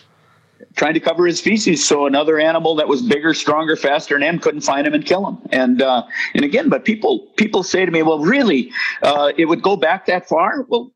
Trying 0.75 0.93
to 0.93 0.99
cover 0.99 1.25
his 1.25 1.39
feces 1.39 1.87
so 1.87 2.05
another 2.05 2.37
animal 2.37 2.75
that 2.75 2.87
was 2.87 3.01
bigger, 3.01 3.33
stronger, 3.33 3.75
faster 3.75 4.15
than 4.15 4.23
him 4.23 4.39
couldn't 4.39 4.61
find 4.61 4.85
him 4.85 4.93
and 4.93 5.05
kill 5.05 5.25
him. 5.25 5.37
And 5.51 5.81
uh, 5.81 6.03
and 6.33 6.43
again, 6.43 6.69
but 6.69 6.83
people 6.83 7.31
people 7.37 7.63
say 7.63 7.85
to 7.85 7.91
me, 7.91 8.03
well, 8.03 8.19
really, 8.19 8.71
uh, 9.01 9.31
it 9.37 9.45
would 9.45 9.61
go 9.61 9.77
back 9.77 10.05
that 10.07 10.27
far? 10.27 10.65
Well, 10.67 10.91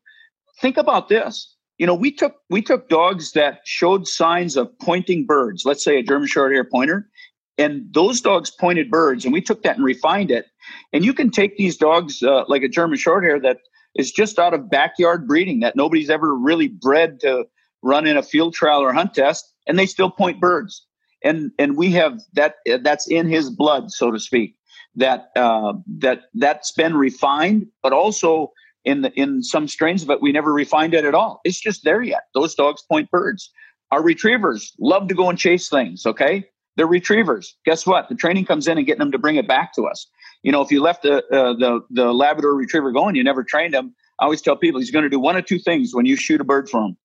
think 0.60 0.76
about 0.76 1.08
this. 1.08 1.56
You 1.78 1.86
know, 1.86 1.94
we 1.94 2.10
took 2.10 2.36
we 2.50 2.60
took 2.60 2.90
dogs 2.90 3.32
that 3.32 3.60
showed 3.64 4.06
signs 4.06 4.56
of 4.56 4.70
pointing 4.80 5.24
birds. 5.24 5.64
Let's 5.64 5.82
say 5.82 5.98
a 5.98 6.02
German 6.02 6.28
Shorthair 6.28 6.68
Pointer, 6.70 7.08
and 7.56 7.84
those 7.92 8.20
dogs 8.20 8.50
pointed 8.50 8.90
birds, 8.90 9.24
and 9.24 9.32
we 9.32 9.40
took 9.40 9.62
that 9.62 9.76
and 9.76 9.84
refined 9.84 10.30
it. 10.30 10.46
And 10.92 11.04
you 11.04 11.14
can 11.14 11.30
take 11.30 11.56
these 11.56 11.76
dogs 11.76 12.22
uh, 12.22 12.44
like 12.48 12.62
a 12.62 12.68
German 12.68 12.98
Shorthair 12.98 13.40
that 13.42 13.58
is 13.94 14.12
just 14.12 14.38
out 14.38 14.54
of 14.54 14.70
backyard 14.70 15.26
breeding 15.26 15.60
that 15.60 15.74
nobody's 15.74 16.10
ever 16.10 16.34
really 16.34 16.68
bred 16.68 17.20
to 17.20 17.44
run 17.82 18.06
in 18.06 18.16
a 18.16 18.22
field 18.22 18.54
trial 18.54 18.80
or 18.80 18.92
hunt 18.92 19.14
test, 19.14 19.49
and 19.66 19.78
they 19.78 19.86
still 19.86 20.10
point 20.10 20.40
birds. 20.40 20.86
And 21.22 21.52
and 21.58 21.76
we 21.76 21.90
have 21.92 22.20
that 22.34 22.56
that's 22.82 23.06
in 23.06 23.28
his 23.28 23.50
blood, 23.50 23.90
so 23.90 24.10
to 24.10 24.18
speak. 24.18 24.56
That 24.96 25.30
uh, 25.36 25.74
that 25.98 26.22
that's 26.34 26.72
been 26.72 26.96
refined, 26.96 27.66
but 27.82 27.92
also 27.92 28.52
in 28.84 29.02
the, 29.02 29.12
in 29.12 29.42
some 29.42 29.68
strains 29.68 30.02
of 30.02 30.10
it, 30.10 30.22
we 30.22 30.32
never 30.32 30.52
refined 30.52 30.94
it 30.94 31.04
at 31.04 31.14
all. 31.14 31.40
It's 31.44 31.60
just 31.60 31.84
there 31.84 32.02
yet. 32.02 32.22
Those 32.34 32.54
dogs 32.54 32.82
point 32.82 33.10
birds. 33.10 33.50
Our 33.90 34.02
retrievers 34.02 34.72
love 34.78 35.08
to 35.08 35.14
go 35.14 35.28
and 35.28 35.38
chase 35.38 35.68
things. 35.68 36.06
Okay, 36.06 36.48
they're 36.76 36.86
retrievers. 36.86 37.56
Guess 37.64 37.86
what? 37.86 38.08
The 38.08 38.14
training 38.14 38.46
comes 38.46 38.66
in 38.66 38.78
and 38.78 38.86
getting 38.86 39.00
them 39.00 39.12
to 39.12 39.18
bring 39.18 39.36
it 39.36 39.46
back 39.46 39.74
to 39.74 39.86
us. 39.86 40.06
You 40.42 40.52
know, 40.52 40.62
if 40.62 40.70
you 40.70 40.80
left 40.80 41.02
the 41.02 41.18
uh, 41.26 41.52
the 41.54 41.80
the 41.90 42.12
Labrador 42.14 42.54
Retriever 42.54 42.92
going, 42.92 43.14
you 43.14 43.24
never 43.24 43.44
trained 43.44 43.74
him. 43.74 43.94
I 44.18 44.24
always 44.24 44.40
tell 44.40 44.56
people 44.56 44.80
he's 44.80 44.90
going 44.90 45.02
to 45.02 45.10
do 45.10 45.20
one 45.20 45.36
of 45.36 45.44
two 45.44 45.58
things 45.58 45.94
when 45.94 46.06
you 46.06 46.16
shoot 46.16 46.40
a 46.40 46.44
bird 46.44 46.68
for 46.68 46.82
him. 46.82 46.96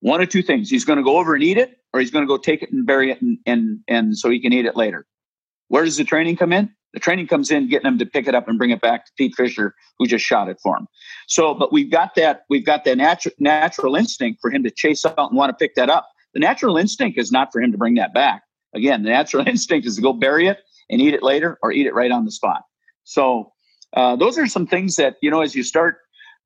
One 0.00 0.20
of 0.20 0.28
two 0.28 0.42
things: 0.42 0.70
he's 0.70 0.84
going 0.84 0.98
to 0.98 1.02
go 1.02 1.18
over 1.18 1.34
and 1.34 1.42
eat 1.42 1.58
it, 1.58 1.77
or 1.92 2.00
he's 2.00 2.10
going 2.10 2.24
to 2.24 2.28
go 2.28 2.36
take 2.36 2.62
it 2.62 2.72
and 2.72 2.86
bury 2.86 3.10
it, 3.10 3.20
and 3.20 3.38
and 3.46 3.80
and 3.88 4.16
so 4.16 4.30
he 4.30 4.40
can 4.40 4.52
eat 4.52 4.66
it 4.66 4.76
later. 4.76 5.06
Where 5.68 5.84
does 5.84 5.96
the 5.96 6.04
training 6.04 6.36
come 6.36 6.52
in? 6.52 6.70
The 6.94 7.00
training 7.00 7.26
comes 7.26 7.50
in 7.50 7.68
getting 7.68 7.86
him 7.86 7.98
to 7.98 8.06
pick 8.06 8.26
it 8.26 8.34
up 8.34 8.48
and 8.48 8.56
bring 8.56 8.70
it 8.70 8.80
back 8.80 9.04
to 9.04 9.12
Pete 9.18 9.34
Fischer, 9.36 9.74
who 9.98 10.06
just 10.06 10.24
shot 10.24 10.48
it 10.48 10.58
for 10.62 10.76
him. 10.76 10.86
So, 11.26 11.52
but 11.52 11.72
we've 11.72 11.90
got 11.90 12.14
that 12.14 12.42
we've 12.48 12.64
got 12.64 12.84
that 12.84 12.96
natural 12.96 13.34
natural 13.38 13.96
instinct 13.96 14.40
for 14.40 14.50
him 14.50 14.62
to 14.64 14.70
chase 14.70 15.04
out 15.04 15.18
and 15.18 15.36
want 15.36 15.50
to 15.50 15.54
pick 15.54 15.74
that 15.74 15.90
up. 15.90 16.08
The 16.34 16.40
natural 16.40 16.76
instinct 16.76 17.18
is 17.18 17.32
not 17.32 17.52
for 17.52 17.60
him 17.60 17.72
to 17.72 17.78
bring 17.78 17.94
that 17.94 18.14
back. 18.14 18.42
Again, 18.74 19.02
the 19.02 19.10
natural 19.10 19.46
instinct 19.48 19.86
is 19.86 19.96
to 19.96 20.02
go 20.02 20.12
bury 20.12 20.46
it 20.46 20.58
and 20.90 21.00
eat 21.00 21.14
it 21.14 21.22
later 21.22 21.58
or 21.62 21.72
eat 21.72 21.86
it 21.86 21.94
right 21.94 22.10
on 22.10 22.24
the 22.24 22.30
spot. 22.30 22.62
So 23.04 23.52
uh, 23.96 24.16
those 24.16 24.38
are 24.38 24.46
some 24.46 24.66
things 24.66 24.96
that, 24.96 25.16
you 25.22 25.30
know, 25.30 25.40
as 25.40 25.54
you 25.54 25.62
start 25.62 25.98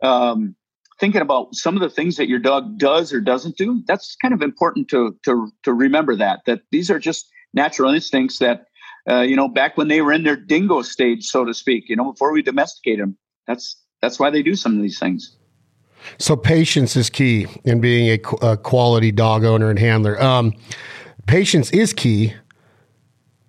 um, 0.03 0.55
thinking 1.03 1.20
about 1.20 1.53
some 1.53 1.74
of 1.74 1.80
the 1.80 1.90
things 1.90 2.14
that 2.14 2.28
your 2.28 2.38
dog 2.38 2.78
does 2.78 3.12
or 3.12 3.20
doesn't 3.20 3.57
do, 3.57 3.82
that's 3.88 4.14
kind 4.22 4.32
of 4.32 4.40
important 4.40 4.86
to, 4.86 5.18
to, 5.24 5.50
to 5.64 5.72
remember 5.72 6.14
that, 6.14 6.38
that 6.46 6.61
these 6.70 6.92
are 6.92 7.00
just 7.00 7.28
natural 7.53 7.92
instincts 7.92 8.38
that, 8.38 8.66
uh, 9.11 9.22
you 9.22 9.34
know, 9.34 9.48
back 9.48 9.76
when 9.76 9.88
they 9.88 10.00
were 10.00 10.12
in 10.12 10.22
their 10.22 10.36
dingo 10.36 10.80
stage, 10.80 11.24
so 11.24 11.44
to 11.44 11.53
speak, 11.53 11.88
you 11.88 11.96
know, 11.96 12.12
before 12.12 12.32
we 12.32 12.40
domesticate 12.40 13.00
them, 13.00 13.18
that's, 13.48 13.82
that's 14.00 14.20
why 14.20 14.30
they 14.30 14.44
do 14.44 14.55
some 14.55 14.76
of 14.76 14.80
these 14.80 15.00
things. 15.00 15.36
So 16.18 16.36
patience 16.36 16.94
is 16.94 17.11
key 17.11 17.48
in 17.64 17.80
being 17.80 18.09
a, 18.09 18.50
a 18.53 18.57
quality 18.57 19.11
dog 19.11 19.44
owner 19.44 19.70
and 19.70 19.80
handler. 19.80 20.22
Um, 20.22 20.53
patience 21.26 21.72
is 21.72 21.92
key, 21.92 22.34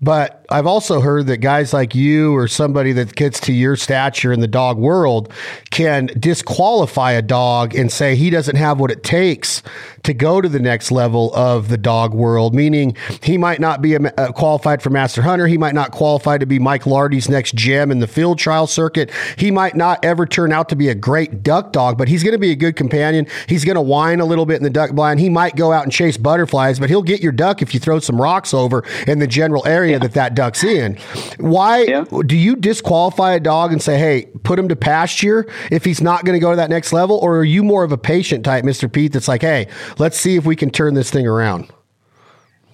but 0.04 0.46
I've 0.50 0.68
also 0.68 1.00
heard 1.00 1.28
that 1.28 1.38
guys 1.38 1.74
like 1.74 1.96
you 1.96 2.36
or 2.36 2.48
somebody 2.48 2.92
that 2.94 3.16
gets 3.16 3.40
to 3.42 3.54
your 3.54 3.76
stature 3.76 4.34
in 4.34 4.42
the 4.42 4.48
dog 4.48 4.78
world 4.78 5.32
can 5.72 6.08
disqualify 6.20 7.14
a 7.14 7.22
dog 7.22 7.74
and 7.74 7.92
say 7.92 8.16
he 8.16 8.30
doesn't 8.30 8.58
have 8.58 8.80
what 8.80 8.92
it 8.92 9.04
takes 9.04 9.64
to 10.04 10.14
go 10.14 10.42
to 10.42 10.50
the 10.50 10.60
next 10.60 10.92
level 10.92 11.34
of 11.34 11.70
the 11.70 11.78
dog 11.78 12.14
world, 12.14 12.54
meaning 12.54 12.96
he 13.22 13.38
might 13.38 13.60
not 13.60 13.82
be 13.82 13.96
a, 13.96 14.00
a 14.00 14.14
uh, 14.18 14.32
qualified 14.32 14.82
for 14.82 14.90
Master 14.90 15.22
Hunter. 15.22 15.48
He 15.48 15.58
might 15.58 15.74
not 15.74 15.92
qualify 15.92 16.38
to 16.38 16.46
be 16.46 16.60
Mike 16.60 16.86
Lardy's 16.86 17.30
next 17.30 17.56
gem 17.56 17.92
in 17.92 18.00
the 18.00 18.08
field 18.08 18.38
trial 18.38 18.68
circuit. 18.68 19.12
He 19.38 19.50
might 19.50 19.76
not 19.76 20.04
ever 20.04 20.26
turn 20.26 20.52
out 20.52 20.70
to 20.70 20.76
be 20.76 20.90
a 20.90 20.96
great 20.96 21.42
duck 21.44 21.72
dog, 21.72 21.98
but 21.98 22.08
he's 22.08 22.24
going 22.24 22.34
to 22.34 22.40
be 22.40 22.52
a 22.52 22.56
good 22.56 22.76
companion. 22.76 23.28
He's 23.48 23.64
going 23.64 23.76
to 23.76 23.82
whine 23.82 24.20
a 24.20 24.26
little 24.26 24.46
bit 24.46 24.58
in 24.58 24.64
the 24.64 24.70
duck 24.70 24.92
blind. 24.92 25.20
He 25.20 25.30
might 25.30 25.56
go 25.56 25.72
out 25.72 25.84
and 25.84 25.92
chase 25.92 26.18
butterflies, 26.18 26.80
but 26.80 26.90
he'll 26.90 27.02
get 27.02 27.22
your 27.22 27.32
duck 27.32 27.62
if 27.62 27.74
you 27.74 27.80
throw 27.80 28.00
some 28.00 28.22
rocks 28.22 28.54
over 28.54 28.84
in 29.08 29.20
the 29.20 29.28
general 29.28 29.66
area 29.66 29.94
yeah. 29.94 30.00
that 30.00 30.14
that 30.14 30.36
duck's 30.36 30.64
in. 30.64 30.96
Why 31.38 31.84
yeah. 31.84 32.06
do 32.26 32.36
you 32.36 32.56
disqualify 32.56 33.34
a 33.34 33.40
dog 33.40 33.72
and 33.72 33.82
say, 33.82 33.98
hey, 33.98 34.26
put 34.44 34.60
him 34.60 34.68
to 34.68 34.76
pasture 34.76 35.48
if 35.72 35.86
he's 35.86 36.02
not 36.02 36.26
going 36.26 36.36
to 36.36 36.42
go 36.42 36.50
to 36.50 36.58
that 36.58 36.70
next 36.70 36.92
level? 36.92 37.18
Or 37.18 37.38
are 37.38 37.44
you 37.46 37.64
more 37.64 37.84
of 37.84 37.92
a 37.92 37.98
patient 37.98 38.44
type, 38.44 38.66
Mr. 38.66 38.92
Pete, 38.92 39.14
that's 39.14 39.28
like, 39.28 39.42
hey, 39.42 39.68
let's 39.98 40.18
see 40.18 40.36
if 40.36 40.46
we 40.46 40.56
can 40.56 40.70
turn 40.70 40.94
this 40.94 41.10
thing 41.10 41.28
around? 41.28 41.72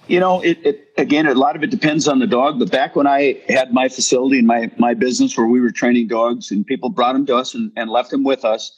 You 0.08 0.18
know, 0.18 0.40
it, 0.40 0.58
it, 0.66 0.88
again, 0.98 1.26
a 1.26 1.34
lot 1.34 1.54
of 1.54 1.62
it 1.62 1.70
depends 1.70 2.08
on 2.08 2.18
the 2.18 2.26
dog. 2.26 2.58
But 2.58 2.70
back 2.70 2.96
when 2.96 3.06
I 3.06 3.40
had 3.48 3.72
my 3.72 3.88
facility 3.88 4.38
and 4.38 4.46
my 4.46 4.70
my 4.76 4.92
business 4.92 5.36
where 5.36 5.46
we 5.46 5.60
were 5.60 5.70
training 5.70 6.08
dogs, 6.08 6.50
and 6.50 6.66
people 6.66 6.88
brought 6.88 7.12
them 7.12 7.26
to 7.26 7.36
us 7.36 7.54
and, 7.54 7.70
and 7.76 7.90
left 7.90 8.10
them 8.10 8.24
with 8.24 8.44
us, 8.44 8.72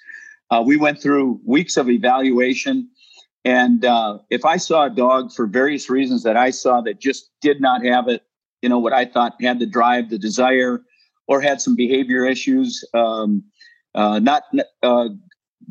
uh, 0.51 0.62
we 0.64 0.76
went 0.76 1.01
through 1.01 1.40
weeks 1.47 1.76
of 1.78 1.88
evaluation. 1.88 2.88
And 3.45 3.84
uh, 3.84 4.18
if 4.30 4.45
I 4.45 4.57
saw 4.57 4.84
a 4.84 4.90
dog 4.90 5.32
for 5.32 5.47
various 5.47 5.88
reasons 5.88 6.22
that 6.22 6.36
I 6.36 6.51
saw 6.51 6.80
that 6.82 7.01
just 7.01 7.30
did 7.40 7.61
not 7.61 7.84
have 7.84 8.09
it, 8.09 8.22
you 8.61 8.68
know, 8.68 8.78
what 8.78 8.93
I 8.93 9.07
thought 9.07 9.34
had 9.40 9.59
the 9.59 9.66
drive, 9.66 10.11
the 10.11 10.18
desire, 10.18 10.82
or 11.26 11.40
had 11.40 11.61
some 11.61 11.74
behavior 11.74 12.26
issues, 12.26 12.84
um, 12.95 13.43
uh, 13.95 14.18
not 14.18 14.45
uh, 14.82 15.09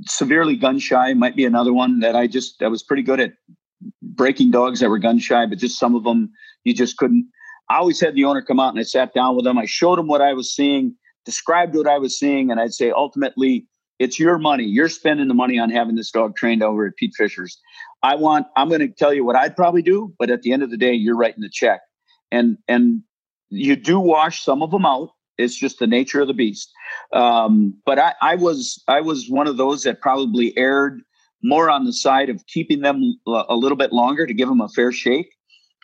severely 0.07 0.55
gun 0.55 0.79
shy 0.79 1.13
might 1.13 1.35
be 1.35 1.45
another 1.45 1.73
one 1.73 1.99
that 1.99 2.15
I 2.15 2.27
just 2.27 2.61
I 2.61 2.67
was 2.67 2.83
pretty 2.83 3.03
good 3.03 3.19
at 3.19 3.33
breaking 4.01 4.51
dogs 4.51 4.79
that 4.79 4.89
were 4.89 4.99
gun 4.99 5.19
shy, 5.19 5.45
but 5.45 5.57
just 5.57 5.79
some 5.79 5.95
of 5.95 6.03
them 6.03 6.31
you 6.63 6.73
just 6.73 6.97
couldn't. 6.97 7.27
I 7.69 7.77
always 7.77 7.99
had 7.99 8.15
the 8.15 8.25
owner 8.25 8.41
come 8.41 8.59
out 8.59 8.69
and 8.69 8.79
I 8.79 8.83
sat 8.83 9.13
down 9.13 9.35
with 9.35 9.45
them. 9.45 9.57
I 9.57 9.65
showed 9.65 9.97
them 9.97 10.07
what 10.07 10.21
I 10.21 10.33
was 10.33 10.53
seeing, 10.53 10.95
described 11.25 11.75
what 11.75 11.87
I 11.87 11.97
was 11.97 12.17
seeing, 12.19 12.51
and 12.51 12.59
I'd 12.59 12.73
say 12.73 12.91
ultimately 12.91 13.65
it's 13.99 14.19
your 14.19 14.37
money. 14.37 14.63
You're 14.63 14.89
spending 14.89 15.27
the 15.27 15.33
money 15.33 15.59
on 15.59 15.69
having 15.69 15.95
this 15.95 16.11
dog 16.11 16.35
trained 16.35 16.63
over 16.63 16.87
at 16.87 16.95
Pete 16.97 17.13
Fischer's. 17.15 17.59
I 18.03 18.15
want. 18.15 18.47
I'm 18.55 18.67
going 18.67 18.81
to 18.81 18.87
tell 18.87 19.13
you 19.13 19.23
what 19.23 19.35
I'd 19.35 19.55
probably 19.55 19.83
do, 19.83 20.13
but 20.17 20.31
at 20.31 20.41
the 20.41 20.51
end 20.53 20.63
of 20.63 20.71
the 20.71 20.77
day, 20.77 20.93
you're 20.93 21.15
writing 21.15 21.41
the 21.41 21.49
check. 21.51 21.81
And 22.31 22.57
and 22.67 23.03
you 23.49 23.75
do 23.75 23.99
wash 23.99 24.43
some 24.43 24.63
of 24.63 24.71
them 24.71 24.85
out. 24.85 25.09
It's 25.37 25.55
just 25.55 25.79
the 25.79 25.87
nature 25.87 26.21
of 26.21 26.27
the 26.27 26.33
beast. 26.33 26.71
Um, 27.13 27.73
but 27.85 27.99
I, 27.99 28.13
I 28.21 28.35
was 28.35 28.81
I 28.87 29.01
was 29.01 29.29
one 29.29 29.47
of 29.47 29.57
those 29.57 29.83
that 29.83 30.01
probably 30.01 30.57
erred 30.57 31.01
more 31.43 31.69
on 31.69 31.85
the 31.85 31.93
side 31.93 32.29
of 32.29 32.45
keeping 32.47 32.81
them 32.81 33.19
a 33.27 33.55
little 33.55 33.77
bit 33.77 33.91
longer 33.91 34.27
to 34.27 34.33
give 34.33 34.47
them 34.47 34.61
a 34.61 34.69
fair 34.69 34.91
shake, 34.91 35.33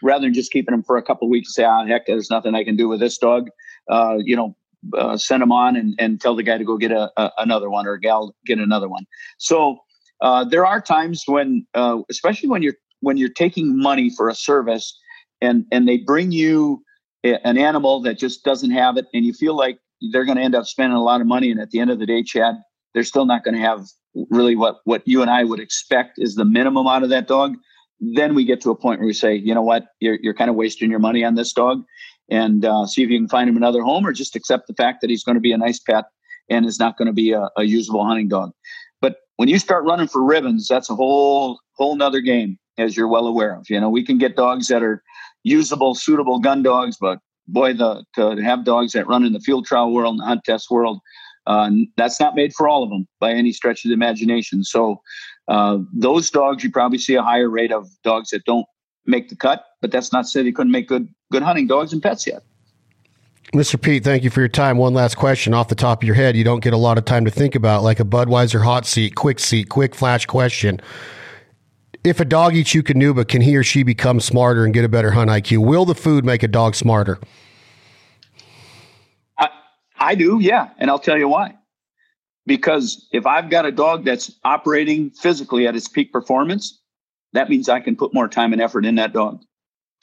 rather 0.01 0.25
than 0.25 0.33
just 0.33 0.51
keeping 0.51 0.73
them 0.73 0.83
for 0.83 0.97
a 0.97 1.03
couple 1.03 1.29
weeks. 1.29 1.49
And 1.49 1.53
say, 1.53 1.63
ah, 1.63 1.85
heck, 1.85 2.05
there's 2.05 2.29
nothing 2.29 2.55
I 2.55 2.63
can 2.63 2.75
do 2.75 2.87
with 2.87 2.99
this 2.99 3.17
dog. 3.17 3.49
Uh, 3.89 4.17
you 4.19 4.35
know, 4.35 4.55
uh, 4.97 5.17
send 5.17 5.41
them 5.41 5.51
on 5.51 5.75
and, 5.75 5.95
and 5.99 6.21
tell 6.21 6.35
the 6.35 6.43
guy 6.43 6.57
to 6.57 6.63
go 6.63 6.77
get 6.77 6.91
a, 6.91 7.11
a 7.17 7.31
another 7.39 7.69
one 7.69 7.87
or 7.87 7.93
a 7.93 7.99
gal 7.99 8.35
get 8.45 8.59
another 8.59 8.87
one. 8.87 9.05
So 9.37 9.79
uh, 10.21 10.43
there 10.45 10.65
are 10.65 10.81
times 10.81 11.23
when, 11.25 11.65
uh, 11.73 11.99
especially 12.09 12.49
when 12.49 12.61
you're 12.61 12.75
when 13.01 13.17
you're 13.17 13.29
taking 13.29 13.77
money 13.77 14.09
for 14.09 14.29
a 14.29 14.35
service, 14.35 14.97
and 15.41 15.65
and 15.71 15.87
they 15.87 15.97
bring 15.97 16.31
you 16.31 16.83
an 17.23 17.57
animal 17.57 18.01
that 18.01 18.17
just 18.17 18.43
doesn't 18.43 18.71
have 18.71 18.97
it, 18.97 19.05
and 19.13 19.25
you 19.25 19.33
feel 19.33 19.55
like 19.55 19.79
they're 20.11 20.25
going 20.25 20.37
to 20.37 20.43
end 20.43 20.55
up 20.55 20.65
spending 20.65 20.97
a 20.97 21.03
lot 21.03 21.21
of 21.21 21.27
money, 21.27 21.51
and 21.51 21.59
at 21.59 21.71
the 21.71 21.79
end 21.79 21.91
of 21.91 21.99
the 21.99 22.05
day, 22.05 22.23
Chad, 22.23 22.55
they're 22.93 23.03
still 23.03 23.25
not 23.25 23.43
going 23.43 23.55
to 23.55 23.61
have 23.61 23.85
really 24.29 24.55
what 24.55 24.77
what 24.85 25.03
you 25.05 25.21
and 25.21 25.29
I 25.29 25.43
would 25.43 25.59
expect 25.59 26.13
is 26.17 26.35
the 26.35 26.45
minimum 26.45 26.87
out 26.87 27.03
of 27.03 27.09
that 27.09 27.27
dog. 27.27 27.55
Then 27.99 28.35
we 28.35 28.45
get 28.45 28.61
to 28.61 28.71
a 28.71 28.75
point 28.75 28.99
where 28.99 29.07
we 29.07 29.13
say, 29.13 29.35
you 29.35 29.53
know 29.53 29.61
what, 29.61 29.87
you're 29.99 30.17
you're 30.21 30.33
kind 30.33 30.49
of 30.49 30.55
wasting 30.55 30.89
your 30.89 30.99
money 30.99 31.23
on 31.23 31.35
this 31.35 31.53
dog, 31.53 31.83
and 32.29 32.65
uh, 32.65 32.85
see 32.85 33.03
if 33.03 33.09
you 33.09 33.17
can 33.17 33.27
find 33.27 33.49
him 33.49 33.57
another 33.57 33.81
home, 33.81 34.05
or 34.05 34.13
just 34.13 34.35
accept 34.35 34.67
the 34.67 34.73
fact 34.73 35.01
that 35.01 35.09
he's 35.09 35.23
going 35.23 35.35
to 35.35 35.41
be 35.41 35.51
a 35.51 35.57
nice 35.57 35.79
pet 35.79 36.05
and 36.49 36.65
is 36.65 36.79
not 36.79 36.97
going 36.97 37.07
to 37.07 37.13
be 37.13 37.31
a, 37.31 37.49
a 37.57 37.63
usable 37.63 38.05
hunting 38.05 38.27
dog. 38.27 38.51
But 39.01 39.17
when 39.35 39.49
you 39.49 39.59
start 39.59 39.83
running 39.83 40.07
for 40.07 40.23
ribbons, 40.23 40.67
that's 40.67 40.89
a 40.89 40.95
whole 40.95 41.59
whole 41.75 41.95
nother 41.95 42.21
game, 42.21 42.57
as 42.77 42.95
you're 42.95 43.07
well 43.07 43.27
aware 43.27 43.55
of. 43.55 43.69
You 43.69 43.79
know, 43.79 43.89
we 43.89 44.03
can 44.03 44.17
get 44.17 44.35
dogs 44.35 44.67
that 44.67 44.83
are 44.83 45.03
usable, 45.43 45.95
suitable 45.95 46.39
gun 46.39 46.63
dogs, 46.63 46.97
but 46.99 47.19
boy, 47.47 47.73
the 47.73 48.03
to 48.15 48.35
have 48.37 48.65
dogs 48.65 48.93
that 48.93 49.07
run 49.07 49.25
in 49.25 49.33
the 49.33 49.39
field 49.39 49.65
trial 49.65 49.91
world 49.91 50.13
and 50.13 50.21
the 50.21 50.25
hunt 50.25 50.43
test 50.43 50.69
world, 50.69 50.99
uh, 51.45 51.69
that's 51.95 52.19
not 52.19 52.35
made 52.35 52.53
for 52.53 52.67
all 52.67 52.83
of 52.83 52.89
them 52.89 53.07
by 53.19 53.31
any 53.31 53.51
stretch 53.51 53.85
of 53.85 53.89
the 53.89 53.93
imagination. 53.93 54.63
So 54.63 55.01
uh, 55.47 55.79
those 55.93 56.29
dogs, 56.29 56.63
you 56.63 56.71
probably 56.71 56.97
see 56.97 57.15
a 57.15 57.23
higher 57.23 57.49
rate 57.49 57.71
of 57.71 57.87
dogs 58.03 58.29
that 58.31 58.43
don't 58.45 58.65
make 59.05 59.29
the 59.29 59.35
cut, 59.35 59.63
but 59.81 59.91
that's 59.91 60.11
not 60.11 60.27
say 60.27 60.43
they 60.43 60.51
couldn't 60.51 60.71
make 60.71 60.87
good 60.87 61.07
good 61.31 61.43
hunting 61.43 61.67
dogs 61.67 61.93
and 61.93 62.03
pets 62.03 62.27
yet. 62.27 62.43
Mr. 63.53 63.81
Pete, 63.81 64.03
thank 64.03 64.25
you 64.25 64.29
for 64.29 64.41
your 64.41 64.49
time. 64.49 64.77
One 64.77 64.93
last 64.93 65.15
question 65.15 65.53
off 65.53 65.69
the 65.69 65.75
top 65.75 66.03
of 66.03 66.05
your 66.05 66.15
head. 66.15 66.35
You 66.35 66.43
don't 66.43 66.59
get 66.59 66.73
a 66.73 66.77
lot 66.77 66.97
of 66.97 67.05
time 67.05 67.23
to 67.23 67.31
think 67.31 67.55
about, 67.55 67.81
like 67.81 68.01
a 68.01 68.03
Budweiser 68.03 68.61
hot 68.61 68.85
seat, 68.85 69.15
quick 69.15 69.39
seat, 69.39 69.69
quick 69.69 69.95
flash 69.95 70.25
question. 70.25 70.81
If 72.07 72.21
a 72.21 72.25
dog 72.25 72.55
eats 72.55 72.73
Eukanuba, 72.73 73.27
can 73.27 73.41
he 73.41 73.57
or 73.57 73.63
she 73.63 73.83
become 73.83 74.21
smarter 74.21 74.63
and 74.63 74.73
get 74.73 74.85
a 74.85 74.87
better 74.87 75.11
hunt 75.11 75.29
IQ? 75.29 75.57
Will 75.57 75.83
the 75.83 75.93
food 75.93 76.23
make 76.23 76.41
a 76.41 76.47
dog 76.47 76.73
smarter? 76.73 77.19
I, 79.37 79.49
I 79.99 80.15
do, 80.15 80.39
yeah. 80.39 80.69
And 80.77 80.89
I'll 80.89 80.99
tell 80.99 81.17
you 81.17 81.27
why. 81.27 81.55
Because 82.45 83.05
if 83.11 83.25
I've 83.25 83.49
got 83.49 83.65
a 83.65 83.73
dog 83.73 84.05
that's 84.05 84.31
operating 84.45 85.09
physically 85.09 85.67
at 85.67 85.75
its 85.75 85.89
peak 85.89 86.13
performance, 86.13 86.79
that 87.33 87.49
means 87.49 87.67
I 87.67 87.81
can 87.81 87.97
put 87.97 88.13
more 88.13 88.29
time 88.29 88.53
and 88.53 88.61
effort 88.61 88.85
in 88.85 88.95
that 88.95 89.11
dog. 89.11 89.41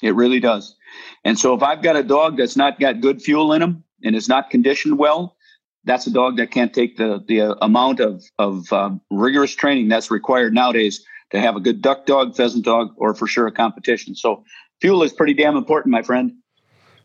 It 0.03 0.15
really 0.15 0.41
does. 0.41 0.77
And 1.25 1.39
so 1.39 1.55
if 1.55 1.63
I've 1.63 1.83
got 1.83 1.97
a 1.97 2.03
dog 2.03 2.37
that's 2.37 2.55
not 2.55 2.79
got 2.79 3.01
good 3.01 3.23
fuel 3.23 3.55
in 3.55 3.63
him 3.63 3.83
and 4.03 4.15
is 4.15 4.29
not 4.29 4.51
conditioned 4.51 4.99
well, 4.99 5.39
that's 5.85 6.07
a 6.07 6.13
dog 6.13 6.37
that 6.37 6.51
can't 6.51 6.75
take 6.75 6.99
the 6.99 7.25
the 7.27 7.41
uh, 7.41 7.55
amount 7.63 8.01
of 8.01 8.23
of 8.39 8.71
um, 8.75 9.01
rigorous 9.11 9.55
training 9.55 9.89
that's 9.89 10.11
required 10.11 10.53
nowadays 10.53 11.03
to 11.35 11.41
have 11.41 11.57
a 11.57 11.61
good 11.61 11.83
duck 11.83 12.07
dog, 12.07 12.35
pheasant 12.37 12.65
dog, 12.65 12.95
or 12.97 13.13
for 13.13 13.27
sure 13.27 13.47
a 13.47 13.53
competition. 13.53 14.15
So 14.15 14.45
fuel 14.81 15.03
is 15.03 15.13
pretty 15.13 15.35
damn 15.35 15.57
important, 15.57 15.93
my 15.93 16.03
friend. 16.03 16.33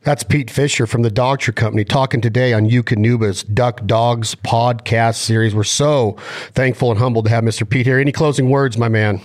That's 0.03 0.23
Pete 0.23 0.49
Fischer 0.49 0.87
from 0.87 1.01
the 1.01 1.11
Dogtra 1.11 1.53
Company 1.53 1.83
talking 1.83 2.21
today 2.21 2.53
on 2.53 2.69
Eukanuba's 2.69 3.43
Duck 3.43 3.85
Dogs 3.85 4.35
podcast 4.35 5.15
series. 5.15 5.53
We're 5.53 5.65
so 5.65 6.15
thankful 6.53 6.91
and 6.91 6.99
humbled 6.99 7.25
to 7.25 7.31
have 7.31 7.43
Mr. 7.43 7.67
Pete 7.67 7.85
here. 7.85 7.99
Any 7.99 8.13
closing 8.13 8.49
words, 8.49 8.77
my 8.77 8.87
man? 8.87 9.19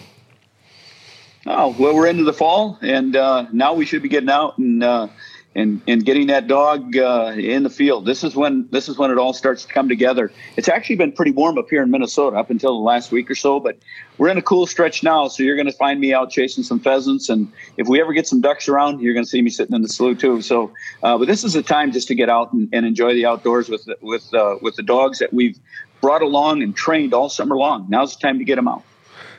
Oh 1.47 1.77
well, 1.79 1.95
we're 1.95 2.07
into 2.07 2.25
the 2.25 2.33
fall, 2.33 2.79
and 2.81 3.15
uh, 3.15 3.47
now 3.53 3.75
we 3.75 3.85
should 3.85 4.03
be 4.03 4.09
getting 4.09 4.31
out 4.31 4.57
and 4.57 4.83
uh, 4.83 5.09
and 5.55 5.81
and 5.87 6.05
getting 6.05 6.27
that 6.29 6.47
dog 6.47 6.97
uh, 6.97 7.33
in 7.37 7.63
the 7.63 7.71
field. 7.71 8.07
This 8.07 8.25
is 8.25 8.35
when 8.35 8.69
this 8.71 8.89
is 8.89 8.99
when 8.99 9.11
it 9.11 9.19
all 9.19 9.33
starts 9.33 9.65
to 9.65 9.73
come 9.73 9.89
together. 9.89 10.33
It's 10.57 10.69
actually 10.69 10.97
been 10.97 11.13
pretty 11.13 11.31
warm 11.31 11.59
up 11.59 11.71
here 11.71 11.83
in 11.83 11.91
Minnesota 11.91 12.37
up 12.37 12.51
until 12.51 12.77
the 12.77 12.85
last 12.85 13.13
week 13.13 13.31
or 13.31 13.35
so, 13.35 13.61
but 13.61 13.79
we're 14.19 14.29
in 14.29 14.39
a 14.39 14.43
cool 14.43 14.67
stretch 14.67 15.03
now. 15.03 15.29
So 15.29 15.43
you're 15.43 15.57
going 15.57 15.67
to 15.67 15.73
find 15.73 16.01
me 16.01 16.13
out 16.13 16.31
chasing 16.31 16.65
some 16.65 16.81
pheasants, 16.81 17.29
and 17.29 17.51
if 17.77 17.89
we 17.89 18.01
ever 18.01 18.13
get 18.13 18.27
some 18.27 18.41
ducks 18.41 18.69
around, 18.69 19.01
you're 19.01 19.15
going 19.15 19.25
to 19.25 19.31
see 19.31 19.43
me 19.43 19.51
sitting 19.51 19.75
in 19.75 19.83
the 19.83 19.89
slough 19.89 20.19
too. 20.19 20.43
So, 20.43 20.73
uh, 21.03 21.19
but 21.19 21.29
this 21.29 21.45
is 21.45 21.55
a 21.55 21.63
time 21.63 21.93
just 21.93 22.09
to 22.09 22.15
get 22.15 22.29
out 22.29 22.53
and, 22.53 22.69
and 22.73 22.85
enjoy 22.87 23.15
the 23.15 23.27
outdoors 23.27 23.69
with 23.69 23.89
with 24.01 24.33
uh, 24.35 24.57
with 24.61 24.77
the 24.77 24.83
dogs 24.83 25.19
that 25.19 25.33
we've 25.33 25.59
brought 26.01 26.23
along 26.23 26.63
and 26.63 26.77
trained 26.77 27.15
all 27.15 27.29
summer 27.29 27.57
long. 27.57 27.87
Now's 27.89 28.17
the 28.17 28.21
time 28.21 28.39
to 28.39 28.45
get 28.45 28.57
them 28.57 28.69
out. 28.69 28.83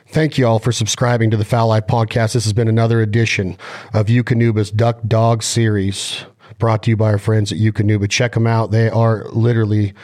Thank 0.08 0.38
you 0.38 0.46
all 0.46 0.60
for 0.60 0.72
subscribing 0.72 1.30
to 1.32 1.36
the 1.36 1.44
Fowl 1.44 1.68
Life 1.68 1.86
podcast. 1.88 2.32
This 2.32 2.44
has 2.44 2.52
been 2.52 2.68
another 2.68 3.00
edition 3.00 3.58
of 3.92 4.06
Eukanuba's 4.06 4.70
Duck 4.70 5.00
Dog 5.06 5.42
series 5.42 6.24
brought 6.58 6.84
to 6.84 6.90
you 6.90 6.96
by 6.96 7.10
our 7.10 7.18
friends 7.18 7.50
at 7.52 7.58
Eukanuba. 7.58 8.08
Check 8.08 8.32
them 8.32 8.46
out. 8.46 8.70
They 8.70 8.88
are 8.88 9.24
literally 9.30 9.94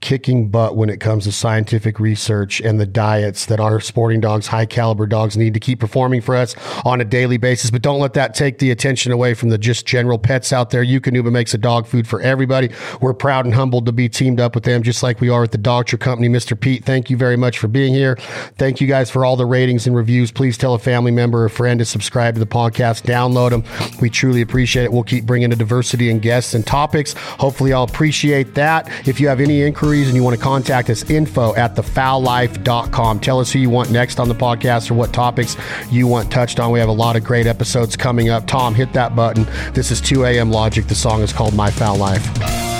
kicking 0.00 0.48
butt 0.48 0.76
when 0.76 0.88
it 0.88 1.00
comes 1.00 1.24
to 1.24 1.32
scientific 1.32 1.98
research 1.98 2.60
and 2.60 2.78
the 2.78 2.86
diets 2.86 3.46
that 3.46 3.58
our 3.58 3.80
sporting 3.80 4.20
dogs, 4.20 4.46
high 4.46 4.66
caliber 4.66 5.06
dogs 5.06 5.36
need 5.36 5.54
to 5.54 5.60
keep 5.60 5.80
performing 5.80 6.20
for 6.20 6.36
us 6.36 6.54
on 6.84 7.00
a 7.00 7.04
daily 7.04 7.36
basis. 7.36 7.70
But 7.70 7.82
don't 7.82 8.00
let 8.00 8.14
that 8.14 8.34
take 8.34 8.58
the 8.58 8.70
attention 8.70 9.10
away 9.10 9.34
from 9.34 9.48
the 9.48 9.58
just 9.58 9.86
general 9.86 10.18
pets 10.18 10.52
out 10.52 10.70
there. 10.70 10.84
Eukanuba 10.84 11.32
makes 11.32 11.52
a 11.52 11.58
dog 11.58 11.86
food 11.86 12.06
for 12.06 12.20
everybody. 12.20 12.70
We're 13.00 13.14
proud 13.14 13.44
and 13.44 13.54
humbled 13.54 13.86
to 13.86 13.92
be 13.92 14.08
teamed 14.08 14.40
up 14.40 14.54
with 14.54 14.64
them, 14.64 14.82
just 14.82 15.02
like 15.02 15.20
we 15.20 15.28
are 15.28 15.40
with 15.40 15.50
the 15.52 15.58
Dogtra 15.58 15.98
Company. 15.98 16.28
Mr. 16.28 16.58
Pete, 16.58 16.84
thank 16.84 17.10
you 17.10 17.16
very 17.16 17.36
much 17.36 17.58
for 17.58 17.66
being 17.66 17.92
here. 17.92 18.16
Thank 18.56 18.80
you 18.80 18.86
guys 18.86 19.10
for 19.10 19.24
all 19.24 19.36
the 19.36 19.46
ratings 19.46 19.86
and 19.86 19.96
reviews. 19.96 20.30
Please 20.30 20.56
tell 20.56 20.74
a 20.74 20.78
family 20.78 21.10
member 21.10 21.44
or 21.44 21.48
friend 21.48 21.80
to 21.80 21.84
subscribe 21.84 22.34
to 22.34 22.40
the 22.40 22.46
podcast, 22.46 23.02
download 23.02 23.50
them. 23.50 23.64
We 24.00 24.10
truly 24.10 24.42
appreciate 24.42 24.84
it. 24.84 24.92
We'll 24.92 25.02
keep 25.02 25.26
bringing 25.26 25.52
a 25.52 25.56
diversity 25.56 26.08
in 26.10 26.20
guests 26.20 26.54
and 26.54 26.64
topics. 26.64 27.14
Hopefully, 27.14 27.72
I'll 27.72 27.82
appreciate 27.82 28.54
that. 28.54 28.88
If 29.08 29.18
you 29.20 29.26
have 29.28 29.40
any 29.40 29.62
inquiries, 29.62 29.87
inquiries 29.88 30.08
and 30.08 30.16
you 30.16 30.22
want 30.22 30.36
to 30.36 30.42
contact 30.42 30.90
us, 30.90 31.08
info 31.08 31.54
at 31.54 31.74
thefowllife.com. 31.74 33.20
Tell 33.20 33.40
us 33.40 33.50
who 33.52 33.58
you 33.58 33.70
want 33.70 33.90
next 33.90 34.20
on 34.20 34.28
the 34.28 34.34
podcast 34.34 34.90
or 34.90 34.94
what 34.94 35.14
topics 35.14 35.56
you 35.90 36.06
want 36.06 36.30
touched 36.30 36.60
on. 36.60 36.70
We 36.72 36.78
have 36.78 36.90
a 36.90 36.92
lot 36.92 37.16
of 37.16 37.24
great 37.24 37.46
episodes 37.46 37.96
coming 37.96 38.28
up. 38.28 38.46
Tom, 38.46 38.74
hit 38.74 38.92
that 38.92 39.16
button. 39.16 39.46
This 39.72 39.90
is 39.90 40.00
2 40.02 40.24
a.m. 40.24 40.50
Logic. 40.50 40.86
The 40.86 40.94
song 40.94 41.22
is 41.22 41.32
called 41.32 41.54
My 41.54 41.70
Fowl 41.70 41.96
Life. 41.96 42.77